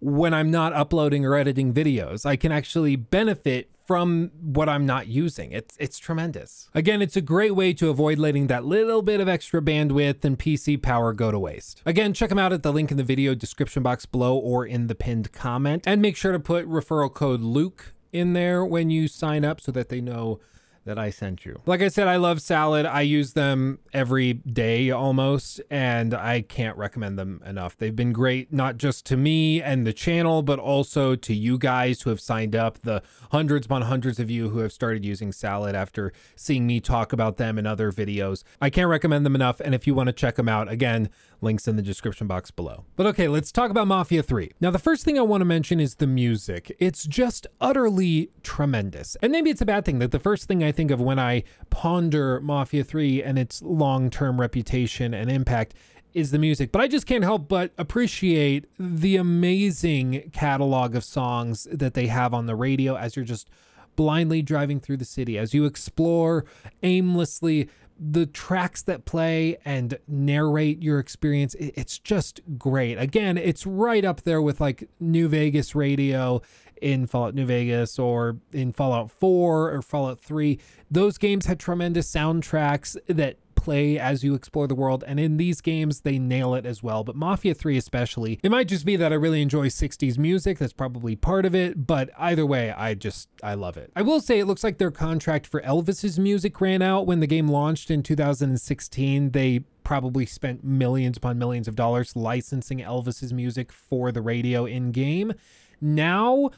when 0.00 0.34
I'm 0.34 0.50
not 0.50 0.72
uploading 0.72 1.24
or 1.24 1.36
editing 1.36 1.72
videos. 1.72 2.26
I 2.26 2.34
can 2.34 2.50
actually 2.50 2.96
benefit 2.96 3.70
from 3.86 4.30
what 4.40 4.68
I'm 4.68 4.86
not 4.86 5.08
using. 5.08 5.52
It's 5.52 5.76
it's 5.78 5.98
tremendous. 5.98 6.68
Again, 6.74 7.02
it's 7.02 7.16
a 7.16 7.20
great 7.20 7.54
way 7.54 7.72
to 7.74 7.90
avoid 7.90 8.18
letting 8.18 8.46
that 8.48 8.64
little 8.64 9.02
bit 9.02 9.20
of 9.20 9.28
extra 9.28 9.60
bandwidth 9.60 10.24
and 10.24 10.38
PC 10.38 10.80
power 10.80 11.12
go 11.12 11.30
to 11.30 11.38
waste. 11.38 11.82
Again, 11.84 12.12
check 12.12 12.28
them 12.28 12.38
out 12.38 12.52
at 12.52 12.62
the 12.62 12.72
link 12.72 12.90
in 12.90 12.96
the 12.96 13.04
video 13.04 13.34
description 13.34 13.82
box 13.82 14.06
below 14.06 14.36
or 14.36 14.64
in 14.66 14.86
the 14.86 14.94
pinned 14.94 15.32
comment. 15.32 15.84
And 15.86 16.00
make 16.00 16.16
sure 16.16 16.32
to 16.32 16.40
put 16.40 16.68
referral 16.68 17.12
code 17.12 17.40
Luke 17.40 17.94
in 18.12 18.32
there 18.34 18.64
when 18.64 18.90
you 18.90 19.08
sign 19.08 19.44
up 19.44 19.60
so 19.60 19.72
that 19.72 19.88
they 19.88 20.00
know 20.00 20.40
that 20.84 20.98
I 20.98 21.10
sent 21.10 21.44
you. 21.44 21.60
Like 21.66 21.80
I 21.80 21.88
said, 21.88 22.08
I 22.08 22.16
love 22.16 22.40
salad. 22.40 22.86
I 22.86 23.02
use 23.02 23.34
them 23.34 23.78
every 23.92 24.34
day 24.34 24.90
almost, 24.90 25.60
and 25.70 26.12
I 26.14 26.42
can't 26.42 26.76
recommend 26.76 27.18
them 27.18 27.42
enough. 27.46 27.76
They've 27.76 27.94
been 27.94 28.12
great, 28.12 28.52
not 28.52 28.78
just 28.78 29.06
to 29.06 29.16
me 29.16 29.62
and 29.62 29.86
the 29.86 29.92
channel, 29.92 30.42
but 30.42 30.58
also 30.58 31.14
to 31.14 31.34
you 31.34 31.58
guys 31.58 32.02
who 32.02 32.10
have 32.10 32.20
signed 32.20 32.56
up, 32.56 32.82
the 32.82 33.02
hundreds 33.30 33.66
upon 33.66 33.82
hundreds 33.82 34.18
of 34.18 34.30
you 34.30 34.50
who 34.50 34.58
have 34.58 34.72
started 34.72 35.04
using 35.04 35.32
salad 35.32 35.74
after 35.74 36.12
seeing 36.36 36.66
me 36.66 36.80
talk 36.80 37.12
about 37.12 37.36
them 37.36 37.58
in 37.58 37.66
other 37.66 37.92
videos. 37.92 38.42
I 38.60 38.70
can't 38.70 38.88
recommend 38.88 39.24
them 39.24 39.34
enough, 39.34 39.60
and 39.60 39.74
if 39.74 39.86
you 39.86 39.94
want 39.94 40.08
to 40.08 40.12
check 40.12 40.36
them 40.36 40.48
out, 40.48 40.68
again, 40.68 41.10
links 41.42 41.68
in 41.68 41.76
the 41.76 41.82
description 41.82 42.26
box 42.26 42.50
below. 42.50 42.84
But 42.96 43.06
okay, 43.08 43.28
let's 43.28 43.52
talk 43.52 43.70
about 43.70 43.86
Mafia 43.86 44.22
3. 44.22 44.52
Now, 44.60 44.70
the 44.70 44.78
first 44.78 45.04
thing 45.04 45.18
I 45.18 45.22
want 45.22 45.40
to 45.40 45.46
mention 45.46 45.80
is 45.80 45.96
the 45.96 46.06
music. 46.06 46.74
It's 46.78 47.04
just 47.04 47.46
utterly 47.60 48.30
tremendous. 48.42 49.16
And 49.22 49.32
maybe 49.32 49.50
it's 49.50 49.60
a 49.60 49.66
bad 49.66 49.84
thing 49.84 49.98
that 49.98 50.12
the 50.12 50.18
first 50.20 50.46
thing 50.46 50.62
I 50.62 50.72
think 50.72 50.90
of 50.90 51.00
when 51.00 51.18
I 51.18 51.44
ponder 51.70 52.40
Mafia 52.40 52.84
3 52.84 53.22
and 53.22 53.38
its 53.38 53.60
long-term 53.62 54.40
reputation 54.40 55.12
and 55.12 55.30
impact 55.30 55.74
is 56.14 56.30
the 56.30 56.38
music, 56.38 56.72
but 56.72 56.82
I 56.82 56.88
just 56.88 57.06
can't 57.06 57.24
help 57.24 57.48
but 57.48 57.72
appreciate 57.78 58.66
the 58.78 59.16
amazing 59.16 60.30
catalog 60.32 60.94
of 60.94 61.04
songs 61.04 61.66
that 61.72 61.94
they 61.94 62.08
have 62.08 62.34
on 62.34 62.44
the 62.44 62.54
radio 62.54 62.96
as 62.96 63.16
you're 63.16 63.24
just 63.24 63.48
blindly 63.96 64.42
driving 64.42 64.80
through 64.80 64.96
the 64.96 65.04
city, 65.04 65.38
as 65.38 65.54
you 65.54 65.64
explore 65.64 66.44
aimlessly 66.82 67.68
the 68.10 68.26
tracks 68.26 68.82
that 68.82 69.04
play 69.04 69.56
and 69.64 69.98
narrate 70.08 70.82
your 70.82 70.98
experience 70.98 71.54
it's 71.58 71.98
just 71.98 72.40
great. 72.58 72.98
Again 72.98 73.38
it's 73.38 73.66
right 73.66 74.04
up 74.04 74.22
there 74.22 74.42
with 74.42 74.60
like 74.60 74.88
new 74.98 75.28
vegas 75.28 75.74
radio 75.74 76.42
in 76.80 77.06
fallout 77.06 77.34
new 77.34 77.46
vegas 77.46 77.98
or 77.98 78.38
in 78.52 78.72
fallout 78.72 79.10
4 79.10 79.72
or 79.72 79.82
fallout 79.82 80.20
3 80.20 80.58
those 80.90 81.16
games 81.16 81.46
had 81.46 81.60
tremendous 81.60 82.10
soundtracks 82.10 82.96
that 83.06 83.36
play 83.62 83.98
as 83.98 84.24
you 84.24 84.34
explore 84.34 84.66
the 84.66 84.74
world. 84.74 85.04
And 85.06 85.20
in 85.20 85.36
these 85.36 85.60
games, 85.60 86.00
they 86.00 86.18
nail 86.18 86.54
it 86.54 86.66
as 86.66 86.82
well. 86.82 87.04
But 87.04 87.16
Mafia 87.16 87.54
3 87.54 87.76
especially, 87.76 88.40
it 88.42 88.50
might 88.50 88.68
just 88.68 88.84
be 88.84 88.96
that 88.96 89.12
I 89.12 89.16
really 89.16 89.40
enjoy 89.40 89.68
60s 89.68 90.18
music. 90.18 90.58
That's 90.58 90.72
probably 90.72 91.16
part 91.16 91.46
of 91.46 91.54
it. 91.54 91.86
But 91.86 92.10
either 92.18 92.44
way, 92.44 92.72
I 92.72 92.94
just, 92.94 93.28
I 93.42 93.54
love 93.54 93.76
it. 93.76 93.92
I 93.94 94.02
will 94.02 94.20
say 94.20 94.38
it 94.38 94.46
looks 94.46 94.64
like 94.64 94.78
their 94.78 94.90
contract 94.90 95.46
for 95.46 95.60
Elvis's 95.62 96.18
music 96.18 96.60
ran 96.60 96.82
out 96.82 97.06
when 97.06 97.20
the 97.20 97.26
game 97.26 97.48
launched 97.48 97.90
in 97.90 98.02
2016. 98.02 99.30
They 99.30 99.60
probably 99.84 100.26
spent 100.26 100.64
millions 100.64 101.16
upon 101.16 101.38
millions 101.38 101.68
of 101.68 101.76
dollars 101.76 102.16
licensing 102.16 102.78
Elvis's 102.80 103.32
music 103.32 103.72
for 103.72 104.12
the 104.12 104.22
radio 104.22 104.64
in 104.64 104.90
game. 104.92 105.32
Now, 105.80 106.50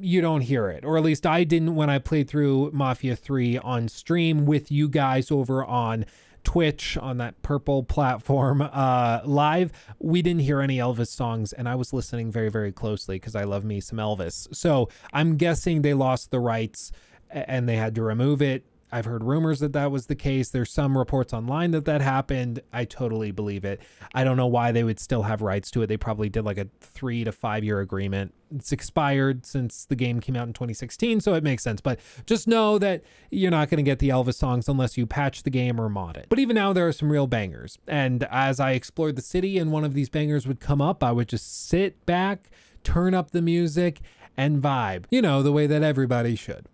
you 0.00 0.20
don't 0.20 0.42
hear 0.42 0.68
it, 0.68 0.84
or 0.84 0.96
at 0.96 1.02
least 1.02 1.26
I 1.26 1.44
didn't 1.44 1.74
when 1.74 1.90
I 1.90 1.98
played 1.98 2.28
through 2.28 2.70
Mafia 2.72 3.16
3 3.16 3.58
on 3.58 3.88
stream 3.88 4.46
with 4.46 4.70
you 4.70 4.88
guys 4.88 5.30
over 5.30 5.64
on 5.64 6.04
Twitch 6.44 6.96
on 6.96 7.18
that 7.18 7.40
purple 7.42 7.82
platform 7.82 8.62
uh, 8.72 9.20
live, 9.24 9.72
we 9.98 10.22
didn't 10.22 10.42
hear 10.42 10.60
any 10.60 10.78
Elvis 10.78 11.08
songs, 11.08 11.52
and 11.52 11.68
I 11.68 11.74
was 11.74 11.92
listening 11.92 12.30
very, 12.30 12.50
very 12.50 12.72
closely 12.72 13.16
because 13.16 13.34
I 13.34 13.44
love 13.44 13.64
me 13.64 13.80
some 13.80 13.98
Elvis. 13.98 14.54
So 14.54 14.88
I'm 15.12 15.36
guessing 15.36 15.82
they 15.82 15.94
lost 15.94 16.30
the 16.30 16.40
rights 16.40 16.92
and 17.30 17.68
they 17.68 17.76
had 17.76 17.94
to 17.94 18.02
remove 18.02 18.42
it. 18.42 18.64
I've 18.92 19.06
heard 19.06 19.24
rumors 19.24 19.60
that 19.60 19.72
that 19.72 19.90
was 19.90 20.06
the 20.06 20.14
case. 20.14 20.50
There's 20.50 20.70
some 20.70 20.98
reports 20.98 21.32
online 21.32 21.70
that 21.70 21.86
that 21.86 22.02
happened. 22.02 22.60
I 22.74 22.84
totally 22.84 23.30
believe 23.30 23.64
it. 23.64 23.80
I 24.14 24.22
don't 24.22 24.36
know 24.36 24.46
why 24.46 24.70
they 24.70 24.84
would 24.84 25.00
still 25.00 25.22
have 25.22 25.40
rights 25.40 25.70
to 25.70 25.82
it. 25.82 25.86
They 25.86 25.96
probably 25.96 26.28
did 26.28 26.44
like 26.44 26.58
a 26.58 26.68
three 26.80 27.24
to 27.24 27.32
five 27.32 27.64
year 27.64 27.80
agreement. 27.80 28.34
It's 28.54 28.70
expired 28.70 29.46
since 29.46 29.86
the 29.86 29.96
game 29.96 30.20
came 30.20 30.36
out 30.36 30.46
in 30.46 30.52
2016, 30.52 31.22
so 31.22 31.32
it 31.32 31.42
makes 31.42 31.62
sense. 31.62 31.80
But 31.80 32.00
just 32.26 32.46
know 32.46 32.78
that 32.78 33.02
you're 33.30 33.50
not 33.50 33.70
going 33.70 33.78
to 33.78 33.82
get 33.82 33.98
the 33.98 34.10
Elvis 34.10 34.34
songs 34.34 34.68
unless 34.68 34.98
you 34.98 35.06
patch 35.06 35.42
the 35.42 35.50
game 35.50 35.80
or 35.80 35.88
mod 35.88 36.18
it. 36.18 36.26
But 36.28 36.38
even 36.38 36.54
now, 36.54 36.74
there 36.74 36.86
are 36.86 36.92
some 36.92 37.10
real 37.10 37.26
bangers. 37.26 37.78
And 37.88 38.24
as 38.30 38.60
I 38.60 38.72
explored 38.72 39.16
the 39.16 39.22
city 39.22 39.56
and 39.56 39.72
one 39.72 39.84
of 39.84 39.94
these 39.94 40.10
bangers 40.10 40.46
would 40.46 40.60
come 40.60 40.82
up, 40.82 41.02
I 41.02 41.12
would 41.12 41.30
just 41.30 41.66
sit 41.66 42.04
back, 42.04 42.50
turn 42.84 43.14
up 43.14 43.30
the 43.30 43.40
music, 43.40 44.00
and 44.36 44.62
vibe. 44.62 45.04
You 45.10 45.22
know, 45.22 45.42
the 45.42 45.52
way 45.52 45.66
that 45.66 45.82
everybody 45.82 46.36
should. 46.36 46.66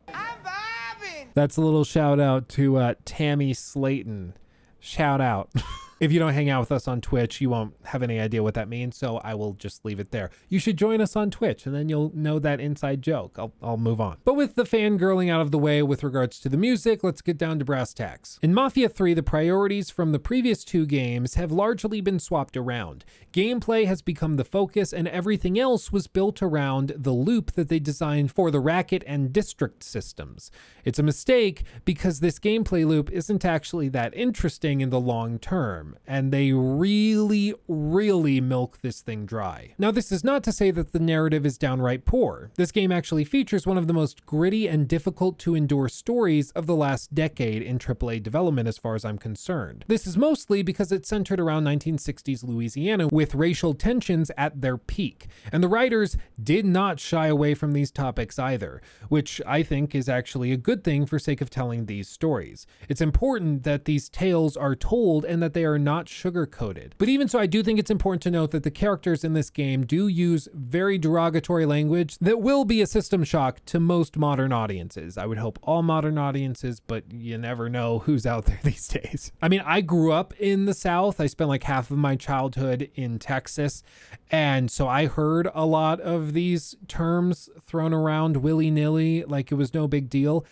That's 1.39 1.57
a 1.57 1.61
little 1.61 1.85
shout 1.85 2.19
out 2.19 2.49
to 2.49 2.79
uh, 2.79 2.95
Tammy 3.05 3.55
Slayton. 3.55 4.35
Shout 4.81 5.21
out. 5.21 5.53
If 6.01 6.13
you 6.13 6.21
don't 6.21 6.35
hang 6.35 6.49
out 6.49 6.61
with 6.61 6.71
us 6.71 6.87
on 6.87 7.01
Twitch, 7.01 7.41
you 7.41 7.51
won't 7.51 7.75
have 7.87 8.05
any 8.05 8.21
idea 8.21 8.41
what 8.41 8.55
that 8.55 8.69
means, 8.69 8.97
so 8.97 9.17
I 9.25 9.35
will 9.35 9.55
just 9.55 9.85
leave 9.85 9.99
it 9.99 10.13
there. 10.13 10.31
You 10.49 10.61
should 10.61 10.77
join 10.77 11.01
us 11.01 11.17
on 11.17 11.29
Twitch, 11.29 11.67
and 11.67 11.75
then 11.75 11.89
you'll 11.89 12.13
know 12.15 12.39
that 12.39 12.61
inside 12.61 13.03
joke. 13.03 13.35
I'll, 13.37 13.53
I'll 13.61 13.77
move 13.77 14.01
on. 14.01 14.19
But 14.25 14.35
with 14.35 14.55
the 14.55 14.63
fangirling 14.63 15.29
out 15.29 15.41
of 15.41 15.51
the 15.51 15.59
way 15.59 15.83
with 15.83 16.05
regards 16.05 16.39
to 16.41 16.49
the 16.49 16.57
music, 16.57 17.03
let's 17.03 17.21
get 17.21 17.37
down 17.37 17.59
to 17.59 17.65
brass 17.65 17.93
tacks. 17.93 18.39
In 18.43 18.55
Mafia 18.55 18.89
3, 18.89 19.13
the 19.13 19.25
priorities 19.25 19.91
from 19.91 20.13
the 20.13 20.21
previous 20.21 20.63
two 20.63 20.87
games 20.87 21.35
have 21.35 21.51
largely 21.51 22.01
been 22.01 22.21
swapped 22.21 22.57
around. 22.57 23.05
Gameplay 23.33 23.85
has 23.87 24.01
become 24.01 24.37
the 24.37 24.45
focus, 24.45 24.93
and 24.93 25.09
everything 25.09 25.59
else 25.59 25.91
was 25.91 26.07
built 26.07 26.41
around 26.41 26.93
the 26.97 27.11
loop 27.11 27.53
that 27.53 27.69
they 27.69 27.81
designed 27.81 28.31
for 28.31 28.53
the 28.53 28.61
racket 28.61 29.03
and 29.05 29.33
district 29.33 29.83
systems. 29.83 30.53
It's 30.85 31.01
a 31.01 31.03
mistake 31.03 31.65
because 31.85 32.21
this 32.21 32.39
gameplay 32.39 32.87
loop 32.87 33.11
isn't 33.11 33.45
actually 33.45 33.89
that 33.89 34.17
interesting 34.17 34.81
in 34.81 34.91
the 34.91 35.01
long 35.01 35.41
term. 35.41 35.88
And 36.07 36.33
they 36.33 36.53
really, 36.53 37.55
really 37.67 38.41
milk 38.41 38.79
this 38.83 39.01
thing 39.01 39.27
dry. 39.27 39.75
Now, 39.79 39.91
this 39.91 40.13
is 40.13 40.25
not 40.25 40.43
to 40.45 40.53
say 40.53 40.71
that 40.71 40.93
the 40.93 40.99
narrative 40.99 41.47
is 41.47 41.59
downright 41.59 42.05
poor. 42.05 42.51
This 42.57 42.73
game 42.73 42.93
actually 42.93 43.25
features 43.25 43.67
one 43.67 43.79
of 43.79 43.87
the 43.87 43.93
most 43.93 44.27
gritty 44.27 44.67
and 44.67 44.89
difficult 44.89 45.39
to 45.41 45.55
endure 45.55 45.89
stories 45.89 46.51
of 46.53 46.67
the 46.67 46.75
last 46.75 47.15
decade 47.15 47.63
in 47.63 47.79
AAA 47.79 48.23
development, 48.23 48.69
as 48.69 48.79
far 48.79 48.95
as 48.95 49.05
I'm 49.05 49.19
concerned. 49.19 49.85
This 49.89 50.07
is 50.07 50.17
mostly 50.17 50.63
because 50.63 50.93
it's 50.93 51.09
centered 51.09 51.41
around 51.41 51.65
1960s 51.65 52.45
Louisiana 52.45 53.09
with 53.09 53.35
racial 53.35 53.75
tensions 53.75 54.31
at 54.37 54.61
their 54.61 54.77
peak, 54.77 55.29
and 55.53 55.63
the 55.63 55.69
writers 55.69 56.17
did 56.43 56.65
not 56.65 57.01
shy 57.01 57.27
away 57.27 57.55
from 57.55 57.73
these 57.73 57.91
topics 57.91 58.39
either, 58.39 58.83
which 59.09 59.41
I 59.47 59.63
think 59.63 59.95
is 59.95 60.09
actually 60.09 60.53
a 60.53 60.57
good 60.57 60.85
thing 60.85 61.07
for 61.07 61.19
sake 61.19 61.41
of 61.41 61.51
telling 61.51 61.87
these 61.87 62.09
stories. 62.09 62.67
It's 62.89 63.01
important 63.01 63.63
that 63.65 63.85
these 63.85 64.09
tales 64.09 64.57
are 64.57 64.75
told 64.75 65.25
and 65.25 65.43
that 65.43 65.55
they 65.55 65.65
are 65.65 65.78
not 65.79 66.09
sugar 66.09 66.47
coated. 66.47 66.95
But 66.99 67.09
even 67.09 67.29
so, 67.29 67.39
I 67.39 67.47
do 67.47 67.63
think 67.63 67.79
it's 67.79 67.91
important 67.91 68.23
to 68.23 68.31
note 68.31 68.51
that 68.51 68.63
the 68.63 68.71
characters 68.71 69.25
in 69.25 69.33
this 69.33 69.51
game 69.51 69.87
do 69.87 70.09
use 70.09 70.49
very 70.53 70.99
derogatory 70.99 71.67
language 71.67 72.19
that 72.19 72.41
will 72.41 72.65
be 72.65 72.81
a 72.81 72.87
system 72.87 73.25
shock 73.25 73.65
to 73.67 73.81
most 73.81 74.17
modern 74.17 74.53
audiences. 74.53 75.17
I 75.17 75.27
would 75.27 75.39
hope 75.39 75.59
all 75.63 75.83
modern 75.83 76.19
audiences, 76.19 76.81
but 76.81 77.05
you 77.13 77.39
never 77.39 77.69
know 77.69 78.01
who's 78.01 78.27
out 78.27 78.47
there 78.47 78.61
these 78.65 78.89
days. 78.89 79.33
I 79.41 79.49
mean, 79.49 79.63
I 79.65 79.81
grew 79.81 80.13
up 80.13 80.35
in 80.41 80.65
the 80.65 80.75
South. 80.75 81.21
I 81.21 81.27
spent 81.27 81.49
like 81.49 81.65
half 81.65 81.91
of 81.91 81.99
my 81.99 82.17
childhood 82.17 82.91
in 82.95 83.19
Texas. 83.19 83.83
And 84.31 84.71
so 84.71 84.89
I 84.89 85.07
heard 85.07 85.49
a 85.55 85.65
lot 85.65 86.01
of 86.01 86.33
these 86.33 86.75
terms 86.87 87.49
thrown 87.63 87.95
around 87.95 88.39
willy 88.39 88.71
nilly, 88.71 89.25
like 89.25 89.51
it 89.51 89.55
was 89.55 89.73
no 89.73 89.89
big 89.89 90.11
deal 90.11 90.45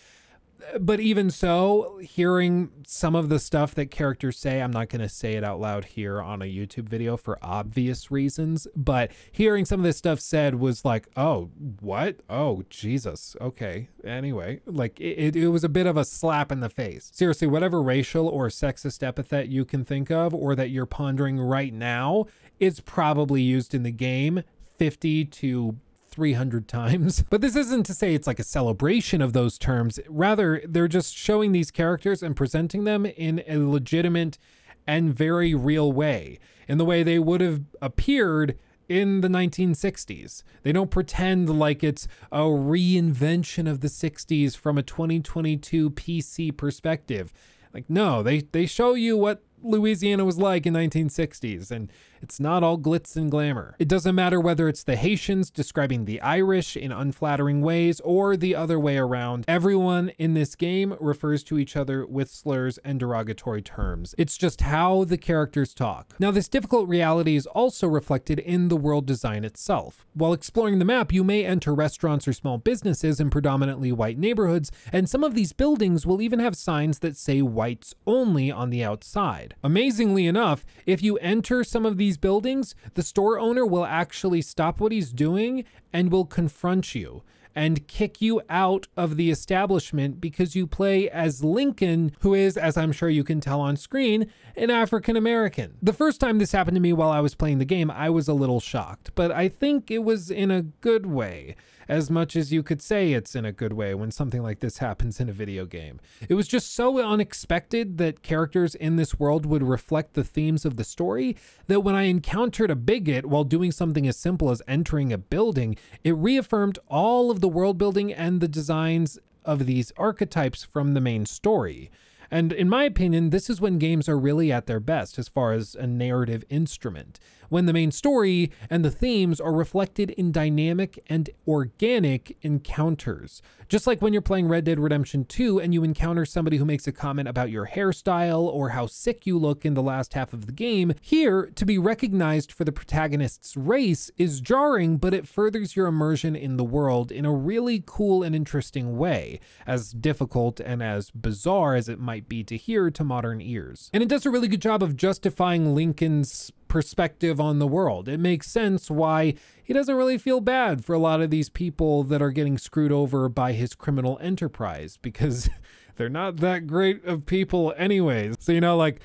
but 0.79 0.99
even 0.99 1.29
so, 1.29 1.99
hearing 2.01 2.71
some 2.85 3.15
of 3.15 3.29
the 3.29 3.39
stuff 3.39 3.73
that 3.75 3.91
characters 3.91 4.37
say, 4.37 4.61
I'm 4.61 4.71
not 4.71 4.89
going 4.89 5.01
to 5.01 5.09
say 5.09 5.33
it 5.33 5.43
out 5.43 5.59
loud 5.59 5.85
here 5.85 6.21
on 6.21 6.41
a 6.41 6.45
YouTube 6.45 6.89
video 6.89 7.17
for 7.17 7.37
obvious 7.41 8.11
reasons, 8.11 8.67
but 8.75 9.11
hearing 9.31 9.65
some 9.65 9.79
of 9.79 9.83
this 9.83 9.97
stuff 9.97 10.19
said 10.19 10.55
was 10.55 10.83
like, 10.83 11.07
oh, 11.15 11.49
what? 11.79 12.17
Oh, 12.29 12.63
Jesus. 12.69 13.35
Okay. 13.39 13.89
Anyway, 14.03 14.61
like 14.65 14.99
it, 14.99 15.35
it 15.35 15.49
was 15.49 15.63
a 15.63 15.69
bit 15.69 15.85
of 15.85 15.97
a 15.97 16.05
slap 16.05 16.51
in 16.51 16.59
the 16.59 16.69
face. 16.69 17.11
Seriously, 17.13 17.47
whatever 17.47 17.81
racial 17.81 18.27
or 18.27 18.47
sexist 18.49 19.03
epithet 19.03 19.47
you 19.47 19.65
can 19.65 19.85
think 19.85 20.11
of 20.11 20.33
or 20.33 20.55
that 20.55 20.69
you're 20.69 20.85
pondering 20.85 21.39
right 21.39 21.73
now, 21.73 22.25
it's 22.59 22.79
probably 22.79 23.41
used 23.41 23.73
in 23.73 23.83
the 23.83 23.91
game 23.91 24.43
50 24.77 25.25
to 25.25 25.77
300 26.17 26.67
times. 26.67 27.23
But 27.29 27.41
this 27.41 27.55
isn't 27.55 27.85
to 27.85 27.93
say 27.93 28.15
it's 28.15 28.25
like 28.25 28.39
a 28.39 28.43
celebration 28.43 29.21
of 29.21 29.33
those 29.33 29.59
terms. 29.59 29.99
Rather, 30.09 30.63
they're 30.67 30.87
just 30.87 31.15
showing 31.15 31.51
these 31.51 31.69
characters 31.69 32.23
and 32.23 32.35
presenting 32.35 32.85
them 32.85 33.05
in 33.05 33.43
a 33.47 33.57
legitimate 33.57 34.39
and 34.87 35.15
very 35.15 35.53
real 35.53 35.91
way, 35.91 36.39
in 36.67 36.79
the 36.79 36.85
way 36.85 37.03
they 37.03 37.19
would 37.19 37.41
have 37.41 37.61
appeared 37.83 38.57
in 38.89 39.21
the 39.21 39.27
1960s. 39.27 40.41
They 40.63 40.71
don't 40.71 40.89
pretend 40.89 41.51
like 41.59 41.83
it's 41.83 42.07
a 42.31 42.39
reinvention 42.39 43.69
of 43.69 43.81
the 43.81 43.87
60s 43.89 44.57
from 44.57 44.79
a 44.79 44.83
2022 44.83 45.91
PC 45.91 46.57
perspective. 46.57 47.31
Like 47.75 47.91
no, 47.91 48.23
they 48.23 48.39
they 48.39 48.65
show 48.65 48.95
you 48.95 49.15
what 49.17 49.43
Louisiana 49.61 50.25
was 50.25 50.39
like 50.39 50.65
in 50.65 50.73
1960s 50.73 51.69
and 51.69 51.91
it's 52.21 52.39
not 52.39 52.63
all 52.63 52.77
glitz 52.77 53.15
and 53.15 53.29
glamour. 53.29 53.75
It 53.79 53.87
doesn't 53.87 54.15
matter 54.15 54.39
whether 54.39 54.67
it's 54.67 54.83
the 54.83 54.95
Haitians 54.95 55.49
describing 55.49 56.05
the 56.05 56.21
Irish 56.21 56.75
in 56.77 56.91
unflattering 56.91 57.61
ways 57.61 57.99
or 58.01 58.37
the 58.37 58.55
other 58.55 58.79
way 58.79 58.97
around. 58.97 59.45
Everyone 59.47 60.09
in 60.17 60.33
this 60.33 60.55
game 60.55 60.95
refers 60.99 61.43
to 61.45 61.57
each 61.57 61.75
other 61.75 62.05
with 62.05 62.29
slurs 62.29 62.77
and 62.79 62.99
derogatory 62.99 63.61
terms. 63.61 64.15
It's 64.17 64.37
just 64.37 64.61
how 64.61 65.03
the 65.03 65.17
characters 65.17 65.73
talk. 65.73 66.15
Now, 66.19 66.31
this 66.31 66.47
difficult 66.47 66.87
reality 66.87 67.35
is 67.35 67.45
also 67.47 67.87
reflected 67.87 68.39
in 68.39 68.69
the 68.69 68.77
world 68.77 69.05
design 69.05 69.43
itself. 69.43 70.05
While 70.13 70.33
exploring 70.33 70.79
the 70.79 70.85
map, 70.85 71.11
you 71.11 71.23
may 71.23 71.45
enter 71.45 71.73
restaurants 71.73 72.27
or 72.27 72.33
small 72.33 72.57
businesses 72.57 73.19
in 73.19 73.29
predominantly 73.29 73.91
white 73.91 74.17
neighborhoods, 74.17 74.71
and 74.91 75.09
some 75.09 75.23
of 75.23 75.35
these 75.35 75.53
buildings 75.53 76.05
will 76.05 76.21
even 76.21 76.39
have 76.39 76.55
signs 76.55 76.99
that 76.99 77.17
say 77.17 77.41
whites 77.41 77.93
only 78.05 78.49
on 78.49 78.69
the 78.69 78.83
outside. 78.83 79.55
Amazingly 79.63 80.25
enough, 80.25 80.65
if 80.85 81.03
you 81.03 81.17
enter 81.17 81.63
some 81.63 81.85
of 81.85 81.97
these 81.97 82.06
these 82.07 82.17
buildings, 82.17 82.73
the 82.93 83.03
store 83.03 83.37
owner 83.37 83.65
will 83.65 83.83
actually 83.83 84.41
stop 84.41 84.79
what 84.79 84.93
he's 84.93 85.11
doing 85.11 85.65
and 85.91 86.09
will 86.09 86.23
confront 86.23 86.95
you 86.95 87.21
and 87.53 87.85
kick 87.89 88.21
you 88.21 88.41
out 88.49 88.87
of 88.95 89.17
the 89.17 89.29
establishment 89.29 90.21
because 90.21 90.55
you 90.55 90.65
play 90.65 91.09
as 91.09 91.43
Lincoln, 91.43 92.13
who 92.21 92.33
is, 92.33 92.55
as 92.55 92.77
I'm 92.77 92.93
sure 92.93 93.09
you 93.09 93.25
can 93.25 93.41
tell 93.41 93.59
on 93.59 93.75
screen, 93.75 94.31
an 94.55 94.69
African 94.71 95.17
American. 95.17 95.75
The 95.81 95.91
first 95.91 96.21
time 96.21 96.37
this 96.37 96.53
happened 96.53 96.75
to 96.75 96.81
me 96.81 96.93
while 96.93 97.09
I 97.09 97.19
was 97.19 97.35
playing 97.35 97.59
the 97.59 97.65
game, 97.65 97.91
I 97.91 98.09
was 98.09 98.29
a 98.29 98.33
little 98.33 98.61
shocked, 98.61 99.11
but 99.13 99.29
I 99.29 99.49
think 99.49 99.91
it 99.91 100.05
was 100.05 100.31
in 100.31 100.49
a 100.49 100.61
good 100.61 101.07
way 101.07 101.57
as 101.87 102.09
much 102.09 102.35
as 102.35 102.51
you 102.51 102.63
could 102.63 102.81
say 102.81 103.13
it's 103.13 103.35
in 103.35 103.45
a 103.45 103.51
good 103.51 103.73
way 103.73 103.93
when 103.93 104.11
something 104.11 104.41
like 104.41 104.59
this 104.59 104.79
happens 104.79 105.19
in 105.19 105.29
a 105.29 105.33
video 105.33 105.65
game. 105.65 105.99
It 106.27 106.33
was 106.33 106.47
just 106.47 106.73
so 106.73 106.99
unexpected 106.99 107.97
that 107.97 108.23
characters 108.23 108.75
in 108.75 108.95
this 108.95 109.19
world 109.19 109.45
would 109.45 109.63
reflect 109.63 110.13
the 110.13 110.23
themes 110.23 110.65
of 110.65 110.75
the 110.75 110.83
story 110.83 111.37
that 111.67 111.81
when 111.81 111.95
I 111.95 112.03
encountered 112.03 112.71
a 112.71 112.75
bigot 112.75 113.25
while 113.25 113.43
doing 113.43 113.71
something 113.71 114.07
as 114.07 114.17
simple 114.17 114.49
as 114.49 114.61
entering 114.67 115.13
a 115.13 115.17
building, 115.17 115.75
it 116.03 116.15
reaffirmed 116.15 116.79
all 116.87 117.31
of 117.31 117.41
the 117.41 117.47
world 117.47 117.77
building 117.77 118.13
and 118.13 118.41
the 118.41 118.47
designs 118.47 119.19
of 119.45 119.65
these 119.65 119.91
archetypes 119.97 120.63
from 120.63 120.93
the 120.93 121.01
main 121.01 121.25
story. 121.25 121.89
And 122.29 122.51
in 122.51 122.67
my 122.67 122.83
opinion, 122.83 123.29
this 123.29 123.49
is 123.49 123.61
when 123.61 123.77
games 123.77 124.09
are 124.09 124.19
really 124.19 124.51
at 124.51 124.67
their 124.67 124.81
best 124.81 125.17
as 125.17 125.29
far 125.29 125.53
as 125.53 125.75
a 125.75 125.87
narrative 125.87 126.43
instrument 126.49 127.19
when 127.49 127.65
the 127.65 127.73
main 127.73 127.91
story 127.91 128.51
and 128.69 128.83
the 128.83 128.91
themes 128.91 129.39
are 129.39 129.53
reflected 129.53 130.11
in 130.11 130.31
dynamic 130.31 131.03
and 131.07 131.29
organic 131.47 132.37
encounters. 132.41 133.41
Just 133.69 133.85
like 133.85 134.01
when 134.01 134.13
you're 134.13 134.21
playing 134.21 134.47
Red 134.47 134.63
Dead 134.63 134.79
Redemption 134.79 135.25
2 135.25 135.59
and 135.59 135.73
you 135.73 135.83
encounter 135.83 136.25
somebody 136.25 136.55
who 136.55 136.63
makes 136.63 136.87
a 136.87 136.91
comment 136.93 137.27
about 137.27 137.49
your 137.49 137.67
hairstyle 137.67 138.43
or 138.43 138.69
how 138.69 138.87
sick 138.87 139.25
you 139.25 139.37
look 139.37 139.65
in 139.65 139.73
the 139.73 139.83
last 139.83 140.13
half 140.13 140.31
of 140.31 140.45
the 140.45 140.53
game, 140.53 140.93
here, 141.01 141.51
to 141.55 141.65
be 141.65 141.77
recognized 141.77 142.51
for 142.51 142.63
the 142.63 142.71
protagonist's 142.71 143.57
race 143.57 144.09
is 144.17 144.39
jarring, 144.39 144.97
but 144.97 145.13
it 145.13 145.27
furthers 145.27 145.75
your 145.75 145.87
immersion 145.87 146.33
in 146.33 146.55
the 146.55 146.63
world 146.63 147.11
in 147.11 147.25
a 147.25 147.33
really 147.33 147.83
cool 147.85 148.23
and 148.23 148.33
interesting 148.33 148.97
way, 148.97 149.39
as 149.65 149.91
difficult 149.91 150.61
and 150.61 150.81
as 150.81 151.11
bizarre 151.11 151.75
as 151.75 151.89
it 151.89 151.99
might 151.99 152.29
be 152.29 152.43
to 152.45 152.55
hear 152.55 152.89
to 152.89 153.03
modern 153.03 153.41
ears. 153.41 153.89
And 153.93 154.01
it 154.01 154.09
does 154.09 154.25
a 154.25 154.29
really 154.29 154.47
good 154.47 154.61
job 154.61 154.81
of 154.81 154.95
justifying 154.95 155.75
Lincoln's 155.75 156.51
perspective 156.67 157.39
on 157.39 157.59
the 157.59 157.67
world. 157.67 158.07
It 158.07 158.19
makes 158.19 158.49
sense 158.49 158.89
why 158.89 159.35
he 159.63 159.73
doesn't 159.73 159.95
really 159.95 160.17
feel 160.17 160.41
bad 160.41 160.85
for 160.85 160.93
a 160.93 160.99
lot 160.99 161.21
of 161.21 161.29
these 161.29 161.49
people 161.49 162.03
that 162.03 162.21
are 162.21 162.31
getting 162.31 162.57
screwed 162.57 162.91
over 162.91 163.29
by 163.29 163.53
his 163.53 163.75
criminal 163.75 164.17
enterprise 164.21 164.97
because 165.01 165.49
they're 165.95 166.09
not 166.09 166.37
that 166.37 166.67
great 166.67 167.03
of 167.05 167.25
people 167.25 167.73
anyways. 167.77 168.35
So, 168.39 168.51
you 168.51 168.61
know, 168.61 168.77
like, 168.77 169.01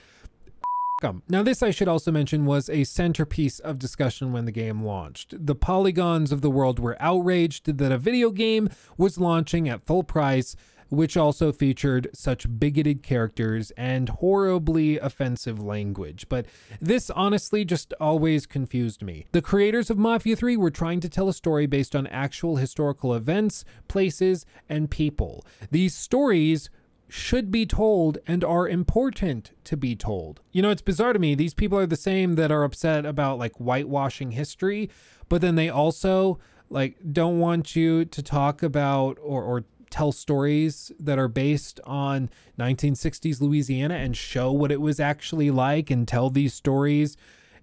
now, 1.29 1.43
this 1.43 1.63
I 1.63 1.71
should 1.71 1.89
also 1.89 2.13
mention 2.13 2.45
was 2.45 2.69
a 2.69 2.85
centerpiece 2.85 3.59
of 3.59 3.79
discussion 3.79 4.33
when 4.33 4.45
the 4.45 4.53
game 4.53 4.83
launched. 4.83 5.35
The 5.47 5.55
polygons 5.55 6.33
of 6.33 6.43
the 6.43 6.51
world 6.51 6.79
were 6.79 6.97
outraged 7.01 7.79
that 7.79 7.93
a 7.93 7.99
video 7.99 8.31
game 8.31 8.69
was 8.97 9.19
launching 9.19 9.69
at 9.69 9.87
full 9.87 10.05
price 10.05 10.55
which 10.93 11.17
also 11.17 11.53
featured 11.53 12.07
such 12.13 12.47
bigoted 12.59 13.03
characters 13.03 13.73
and 13.79 14.11
horribly 14.11 14.99
offensive 14.99 15.59
language. 15.59 16.29
But 16.29 16.45
this 16.83 17.09
honestly 17.09 17.65
just 17.65 17.95
always 17.99 18.45
confused 18.45 19.03
me. 19.03 19.25
The 19.33 19.41
creators 19.41 19.89
of 19.89 19.97
Mafia 19.97 20.37
3 20.37 20.59
were 20.59 20.71
trying 20.71 21.01
to 21.01 21.09
tell 21.09 21.31
a 21.31 21.33
story 21.33 21.65
based 21.65 21.97
on 21.97 22.07
actual 22.09 22.57
historical 22.57 23.15
events, 23.15 23.65
places, 23.89 24.45
and 24.69 24.91
people. 24.91 25.47
These 25.71 25.95
stories 25.95 26.69
should 27.09 27.51
be 27.51 27.65
told 27.65 28.19
and 28.27 28.45
are 28.45 28.69
important 28.69 29.53
to 29.65 29.79
be 29.79 29.97
told. 29.97 30.43
You 30.53 30.61
know, 30.61 30.71
it's 30.71 30.83
bizarre 30.83 31.15
to 31.15 31.19
me. 31.19 31.35
These 31.35 31.55
people 31.55 31.79
are 31.79 31.87
the 31.87 31.97
same 31.97 32.35
that 32.35 32.53
are 32.53 32.65
upset 32.65 33.07
about 33.07 33.39
like 33.39 33.55
whitewashing 33.57 34.33
history, 34.33 34.91
but 35.31 35.41
then 35.41 35.55
they 35.55 35.71
also 35.71 36.39
like 36.69 36.99
don't 37.13 37.39
want 37.39 37.75
you 37.75 38.05
to 38.05 38.23
talk 38.23 38.63
about 38.63 39.19
or, 39.23 39.43
or 39.43 39.65
tell 39.93 40.11
stories 40.11 40.91
that 40.99 41.19
are 41.19 41.29
based 41.29 41.79
on 41.85 42.31
1960s 42.59 43.41
Louisiana 43.41 43.95
and 43.95 44.17
show 44.17 44.51
what 44.51 44.73
it 44.73 44.81
was 44.81 44.99
actually 44.99 45.51
like 45.51 45.91
and 45.91 46.09
tell 46.09 46.31
these 46.31 46.55
stories 46.55 47.17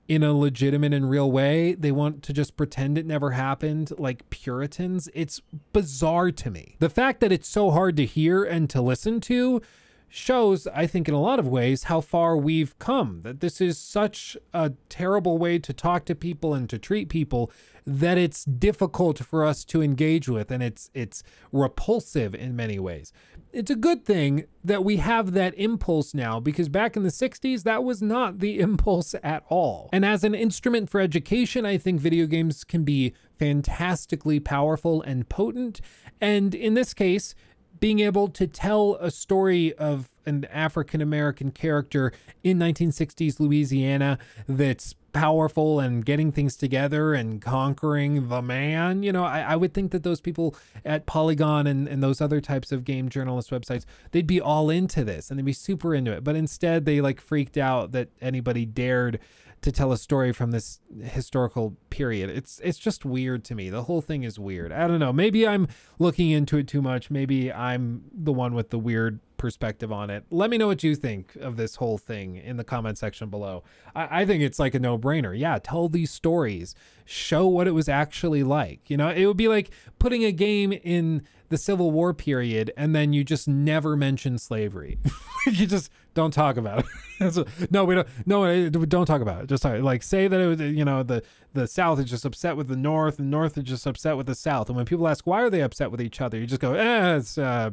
in 0.07 0.23
a 0.23 0.33
legitimate 0.33 0.93
and 0.93 1.09
real 1.09 1.31
way. 1.31 1.73
They 1.73 1.91
want 1.91 2.23
to 2.23 2.33
just 2.33 2.57
pretend 2.57 2.97
it 2.97 3.05
never 3.05 3.31
happened 3.31 3.91
like 3.97 4.29
Puritans. 4.29 5.09
It's 5.13 5.41
bizarre 5.71 6.31
to 6.31 6.49
me. 6.49 6.75
The 6.79 6.89
fact 6.89 7.19
that 7.19 7.31
it's 7.31 7.49
so 7.49 7.71
hard 7.71 7.97
to 7.97 8.05
hear 8.05 8.43
and 8.43 8.69
to 8.71 8.81
listen 8.81 9.21
to 9.21 9.61
shows, 10.09 10.65
I 10.67 10.87
think, 10.87 11.07
in 11.07 11.13
a 11.13 11.21
lot 11.21 11.37
of 11.39 11.47
ways, 11.47 11.83
how 11.83 12.01
far 12.01 12.35
we've 12.35 12.77
come. 12.79 13.21
That 13.21 13.39
this 13.39 13.61
is 13.61 13.77
such 13.77 14.35
a 14.53 14.73
terrible 14.89 15.37
way 15.37 15.59
to 15.59 15.71
talk 15.71 16.05
to 16.05 16.15
people 16.15 16.55
and 16.55 16.67
to 16.69 16.79
treat 16.79 17.09
people 17.09 17.51
that 17.89 18.19
it's 18.19 18.45
difficult 18.45 19.17
for 19.19 19.43
us 19.43 19.65
to 19.65 19.81
engage 19.81 20.29
with, 20.29 20.51
and 20.51 20.61
it's 20.61 20.91
it's 20.93 21.23
repulsive 21.51 22.35
in 22.35 22.55
many 22.55 22.77
ways. 22.77 23.11
It's 23.51 23.71
a 23.71 23.75
good 23.75 24.05
thing 24.05 24.45
that 24.63 24.85
we 24.85 24.97
have 24.97 25.31
that 25.33 25.55
impulse 25.57 26.13
now 26.13 26.39
because 26.39 26.69
back 26.69 26.95
in 26.95 27.01
the 27.01 27.09
60s, 27.09 27.63
that 27.63 27.83
was 27.83 27.99
not 28.01 28.39
the 28.39 28.59
impulse 28.69 29.15
at 29.23 29.43
all. 29.49 29.89
And 29.91 30.05
as 30.05 30.23
an 30.23 30.35
instrument 30.35 30.89
for 30.89 31.01
education, 31.01 31.65
I 31.65 31.77
think 31.77 31.99
video 31.99 32.27
games 32.27 32.63
can 32.63 32.83
be 32.83 33.13
fantastically 33.39 34.39
powerful 34.39 35.01
and 35.01 35.27
potent. 35.27 35.81
And 36.21 36.53
in 36.53 36.75
this 36.75 36.93
case, 36.93 37.33
being 37.79 37.99
able 37.99 38.27
to 38.29 38.47
tell 38.47 38.95
a 38.95 39.11
story 39.11 39.73
of 39.75 40.09
an 40.25 40.45
African 40.45 41.01
American 41.01 41.51
character 41.51 42.11
in 42.43 42.59
1960s 42.59 43.39
Louisiana 43.39 44.17
that's 44.47 44.95
powerful 45.11 45.79
and 45.79 46.05
getting 46.05 46.31
things 46.31 46.55
together 46.55 47.13
and 47.13 47.41
conquering 47.41 48.29
the 48.29 48.41
man. 48.41 49.01
You 49.03 49.11
know, 49.11 49.23
I, 49.23 49.41
I 49.41 49.55
would 49.55 49.73
think 49.73 49.91
that 49.91 50.03
those 50.03 50.21
people 50.21 50.55
at 50.85 51.05
Polygon 51.05 51.67
and, 51.67 51.87
and 51.87 52.03
those 52.03 52.21
other 52.21 52.39
types 52.39 52.71
of 52.71 52.83
game 52.83 53.09
journalist 53.09 53.49
websites, 53.49 53.85
they'd 54.11 54.27
be 54.27 54.39
all 54.39 54.69
into 54.69 55.03
this 55.03 55.29
and 55.29 55.39
they'd 55.39 55.45
be 55.45 55.53
super 55.53 55.95
into 55.95 56.11
it. 56.11 56.23
But 56.23 56.35
instead, 56.35 56.85
they 56.85 57.01
like 57.01 57.19
freaked 57.19 57.57
out 57.57 57.91
that 57.93 58.09
anybody 58.21 58.65
dared 58.65 59.19
to 59.61 59.71
tell 59.71 59.91
a 59.91 59.97
story 59.97 60.31
from 60.31 60.51
this 60.51 60.79
historical 61.01 61.75
period. 61.89 62.29
It's 62.29 62.61
it's 62.63 62.77
just 62.77 63.05
weird 63.05 63.43
to 63.45 63.55
me. 63.55 63.69
The 63.69 63.83
whole 63.83 64.01
thing 64.01 64.23
is 64.23 64.39
weird. 64.39 64.71
I 64.71 64.87
don't 64.87 64.99
know. 64.99 65.11
Maybe 65.11 65.47
I'm 65.47 65.67
looking 65.97 66.31
into 66.31 66.57
it 66.57 66.67
too 66.67 66.81
much. 66.81 67.11
Maybe 67.11 67.51
I'm 67.51 68.03
the 68.13 68.31
one 68.31 68.53
with 68.53 68.69
the 68.69 68.79
weird 68.79 69.19
perspective 69.37 69.91
on 69.91 70.09
it. 70.09 70.25
Let 70.29 70.49
me 70.49 70.57
know 70.57 70.67
what 70.67 70.83
you 70.83 70.95
think 70.95 71.35
of 71.37 71.57
this 71.57 71.75
whole 71.75 71.97
thing 71.97 72.35
in 72.35 72.57
the 72.57 72.63
comment 72.63 72.97
section 72.97 73.29
below. 73.29 73.63
I, 73.95 74.21
I 74.21 74.25
think 74.25 74.43
it's 74.43 74.59
like 74.59 74.75
a 74.75 74.79
no 74.79 74.97
brainer. 74.97 75.37
Yeah, 75.37 75.57
tell 75.59 75.89
these 75.89 76.11
stories, 76.11 76.75
show 77.05 77.47
what 77.47 77.67
it 77.67 77.71
was 77.71 77.89
actually 77.89 78.43
like. 78.43 78.89
You 78.89 78.97
know, 78.97 79.09
it 79.09 79.25
would 79.25 79.37
be 79.37 79.47
like 79.47 79.71
putting 79.97 80.23
a 80.23 80.31
game 80.31 80.71
in 80.71 81.23
the 81.49 81.57
Civil 81.57 81.91
War 81.91 82.13
period 82.13 82.71
and 82.77 82.95
then 82.95 83.13
you 83.13 83.23
just 83.23 83.47
never 83.47 83.95
mention 83.95 84.37
slavery. 84.37 84.97
you 85.45 85.65
just 85.65 85.91
don't 86.13 86.31
talk 86.31 86.57
about 86.57 86.85
it. 87.19 87.47
no, 87.71 87.85
we 87.85 87.95
don't. 87.95 88.07
No, 88.25 88.69
don't 88.69 89.05
talk 89.05 89.21
about 89.21 89.43
it. 89.43 89.47
Just 89.47 89.63
talk, 89.63 89.81
like 89.81 90.03
say 90.03 90.27
that 90.27 90.39
it 90.39 90.47
was, 90.47 90.61
you 90.61 90.85
know, 90.85 91.03
the 91.03 91.23
the 91.53 91.67
South 91.67 91.99
is 91.99 92.05
just 92.05 92.25
upset 92.25 92.55
with 92.55 92.67
the 92.67 92.75
North, 92.75 93.19
and 93.19 93.29
North 93.29 93.57
is 93.57 93.63
just 93.63 93.85
upset 93.85 94.17
with 94.17 94.27
the 94.27 94.35
South. 94.35 94.69
And 94.69 94.75
when 94.75 94.85
people 94.85 95.07
ask 95.07 95.25
why 95.25 95.41
are 95.41 95.49
they 95.49 95.61
upset 95.61 95.91
with 95.91 96.01
each 96.01 96.21
other, 96.21 96.37
you 96.37 96.45
just 96.45 96.61
go, 96.61 96.73
eh, 96.73 97.17
it's 97.17 97.37
uh, 97.37 97.71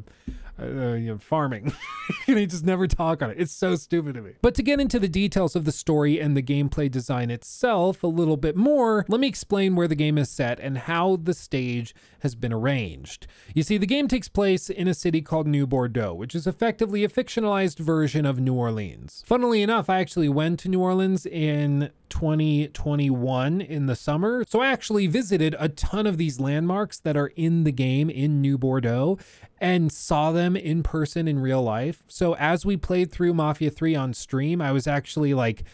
uh, 0.61 0.95
you 0.95 1.13
know, 1.13 1.19
farming. 1.19 1.73
and 2.27 2.39
he 2.39 2.47
just 2.47 2.65
never 2.65 2.87
talk 2.87 3.23
on 3.23 3.31
it. 3.31 3.37
It's 3.39 3.53
so 3.53 3.75
stupid 3.77 4.15
to 4.15 4.23
me. 4.23 4.33
But 4.43 4.55
to 4.55 4.63
get 4.63 4.81
into 4.81 4.99
the 4.99 5.09
details 5.09 5.55
of 5.55 5.65
the 5.65 5.73
story 5.73 6.21
and 6.21 6.37
the 6.37 6.43
gameplay 6.43 6.91
design 6.91 7.31
itself 7.31 8.03
a 8.03 8.09
little 8.09 8.37
bit 8.37 8.57
more, 8.57 9.05
let 9.09 9.21
me 9.21 9.27
explain 9.27 9.77
where 9.77 9.89
the 9.89 9.95
game 9.95 10.19
is 10.19 10.31
set 10.31 10.59
and 10.61 10.79
how 10.79 11.17
the 11.17 11.35
stage 11.35 11.95
has 12.21 12.35
been 12.35 12.53
arranged. 12.53 13.27
You 13.55 13.63
see, 13.63 13.79
the 13.79 13.87
game 13.87 14.09
takes 14.09 14.29
place 14.29 14.71
in 14.71 14.89
a 14.89 14.95
city 14.95 15.23
called 15.23 15.47
New 15.47 15.67
Bordeaux, 15.67 16.15
which 16.15 16.35
is 16.35 16.47
effectively 16.47 17.05
a 17.05 17.09
fictionalized 17.09 17.79
version 17.79 18.25
of 18.27 18.41
New 18.41 18.55
Orleans. 18.55 19.23
Funnily 19.27 19.63
enough, 19.63 19.91
I 19.91 20.01
actually 20.01 20.29
went 20.29 20.59
to 20.61 20.69
New 20.69 20.81
Orleans 20.81 21.27
in 21.27 21.91
2021 22.09 23.61
in 23.61 23.87
the 23.87 23.97
summer. 23.97 24.45
So 24.49 24.61
I 24.61 24.69
actually 24.69 25.07
visited 25.07 25.55
a 25.59 25.69
ton 25.69 26.07
of 26.07 26.19
these 26.19 26.41
landmarks 26.41 26.99
that 27.01 27.17
are 27.17 27.33
in 27.37 27.65
the 27.65 27.73
game 27.73 28.11
in 28.11 28.41
New 28.41 28.59
Bordeaux 28.59 29.19
and 29.59 29.91
saw 29.91 30.33
them 30.33 30.57
in 30.57 30.83
person 30.83 31.27
in 31.29 31.39
real 31.39 31.63
life. 31.63 32.03
So 32.09 32.35
as 32.37 32.67
we 32.67 32.77
played 32.77 33.11
through 33.11 33.35
Mafia 33.35 33.71
3 33.71 33.95
on 33.95 34.15
stream, 34.15 34.61
I 34.61 34.73
was 34.73 34.87
actually 34.87 35.35
like 35.35 35.65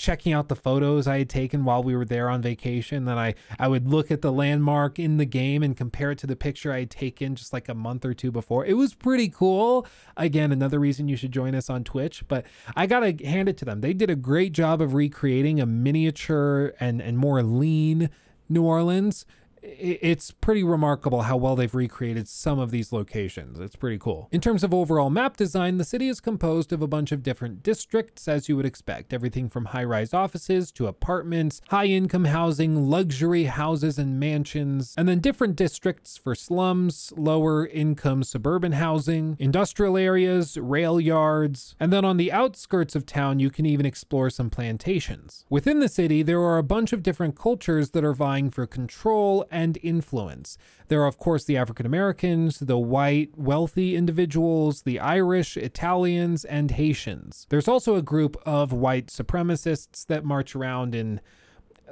checking 0.00 0.32
out 0.32 0.48
the 0.48 0.56
photos 0.56 1.06
I 1.06 1.18
had 1.18 1.28
taken 1.28 1.66
while 1.66 1.82
we 1.82 1.94
were 1.94 2.06
there 2.06 2.30
on 2.30 2.40
vacation. 2.40 3.04
Then 3.04 3.18
I, 3.18 3.34
I 3.58 3.68
would 3.68 3.86
look 3.86 4.10
at 4.10 4.22
the 4.22 4.32
landmark 4.32 4.98
in 4.98 5.18
the 5.18 5.26
game 5.26 5.62
and 5.62 5.76
compare 5.76 6.10
it 6.10 6.18
to 6.18 6.26
the 6.26 6.36
picture 6.36 6.72
I 6.72 6.80
had 6.80 6.90
taken 6.90 7.34
just 7.34 7.52
like 7.52 7.68
a 7.68 7.74
month 7.74 8.06
or 8.06 8.14
two 8.14 8.32
before. 8.32 8.64
It 8.64 8.78
was 8.78 8.94
pretty 8.94 9.28
cool. 9.28 9.86
Again, 10.16 10.52
another 10.52 10.78
reason 10.78 11.06
you 11.08 11.16
should 11.16 11.32
join 11.32 11.54
us 11.54 11.68
on 11.68 11.84
Twitch, 11.84 12.26
but 12.28 12.46
I 12.74 12.86
got 12.86 13.00
to 13.00 13.12
hand 13.26 13.50
it 13.50 13.58
to 13.58 13.66
them. 13.66 13.82
They 13.82 13.92
did 13.92 14.08
a 14.08 14.16
great 14.16 14.52
job 14.52 14.80
of 14.80 14.94
recreating 14.94 15.60
a 15.60 15.66
miniature 15.66 16.72
and, 16.80 17.02
and 17.02 17.18
more 17.18 17.42
lean 17.42 18.08
New 18.48 18.62
Orleans 18.62 19.26
it's 19.62 20.30
pretty 20.30 20.62
remarkable 20.62 21.22
how 21.22 21.36
well 21.36 21.56
they've 21.56 21.74
recreated 21.74 22.28
some 22.28 22.58
of 22.58 22.70
these 22.70 22.92
locations. 22.92 23.58
It's 23.58 23.76
pretty 23.76 23.98
cool. 23.98 24.28
In 24.32 24.40
terms 24.40 24.64
of 24.64 24.72
overall 24.72 25.10
map 25.10 25.36
design, 25.36 25.78
the 25.78 25.84
city 25.84 26.08
is 26.08 26.20
composed 26.20 26.72
of 26.72 26.82
a 26.82 26.86
bunch 26.86 27.12
of 27.12 27.22
different 27.22 27.62
districts, 27.62 28.28
as 28.28 28.48
you 28.48 28.56
would 28.56 28.66
expect. 28.66 29.12
Everything 29.12 29.48
from 29.48 29.66
high-rise 29.66 30.14
offices 30.14 30.72
to 30.72 30.86
apartments, 30.86 31.60
high-income 31.68 32.26
housing, 32.26 32.88
luxury 32.88 33.44
houses 33.44 33.98
and 33.98 34.18
mansions, 34.18 34.94
and 34.96 35.08
then 35.08 35.20
different 35.20 35.56
districts 35.56 36.16
for 36.16 36.34
slums, 36.34 37.12
lower-income 37.16 38.24
suburban 38.24 38.72
housing, 38.72 39.36
industrial 39.38 39.96
areas, 39.96 40.56
rail 40.56 41.00
yards, 41.00 41.74
and 41.78 41.92
then 41.92 42.04
on 42.04 42.16
the 42.16 42.32
outskirts 42.32 42.94
of 42.94 43.06
town, 43.06 43.38
you 43.38 43.50
can 43.50 43.66
even 43.66 43.86
explore 43.86 44.30
some 44.30 44.50
plantations. 44.50 45.44
Within 45.48 45.80
the 45.80 45.88
city, 45.88 46.22
there 46.22 46.40
are 46.40 46.58
a 46.58 46.62
bunch 46.62 46.92
of 46.92 47.02
different 47.02 47.36
cultures 47.36 47.90
that 47.90 48.04
are 48.04 48.14
vying 48.14 48.50
for 48.50 48.66
control 48.66 49.44
and 49.50 49.78
influence. 49.82 50.56
There 50.88 51.02
are, 51.02 51.06
of 51.06 51.18
course, 51.18 51.44
the 51.44 51.56
African 51.56 51.86
Americans, 51.86 52.58
the 52.60 52.78
white, 52.78 53.30
wealthy 53.36 53.96
individuals, 53.96 54.82
the 54.82 54.98
Irish, 55.00 55.56
Italians, 55.56 56.44
and 56.44 56.70
Haitians. 56.70 57.46
There's 57.48 57.68
also 57.68 57.96
a 57.96 58.02
group 58.02 58.36
of 58.46 58.72
white 58.72 59.08
supremacists 59.08 60.06
that 60.06 60.24
march 60.24 60.54
around 60.54 60.94
in, 60.94 61.20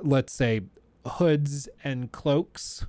let's 0.03 0.33
say, 0.33 0.63
hoods 1.05 1.69
and 1.83 2.13
cloaks 2.13 2.87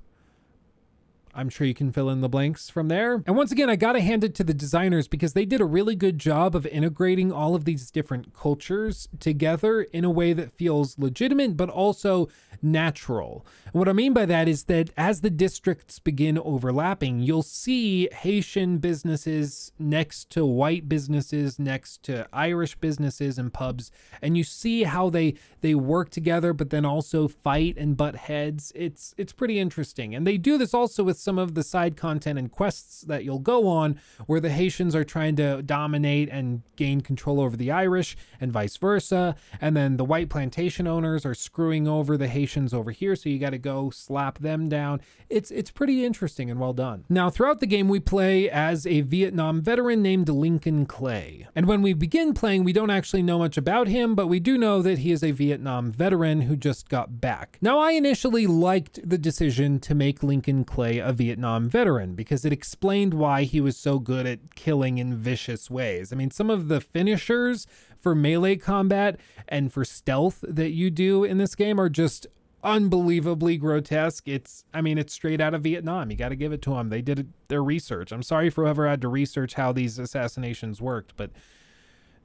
I'm 1.39 1.47
sure 1.47 1.65
you 1.65 1.73
can 1.73 1.93
fill 1.93 2.09
in 2.09 2.19
the 2.19 2.27
blanks 2.27 2.69
from 2.69 2.89
there. 2.89 3.23
And 3.25 3.33
once 3.33 3.53
again, 3.53 3.69
I 3.69 3.77
gotta 3.77 4.01
hand 4.01 4.25
it 4.25 4.35
to 4.35 4.43
the 4.43 4.53
designers 4.53 5.07
because 5.07 5.31
they 5.31 5.45
did 5.45 5.61
a 5.61 5.65
really 5.65 5.95
good 5.95 6.19
job 6.19 6.53
of 6.53 6.65
integrating 6.65 7.31
all 7.31 7.55
of 7.55 7.63
these 7.63 7.89
different 7.91 8.33
cultures 8.33 9.07
together 9.21 9.83
in 9.83 10.03
a 10.03 10.09
way 10.09 10.33
that 10.33 10.51
feels 10.51 10.99
legitimate, 10.99 11.55
but 11.55 11.69
also 11.69 12.27
natural. 12.61 13.45
And 13.67 13.75
what 13.75 13.87
I 13.87 13.93
mean 13.93 14.11
by 14.13 14.25
that 14.25 14.49
is 14.49 14.65
that 14.65 14.89
as 14.97 15.21
the 15.21 15.29
districts 15.29 15.99
begin 15.99 16.37
overlapping, 16.37 17.21
you'll 17.21 17.41
see 17.43 18.09
Haitian 18.11 18.79
businesses 18.79 19.71
next 19.79 20.29
to 20.31 20.45
white 20.45 20.89
businesses, 20.89 21.57
next 21.57 22.03
to 22.03 22.27
Irish 22.33 22.75
businesses 22.75 23.37
and 23.37 23.53
pubs, 23.53 23.91
and 24.21 24.35
you 24.35 24.43
see 24.43 24.83
how 24.83 25.09
they 25.09 25.35
they 25.61 25.75
work 25.75 26.09
together, 26.09 26.51
but 26.51 26.69
then 26.69 26.83
also 26.85 27.29
fight 27.29 27.77
and 27.77 27.95
butt 27.95 28.15
heads. 28.15 28.73
It's 28.75 29.13
it's 29.17 29.31
pretty 29.31 29.57
interesting. 29.57 30.13
And 30.13 30.27
they 30.27 30.37
do 30.37 30.57
this 30.57 30.73
also 30.73 31.03
with 31.03 31.17
some 31.30 31.38
of 31.38 31.53
the 31.53 31.61
side 31.61 31.95
content 31.95 32.39
and 32.39 32.51
quests 32.51 33.01
that 33.01 33.23
you'll 33.23 33.38
go 33.38 33.68
on 33.68 34.01
where 34.26 34.39
the 34.39 34.49
Haitians 34.49 34.95
are 34.95 35.03
trying 35.03 35.35
to 35.35 35.61
dominate 35.61 36.27
and 36.27 36.64
gain 36.76 37.01
control 37.01 37.39
over 37.39 37.56
the 37.56 37.69
Irish 37.69 38.18
and 38.41 38.51
vice 38.51 38.77
versa. 38.77 39.35
And 39.61 39.77
then 39.77 39.97
the 39.97 40.03
white 40.03 40.27
plantation 40.27 40.88
owners 40.88 41.27
are 41.27 41.35
screwing 41.35 41.88
over 41.88 42.18
the 42.18 42.27
Haitians 42.27 42.73
over 42.73 42.89
here. 42.89 43.15
So 43.15 43.30
you 43.30 43.38
got 43.38 43.51
to 43.51 43.60
go 43.60 43.91
slap 43.91 44.39
them 44.39 44.69
down. 44.69 45.01
It's, 45.30 45.51
it's 45.51 45.69
pretty 45.69 46.03
interesting 46.03 46.49
and 46.49 46.60
well 46.60 46.73
done. 46.73 47.06
Now, 47.10 47.30
throughout 47.30 47.60
the 47.60 47.68
game, 47.68 47.89
we 47.89 47.99
play 47.99 48.49
as 48.49 48.88
a 48.88 49.01
Vietnam 49.01 49.61
veteran 49.61 50.01
named 50.01 50.30
Lincoln 50.30 50.88
Clay. 50.88 51.45
And 51.53 51.68
when 51.68 51.84
we 51.84 51.93
begin 51.93 52.34
playing, 52.34 52.64
we 52.64 52.73
don't 52.73 52.89
actually 52.89 53.22
know 53.22 53.38
much 53.38 53.56
about 53.56 53.88
him, 53.88 54.15
but 54.15 54.26
we 54.26 54.39
do 54.39 54.57
know 54.57 54.81
that 54.81 54.97
he 54.97 55.11
is 55.11 55.23
a 55.23 55.30
Vietnam 55.30 55.91
veteran 55.91 56.41
who 56.41 56.56
just 56.56 56.89
got 56.89 57.22
back. 57.22 57.60
Now, 57.61 57.77
I 57.77 57.91
initially 57.91 58.47
liked 58.47 59.07
the 59.07 59.19
decision 59.19 59.80
to 59.81 59.93
make 59.93 60.23
Lincoln 60.23 60.64
Clay 60.64 60.97
a 60.97 61.14
Vietnam 61.19 61.67
veteran 61.67 62.15
because 62.15 62.45
it 62.45 62.53
explained 62.53 63.13
why 63.13 63.43
he 63.43 63.59
was 63.59 63.75
so 63.75 63.99
good 63.99 64.25
at 64.25 64.55
killing 64.55 64.97
in 64.99 65.13
vicious 65.13 65.69
ways. 65.69 66.13
I 66.13 66.15
mean, 66.15 66.31
some 66.31 66.49
of 66.49 66.69
the 66.69 66.79
finishers 66.79 67.67
for 67.99 68.15
melee 68.15 68.55
combat 68.55 69.19
and 69.49 69.71
for 69.73 69.83
stealth 69.83 70.45
that 70.47 70.69
you 70.69 70.89
do 70.89 71.25
in 71.25 71.37
this 71.37 71.55
game 71.55 71.77
are 71.77 71.89
just 71.89 72.25
unbelievably 72.63 73.57
grotesque. 73.57 74.29
It's, 74.29 74.63
I 74.73 74.79
mean, 74.79 74.97
it's 74.97 75.13
straight 75.13 75.41
out 75.41 75.53
of 75.53 75.63
Vietnam. 75.63 76.09
You 76.09 76.15
got 76.15 76.29
to 76.29 76.37
give 76.37 76.53
it 76.53 76.61
to 76.61 76.69
them. 76.69 76.87
They 76.87 77.01
did 77.01 77.33
their 77.49 77.61
research. 77.61 78.13
I'm 78.13 78.23
sorry 78.23 78.49
for 78.49 78.63
whoever 78.63 78.87
had 78.87 79.01
to 79.01 79.09
research 79.09 79.55
how 79.55 79.73
these 79.73 79.99
assassinations 79.99 80.81
worked, 80.81 81.17
but 81.17 81.31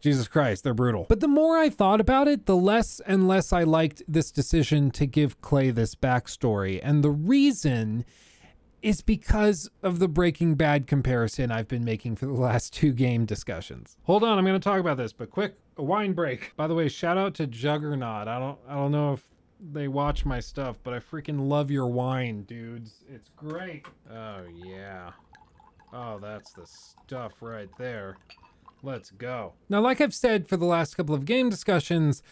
Jesus 0.00 0.28
Christ, 0.28 0.62
they're 0.62 0.72
brutal. 0.72 1.06
But 1.08 1.18
the 1.18 1.26
more 1.26 1.58
I 1.58 1.68
thought 1.68 2.00
about 2.00 2.28
it, 2.28 2.46
the 2.46 2.56
less 2.56 3.00
and 3.06 3.26
less 3.26 3.52
I 3.52 3.64
liked 3.64 4.04
this 4.06 4.30
decision 4.30 4.92
to 4.92 5.04
give 5.04 5.40
Clay 5.40 5.72
this 5.72 5.96
backstory. 5.96 6.78
And 6.80 7.02
the 7.02 7.10
reason 7.10 8.04
is 8.84 9.00
because 9.00 9.70
of 9.82 9.98
the 9.98 10.08
Breaking 10.08 10.56
Bad 10.56 10.86
comparison 10.86 11.50
I've 11.50 11.68
been 11.68 11.86
making 11.86 12.16
for 12.16 12.26
the 12.26 12.34
last 12.34 12.74
two 12.74 12.92
game 12.92 13.24
discussions. 13.24 13.96
Hold 14.02 14.22
on, 14.22 14.36
I'm 14.36 14.44
going 14.44 14.60
to 14.60 14.62
talk 14.62 14.78
about 14.78 14.98
this, 14.98 15.10
but 15.10 15.30
quick, 15.30 15.56
a 15.78 15.82
wine 15.82 16.12
break. 16.12 16.52
By 16.54 16.66
the 16.66 16.74
way, 16.74 16.88
shout 16.88 17.16
out 17.16 17.34
to 17.36 17.46
Juggernaut. 17.46 18.28
I 18.28 18.38
don't 18.38 18.58
I 18.68 18.74
don't 18.74 18.92
know 18.92 19.14
if 19.14 19.24
they 19.72 19.88
watch 19.88 20.26
my 20.26 20.38
stuff, 20.38 20.78
but 20.84 20.92
I 20.92 20.98
freaking 20.98 21.48
love 21.48 21.70
your 21.70 21.86
wine, 21.86 22.42
dudes. 22.42 23.04
It's 23.08 23.30
great. 23.34 23.86
Oh 24.12 24.42
yeah. 24.52 25.12
Oh, 25.94 26.18
that's 26.18 26.52
the 26.52 26.66
stuff 26.66 27.32
right 27.40 27.70
there. 27.78 28.18
Let's 28.82 29.10
go. 29.12 29.54
Now, 29.70 29.80
like 29.80 30.02
I've 30.02 30.12
said 30.12 30.46
for 30.46 30.58
the 30.58 30.66
last 30.66 30.94
couple 30.94 31.14
of 31.14 31.24
game 31.24 31.48
discussions, 31.48 32.22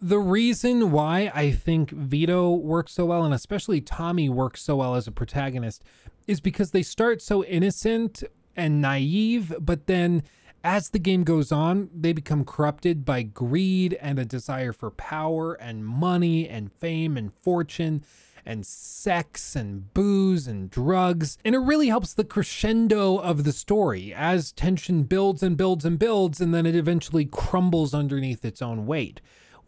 the 0.00 0.18
reason 0.18 0.90
why 0.90 1.30
I 1.34 1.50
think 1.50 1.90
Vito 1.90 2.50
works 2.50 2.92
so 2.92 3.06
well, 3.06 3.24
and 3.24 3.34
especially 3.34 3.80
Tommy 3.80 4.28
works 4.28 4.62
so 4.62 4.76
well 4.76 4.94
as 4.94 5.06
a 5.06 5.12
protagonist, 5.12 5.82
is 6.26 6.40
because 6.40 6.70
they 6.70 6.82
start 6.82 7.20
so 7.20 7.44
innocent 7.44 8.22
and 8.56 8.80
naive, 8.80 9.54
but 9.60 9.86
then 9.86 10.22
as 10.62 10.90
the 10.90 10.98
game 10.98 11.24
goes 11.24 11.50
on, 11.50 11.88
they 11.94 12.12
become 12.12 12.44
corrupted 12.44 13.04
by 13.04 13.22
greed 13.22 13.94
and 14.00 14.18
a 14.18 14.24
desire 14.24 14.72
for 14.72 14.90
power 14.90 15.54
and 15.54 15.86
money 15.86 16.48
and 16.48 16.72
fame 16.72 17.16
and 17.16 17.32
fortune 17.32 18.04
and 18.44 18.66
sex 18.66 19.54
and 19.54 19.92
booze 19.94 20.46
and 20.46 20.70
drugs. 20.70 21.38
And 21.44 21.54
it 21.54 21.58
really 21.58 21.88
helps 21.88 22.14
the 22.14 22.24
crescendo 22.24 23.16
of 23.18 23.44
the 23.44 23.52
story 23.52 24.12
as 24.14 24.52
tension 24.52 25.04
builds 25.04 25.42
and 25.42 25.56
builds 25.56 25.84
and 25.84 25.98
builds, 25.98 26.40
and 26.40 26.54
then 26.54 26.66
it 26.66 26.74
eventually 26.74 27.24
crumbles 27.24 27.94
underneath 27.94 28.44
its 28.44 28.62
own 28.62 28.86
weight. 28.86 29.20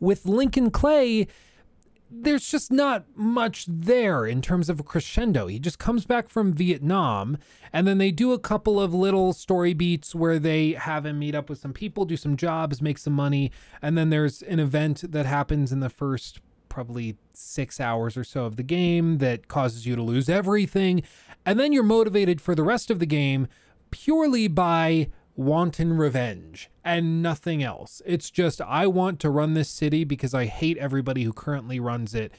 With 0.03 0.27
Lincoln 0.27 0.73
Clay, 0.73 1.29
there's 2.11 2.51
just 2.51 2.73
not 2.73 3.05
much 3.15 3.67
there 3.69 4.27
in 4.27 4.43
terms 4.43 4.69
of 4.69 4.81
a 4.81 4.83
crescendo. 4.83 5.47
He 5.47 5.61
just 5.61 5.79
comes 5.79 6.07
back 6.07 6.29
from 6.29 6.53
Vietnam, 6.53 7.39
and 7.73 7.87
then 7.87 7.99
they 7.99 8.11
do 8.11 8.33
a 8.33 8.39
couple 8.41 8.81
of 8.81 8.93
little 8.93 9.33
story 9.33 9.75
beats 9.75 10.13
where 10.13 10.41
they 10.41 10.73
have 10.73 11.07
him 11.07 11.21
meet 11.21 11.37
up 11.37 11.49
with 11.49 11.61
some 11.61 11.73
people, 11.73 12.05
do 12.05 12.17
some 12.17 12.37
jobs, 12.37 12.83
make 12.83 12.99
some 12.99 13.13
money, 13.13 13.53
and 13.81 13.97
then 13.97 14.11
there's 14.11 14.43
an 14.43 14.59
event 14.59 15.13
that 15.13 15.25
happens 15.25 15.71
in 15.71 15.79
the 15.79 15.89
first 15.89 16.41
probably 16.69 17.17
six 17.33 17.79
hours 17.79 18.17
or 18.17 18.25
so 18.25 18.45
of 18.45 18.57
the 18.57 18.65
game 18.65 19.19
that 19.19 19.47
causes 19.47 19.87
you 19.87 19.95
to 19.95 20.03
lose 20.03 20.29
everything. 20.29 21.05
And 21.47 21.61
then 21.61 21.73
you're 21.73 21.85
motivated 21.85 22.41
for 22.41 22.57
the 22.57 22.65
rest 22.65 22.91
of 22.91 22.99
the 22.99 23.07
game 23.07 23.47
purely 23.93 24.49
by 24.49 25.11
wanton 25.35 25.95
revenge 25.95 26.71
and 26.85 27.23
nothing 27.23 27.63
else. 27.63 28.03
It's 28.05 28.31
just, 28.31 28.61
I 28.61 28.87
want 28.87 29.21
to 29.21 29.31
run 29.31 29.55
this 29.55 29.69
city 29.69 30.05
because 30.05 30.35
I 30.35 30.47
hate 30.47 30.79
everybody 30.79 31.25
who 31.25 31.33
currently 31.33 31.81
runs 31.81 32.15
it. 32.15 32.33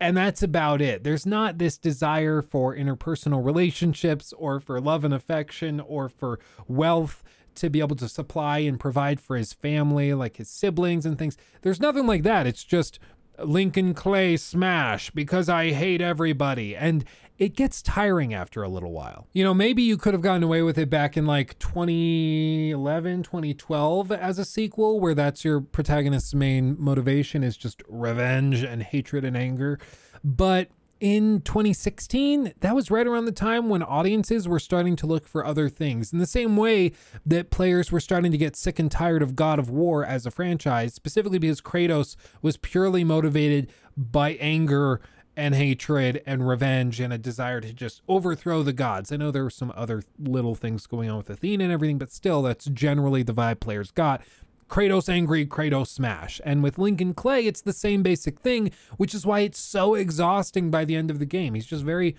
And 0.00 0.16
that's 0.16 0.42
about 0.42 0.82
it. 0.82 1.04
There's 1.04 1.24
not 1.24 1.58
this 1.58 1.78
desire 1.78 2.42
for 2.42 2.76
interpersonal 2.76 3.44
relationships 3.44 4.34
or 4.36 4.60
for 4.60 4.80
love 4.80 5.04
and 5.04 5.14
affection 5.14 5.80
or 5.80 6.08
for 6.08 6.38
wealth 6.68 7.22
to 7.54 7.70
be 7.70 7.80
able 7.80 7.96
to 7.96 8.08
supply 8.08 8.58
and 8.58 8.78
provide 8.78 9.20
for 9.20 9.36
his 9.36 9.54
family, 9.54 10.12
like 10.12 10.36
his 10.36 10.50
siblings 10.50 11.06
and 11.06 11.18
things. 11.18 11.38
There's 11.62 11.80
nothing 11.80 12.06
like 12.06 12.22
that. 12.24 12.46
It's 12.46 12.64
just 12.64 12.98
Lincoln 13.42 13.94
Clay 13.94 14.36
smash 14.36 15.10
because 15.10 15.48
I 15.48 15.72
hate 15.72 16.00
everybody. 16.00 16.76
And 16.76 17.04
it 17.38 17.54
gets 17.54 17.82
tiring 17.82 18.32
after 18.32 18.62
a 18.62 18.68
little 18.68 18.92
while. 18.92 19.26
You 19.32 19.44
know, 19.44 19.54
maybe 19.54 19.82
you 19.82 19.96
could 19.96 20.14
have 20.14 20.22
gotten 20.22 20.42
away 20.42 20.62
with 20.62 20.78
it 20.78 20.88
back 20.88 21.16
in 21.16 21.26
like 21.26 21.58
2011, 21.58 23.22
2012 23.22 24.12
as 24.12 24.38
a 24.38 24.44
sequel, 24.44 25.00
where 25.00 25.14
that's 25.14 25.44
your 25.44 25.60
protagonist's 25.60 26.34
main 26.34 26.76
motivation 26.78 27.42
is 27.42 27.56
just 27.56 27.82
revenge 27.88 28.62
and 28.62 28.82
hatred 28.82 29.24
and 29.24 29.36
anger. 29.36 29.78
But 30.24 30.70
in 30.98 31.42
2016, 31.42 32.54
that 32.60 32.74
was 32.74 32.90
right 32.90 33.06
around 33.06 33.26
the 33.26 33.32
time 33.32 33.68
when 33.68 33.82
audiences 33.82 34.48
were 34.48 34.58
starting 34.58 34.96
to 34.96 35.06
look 35.06 35.28
for 35.28 35.44
other 35.44 35.68
things. 35.68 36.12
In 36.12 36.18
the 36.18 36.26
same 36.26 36.56
way 36.56 36.92
that 37.26 37.50
players 37.50 37.92
were 37.92 38.00
starting 38.00 38.32
to 38.32 38.38
get 38.38 38.56
sick 38.56 38.78
and 38.78 38.90
tired 38.90 39.22
of 39.22 39.36
God 39.36 39.58
of 39.58 39.68
War 39.68 40.04
as 40.04 40.24
a 40.24 40.30
franchise, 40.30 40.94
specifically 40.94 41.38
because 41.38 41.60
Kratos 41.60 42.16
was 42.40 42.56
purely 42.56 43.04
motivated 43.04 43.70
by 43.94 44.32
anger 44.34 45.00
and 45.36 45.54
hatred 45.54 46.22
and 46.24 46.48
revenge 46.48 46.98
and 46.98 47.12
a 47.12 47.18
desire 47.18 47.60
to 47.60 47.72
just 47.72 48.00
overthrow 48.08 48.62
the 48.62 48.72
gods. 48.72 49.12
I 49.12 49.16
know 49.16 49.30
there 49.30 49.44
were 49.44 49.50
some 49.50 49.72
other 49.76 50.02
little 50.18 50.54
things 50.54 50.86
going 50.86 51.10
on 51.10 51.18
with 51.18 51.28
Athena 51.28 51.64
and 51.64 51.72
everything, 51.72 51.98
but 51.98 52.10
still, 52.10 52.42
that's 52.42 52.64
generally 52.66 53.22
the 53.22 53.34
vibe 53.34 53.60
players 53.60 53.90
got. 53.90 54.22
Kratos 54.68 55.08
angry, 55.08 55.46
Kratos 55.46 55.88
smash. 55.88 56.40
And 56.44 56.62
with 56.62 56.78
Lincoln 56.78 57.14
Clay, 57.14 57.46
it's 57.46 57.60
the 57.60 57.72
same 57.72 58.02
basic 58.02 58.40
thing, 58.40 58.70
which 58.96 59.14
is 59.14 59.26
why 59.26 59.40
it's 59.40 59.58
so 59.58 59.94
exhausting 59.94 60.70
by 60.70 60.84
the 60.84 60.96
end 60.96 61.10
of 61.10 61.18
the 61.18 61.26
game. 61.26 61.54
He's 61.54 61.66
just 61.66 61.84
very 61.84 62.16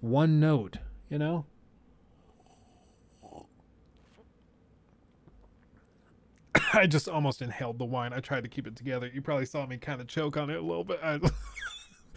one 0.00 0.40
note, 0.40 0.78
you 1.08 1.18
know? 1.18 1.46
I 6.74 6.86
just 6.86 7.08
almost 7.08 7.40
inhaled 7.40 7.78
the 7.78 7.84
wine. 7.84 8.12
I 8.12 8.20
tried 8.20 8.42
to 8.42 8.48
keep 8.48 8.66
it 8.66 8.76
together. 8.76 9.10
You 9.12 9.22
probably 9.22 9.46
saw 9.46 9.64
me 9.64 9.78
kind 9.78 10.00
of 10.00 10.08
choke 10.08 10.36
on 10.36 10.50
it 10.50 10.56
a 10.56 10.62
little 10.62 10.84
bit. 10.84 11.00
I 11.02 11.18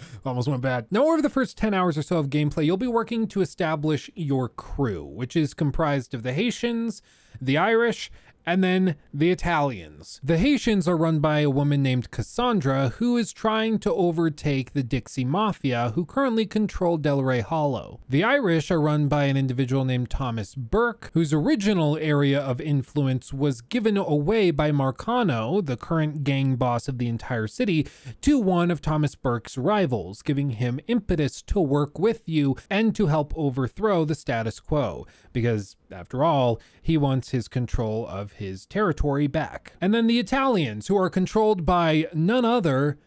almost 0.26 0.48
went 0.48 0.62
bad. 0.62 0.88
Now, 0.92 1.06
over 1.06 1.22
the 1.22 1.30
first 1.30 1.58
10 1.58 1.74
hours 1.74 1.98
or 1.98 2.02
so 2.02 2.18
of 2.18 2.30
gameplay, 2.30 2.66
you'll 2.66 2.78
be 2.78 2.88
working 2.88 3.28
to 3.28 3.42
establish 3.42 4.10
your 4.16 4.50
crew, 4.50 5.04
which 5.04 5.36
is 5.36 5.54
comprised 5.54 6.14
of 6.14 6.24
the 6.24 6.34
Haitians, 6.34 7.02
the 7.40 7.58
Irish, 7.58 8.12
and 8.46 8.64
then 8.64 8.96
the 9.14 9.32
Italians. 9.32 10.20
The 10.24 10.38
Haitians 10.38 10.88
are 10.88 10.98
run 10.98 11.20
by 11.20 11.40
a 11.40 11.50
woman 11.50 11.84
named 11.84 12.12
Cassandra 12.12 12.90
who 12.98 13.18
is 13.18 13.34
trying 13.34 13.80
to 13.80 13.94
overtake 13.94 14.74
the 14.74 14.84
Dixie 14.84 15.26
Mafia 15.26 15.92
who 15.96 16.06
currently 16.06 16.46
control 16.46 16.98
Delray 16.98 17.42
Hollow. 17.42 18.00
The 18.10 18.24
Irish 18.24 18.72
are 18.72 18.82
run 18.82 19.08
by 19.08 19.26
an 19.26 19.38
individual 19.38 19.86
named 19.86 20.10
Thomas 20.10 20.56
Burke 20.56 21.12
whose 21.14 21.34
original 21.34 21.98
area 21.98 22.40
of 22.40 22.62
influence 22.62 23.34
was 23.34 23.62
given 23.62 23.98
away 23.98 24.52
by 24.52 24.72
Marcano, 24.72 25.66
the 25.66 25.78
current 25.78 26.24
gang 26.24 26.56
boss 26.56 26.88
of 26.88 26.98
the 26.98 27.08
entire 27.08 27.48
city, 27.48 27.88
to 28.22 28.40
one 28.40 28.72
of 28.72 28.82
Thomas 28.82 29.16
Burke's 29.16 29.58
rivals, 29.58 30.22
giving 30.22 30.52
him 30.52 30.80
impetus 30.88 31.42
to 31.44 31.60
work 31.60 32.00
with 32.00 32.28
you 32.28 32.56
and 32.70 32.96
to 32.96 33.08
help 33.08 33.34
overthrow 33.36 34.06
the 34.06 34.16
status 34.16 34.60
quo 34.60 35.06
because 35.34 35.76
after 35.92 36.24
all, 36.24 36.60
he 36.82 36.98
wants 36.98 37.30
his 37.30 37.48
control 37.48 38.08
of 38.08 38.31
his 38.36 38.66
territory 38.66 39.28
back. 39.28 39.74
And 39.82 39.94
then 39.94 40.08
the 40.08 40.20
Italians, 40.20 40.88
who 40.88 40.98
are 40.98 41.10
controlled 41.10 41.66
by 41.66 42.08
none 42.14 42.46
other 42.46 42.98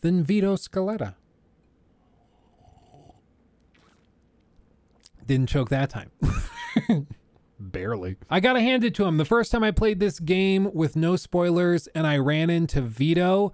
than 0.00 0.22
Vito 0.22 0.56
Scaletta. 0.56 1.14
Didn't 5.26 5.48
choke 5.48 5.68
that 5.68 5.90
time. 5.90 6.10
Barely. 7.60 8.16
I 8.30 8.40
gotta 8.40 8.60
hand 8.60 8.84
it 8.84 8.94
to 8.94 9.04
him. 9.04 9.16
The 9.18 9.24
first 9.24 9.52
time 9.52 9.62
I 9.62 9.72
played 9.72 10.00
this 10.00 10.20
game 10.20 10.70
with 10.72 10.96
no 10.96 11.16
spoilers 11.16 11.86
and 11.88 12.06
I 12.06 12.16
ran 12.16 12.50
into 12.50 12.80
Vito, 12.80 13.52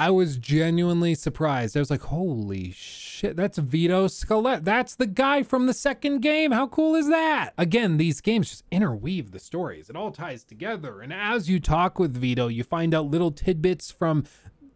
I 0.00 0.08
was 0.08 0.38
genuinely 0.38 1.14
surprised. 1.14 1.76
I 1.76 1.80
was 1.80 1.90
like, 1.90 2.00
holy 2.00 2.72
shit, 2.72 3.36
that's 3.36 3.58
Vito 3.58 4.06
Scaletta. 4.06 4.64
That's 4.64 4.94
the 4.94 5.06
guy 5.06 5.42
from 5.42 5.66
the 5.66 5.74
second 5.74 6.20
game. 6.20 6.52
How 6.52 6.68
cool 6.68 6.94
is 6.94 7.06
that? 7.10 7.50
Again, 7.58 7.98
these 7.98 8.22
games 8.22 8.48
just 8.48 8.64
interweave 8.70 9.30
the 9.30 9.38
stories. 9.38 9.90
It 9.90 9.96
all 9.96 10.10
ties 10.10 10.42
together. 10.42 11.02
And 11.02 11.12
as 11.12 11.50
you 11.50 11.60
talk 11.60 11.98
with 11.98 12.16
Vito, 12.16 12.48
you 12.48 12.64
find 12.64 12.94
out 12.94 13.10
little 13.10 13.30
tidbits 13.30 13.90
from 13.90 14.24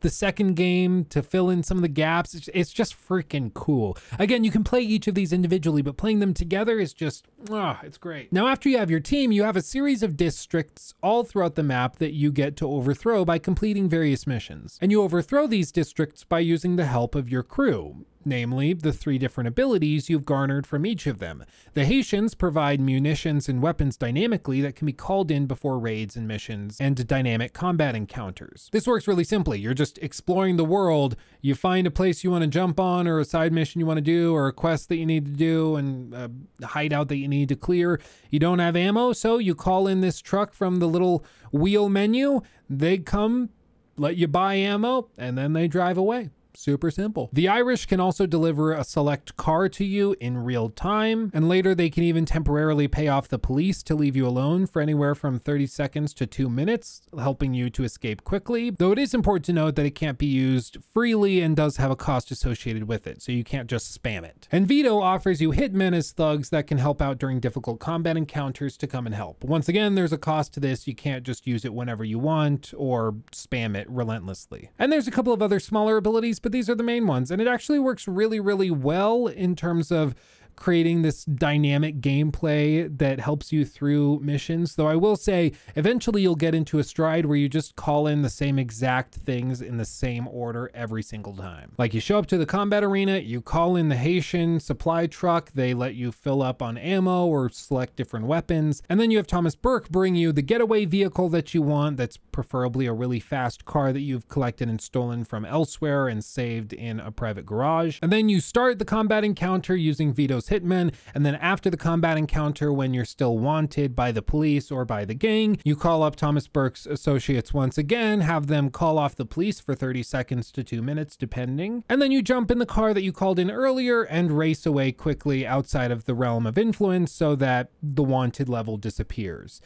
the 0.05 0.11
second 0.11 0.55
game 0.55 1.07
to 1.07 1.23
fill 1.23 1.49
in 1.49 1.63
some 1.63 1.79
of 1.79 1.83
the 1.83 1.89
gaps. 1.89 2.35
It's, 2.35 2.49
it's, 2.53 2.75
just 2.75 2.95
freaking 2.95 3.55
cool. 3.55 3.97
Again, 4.19 4.45
you 4.45 4.51
can 4.51 4.63
play 4.63 4.83
each 4.83 5.09
of 5.09 5.15
these 5.15 5.33
individually, 5.33 5.81
but 5.81 5.97
playing 5.97 6.19
them 6.21 6.35
together 6.35 6.79
is 6.79 6.93
just, 6.93 7.27
oh, 7.49 7.79
it's 7.83 7.97
great. 7.97 8.31
Now, 8.31 8.47
after 8.49 8.69
you 8.69 8.77
have 8.77 8.91
your 8.91 9.01
team, 9.01 9.33
you 9.33 9.45
have 9.45 9.57
a 9.57 9.63
series 9.63 10.03
of 10.03 10.17
districts 10.17 10.93
all 11.03 11.25
throughout 11.25 11.55
the 11.55 11.63
map 11.63 11.97
that 11.97 12.13
you 12.13 12.31
get 12.31 12.55
to 12.59 12.69
overthrow 12.69 13.25
by 13.25 13.39
completing 13.39 13.89
various 13.89 14.27
missions. 14.27 14.79
And 14.83 14.93
you 14.93 15.01
overthrow 15.03 15.47
these 15.47 15.73
districts 15.73 16.23
by 16.23 16.41
using 16.41 16.77
the 16.77 16.85
help 16.85 17.15
of 17.15 17.31
your 17.31 17.43
crew 17.43 18.05
namely 18.25 18.73
the 18.73 18.93
three 18.93 19.19
different 19.19 19.49
abilities 19.49 20.09
you've 20.09 20.25
garnered 20.25 20.67
from 20.67 20.87
each 20.87 21.07
of 21.07 21.19
them. 21.19 21.45
The 21.75 21.85
Haitians 21.85 22.35
provide 22.35 22.81
munitions 22.81 23.49
and 23.49 23.63
weapons 23.63 23.97
dynamically 23.97 24.61
that 24.61 24.77
can 24.77 24.87
be 24.87 24.93
called 24.93 25.31
in 25.31 25.47
before 25.47 25.79
raids 25.79 26.17
and 26.17 26.27
missions 26.29 26.79
and 26.81 27.07
dynamic 27.07 27.53
combat 27.53 27.95
encounters. 27.95 28.69
This 28.73 28.87
works 28.87 29.09
really 29.09 29.25
simply. 29.25 29.59
You're 29.59 29.75
just 29.75 29.99
exploring 29.99 30.57
the 30.57 30.65
world, 30.65 31.17
you 31.41 31.55
find 31.55 31.87
a 31.87 31.91
place 31.91 32.25
you 32.25 32.31
want 32.31 32.43
to 32.43 32.49
jump 32.49 32.81
on 32.81 33.07
or 33.07 33.19
a 33.19 33.25
side 33.25 33.53
mission 33.53 33.79
you 33.81 33.87
want 33.87 33.99
to 33.99 34.03
do 34.03 34.35
or 34.35 34.47
a 34.47 34.53
quest 34.53 34.89
that 34.89 34.97
you 34.97 35.07
need 35.07 35.27
to 35.27 35.33
do 35.33 35.77
and 35.77 36.15
a 36.15 36.31
hideout 36.67 37.09
that 37.09 37.17
you 37.17 37.29
need 37.29 37.49
to 37.49 37.57
clear. 37.57 38.01
You 38.31 38.39
don't 38.39 38.59
have 38.59 38.77
ammo, 38.77 39.13
so 39.13 39.39
you 39.39 39.55
call 39.55 39.87
in 39.87 40.01
this 40.01 40.21
truck 40.21 40.53
from 40.53 40.77
the 40.77 40.87
little 40.87 41.25
wheel 41.53 41.89
menu. 41.89 42.41
They 42.69 42.99
come, 42.99 43.51
let 43.97 44.17
you 44.17 44.27
buy 44.27 44.55
ammo, 44.55 45.09
and 45.19 45.37
then 45.37 45.53
they 45.53 45.69
drive 45.69 45.99
away. 45.99 46.31
Super 46.57 46.91
simple. 46.91 47.31
The 47.33 47.49
Irish 47.49 47.87
can 47.87 48.01
also 48.01 48.27
deliver 48.27 48.73
a 48.73 48.85
select 48.85 49.37
car 49.37 49.69
to 49.71 49.85
you 49.85 50.15
in 50.21 50.39
real 50.39 50.71
time, 50.71 51.31
and 51.35 51.49
later 51.49 51.75
they 51.75 51.91
can 51.91 52.05
even 52.05 52.25
temporarily 52.25 52.89
pay 52.89 53.09
off 53.09 53.29
the 53.29 53.39
police 53.39 53.83
to 53.85 53.95
leave 53.95 54.17
you 54.17 54.27
alone 54.27 54.67
for 54.67 54.81
anywhere 54.81 55.15
from 55.15 55.39
30 55.39 55.67
seconds 55.67 56.15
to 56.15 56.27
2 56.27 56.49
minutes, 56.49 57.03
helping 57.19 57.55
you 57.55 57.71
to 57.71 57.85
escape 57.85 58.25
quickly. 58.25 58.71
Though 58.71 58.93
it 58.93 58.99
is 58.99 59.15
important 59.15 59.45
to 59.47 59.53
note 59.53 59.75
that 59.77 59.87
it 59.87 59.95
can't 59.95 60.19
be 60.19 60.27
used 60.27 60.79
freely 60.93 61.41
and 61.41 61.57
does 61.57 61.77
have 61.79 61.91
a 61.91 61.97
cost 61.97 62.31
associated 62.31 62.89
with 62.89 63.07
it, 63.07 63.23
so 63.23 63.33
you 63.33 63.45
can't 63.45 63.69
just 63.69 64.01
spam 64.01 64.23
it. 64.23 64.49
And 64.53 64.67
Vito 64.67 65.01
offers 65.01 65.41
you 65.41 65.53
hitmen 65.53 65.95
as 65.95 66.13
thugs 66.13 66.51
that 66.51 66.67
can 66.67 66.79
help 66.79 67.03
out 67.03 67.19
during 67.19 67.41
difficult 67.41 67.81
combat 67.81 68.17
encounters 68.17 68.77
to 68.77 68.87
come 68.87 69.07
and 69.07 69.15
help. 69.15 69.43
Once 69.43 69.69
again, 69.69 69.95
there's 69.95 70.13
a 70.13 70.19
cost 70.19 70.55
to 70.55 70.61
this. 70.61 70.87
You 70.87 70.95
can't 70.95 71.25
just 71.25 71.47
use 71.47 71.65
it 71.65 71.75
whenever 71.75 72.05
you 72.05 72.19
want 72.19 72.73
or 72.77 73.13
spam 73.33 73.77
it 73.77 73.89
relentlessly. 73.91 74.71
And 74.79 74.93
there's 74.93 75.09
a 75.09 75.11
couple 75.11 75.33
of 75.33 75.43
other 75.43 75.59
smaller 75.59 75.97
abilities 75.97 76.39
but 76.45 76.53
these 76.53 76.69
are 76.69 76.75
the 76.75 76.85
main 76.85 77.07
ones. 77.07 77.31
And 77.31 77.41
it 77.41 77.49
actually 77.49 77.79
works 77.79 78.07
really, 78.07 78.39
really 78.39 78.71
well 78.71 79.27
in 79.27 79.57
terms 79.57 79.91
of 79.91 80.15
creating 80.57 81.03
this 81.03 81.25
dynamic 81.25 82.01
gameplay 82.01 82.97
that 82.99 83.21
helps 83.21 83.53
you 83.53 83.65
through 83.65 84.21
missions. 84.21 84.77
Though 84.77 84.87
I 84.87 84.97
will 84.97 85.17
say, 85.17 85.53
eventually 85.77 86.23
you'll 86.23 86.35
get 86.35 86.55
into 86.55 86.79
a 86.79 86.85
stride 86.85 87.27
where 87.27 87.37
you 87.37 87.49
just 87.49 87.77
call 87.77 88.07
in 88.07 88.23
the 88.23 88.31
same 88.31 88.59
exact 88.59 89.15
things 89.15 89.61
in 89.61 89.77
the 89.77 89.85
same 89.85 90.29
order 90.29 90.71
every 90.75 91.03
single 91.03 91.37
time. 91.37 91.73
Like 91.79 91.95
you 91.95 92.01
show 92.01 92.19
up 92.19 92.27
to 92.27 92.39
the 92.39 92.47
combat 92.47 92.85
arena, 92.85 93.19
you 93.19 93.41
call 93.41 93.77
in 93.77 93.89
the 93.89 93.97
Haitian 93.97 94.61
supply 94.61 95.07
truck, 95.07 95.53
they 95.53 95.75
let 95.75 95.95
you 95.95 96.13
fill 96.13 96.43
up 96.43 96.63
on 96.63 96.79
ammo 96.79 97.27
or 97.27 97.49
select 97.49 97.97
different 97.97 98.27
weapons, 98.27 98.83
and 98.89 99.01
then 99.01 99.11
you 99.11 99.17
have 99.17 99.27
Thomas 99.27 99.55
Burke 99.55 99.89
bring 99.89 100.15
you 100.15 100.33
the 100.33 100.43
getaway 100.43 100.85
vehicle 100.85 101.29
that 101.31 101.55
you 101.55 101.63
want 101.63 101.97
that's 101.97 102.17
preferably 102.17 102.87
a 102.87 102.93
really 102.93 103.21
fast 103.21 103.65
car 103.65 103.93
that 103.93 104.01
you've 104.01 104.29
collected 104.29 104.69
and 104.69 104.81
stolen 104.81 105.25
from 105.25 105.45
elsewhere 105.45 106.09
and 106.09 106.25
saved 106.25 106.73
in 106.73 107.01
a 107.01 107.11
private 107.11 107.47
garage. 107.47 107.99
And 108.03 108.13
then 108.13 108.29
you 108.29 108.41
start 108.41 108.79
the 108.79 108.85
combat 108.85 109.25
encounter 109.25 109.77
using 109.77 110.13
Vito's 110.13 110.44
hitmen, 110.49 110.95
and 111.15 111.25
then 111.25 111.35
after 111.37 111.71
the 111.71 111.77
combat 111.77 112.17
encounter, 112.17 112.73
when 112.73 112.95
you're 112.95 113.05
still 113.05 113.39
wanted 113.39 113.95
by 113.95 114.13
the 114.13 114.23
police 114.23 114.71
or 114.71 114.85
by 114.85 115.05
the 115.05 115.15
gang, 115.15 115.59
you 115.65 115.77
call 115.77 116.03
up 116.03 116.17
Thomas 116.17 116.49
Burke's 116.49 116.87
associates 116.87 117.55
once 117.55 117.79
again, 117.79 118.21
have 118.21 118.47
them 118.47 118.71
call 118.71 118.99
off 118.99 119.17
the 119.17 119.27
police 119.27 119.61
for 119.61 119.75
30 119.75 120.03
seconds 120.03 120.51
to 120.53 120.65
two 120.65 120.83
minutes, 120.83 121.17
depending, 121.17 121.85
and 121.89 122.01
then 122.01 122.11
you 122.11 122.23
jump 122.23 122.51
in 122.51 122.59
the 122.59 122.67
car 122.67 122.95
that 122.95 123.03
you 123.03 123.13
called 123.13 123.39
in 123.39 123.51
earlier 123.51 124.03
and 124.03 124.33
race 124.33 124.67
away 124.67 124.93
quickly 124.93 125.47
outside 125.47 125.91
of 125.91 126.05
the 126.05 126.15
realm 126.15 126.47
of 126.47 126.59
influence 126.59 127.13
so 127.13 127.35
that 127.35 127.71
the 127.83 128.03
wanted 128.03 128.49
level 128.49 128.77
disappears. 128.77 129.61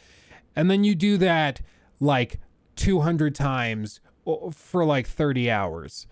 And 0.55 0.69
then 0.69 0.83
you 0.83 0.95
do 0.95 1.17
that 1.17 1.61
like 1.99 2.39
200 2.75 3.35
times 3.35 4.01
for 4.51 4.85
like 4.85 5.07
30 5.07 5.49
hours. 5.49 6.07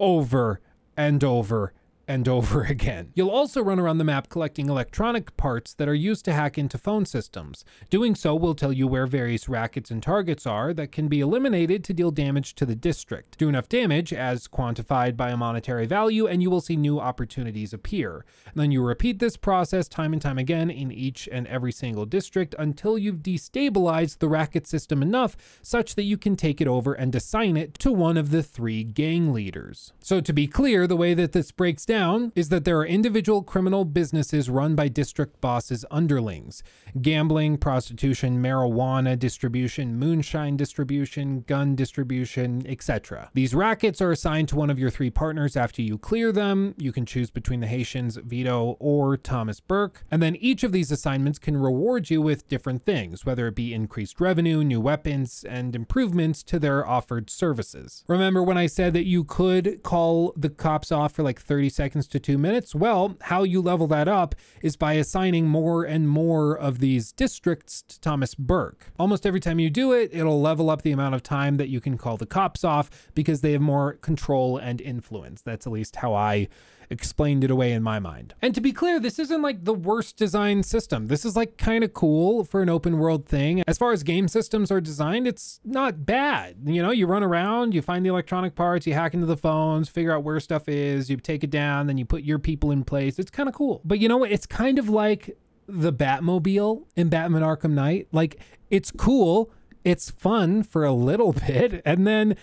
Over 0.00 0.60
and 0.96 1.22
over 1.24 1.72
and 2.08 2.26
over 2.26 2.62
again. 2.68 3.12
You'll 3.14 3.30
also 3.30 3.62
run 3.62 3.78
around 3.78 3.98
the 3.98 4.04
map 4.04 4.30
collecting 4.30 4.68
electronic 4.68 5.36
parts 5.36 5.74
that 5.74 5.88
are 5.88 5.94
used 5.94 6.24
to 6.24 6.32
hack 6.32 6.58
into 6.58 6.78
phone 6.78 7.04
systems. 7.04 7.64
Doing 7.90 8.14
so 8.14 8.34
will 8.34 8.54
tell 8.54 8.72
you 8.72 8.88
where 8.88 9.06
various 9.06 9.48
rackets 9.48 9.90
and 9.90 10.02
targets 10.02 10.46
are 10.46 10.72
that 10.72 10.90
can 10.90 11.06
be 11.06 11.20
eliminated 11.20 11.84
to 11.84 11.94
deal 11.94 12.10
damage 12.10 12.54
to 12.54 12.66
the 12.66 12.74
district. 12.74 13.36
Do 13.38 13.48
enough 13.48 13.68
damage, 13.68 14.12
as 14.12 14.48
quantified 14.48 15.16
by 15.16 15.30
a 15.30 15.36
monetary 15.36 15.86
value, 15.86 16.26
and 16.26 16.42
you 16.42 16.50
will 16.50 16.62
see 16.62 16.76
new 16.76 16.98
opportunities 16.98 17.74
appear. 17.74 18.24
And 18.46 18.54
then 18.56 18.72
you 18.72 18.82
repeat 18.82 19.18
this 19.18 19.36
process 19.36 19.86
time 19.86 20.12
and 20.14 20.22
time 20.22 20.38
again 20.38 20.70
in 20.70 20.90
each 20.90 21.28
and 21.30 21.46
every 21.46 21.72
single 21.72 22.06
district 22.06 22.54
until 22.58 22.96
you've 22.96 23.18
destabilized 23.18 24.18
the 24.18 24.28
racket 24.28 24.66
system 24.66 25.02
enough 25.02 25.36
such 25.62 25.94
that 25.94 26.04
you 26.04 26.16
can 26.16 26.36
take 26.36 26.60
it 26.60 26.66
over 26.66 26.94
and 26.94 27.14
assign 27.14 27.56
it 27.56 27.74
to 27.80 27.92
one 27.92 28.16
of 28.16 28.30
the 28.30 28.42
three 28.42 28.82
gang 28.82 29.32
leaders. 29.32 29.92
So 30.00 30.22
to 30.22 30.32
be 30.32 30.46
clear, 30.46 30.86
the 30.86 30.96
way 30.96 31.12
that 31.12 31.32
this 31.32 31.52
breaks 31.52 31.84
down 31.84 31.97
down 31.98 32.32
is 32.36 32.48
that 32.48 32.64
there 32.64 32.78
are 32.78 32.86
individual 32.86 33.42
criminal 33.42 33.84
businesses 33.84 34.48
run 34.48 34.76
by 34.76 34.86
district 34.86 35.40
bosses' 35.40 35.84
underlings 35.90 36.62
gambling, 37.02 37.56
prostitution, 37.58 38.42
marijuana 38.42 39.18
distribution, 39.18 39.96
moonshine 39.98 40.56
distribution, 40.56 41.44
gun 41.46 41.76
distribution, 41.76 42.64
etc. 42.66 43.30
These 43.34 43.54
rackets 43.54 44.00
are 44.00 44.10
assigned 44.10 44.48
to 44.48 44.56
one 44.56 44.70
of 44.70 44.78
your 44.78 44.90
three 44.90 45.10
partners 45.10 45.56
after 45.56 45.82
you 45.82 45.98
clear 45.98 46.32
them. 46.32 46.74
You 46.78 46.92
can 46.92 47.04
choose 47.04 47.30
between 47.30 47.60
the 47.60 47.66
Haitians, 47.66 48.16
Vito, 48.16 48.76
or 48.80 49.16
Thomas 49.16 49.60
Burke. 49.60 50.04
And 50.10 50.22
then 50.22 50.36
each 50.36 50.62
of 50.64 50.72
these 50.72 50.90
assignments 50.90 51.38
can 51.38 51.56
reward 51.56 52.10
you 52.10 52.22
with 52.22 52.48
different 52.48 52.84
things, 52.84 53.26
whether 53.26 53.46
it 53.48 53.54
be 53.54 53.74
increased 53.74 54.20
revenue, 54.20 54.64
new 54.64 54.80
weapons, 54.80 55.44
and 55.48 55.76
improvements 55.76 56.42
to 56.44 56.58
their 56.58 56.86
offered 56.86 57.28
services. 57.28 58.04
Remember 58.08 58.42
when 58.42 58.58
I 58.58 58.66
said 58.66 58.92
that 58.94 59.06
you 59.06 59.24
could 59.24 59.82
call 59.82 60.32
the 60.36 60.48
cops 60.48 60.90
off 60.90 61.12
for 61.12 61.22
like 61.22 61.40
30 61.40 61.68
seconds? 61.68 61.87
Seconds 61.88 62.06
to 62.06 62.20
two 62.20 62.36
minutes? 62.36 62.74
Well, 62.74 63.16
how 63.22 63.44
you 63.44 63.62
level 63.62 63.86
that 63.86 64.08
up 64.08 64.34
is 64.60 64.76
by 64.76 64.92
assigning 64.92 65.48
more 65.48 65.84
and 65.84 66.06
more 66.06 66.54
of 66.54 66.80
these 66.80 67.12
districts 67.12 67.80
to 67.88 67.98
Thomas 68.00 68.34
Burke. 68.34 68.92
Almost 68.98 69.24
every 69.24 69.40
time 69.40 69.58
you 69.58 69.70
do 69.70 69.92
it, 69.92 70.10
it'll 70.12 70.38
level 70.38 70.68
up 70.68 70.82
the 70.82 70.92
amount 70.92 71.14
of 71.14 71.22
time 71.22 71.56
that 71.56 71.70
you 71.70 71.80
can 71.80 71.96
call 71.96 72.18
the 72.18 72.26
cops 72.26 72.62
off 72.62 72.90
because 73.14 73.40
they 73.40 73.52
have 73.52 73.62
more 73.62 73.94
control 73.94 74.58
and 74.58 74.82
influence. 74.82 75.40
That's 75.40 75.66
at 75.66 75.72
least 75.72 75.96
how 75.96 76.12
I 76.12 76.48
explained 76.90 77.44
it 77.44 77.50
away 77.50 77.72
in 77.72 77.82
my 77.82 77.98
mind. 77.98 78.34
And 78.40 78.54
to 78.54 78.60
be 78.60 78.72
clear, 78.72 78.98
this 79.00 79.18
isn't 79.18 79.42
like 79.42 79.64
the 79.64 79.74
worst 79.74 80.16
design 80.16 80.62
system. 80.62 81.08
This 81.08 81.24
is 81.24 81.36
like 81.36 81.56
kind 81.56 81.84
of 81.84 81.92
cool 81.92 82.44
for 82.44 82.62
an 82.62 82.68
open 82.68 82.98
world 82.98 83.26
thing. 83.26 83.62
As 83.66 83.78
far 83.78 83.92
as 83.92 84.02
game 84.02 84.28
systems 84.28 84.70
are 84.70 84.80
designed, 84.80 85.26
it's 85.26 85.60
not 85.64 86.06
bad. 86.06 86.56
You 86.64 86.82
know, 86.82 86.90
you 86.90 87.06
run 87.06 87.22
around, 87.22 87.74
you 87.74 87.82
find 87.82 88.04
the 88.04 88.10
electronic 88.10 88.54
parts, 88.54 88.86
you 88.86 88.94
hack 88.94 89.14
into 89.14 89.26
the 89.26 89.36
phones, 89.36 89.88
figure 89.88 90.12
out 90.12 90.22
where 90.22 90.40
stuff 90.40 90.68
is, 90.68 91.10
you 91.10 91.16
take 91.16 91.44
it 91.44 91.50
down, 91.50 91.86
then 91.86 91.98
you 91.98 92.04
put 92.04 92.22
your 92.22 92.38
people 92.38 92.70
in 92.70 92.84
place. 92.84 93.18
It's 93.18 93.30
kind 93.30 93.48
of 93.48 93.54
cool. 93.54 93.80
But 93.84 93.98
you 93.98 94.08
know 94.08 94.18
what? 94.18 94.32
It's 94.32 94.46
kind 94.46 94.78
of 94.78 94.88
like 94.88 95.36
the 95.66 95.92
Batmobile 95.92 96.86
in 96.96 97.08
Batman 97.08 97.42
Arkham 97.42 97.72
Knight. 97.72 98.08
Like, 98.12 98.40
it's 98.70 98.90
cool. 98.90 99.52
It's 99.84 100.10
fun 100.10 100.62
for 100.62 100.84
a 100.84 100.92
little 100.92 101.32
bit. 101.46 101.82
And 101.84 102.06
then 102.06 102.36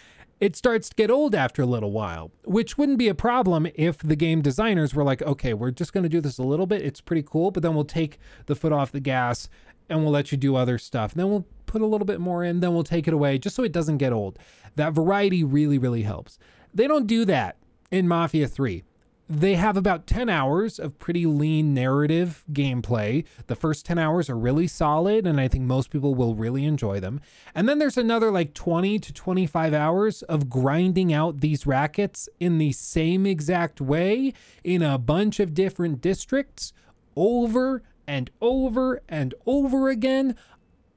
it 0.45 0.55
starts 0.55 0.89
to 0.89 0.95
get 0.95 1.09
old 1.09 1.34
after 1.34 1.63
a 1.63 1.65
little 1.65 1.91
while, 1.91 2.30
which 2.43 2.77
wouldn't 2.77 2.99
be 2.99 3.07
a 3.07 3.15
problem 3.15 3.65
if 3.73 3.97
the 3.97 4.15
game 4.15 4.43
designers 4.43 4.93
were 4.93 5.03
like, 5.03 5.23
okay, 5.23 5.55
we're 5.55 5.72
just 5.72 5.91
going 5.91 6.03
to 6.03 6.09
do 6.09 6.22
this 6.22 6.38
a 6.38 6.43
little 6.43 6.67
bit. 6.67 6.84
It's 6.84 7.01
pretty 7.01 7.23
cool, 7.23 7.49
but 7.49 7.63
then 7.63 7.73
we'll 7.73 7.84
take 7.84 8.19
the 8.45 8.55
foot 8.55 8.72
off 8.72 8.91
the 8.91 8.99
gas 8.99 9.49
and 9.89 10.03
we'll 10.03 10.11
let 10.11 10.31
you 10.31 10.38
do 10.38 10.55
other 10.55 10.77
stuff. 10.77 11.13
And 11.13 11.19
then 11.19 11.30
we'll 11.31 11.47
put 11.65 11.81
a 11.81 11.88
little 11.88 12.05
bit 12.05 12.19
more 12.19 12.43
in, 12.43 12.59
then 12.59 12.76
we'll 12.76 12.84
take 12.84 13.07
it 13.07 13.13
away 13.15 13.39
just 13.39 13.55
so 13.55 13.63
it 13.63 13.72
doesn't 13.72 13.97
get 13.97 14.13
old. 14.13 14.38
That 14.76 14.93
variety 14.93 15.43
really, 15.43 15.80
really 15.80 16.03
helps. 16.03 16.38
They 16.72 16.85
don't 16.88 17.07
do 17.07 17.26
that 17.26 17.57
in 17.89 18.07
Mafia 18.07 18.47
3. 18.47 18.84
They 19.27 19.56
have 19.56 19.76
about 19.76 20.06
10 20.06 20.30
hours 20.30 20.77
of 20.77 20.99
pretty 20.99 21.26
lean 21.26 21.73
narrative 21.73 22.43
gameplay. 22.52 23.26
The 23.47 23.56
first 23.56 23.84
10 23.84 23.97
hours 23.97 24.30
are 24.30 24.38
really 24.38 24.68
solid, 24.68 25.26
and 25.26 25.41
I 25.41 25.47
think 25.47 25.64
most 25.64 25.89
people 25.89 26.14
will 26.14 26.35
really 26.35 26.64
enjoy 26.64 26.99
them. 26.99 27.22
And 27.56 27.68
then 27.68 27.80
there's 27.80 27.97
another 27.97 28.30
like 28.30 28.53
20 28.53 28.99
to 28.99 29.14
25 29.14 29.73
hours 29.73 30.22
of 30.23 30.47
grinding 30.47 31.11
out 31.11 31.41
these 31.41 31.65
rackets 31.65 32.30
in 32.39 32.60
the 32.60 32.72
same 32.72 33.26
exact 33.26 33.81
way 33.81 34.34
in 34.64 34.84
a 34.84 34.99
bunch 34.99 35.39
of 35.39 35.56
different 35.56 36.02
districts 36.02 36.72
over 37.15 37.81
and 38.07 38.30
over 38.41 39.02
and 39.10 39.34
over 39.47 39.89
again 39.89 40.35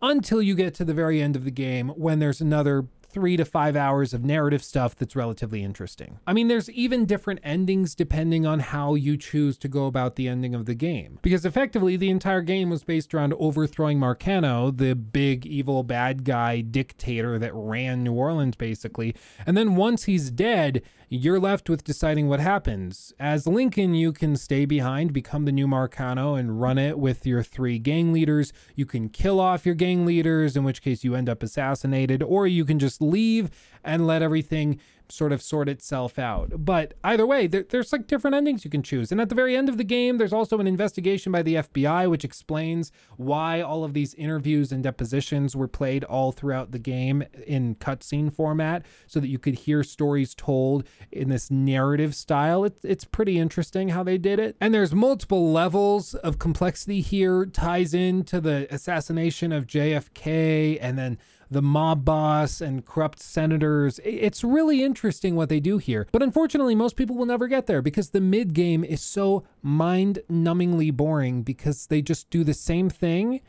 until 0.03 0.43
you 0.43 0.55
get 0.55 0.75
to 0.75 0.85
the 0.85 0.95
very 0.95 1.23
end 1.23 1.35
of 1.35 1.45
the 1.45 1.51
game 1.51 1.89
when 1.91 2.19
there's 2.19 2.43
another 2.43 2.85
three 3.11 3.37
to 3.37 3.45
five 3.45 3.75
hours 3.77 4.13
of 4.13 4.25
narrative 4.25 4.63
stuff 4.63 4.95
that's 4.95 5.17
relatively 5.17 5.63
interesting. 5.63 6.19
I 6.27 6.33
mean, 6.33 6.49
there's 6.49 6.71
even 6.71 7.07
different 7.07 7.41
endings 7.43 7.95
depending 7.95 8.47
on 8.47 8.61
how 8.61 8.95
you 8.95 9.17
choose 9.17 9.57
to 9.59 9.69
go 9.69 9.87
about 9.87 10.17
the 10.17 10.29
ending 10.29 10.55
of 10.55 10.67
the 10.67 10.75
game. 10.75 11.19
Because 11.23 11.45
effectively, 11.45 11.97
the 11.97 12.11
entire 12.11 12.43
game 12.43 12.71
was 12.71 12.85
based 12.85 13.15
around 13.15 13.35
overthrowing 13.35 13.99
Marcano, 13.99 14.77
the 14.77 14.95
big 14.95 15.47
evil 15.47 15.83
bad 15.83 16.25
guy 16.25 16.61
dictator 16.61 17.39
that 17.39 17.53
ran 17.55 18.05
New 18.05 18.13
Orleans, 18.13 18.57
basically. 18.57 19.15
And 19.47 19.57
then 19.57 19.77
once 19.77 20.05
he's 20.05 20.31
dead, 20.31 20.83
you're 21.11 21.41
left 21.41 21.71
with 21.71 21.85
deciding 21.85 22.29
what 22.29 22.41
happens. 22.41 23.15
As 23.19 23.47
Lincoln, 23.47 23.95
you 23.95 24.13
can 24.13 24.37
stay 24.37 24.67
behind, 24.67 25.13
become 25.13 25.47
the 25.47 25.53
new 25.53 25.67
Marcano, 25.67 26.39
and 26.39 26.61
run 26.61 26.77
it 26.77 26.99
with 26.99 27.27
your 27.27 27.43
three 27.43 27.79
gang 27.79 28.13
leaders. 28.13 28.53
You 28.75 28.85
can 28.85 29.09
kill 29.09 29.41
off 29.41 29.65
your 29.65 29.75
gang 29.75 30.05
leaders, 30.05 30.57
in 30.57 30.65
which 30.65 30.83
case 30.83 31.05
you 31.05 31.15
end 31.15 31.29
up 31.29 31.43
assassinated, 31.43 32.23
or 32.23 32.47
you 32.47 32.65
can 32.65 32.79
just 32.79 33.01
leave 33.01 33.51
and 33.83 34.07
let 34.07 34.23
everything 34.23 34.81
sort 35.11 35.33
of 35.33 35.43
sort 35.43 35.69
itself 35.69 36.19
out. 36.19 36.65
But 36.65 36.95
either 37.05 37.27
way, 37.27 37.47
there, 37.47 37.65
there's 37.69 37.93
like 37.93 38.07
different 38.07 38.37
endings 38.37 38.65
you 38.65 38.71
can 38.71 38.83
choose. 38.83 39.11
And 39.13 39.21
at 39.21 39.29
the 39.29 39.35
very 39.35 39.57
end 39.57 39.69
of 39.69 39.79
the 39.79 39.85
game, 39.85 40.19
there's 40.19 40.33
also 40.33 40.59
an 40.59 40.67
investigation 40.67 41.33
by 41.33 41.43
the 41.43 41.57
FBI, 41.57 42.11
which 42.11 42.25
explains 42.25 42.93
why 43.17 43.61
all 43.61 43.85
of 43.85 43.95
these 43.95 44.15
interviews 44.15 44.73
and 44.73 44.83
depositions 44.83 45.57
were 45.57 45.69
played 45.69 46.05
all 46.05 46.33
throughout 46.33 46.73
the 46.73 46.79
game 46.79 47.25
in 47.47 47.75
cutscene 47.77 48.33
format 48.33 48.85
so 49.07 49.21
that 49.21 49.29
you 49.29 49.39
could 49.39 49.55
hear 49.55 49.83
stories 49.83 50.35
told 50.35 50.87
in 51.11 51.29
this 51.29 51.51
narrative 51.51 52.15
style. 52.15 52.65
It's, 52.65 52.85
it's 52.85 53.05
pretty 53.05 53.39
interesting 53.39 53.91
how 53.91 54.03
they 54.03 54.19
did 54.19 54.39
it. 54.39 54.57
And 54.61 54.75
there's 54.75 54.95
multiple 54.95 55.53
levels 55.53 56.15
of 56.15 56.39
complexity 56.39 57.01
here, 57.01 57.47
ties 57.47 57.95
into 57.95 58.41
the 58.41 58.67
assassination 58.73 59.53
of 59.53 59.67
JFK 59.67 60.79
and 60.81 60.99
then 60.99 61.19
the 61.51 61.63
mob 61.63 62.05
boss 62.05 62.61
and 62.61 62.85
corrupt 62.85 63.21
senators. 63.21 64.01
It's 64.05 64.45
really 64.45 64.83
interesting 64.83 65.35
what 65.35 65.49
they 65.49 65.61
do 65.61 65.79
here. 65.79 66.07
But 66.13 66.23
unfortunately, 66.23 66.75
most 66.75 66.97
people 66.97 67.17
will 67.17 67.27
never 67.27 67.49
get 67.49 67.67
there 67.67 67.83
because 67.83 68.11
the 68.11 68.21
mid 68.21 68.53
game 68.55 68.85
is 68.85 69.01
so 69.01 69.45
mind 69.63 70.21
numbingly 70.31 70.93
boring 70.93 71.43
because 71.43 71.87
they 71.87 72.03
just 72.03 72.29
do 72.31 72.45
the 72.45 72.55
same 72.55 72.91
thing 72.91 73.41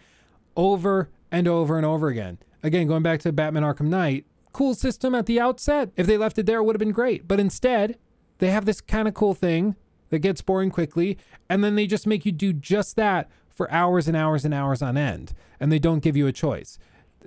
over 0.56 1.10
and 1.32 1.48
over 1.48 1.78
and 1.78 1.86
over 1.86 2.08
again. 2.08 2.40
Again, 2.64 2.88
going 2.88 3.04
back 3.04 3.20
to 3.22 3.32
Batman 3.32 3.64
Arkham 3.64 3.88
Knight, 3.88 4.26
cool 4.52 4.74
system 4.74 5.16
at 5.16 5.26
the 5.26 5.40
outset. 5.40 5.92
If 5.96 6.08
they 6.08 6.18
left 6.18 6.38
it 6.38 6.46
there, 6.46 6.60
it 6.60 6.64
would 6.64 6.76
have 6.76 6.80
been 6.80 6.92
great. 6.92 7.28
But 7.28 7.40
instead, 7.40 7.98
they 8.40 8.52
have 8.52 8.66
this 8.66 8.82
kind 8.82 9.08
of 9.08 9.14
cool 9.14 9.34
thing 9.34 9.76
that 10.10 10.20
gets 10.20 10.42
boring 10.42 10.72
quickly, 10.72 11.18
and 11.50 11.64
then 11.64 11.76
they 11.76 11.86
just 11.86 12.08
make 12.08 12.26
you 12.26 12.32
do 12.32 12.52
just 12.52 12.96
that 12.96 13.30
for 13.48 13.72
hours 13.72 14.08
and 14.08 14.18
hours 14.18 14.44
and 14.44 14.54
hours 14.54 14.82
on 14.82 14.98
end, 14.98 15.34
and 15.60 15.72
they 15.72 15.80
don't 15.80 16.00
give 16.00 16.18
you 16.18 16.26
a 16.26 16.32
choice 16.32 16.80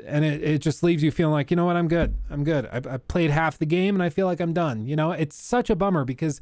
and 0.06 0.24
it, 0.24 0.42
it 0.42 0.58
just 0.58 0.82
leaves 0.82 1.02
you 1.02 1.10
feeling 1.10 1.32
like 1.32 1.50
you 1.50 1.56
know 1.56 1.64
what 1.64 1.76
i'm 1.76 1.88
good 1.88 2.16
i'm 2.30 2.44
good 2.44 2.66
I, 2.66 2.94
I 2.94 2.96
played 2.96 3.30
half 3.30 3.58
the 3.58 3.66
game 3.66 3.94
and 3.94 4.02
i 4.02 4.08
feel 4.08 4.26
like 4.26 4.40
i'm 4.40 4.52
done 4.52 4.86
you 4.86 4.96
know 4.96 5.12
it's 5.12 5.36
such 5.36 5.70
a 5.70 5.76
bummer 5.76 6.04
because 6.04 6.40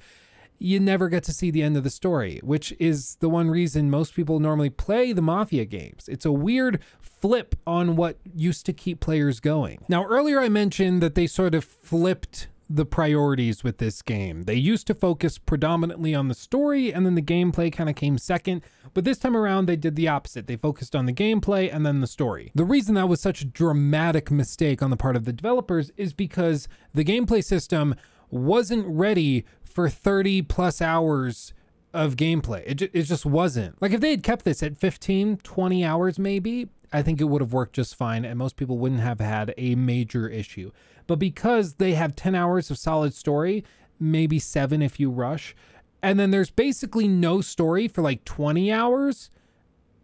you 0.61 0.79
never 0.79 1.09
get 1.09 1.25
to 1.25 1.33
see 1.33 1.51
the 1.51 1.63
end 1.63 1.77
of 1.77 1.85
the 1.85 1.91
story, 1.91 2.39
which 2.45 2.75
is 2.79 3.17
the 3.17 3.31
one 3.31 3.51
reason 3.51 3.91
most 3.91 4.15
people 4.15 4.39
normally 4.39 4.69
play 4.69 5.13
the 5.13 5.23
Mafia 5.23 5.65
games. 5.65 6.07
It's 6.07 6.27
a 6.27 6.31
weird 6.31 6.81
flip 7.01 7.57
on 7.67 7.97
what 7.97 8.19
used 8.35 8.67
to 8.67 8.75
keep 8.75 9.01
players 9.01 9.41
going. 9.41 9.83
Now, 9.89 10.05
earlier 10.05 10.39
I 10.39 10.51
mentioned 10.51 11.03
that 11.03 11.15
they 11.15 11.27
sort 11.27 11.55
of 11.55 11.65
flipped 11.65 12.49
the 12.73 12.87
priorities 12.87 13.65
with 13.65 13.79
this 13.79 14.01
game. 14.01 14.45
They 14.45 14.55
used 14.55 14.87
to 14.87 14.95
focus 14.95 15.39
predominantly 15.39 16.15
on 16.15 16.29
the 16.29 16.35
story 16.35 16.95
and 16.95 17.05
then 17.05 17.17
the 17.17 17.23
gameplay 17.23 17.73
kind 17.73 17.91
of 17.91 17.97
came 17.97 18.17
second, 18.17 18.63
but 18.95 19.05
this 19.05 19.19
time 19.19 19.37
around 19.37 19.67
they 19.67 19.75
did 19.75 19.97
the 19.97 20.07
opposite. 20.07 20.47
They 20.47 20.57
focused 20.57 20.95
on 20.95 21.07
the 21.07 21.13
gameplay 21.13 21.73
and 21.73 21.85
then 21.85 22.01
the 22.01 22.07
story. 22.07 22.53
The 22.55 22.65
reason 22.65 22.95
that 22.95 23.09
was 23.09 23.21
such 23.21 23.43
a 23.43 23.45
dramatic 23.47 24.31
mistake 24.31 24.83
on 24.83 24.91
the 24.91 24.97
part 24.97 25.17
of 25.17 25.25
the 25.25 25.33
developers 25.33 25.91
is 25.97 26.13
because 26.13 26.69
the 26.95 27.05
gameplay 27.05 27.43
system 27.43 27.97
wasn't 28.31 28.87
ready 28.87 29.45
for 29.65 29.89
30 29.89 30.43
plus 30.43 30.81
hours 30.81 31.53
of 31.93 32.15
gameplay. 32.15 32.63
It, 32.67 32.83
it 32.83 33.03
just 33.03 33.27
wasn't. 33.27 33.83
Like 33.83 33.91
if 33.91 34.01
they 34.01 34.13
had 34.13 34.23
kept 34.23 34.45
this 34.45 34.63
at 34.63 34.77
15, 34.77 35.39
20 35.39 35.85
hours 35.85 36.21
maybe, 36.21 36.69
I 36.93 37.03
think 37.03 37.21
it 37.21 37.25
would 37.25 37.41
have 37.41 37.53
worked 37.53 37.75
just 37.75 37.97
fine 37.97 38.25
and 38.25 38.39
most 38.39 38.57
people 38.57 38.79
wouldn't 38.79 39.01
have 39.01 39.21
had 39.21 39.55
a 39.57 39.75
major 39.75 40.29
issue. 40.29 40.71
But 41.11 41.19
because 41.19 41.75
they 41.75 41.95
have 41.95 42.15
10 42.15 42.37
hours 42.37 42.71
of 42.71 42.79
solid 42.79 43.15
story, 43.15 43.65
maybe 43.99 44.39
seven 44.39 44.81
if 44.81 45.01
you 45.01 45.11
rush, 45.11 45.57
and 46.01 46.21
then 46.21 46.31
there's 46.31 46.53
basically 46.53 47.09
no 47.09 47.41
story 47.41 47.89
for 47.89 48.01
like 48.01 48.25
20 48.25 48.71
hours, 48.71 49.29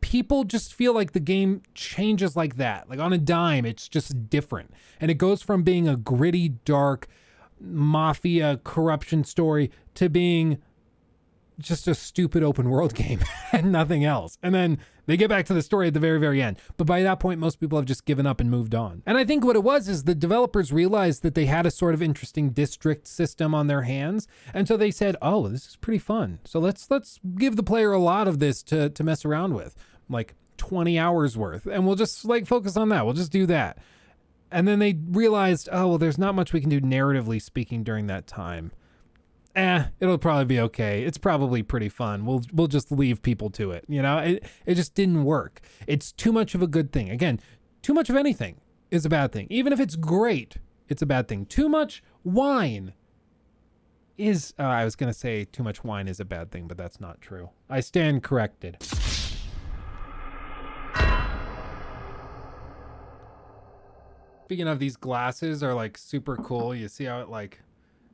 people 0.01 0.43
just 0.43 0.75
feel 0.75 0.93
like 0.93 1.13
the 1.13 1.21
game 1.21 1.63
changes 1.75 2.35
like 2.35 2.57
that. 2.57 2.91
Like 2.91 2.99
on 2.99 3.13
a 3.13 3.19
dime, 3.19 3.65
it's 3.65 3.87
just 3.87 4.29
different. 4.29 4.75
And 5.01 5.09
it 5.09 5.15
goes 5.15 5.43
from 5.43 5.63
being 5.63 5.87
a 5.87 5.95
gritty, 5.95 6.49
dark, 6.65 7.07
mafia 7.61 8.59
corruption 8.65 9.23
story 9.23 9.71
to 9.95 10.09
being 10.09 10.59
just 11.57 11.87
a 11.87 11.95
stupid 11.95 12.43
open 12.43 12.69
world 12.69 12.95
game 12.97 13.21
and 13.53 13.71
nothing 13.71 14.05
else. 14.05 14.39
And 14.43 14.53
then 14.53 14.79
they 15.07 15.17
get 15.17 15.29
back 15.29 15.47
to 15.47 15.55
the 15.55 15.63
story 15.63 15.89
at 15.89 15.95
the 15.95 16.01
very, 16.01 16.19
very 16.19 16.43
end. 16.43 16.59
But 16.77 16.87
by 16.87 17.03
that 17.03 17.21
point, 17.21 17.41
most 17.41 17.61
people 17.61 17.79
have 17.79 17.87
just 17.87 18.05
given 18.05 18.27
up 18.27 18.41
and 18.41 18.51
moved 18.51 18.75
on. 18.75 19.03
And 19.07 19.17
I 19.17 19.25
think 19.25 19.45
what 19.45 19.57
it 19.57 19.63
was 19.63 19.89
is 19.89 20.05
the 20.05 20.15
developers 20.15 20.73
realized 20.73 21.23
that 21.23 21.35
they 21.35 21.47
had 21.47 21.67
a 21.67 21.71
sort 21.71 21.95
of 21.95 22.03
interesting 22.03 22.51
district 22.51 23.07
system 23.07 23.55
on 23.55 23.67
their 23.67 23.83
hands. 23.83 24.27
And 24.53 24.67
so 24.69 24.77
they 24.77 24.91
said, 24.91 25.17
oh, 25.23 25.49
this 25.49 25.67
is 25.67 25.77
pretty 25.77 25.99
fun. 25.99 26.41
So 26.45 26.59
let's 26.59 26.91
let's 26.91 27.21
give 27.37 27.57
the 27.57 27.63
player 27.63 27.93
a 27.93 27.99
lot 27.99 28.29
of 28.29 28.39
this 28.39 28.63
to, 28.65 28.91
to 28.91 29.05
mess 29.05 29.25
around 29.25 29.55
with. 29.55 29.77
Like 30.09 30.35
20 30.59 30.99
hours 30.99 31.37
worth. 31.37 31.67
And 31.67 31.87
we'll 31.87 31.97
just 31.97 32.25
like 32.25 32.47
focus 32.47 32.77
on 32.77 32.89
that. 32.91 33.05
We'll 33.05 33.15
just 33.15 33.33
do 33.33 33.47
that. 33.47 33.79
And 34.51 34.67
then 34.67 34.79
they 34.79 34.97
realized, 35.09 35.69
oh, 35.73 35.89
well, 35.89 35.99
there's 35.99 36.19
not 36.19 36.35
much 36.35 36.53
we 36.53 36.61
can 36.61 36.71
do 36.71 36.81
narratively 36.81 37.43
speaking 37.43 37.83
during 37.83 38.07
that 38.07 38.27
time 38.27 38.73
eh, 39.57 39.87
it'll 39.99 40.19
probably 40.19 40.45
be 40.45 40.61
okay. 40.61 41.03
It's 41.03 41.19
probably 41.19 41.63
pretty 41.63 41.89
fun. 41.89 42.25
We'll 42.27 42.43
we'll 42.53 42.69
just 42.69 42.93
leave 42.93 43.23
people 43.23 43.51
to 43.51 43.73
it. 43.73 43.85
You 43.89 44.03
know, 44.03 44.19
it 44.19 44.45
it 44.67 44.75
just 44.75 44.95
didn't 44.95 45.25
work. 45.25 45.61
It's 45.87 46.13
too 46.13 46.33
much 46.33 46.55
of 46.55 46.63
a 46.63 46.67
good 46.67 46.93
thing. 46.93 47.11
Again, 47.11 47.41
too 47.83 47.95
much 47.95 48.11
of 48.11 48.17
anything 48.17 48.61
is 48.91 49.05
a 49.05 49.09
bad 49.09 49.33
thing. 49.33 49.47
Even 49.51 49.73
if 49.73 49.81
it's 49.81 49.97
great, 49.97 50.59
it's 50.89 51.03
a 51.03 51.07
bad 51.07 51.27
thing. 51.27 51.47
Too 51.47 51.69
much 51.69 52.03
wine 52.23 52.93
is 54.17 54.55
uh, 54.59 54.63
I 54.63 54.85
was 54.85 54.95
going 54.95 55.13
to 55.13 55.19
say 55.19 55.45
too 55.45 55.63
much 55.63 55.83
wine 55.83 56.07
is 56.09 56.21
a 56.21 56.25
bad 56.25 56.51
thing, 56.51 56.69
but 56.69 56.77
that's 56.77 57.01
not 57.01 57.21
true. 57.21 57.51
I 57.69 57.81
stand 57.81 58.23
corrected. 58.23 58.77
Speaking 64.45 64.69
of 64.69 64.79
these 64.79 64.97
glasses 64.97 65.63
are 65.65 65.75
like 65.75 65.99
super 65.99 66.37
cool. 66.37 66.73
You 66.75 66.87
see 66.87 67.05
how 67.05 67.21
it 67.21 67.29
like 67.29 67.61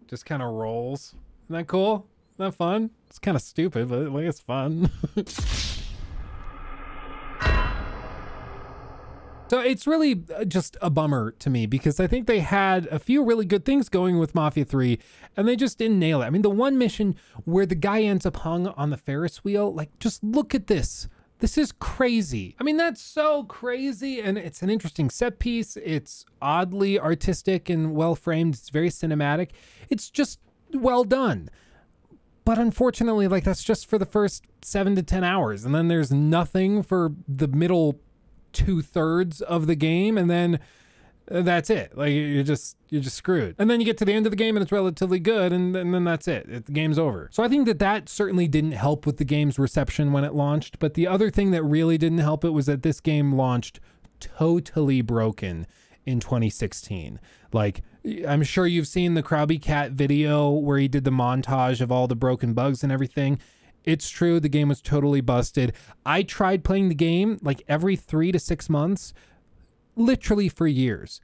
just 0.06 0.24
kind 0.24 0.42
of 0.42 0.50
rolls. 0.50 1.14
Isn't 1.52 1.66
that 1.66 1.68
cool? 1.68 2.08
Isn't 2.36 2.46
that 2.46 2.52
fun? 2.52 2.88
It's 3.08 3.18
kind 3.18 3.36
of 3.36 3.42
stupid, 3.42 3.90
but 3.90 4.10
like 4.10 4.24
it's 4.24 4.40
fun. 4.40 4.90
so 9.50 9.60
it's 9.60 9.86
really 9.86 10.24
uh, 10.34 10.46
just 10.46 10.78
a 10.80 10.88
bummer 10.88 11.32
to 11.32 11.50
me 11.50 11.66
because 11.66 12.00
I 12.00 12.06
think 12.06 12.26
they 12.26 12.40
had 12.40 12.86
a 12.86 12.98
few 12.98 13.22
really 13.22 13.44
good 13.44 13.66
things 13.66 13.90
going 13.90 14.18
with 14.18 14.34
Mafia 14.34 14.64
3 14.64 14.98
and 15.36 15.46
they 15.46 15.54
just 15.54 15.76
didn't 15.76 15.98
nail 15.98 16.22
it. 16.22 16.24
I 16.24 16.30
mean, 16.30 16.40
the 16.40 16.48
one 16.48 16.78
mission 16.78 17.16
where 17.44 17.66
the 17.66 17.74
guy 17.74 18.00
ends 18.00 18.24
up 18.24 18.38
hung 18.38 18.68
on 18.68 18.88
the 18.88 18.96
Ferris 18.96 19.44
wheel, 19.44 19.74
like 19.74 19.98
just 19.98 20.24
look 20.24 20.54
at 20.54 20.68
this. 20.68 21.06
This 21.40 21.58
is 21.58 21.70
crazy. 21.70 22.56
I 22.58 22.64
mean, 22.64 22.78
that's 22.78 23.02
so 23.02 23.44
crazy. 23.44 24.22
And 24.22 24.38
it's 24.38 24.62
an 24.62 24.70
interesting 24.70 25.10
set 25.10 25.38
piece. 25.38 25.76
It's 25.76 26.24
oddly 26.40 26.98
artistic 26.98 27.68
and 27.68 27.94
well 27.94 28.14
framed. 28.14 28.54
It's 28.54 28.70
very 28.70 28.88
cinematic. 28.88 29.50
It's 29.90 30.08
just 30.08 30.38
well 30.74 31.04
done. 31.04 31.48
But 32.44 32.58
unfortunately, 32.58 33.28
like 33.28 33.44
that's 33.44 33.62
just 33.62 33.86
for 33.86 33.98
the 33.98 34.06
first 34.06 34.44
seven 34.62 34.96
to 34.96 35.02
10 35.02 35.22
hours. 35.22 35.64
And 35.64 35.74
then 35.74 35.88
there's 35.88 36.12
nothing 36.12 36.82
for 36.82 37.12
the 37.28 37.48
middle 37.48 38.00
two 38.52 38.82
thirds 38.82 39.40
of 39.40 39.66
the 39.66 39.76
game. 39.76 40.18
And 40.18 40.28
then 40.28 40.58
uh, 41.30 41.42
that's 41.42 41.70
it. 41.70 41.96
Like 41.96 42.12
you're 42.12 42.42
just 42.42 42.76
you're 42.88 43.00
just 43.00 43.16
screwed. 43.16 43.54
And 43.58 43.70
then 43.70 43.80
you 43.80 43.86
get 43.86 43.96
to 43.98 44.04
the 44.04 44.12
end 44.12 44.26
of 44.26 44.30
the 44.30 44.36
game 44.36 44.56
and 44.56 44.62
it's 44.62 44.72
relatively 44.72 45.18
good, 45.18 45.52
and, 45.52 45.74
and 45.76 45.94
then 45.94 46.04
that's 46.04 46.26
it. 46.26 46.48
it. 46.48 46.66
The 46.66 46.72
game's 46.72 46.98
over. 46.98 47.28
So 47.32 47.42
I 47.42 47.48
think 47.48 47.66
that 47.66 47.78
that 47.78 48.08
certainly 48.08 48.48
didn't 48.48 48.72
help 48.72 49.06
with 49.06 49.18
the 49.18 49.24
game's 49.24 49.58
reception 49.58 50.12
when 50.12 50.24
it 50.24 50.34
launched. 50.34 50.78
But 50.78 50.94
the 50.94 51.06
other 51.06 51.30
thing 51.30 51.52
that 51.52 51.62
really 51.62 51.96
didn't 51.96 52.18
help 52.18 52.44
it 52.44 52.50
was 52.50 52.66
that 52.66 52.82
this 52.82 53.00
game 53.00 53.34
launched 53.34 53.80
totally 54.20 55.00
broken 55.00 55.66
in 56.04 56.20
2016. 56.20 57.20
Like 57.52 57.82
I'm 58.04 58.42
sure 58.42 58.66
you've 58.66 58.88
seen 58.88 59.14
the 59.14 59.22
Crowbcat 59.22 59.92
video 59.92 60.50
where 60.50 60.78
he 60.78 60.88
did 60.88 61.04
the 61.04 61.10
montage 61.10 61.80
of 61.80 61.92
all 61.92 62.08
the 62.08 62.16
broken 62.16 62.52
bugs 62.52 62.82
and 62.82 62.90
everything. 62.90 63.38
It's 63.84 64.08
true, 64.08 64.40
the 64.40 64.48
game 64.48 64.68
was 64.68 64.80
totally 64.80 65.20
busted. 65.20 65.72
I 66.04 66.22
tried 66.22 66.64
playing 66.64 66.88
the 66.88 66.94
game 66.94 67.38
like 67.42 67.62
every 67.68 67.96
three 67.96 68.32
to 68.32 68.38
six 68.38 68.68
months 68.68 69.12
literally 69.96 70.48
for 70.48 70.66
years. 70.66 71.20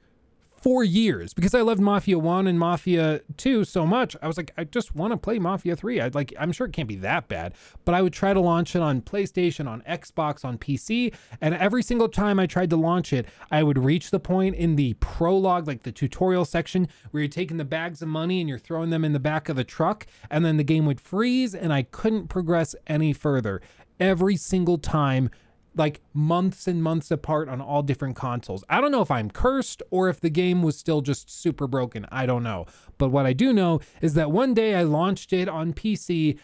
For 0.61 0.83
years, 0.83 1.33
because 1.33 1.55
I 1.55 1.61
loved 1.61 1.79
Mafia 1.79 2.19
1 2.19 2.45
and 2.45 2.59
Mafia 2.59 3.21
2 3.37 3.63
so 3.63 3.85
much, 3.85 4.17
I 4.21 4.27
was 4.27 4.35
like, 4.35 4.51
I 4.57 4.65
just 4.65 4.93
want 4.93 5.13
to 5.13 5.17
play 5.17 5.39
Mafia 5.39 5.73
3. 5.73 6.01
I'd 6.01 6.15
like, 6.15 6.33
I'm 6.37 6.51
sure 6.51 6.67
it 6.67 6.73
can't 6.73 6.89
be 6.89 6.97
that 6.97 7.29
bad, 7.29 7.53
but 7.85 7.95
I 7.95 8.01
would 8.01 8.11
try 8.11 8.33
to 8.33 8.41
launch 8.41 8.75
it 8.75 8.81
on 8.81 9.01
PlayStation, 9.01 9.69
on 9.69 9.81
Xbox, 9.83 10.43
on 10.43 10.57
PC, 10.57 11.13
and 11.39 11.55
every 11.55 11.81
single 11.81 12.09
time 12.09 12.41
I 12.41 12.45
tried 12.45 12.69
to 12.71 12.75
launch 12.75 13.13
it, 13.13 13.25
I 13.49 13.63
would 13.63 13.77
reach 13.77 14.11
the 14.11 14.19
point 14.19 14.55
in 14.55 14.75
the 14.75 14.95
prologue, 14.95 15.65
like 15.65 15.83
the 15.83 15.93
tutorial 15.93 16.43
section, 16.43 16.89
where 17.11 17.23
you're 17.23 17.29
taking 17.29 17.55
the 17.55 17.63
bags 17.63 18.01
of 18.01 18.09
money 18.09 18.41
and 18.41 18.49
you're 18.49 18.59
throwing 18.59 18.89
them 18.89 19.05
in 19.05 19.13
the 19.13 19.19
back 19.19 19.47
of 19.47 19.55
the 19.55 19.63
truck, 19.63 20.07
and 20.29 20.43
then 20.43 20.57
the 20.57 20.65
game 20.65 20.85
would 20.85 20.99
freeze, 20.99 21.55
and 21.55 21.71
I 21.71 21.83
couldn't 21.83 22.27
progress 22.27 22.75
any 22.85 23.13
further. 23.13 23.61
Every 23.97 24.35
single 24.35 24.77
time 24.77 25.29
like 25.75 26.01
months 26.13 26.67
and 26.67 26.83
months 26.83 27.11
apart 27.11 27.47
on 27.47 27.61
all 27.61 27.81
different 27.81 28.15
consoles. 28.15 28.63
I 28.69 28.81
don't 28.81 28.91
know 28.91 29.01
if 29.01 29.11
I'm 29.11 29.29
cursed 29.29 29.81
or 29.91 30.09
if 30.09 30.19
the 30.19 30.29
game 30.29 30.61
was 30.61 30.77
still 30.77 31.01
just 31.01 31.29
super 31.29 31.67
broken. 31.67 32.05
I 32.11 32.25
don't 32.25 32.43
know. 32.43 32.65
But 32.97 33.09
what 33.09 33.25
I 33.25 33.33
do 33.33 33.53
know 33.53 33.79
is 34.01 34.13
that 34.15 34.31
one 34.31 34.53
day 34.53 34.75
I 34.75 34.83
launched 34.83 35.31
it 35.31 35.47
on 35.47 35.73
PC 35.73 36.37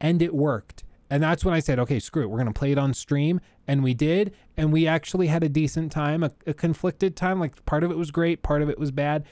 and 0.00 0.22
it 0.22 0.34
worked. 0.34 0.84
And 1.10 1.22
that's 1.22 1.44
when 1.44 1.54
I 1.54 1.60
said, 1.60 1.78
okay, 1.78 1.98
screw 1.98 2.22
it. 2.22 2.26
We're 2.26 2.38
going 2.38 2.52
to 2.52 2.58
play 2.58 2.72
it 2.72 2.78
on 2.78 2.92
stream. 2.92 3.40
And 3.66 3.82
we 3.82 3.94
did. 3.94 4.34
And 4.56 4.72
we 4.72 4.86
actually 4.86 5.28
had 5.28 5.42
a 5.42 5.48
decent 5.48 5.90
time, 5.90 6.22
a, 6.22 6.30
a 6.46 6.54
conflicted 6.54 7.16
time. 7.16 7.40
Like 7.40 7.64
part 7.64 7.82
of 7.82 7.90
it 7.90 7.96
was 7.96 8.10
great, 8.10 8.42
part 8.42 8.62
of 8.62 8.68
it 8.68 8.78
was 8.78 8.90
bad. 8.90 9.24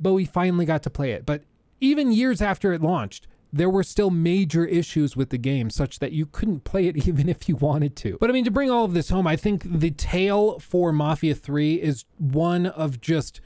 But 0.00 0.14
we 0.14 0.24
finally 0.24 0.64
got 0.64 0.82
to 0.84 0.90
play 0.90 1.12
it. 1.12 1.26
But 1.26 1.42
even 1.80 2.12
years 2.12 2.40
after 2.40 2.72
it 2.72 2.82
launched, 2.82 3.26
there 3.52 3.68
were 3.68 3.82
still 3.82 4.10
major 4.10 4.64
issues 4.64 5.16
with 5.16 5.30
the 5.30 5.38
game 5.38 5.68
such 5.68 5.98
that 5.98 6.12
you 6.12 6.26
couldn't 6.26 6.64
play 6.64 6.86
it 6.86 6.96
even 7.08 7.28
if 7.28 7.48
you 7.48 7.56
wanted 7.56 7.94
to. 7.96 8.16
But 8.20 8.30
I 8.30 8.32
mean, 8.32 8.44
to 8.44 8.50
bring 8.50 8.70
all 8.70 8.84
of 8.84 8.94
this 8.94 9.10
home, 9.10 9.26
I 9.26 9.36
think 9.36 9.62
the 9.64 9.90
tale 9.90 10.58
for 10.58 10.92
Mafia 10.92 11.34
3 11.34 11.74
is 11.74 12.04
one 12.18 12.66
of 12.66 13.00
just 13.00 13.40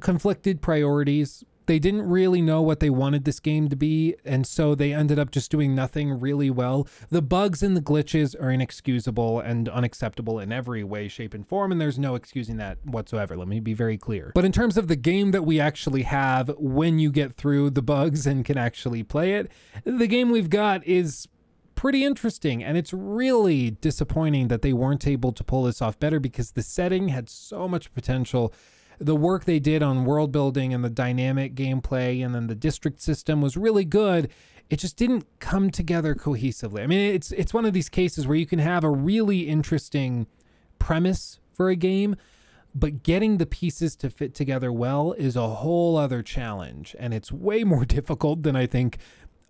conflicted 0.00 0.60
priorities, 0.60 1.44
they 1.70 1.78
didn't 1.78 2.02
really 2.02 2.42
know 2.42 2.60
what 2.60 2.80
they 2.80 2.90
wanted 2.90 3.24
this 3.24 3.38
game 3.38 3.68
to 3.68 3.76
be, 3.76 4.16
and 4.24 4.44
so 4.44 4.74
they 4.74 4.92
ended 4.92 5.20
up 5.20 5.30
just 5.30 5.52
doing 5.52 5.72
nothing 5.72 6.18
really 6.18 6.50
well. 6.50 6.88
The 7.10 7.22
bugs 7.22 7.62
and 7.62 7.76
the 7.76 7.80
glitches 7.80 8.34
are 8.42 8.50
inexcusable 8.50 9.38
and 9.38 9.68
unacceptable 9.68 10.40
in 10.40 10.50
every 10.50 10.82
way, 10.82 11.06
shape, 11.06 11.32
and 11.32 11.46
form, 11.46 11.70
and 11.70 11.80
there's 11.80 11.96
no 11.96 12.16
excusing 12.16 12.56
that 12.56 12.84
whatsoever. 12.84 13.36
Let 13.36 13.46
me 13.46 13.60
be 13.60 13.72
very 13.72 13.96
clear. 13.96 14.32
But 14.34 14.44
in 14.44 14.50
terms 14.50 14.76
of 14.76 14.88
the 14.88 14.96
game 14.96 15.30
that 15.30 15.44
we 15.44 15.60
actually 15.60 16.02
have 16.02 16.52
when 16.58 16.98
you 16.98 17.12
get 17.12 17.34
through 17.34 17.70
the 17.70 17.82
bugs 17.82 18.26
and 18.26 18.44
can 18.44 18.58
actually 18.58 19.04
play 19.04 19.34
it, 19.34 19.52
the 19.84 20.08
game 20.08 20.30
we've 20.30 20.50
got 20.50 20.84
is 20.84 21.28
pretty 21.76 22.04
interesting 22.04 22.64
and 22.64 22.76
it's 22.76 22.92
really 22.92 23.70
disappointing 23.70 24.48
that 24.48 24.62
they 24.62 24.72
weren't 24.72 25.06
able 25.06 25.30
to 25.30 25.44
pull 25.44 25.62
this 25.62 25.80
off 25.80 26.00
better 26.00 26.18
because 26.18 26.50
the 26.50 26.62
setting 26.62 27.10
had 27.10 27.30
so 27.30 27.68
much 27.68 27.94
potential 27.94 28.52
the 29.00 29.16
work 29.16 29.44
they 29.44 29.58
did 29.58 29.82
on 29.82 30.04
world 30.04 30.30
building 30.30 30.74
and 30.74 30.84
the 30.84 30.90
dynamic 30.90 31.54
gameplay 31.54 32.24
and 32.24 32.34
then 32.34 32.46
the 32.46 32.54
district 32.54 33.00
system 33.00 33.40
was 33.40 33.56
really 33.56 33.84
good. 33.84 34.30
It 34.68 34.78
just 34.78 34.96
didn't 34.96 35.26
come 35.40 35.70
together 35.70 36.14
cohesively. 36.14 36.82
I 36.82 36.86
mean 36.86 37.14
it's 37.14 37.32
it's 37.32 37.54
one 37.54 37.64
of 37.64 37.72
these 37.72 37.88
cases 37.88 38.26
where 38.26 38.36
you 38.36 38.46
can 38.46 38.58
have 38.58 38.84
a 38.84 38.90
really 38.90 39.48
interesting 39.48 40.26
premise 40.78 41.40
for 41.52 41.68
a 41.68 41.76
game 41.76 42.16
but 42.74 43.02
getting 43.02 43.38
the 43.38 43.46
pieces 43.46 43.96
to 43.96 44.08
fit 44.10 44.34
together 44.34 44.72
well 44.72 45.12
is 45.12 45.36
a 45.36 45.48
whole 45.48 45.96
other 45.96 46.22
challenge 46.22 46.94
and 46.98 47.12
it's 47.12 47.32
way 47.32 47.64
more 47.74 47.84
difficult 47.84 48.42
than 48.42 48.56
i 48.56 48.66
think 48.66 48.98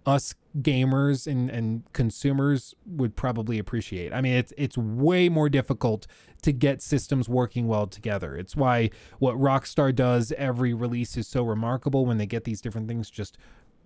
us 0.06 0.34
gamers 0.58 1.26
and, 1.26 1.50
and 1.50 1.84
consumers 1.92 2.74
would 2.86 3.16
probably 3.16 3.58
appreciate. 3.58 4.12
I 4.12 4.20
mean, 4.20 4.34
it's 4.34 4.52
it's 4.56 4.76
way 4.76 5.28
more 5.28 5.48
difficult 5.48 6.06
to 6.42 6.52
get 6.52 6.82
systems 6.82 7.28
working 7.28 7.68
well 7.68 7.86
together. 7.86 8.36
It's 8.36 8.56
why 8.56 8.90
what 9.18 9.36
Rockstar 9.36 9.94
does 9.94 10.32
every 10.32 10.72
release 10.74 11.16
is 11.16 11.28
so 11.28 11.42
remarkable 11.44 12.06
when 12.06 12.18
they 12.18 12.26
get 12.26 12.44
these 12.44 12.60
different 12.60 12.88
things 12.88 13.10
just 13.10 13.36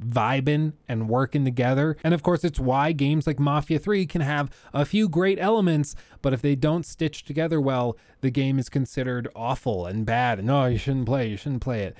vibing 0.02 0.72
and 0.88 1.08
working 1.08 1.44
together. 1.44 1.96
And 2.02 2.14
of 2.14 2.22
course, 2.22 2.44
it's 2.44 2.58
why 2.58 2.92
games 2.92 3.26
like 3.26 3.38
Mafia 3.38 3.78
3 3.78 4.06
can 4.06 4.20
have 4.20 4.50
a 4.72 4.84
few 4.84 5.08
great 5.08 5.38
elements, 5.38 5.94
but 6.22 6.32
if 6.32 6.42
they 6.42 6.56
don't 6.56 6.84
stitch 6.84 7.24
together 7.24 7.60
well, 7.60 7.96
the 8.20 8.30
game 8.30 8.58
is 8.58 8.68
considered 8.68 9.28
awful 9.36 9.86
and 9.86 10.04
bad. 10.04 10.38
And 10.38 10.48
no, 10.48 10.62
oh, 10.62 10.66
you 10.66 10.78
shouldn't 10.78 11.06
play, 11.06 11.28
you 11.28 11.36
shouldn't 11.36 11.62
play 11.62 11.82
it. 11.82 11.96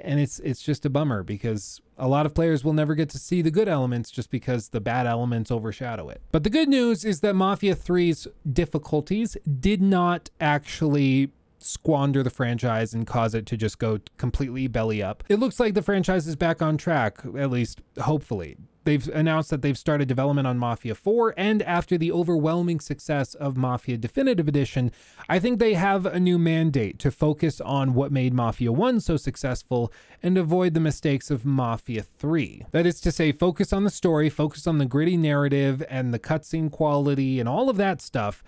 And 0.00 0.20
it's 0.20 0.38
it's 0.40 0.62
just 0.62 0.84
a 0.84 0.90
bummer 0.90 1.22
because 1.22 1.80
a 1.98 2.08
lot 2.08 2.26
of 2.26 2.34
players 2.34 2.64
will 2.64 2.72
never 2.72 2.94
get 2.94 3.08
to 3.10 3.18
see 3.18 3.42
the 3.42 3.50
good 3.50 3.68
elements 3.68 4.10
just 4.10 4.30
because 4.30 4.68
the 4.68 4.80
bad 4.80 5.06
elements 5.06 5.50
overshadow 5.50 6.08
it. 6.08 6.20
But 6.32 6.44
the 6.44 6.50
good 6.50 6.68
news 6.68 7.04
is 7.04 7.20
that 7.20 7.34
Mafia 7.34 7.74
3's 7.74 8.28
difficulties 8.52 9.36
did 9.60 9.80
not 9.80 10.30
actually 10.40 11.30
squander 11.58 12.22
the 12.22 12.30
franchise 12.30 12.94
and 12.94 13.06
cause 13.06 13.34
it 13.34 13.46
to 13.46 13.56
just 13.56 13.78
go 13.78 13.98
completely 14.18 14.68
belly 14.68 15.02
up. 15.02 15.24
It 15.28 15.38
looks 15.38 15.58
like 15.58 15.74
the 15.74 15.82
franchise 15.82 16.26
is 16.26 16.36
back 16.36 16.62
on 16.62 16.76
track, 16.76 17.20
at 17.36 17.50
least 17.50 17.80
hopefully. 18.00 18.56
They've 18.86 19.08
announced 19.08 19.50
that 19.50 19.62
they've 19.62 19.76
started 19.76 20.06
development 20.06 20.46
on 20.46 20.58
Mafia 20.58 20.94
4, 20.94 21.34
and 21.36 21.60
after 21.62 21.98
the 21.98 22.12
overwhelming 22.12 22.78
success 22.78 23.34
of 23.34 23.56
Mafia 23.56 23.96
Definitive 23.96 24.46
Edition, 24.46 24.92
I 25.28 25.40
think 25.40 25.58
they 25.58 25.74
have 25.74 26.06
a 26.06 26.20
new 26.20 26.38
mandate 26.38 27.00
to 27.00 27.10
focus 27.10 27.60
on 27.60 27.94
what 27.94 28.12
made 28.12 28.32
Mafia 28.32 28.70
1 28.70 29.00
so 29.00 29.16
successful 29.16 29.92
and 30.22 30.38
avoid 30.38 30.74
the 30.74 30.78
mistakes 30.78 31.32
of 31.32 31.44
Mafia 31.44 32.04
3. 32.04 32.66
That 32.70 32.86
is 32.86 33.00
to 33.00 33.10
say, 33.10 33.32
focus 33.32 33.72
on 33.72 33.82
the 33.82 33.90
story, 33.90 34.30
focus 34.30 34.68
on 34.68 34.78
the 34.78 34.86
gritty 34.86 35.16
narrative 35.16 35.82
and 35.90 36.14
the 36.14 36.20
cutscene 36.20 36.70
quality 36.70 37.40
and 37.40 37.48
all 37.48 37.68
of 37.68 37.76
that 37.78 38.00
stuff 38.00 38.44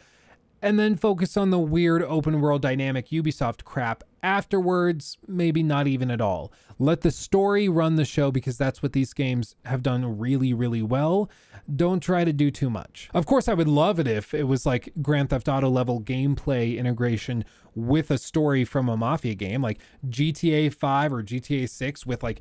and 0.60 0.78
then 0.78 0.96
focus 0.96 1.36
on 1.36 1.50
the 1.50 1.58
weird 1.58 2.02
open 2.02 2.40
world 2.40 2.62
dynamic 2.62 3.08
Ubisoft 3.08 3.64
crap 3.64 4.02
afterwards, 4.22 5.18
maybe 5.26 5.62
not 5.62 5.86
even 5.86 6.10
at 6.10 6.20
all. 6.20 6.52
Let 6.78 7.00
the 7.00 7.10
story 7.10 7.68
run 7.68 7.96
the 7.96 8.04
show 8.04 8.30
because 8.30 8.56
that's 8.56 8.82
what 8.82 8.92
these 8.92 9.12
games 9.12 9.56
have 9.64 9.82
done 9.82 10.18
really, 10.18 10.54
really 10.54 10.82
well. 10.82 11.30
Don't 11.74 12.00
try 12.00 12.24
to 12.24 12.32
do 12.32 12.50
too 12.50 12.70
much. 12.70 13.10
Of 13.12 13.26
course, 13.26 13.48
I 13.48 13.54
would 13.54 13.68
love 13.68 13.98
it 13.98 14.06
if 14.06 14.32
it 14.32 14.44
was 14.44 14.64
like 14.64 14.92
Grand 15.02 15.30
Theft 15.30 15.48
Auto 15.48 15.68
level 15.68 16.00
gameplay 16.00 16.76
integration 16.78 17.44
with 17.74 18.10
a 18.10 18.18
story 18.18 18.64
from 18.64 18.88
a 18.88 18.96
Mafia 18.96 19.34
game, 19.34 19.62
like 19.62 19.80
GTA 20.08 20.72
5 20.72 21.12
or 21.12 21.22
GTA 21.22 21.68
6 21.68 22.06
with 22.06 22.22
like 22.22 22.40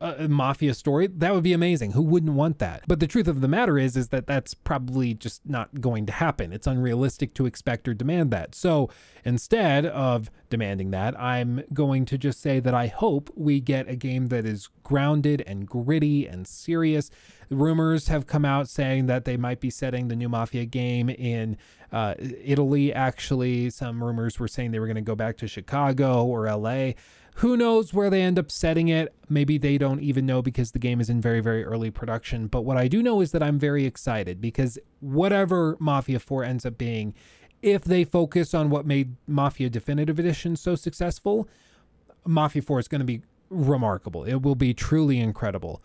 a 0.00 0.28
mafia 0.28 0.72
story, 0.72 1.06
that 1.06 1.34
would 1.34 1.42
be 1.42 1.52
amazing. 1.52 1.92
Who 1.92 2.02
wouldn't 2.02 2.32
want 2.32 2.58
that? 2.58 2.84
But 2.86 3.00
the 3.00 3.06
truth 3.06 3.28
of 3.28 3.42
the 3.42 3.48
matter 3.48 3.78
is, 3.78 3.96
is 3.96 4.08
that 4.08 4.26
that's 4.26 4.54
probably 4.54 5.12
just 5.12 5.46
not 5.46 5.80
going 5.80 6.06
to 6.06 6.12
happen. 6.12 6.52
It's 6.52 6.66
unrealistic 6.66 7.34
to 7.34 7.46
expect 7.46 7.86
or 7.86 7.92
demand 7.92 8.30
that. 8.30 8.54
So 8.54 8.88
instead 9.24 9.84
of 9.84 10.30
demanding 10.48 10.90
that, 10.92 11.18
I'm 11.20 11.64
going 11.74 12.06
to 12.06 12.18
just 12.18 12.40
say 12.40 12.60
that 12.60 12.74
I 12.74 12.86
hope 12.86 13.30
we 13.36 13.60
get 13.60 13.88
a 13.88 13.96
game 13.96 14.28
that 14.28 14.46
is 14.46 14.68
grounded 14.82 15.42
and 15.46 15.66
gritty 15.66 16.26
and 16.26 16.46
serious. 16.46 17.10
Rumors 17.50 18.08
have 18.08 18.26
come 18.26 18.44
out 18.44 18.68
saying 18.68 19.06
that 19.06 19.24
they 19.24 19.36
might 19.36 19.60
be 19.60 19.70
setting 19.70 20.08
the 20.08 20.16
new 20.16 20.28
Mafia 20.28 20.64
game 20.64 21.10
in 21.10 21.58
uh, 21.92 22.14
Italy. 22.18 22.92
Actually, 22.92 23.70
some 23.70 24.02
rumors 24.02 24.38
were 24.38 24.48
saying 24.48 24.70
they 24.70 24.78
were 24.78 24.86
going 24.86 24.94
to 24.94 25.02
go 25.02 25.14
back 25.14 25.36
to 25.38 25.48
Chicago 25.48 26.24
or 26.24 26.46
LA. 26.50 26.92
Who 27.36 27.56
knows 27.56 27.94
where 27.94 28.10
they 28.10 28.22
end 28.22 28.38
up 28.38 28.50
setting 28.50 28.88
it? 28.88 29.14
Maybe 29.28 29.56
they 29.56 29.78
don't 29.78 30.00
even 30.00 30.26
know 30.26 30.42
because 30.42 30.72
the 30.72 30.78
game 30.78 31.00
is 31.00 31.08
in 31.08 31.20
very, 31.20 31.40
very 31.40 31.64
early 31.64 31.90
production. 31.90 32.48
But 32.48 32.62
what 32.62 32.76
I 32.76 32.88
do 32.88 33.02
know 33.02 33.20
is 33.20 33.32
that 33.32 33.42
I'm 33.42 33.58
very 33.58 33.86
excited 33.86 34.40
because 34.40 34.78
whatever 35.00 35.76
Mafia 35.80 36.18
4 36.18 36.44
ends 36.44 36.66
up 36.66 36.76
being, 36.76 37.14
if 37.62 37.82
they 37.82 38.04
focus 38.04 38.52
on 38.52 38.68
what 38.68 38.84
made 38.86 39.16
Mafia 39.26 39.70
Definitive 39.70 40.18
Edition 40.18 40.56
so 40.56 40.74
successful, 40.74 41.48
Mafia 42.26 42.62
4 42.62 42.80
is 42.80 42.88
going 42.88 43.00
to 43.00 43.06
be 43.06 43.22
remarkable. 43.48 44.24
It 44.24 44.42
will 44.42 44.54
be 44.54 44.74
truly 44.74 45.18
incredible. 45.18 45.82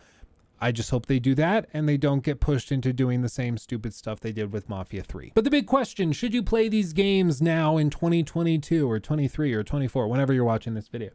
I 0.60 0.72
just 0.72 0.90
hope 0.90 1.06
they 1.06 1.18
do 1.18 1.34
that 1.34 1.68
and 1.72 1.88
they 1.88 1.96
don't 1.96 2.22
get 2.22 2.40
pushed 2.40 2.72
into 2.72 2.92
doing 2.92 3.22
the 3.22 3.28
same 3.28 3.58
stupid 3.58 3.94
stuff 3.94 4.20
they 4.20 4.32
did 4.32 4.52
with 4.52 4.68
Mafia 4.68 5.02
3. 5.02 5.32
But 5.34 5.44
the 5.44 5.50
big 5.50 5.66
question, 5.66 6.12
should 6.12 6.32
you 6.32 6.42
play 6.42 6.68
these 6.68 6.92
games 6.92 7.42
now 7.42 7.76
in 7.76 7.90
2022 7.90 8.90
or 8.90 8.98
23 8.98 9.52
or 9.52 9.62
24, 9.62 10.08
whenever 10.08 10.32
you're 10.32 10.44
watching 10.44 10.74
this 10.74 10.88
video? 10.88 11.10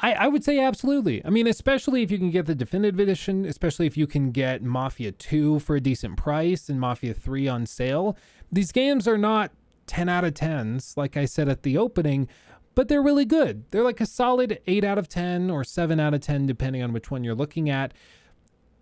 I, 0.00 0.12
I 0.12 0.28
would 0.28 0.44
say 0.44 0.60
absolutely. 0.60 1.24
I 1.24 1.30
mean, 1.30 1.46
especially 1.46 2.02
if 2.02 2.10
you 2.10 2.18
can 2.18 2.30
get 2.30 2.46
the 2.46 2.54
definitive 2.54 3.00
edition, 3.00 3.44
especially 3.44 3.86
if 3.86 3.96
you 3.96 4.06
can 4.06 4.30
get 4.30 4.62
Mafia 4.62 5.12
2 5.12 5.58
for 5.58 5.76
a 5.76 5.80
decent 5.80 6.16
price 6.16 6.68
and 6.68 6.80
Mafia 6.80 7.12
3 7.14 7.48
on 7.48 7.66
sale. 7.66 8.16
These 8.50 8.72
games 8.72 9.08
are 9.08 9.18
not 9.18 9.50
10 9.86 10.08
out 10.08 10.24
of 10.24 10.34
10s, 10.34 10.96
like 10.96 11.16
I 11.16 11.24
said 11.24 11.48
at 11.48 11.64
the 11.64 11.76
opening, 11.76 12.28
but 12.74 12.86
they're 12.86 13.02
really 13.02 13.24
good. 13.24 13.64
They're 13.72 13.82
like 13.82 14.00
a 14.00 14.06
solid 14.06 14.60
8 14.68 14.84
out 14.84 14.98
of 14.98 15.08
10 15.08 15.50
or 15.50 15.64
7 15.64 15.98
out 15.98 16.14
of 16.14 16.20
10, 16.20 16.46
depending 16.46 16.82
on 16.82 16.92
which 16.92 17.10
one 17.10 17.24
you're 17.24 17.34
looking 17.34 17.68
at. 17.68 17.92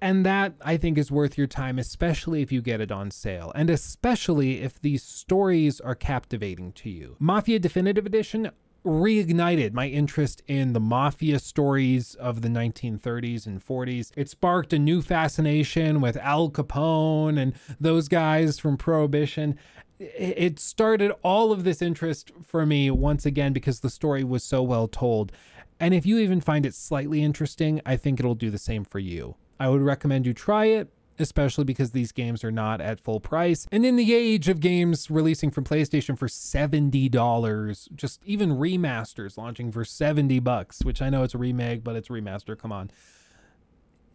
And 0.00 0.26
that 0.26 0.54
I 0.62 0.76
think 0.76 0.98
is 0.98 1.10
worth 1.10 1.38
your 1.38 1.46
time, 1.46 1.78
especially 1.78 2.42
if 2.42 2.52
you 2.52 2.60
get 2.60 2.80
it 2.80 2.92
on 2.92 3.10
sale, 3.10 3.50
and 3.54 3.70
especially 3.70 4.60
if 4.60 4.80
these 4.80 5.02
stories 5.02 5.80
are 5.80 5.94
captivating 5.94 6.72
to 6.72 6.90
you. 6.90 7.16
Mafia 7.18 7.58
Definitive 7.58 8.04
Edition, 8.04 8.50
reignited 8.86 9.72
my 9.72 9.88
interest 9.88 10.42
in 10.46 10.72
the 10.72 10.80
mafia 10.80 11.40
stories 11.40 12.14
of 12.14 12.40
the 12.40 12.48
1930s 12.48 13.44
and 13.44 13.64
40s. 13.64 14.12
It 14.16 14.30
sparked 14.30 14.72
a 14.72 14.78
new 14.78 15.02
fascination 15.02 16.00
with 16.00 16.16
Al 16.18 16.50
Capone 16.50 17.36
and 17.36 17.54
those 17.80 18.06
guys 18.06 18.60
from 18.60 18.76
Prohibition. 18.76 19.58
It 19.98 20.60
started 20.60 21.10
all 21.22 21.50
of 21.50 21.64
this 21.64 21.82
interest 21.82 22.30
for 22.44 22.64
me 22.64 22.90
once 22.90 23.26
again 23.26 23.52
because 23.52 23.80
the 23.80 23.90
story 23.90 24.22
was 24.22 24.44
so 24.44 24.62
well 24.62 24.86
told. 24.86 25.32
And 25.80 25.92
if 25.92 26.06
you 26.06 26.18
even 26.18 26.40
find 26.40 26.64
it 26.64 26.74
slightly 26.74 27.24
interesting, 27.24 27.80
I 27.84 27.96
think 27.96 28.20
it'll 28.20 28.34
do 28.36 28.50
the 28.50 28.58
same 28.58 28.84
for 28.84 29.00
you. 29.00 29.34
I 29.58 29.68
would 29.68 29.82
recommend 29.82 30.26
you 30.26 30.34
try 30.34 30.66
it 30.66 30.90
especially 31.18 31.64
because 31.64 31.92
these 31.92 32.12
games 32.12 32.44
are 32.44 32.52
not 32.52 32.80
at 32.80 33.00
full 33.00 33.20
price. 33.20 33.66
And 33.72 33.84
in 33.84 33.96
the 33.96 34.14
age 34.14 34.48
of 34.48 34.60
games 34.60 35.10
releasing 35.10 35.50
from 35.50 35.64
PlayStation 35.64 36.18
for 36.18 36.28
$70, 36.28 37.94
just 37.94 38.20
even 38.24 38.50
remasters 38.50 39.36
launching 39.36 39.72
for 39.72 39.84
70 39.84 40.38
bucks, 40.40 40.84
which 40.84 41.00
I 41.00 41.10
know 41.10 41.22
it's 41.22 41.34
a 41.34 41.38
remake, 41.38 41.82
but 41.84 41.96
it's 41.96 42.10
a 42.10 42.12
remaster, 42.12 42.58
come 42.58 42.72
on. 42.72 42.90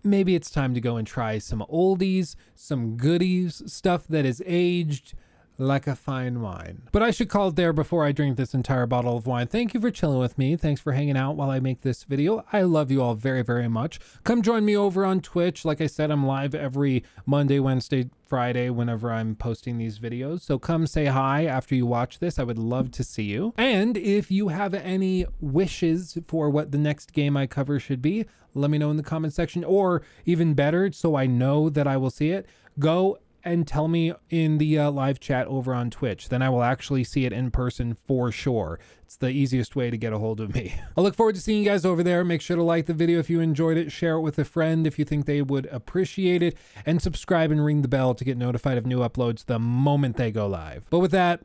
Maybe 0.04 0.34
it's 0.36 0.50
time 0.50 0.74
to 0.74 0.82
go 0.82 0.98
and 0.98 1.06
try 1.06 1.38
some 1.38 1.64
oldies, 1.72 2.36
some 2.56 2.98
goodies, 2.98 3.62
stuff 3.68 4.08
that 4.08 4.26
is 4.26 4.42
aged, 4.46 5.14
like 5.58 5.86
a 5.88 5.96
fine 5.96 6.42
wine. 6.42 6.82
But 6.92 7.04
I 7.04 7.12
should 7.12 7.30
call 7.30 7.50
it 7.50 7.56
there 7.56 7.74
before 7.74 8.06
I 8.06 8.12
drink 8.12 8.38
this 8.38 8.54
entire 8.54 8.86
bottle 8.86 9.16
of 9.16 9.28
wine. 9.28 9.48
Thank 9.48 9.74
you 9.74 9.80
for 9.80 9.92
chilling 9.92 10.20
with 10.20 10.38
me. 10.38 10.56
Thanks 10.56 10.82
for 10.82 10.94
hanging 10.94 11.18
out 11.18 11.36
while 11.36 11.50
I 11.50 11.60
make 11.60 11.82
this 11.82 12.04
video. 12.04 12.44
I 12.52 12.64
love 12.64 12.92
you 12.92 13.02
all 13.02 13.14
very, 13.14 13.44
very 13.44 13.68
much. 13.68 14.00
Come 14.24 14.42
join 14.42 14.66
me 14.66 14.76
over 14.76 15.06
on 15.06 15.22
Twitch. 15.22 15.64
Like 15.64 15.80
I 15.80 15.88
said, 15.88 16.10
I'm 16.10 16.26
live 16.26 16.56
every 16.56 17.04
Monday, 17.26 17.60
Wednesday, 17.60 18.10
Friday 18.26 18.70
whenever 18.70 19.12
I'm 19.12 19.36
posting 19.36 19.78
these 19.78 20.00
videos. 20.00 20.42
So 20.42 20.58
come 20.58 20.88
say 20.88 21.06
hi 21.06 21.46
after 21.46 21.76
you 21.76 21.86
watch 21.86 22.20
this. 22.20 22.40
I 22.40 22.44
would 22.44 22.58
love 22.58 22.90
to 22.92 23.04
see 23.04 23.24
you. 23.24 23.54
And 23.58 23.98
if 23.98 24.32
you 24.32 24.48
have 24.48 24.74
any 24.74 25.26
wishes 25.42 26.18
for 26.28 26.50
what 26.50 26.72
the 26.72 26.78
next 26.78 27.14
game 27.14 27.36
I 27.36 27.46
cover 27.46 27.80
should 27.80 28.02
be, 28.02 28.26
let 28.54 28.72
me 28.72 28.78
know 28.78 28.90
in 28.90 28.98
the 28.98 29.04
comment 29.04 29.34
section. 29.34 29.64
Or 29.64 30.02
even 30.26 30.54
better, 30.54 30.92
so 30.92 31.16
I 31.16 31.28
know 31.28 31.70
that 31.70 31.88
I 31.88 31.98
will 31.98 32.10
see 32.10 32.32
it, 32.32 32.48
go 32.80 33.18
and 33.44 33.68
tell 33.68 33.88
me 33.88 34.14
in 34.30 34.58
the 34.58 34.78
uh, 34.78 34.92
live 34.92 35.20
chat 35.20 35.48
over 35.48 35.74
on 35.74 35.90
Twitch. 35.90 36.30
Then 36.30 36.42
I 36.42 36.50
will 36.50 36.64
actually 36.64 37.04
see 37.04 37.26
it 37.26 37.34
in 37.34 37.52
person 37.52 37.94
for 37.94 38.32
sure. 38.32 38.80
It's 39.04 39.18
the 39.18 39.30
easiest 39.30 39.76
way 39.76 39.90
to 39.90 39.98
get 39.98 40.14
a 40.14 40.20
hold 40.20 40.40
of 40.40 40.54
me. 40.54 40.76
I 40.98 41.02
look 41.02 41.16
forward 41.16 41.36
to 41.36 41.42
seeing 41.42 41.60
you 41.60 41.66
guys 41.70 41.86
over 41.86 42.04
there. 42.04 42.24
Make 42.24 42.42
sure 42.42 42.56
to 42.56 42.64
like 42.64 42.86
the 42.86 42.94
video 42.94 43.20
if 43.20 43.30
you 43.30 43.40
enjoyed 43.40 43.78
it, 43.78 43.92
share 43.92 44.16
it 44.16 44.22
with 44.22 44.40
a 44.40 44.46
friend 44.46 44.88
if 44.88 44.98
you 44.98 45.06
think 45.06 45.26
they 45.26 45.42
would 45.42 45.66
appreciate 45.68 46.42
it, 46.42 46.58
and 46.86 47.02
subscribe 47.02 47.52
and 47.52 47.64
ring 47.64 47.82
the 47.82 47.88
bell 47.88 48.14
to 48.16 48.24
get 48.24 48.38
notified 48.38 48.78
of 48.78 48.86
new 48.86 49.00
uploads 49.00 49.46
the 49.46 49.60
moment 49.60 50.18
they 50.18 50.32
go 50.32 50.48
live. 50.48 50.86
But 50.90 51.00
with 51.00 51.12
that, 51.12 51.42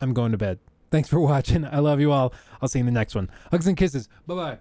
I'm 0.00 0.12
going 0.12 0.32
to 0.32 0.38
bed. 0.38 0.58
Thanks 0.90 1.08
for 1.08 1.20
watching. 1.20 1.64
I 1.64 1.78
love 1.78 2.00
you 2.00 2.12
all. 2.12 2.32
I'll 2.60 2.68
see 2.68 2.78
you 2.78 2.82
in 2.82 2.86
the 2.86 2.92
next 2.92 3.14
one. 3.14 3.30
Hugs 3.50 3.66
and 3.66 3.76
kisses. 3.76 4.08
Bye 4.26 4.34
bye. 4.34 4.58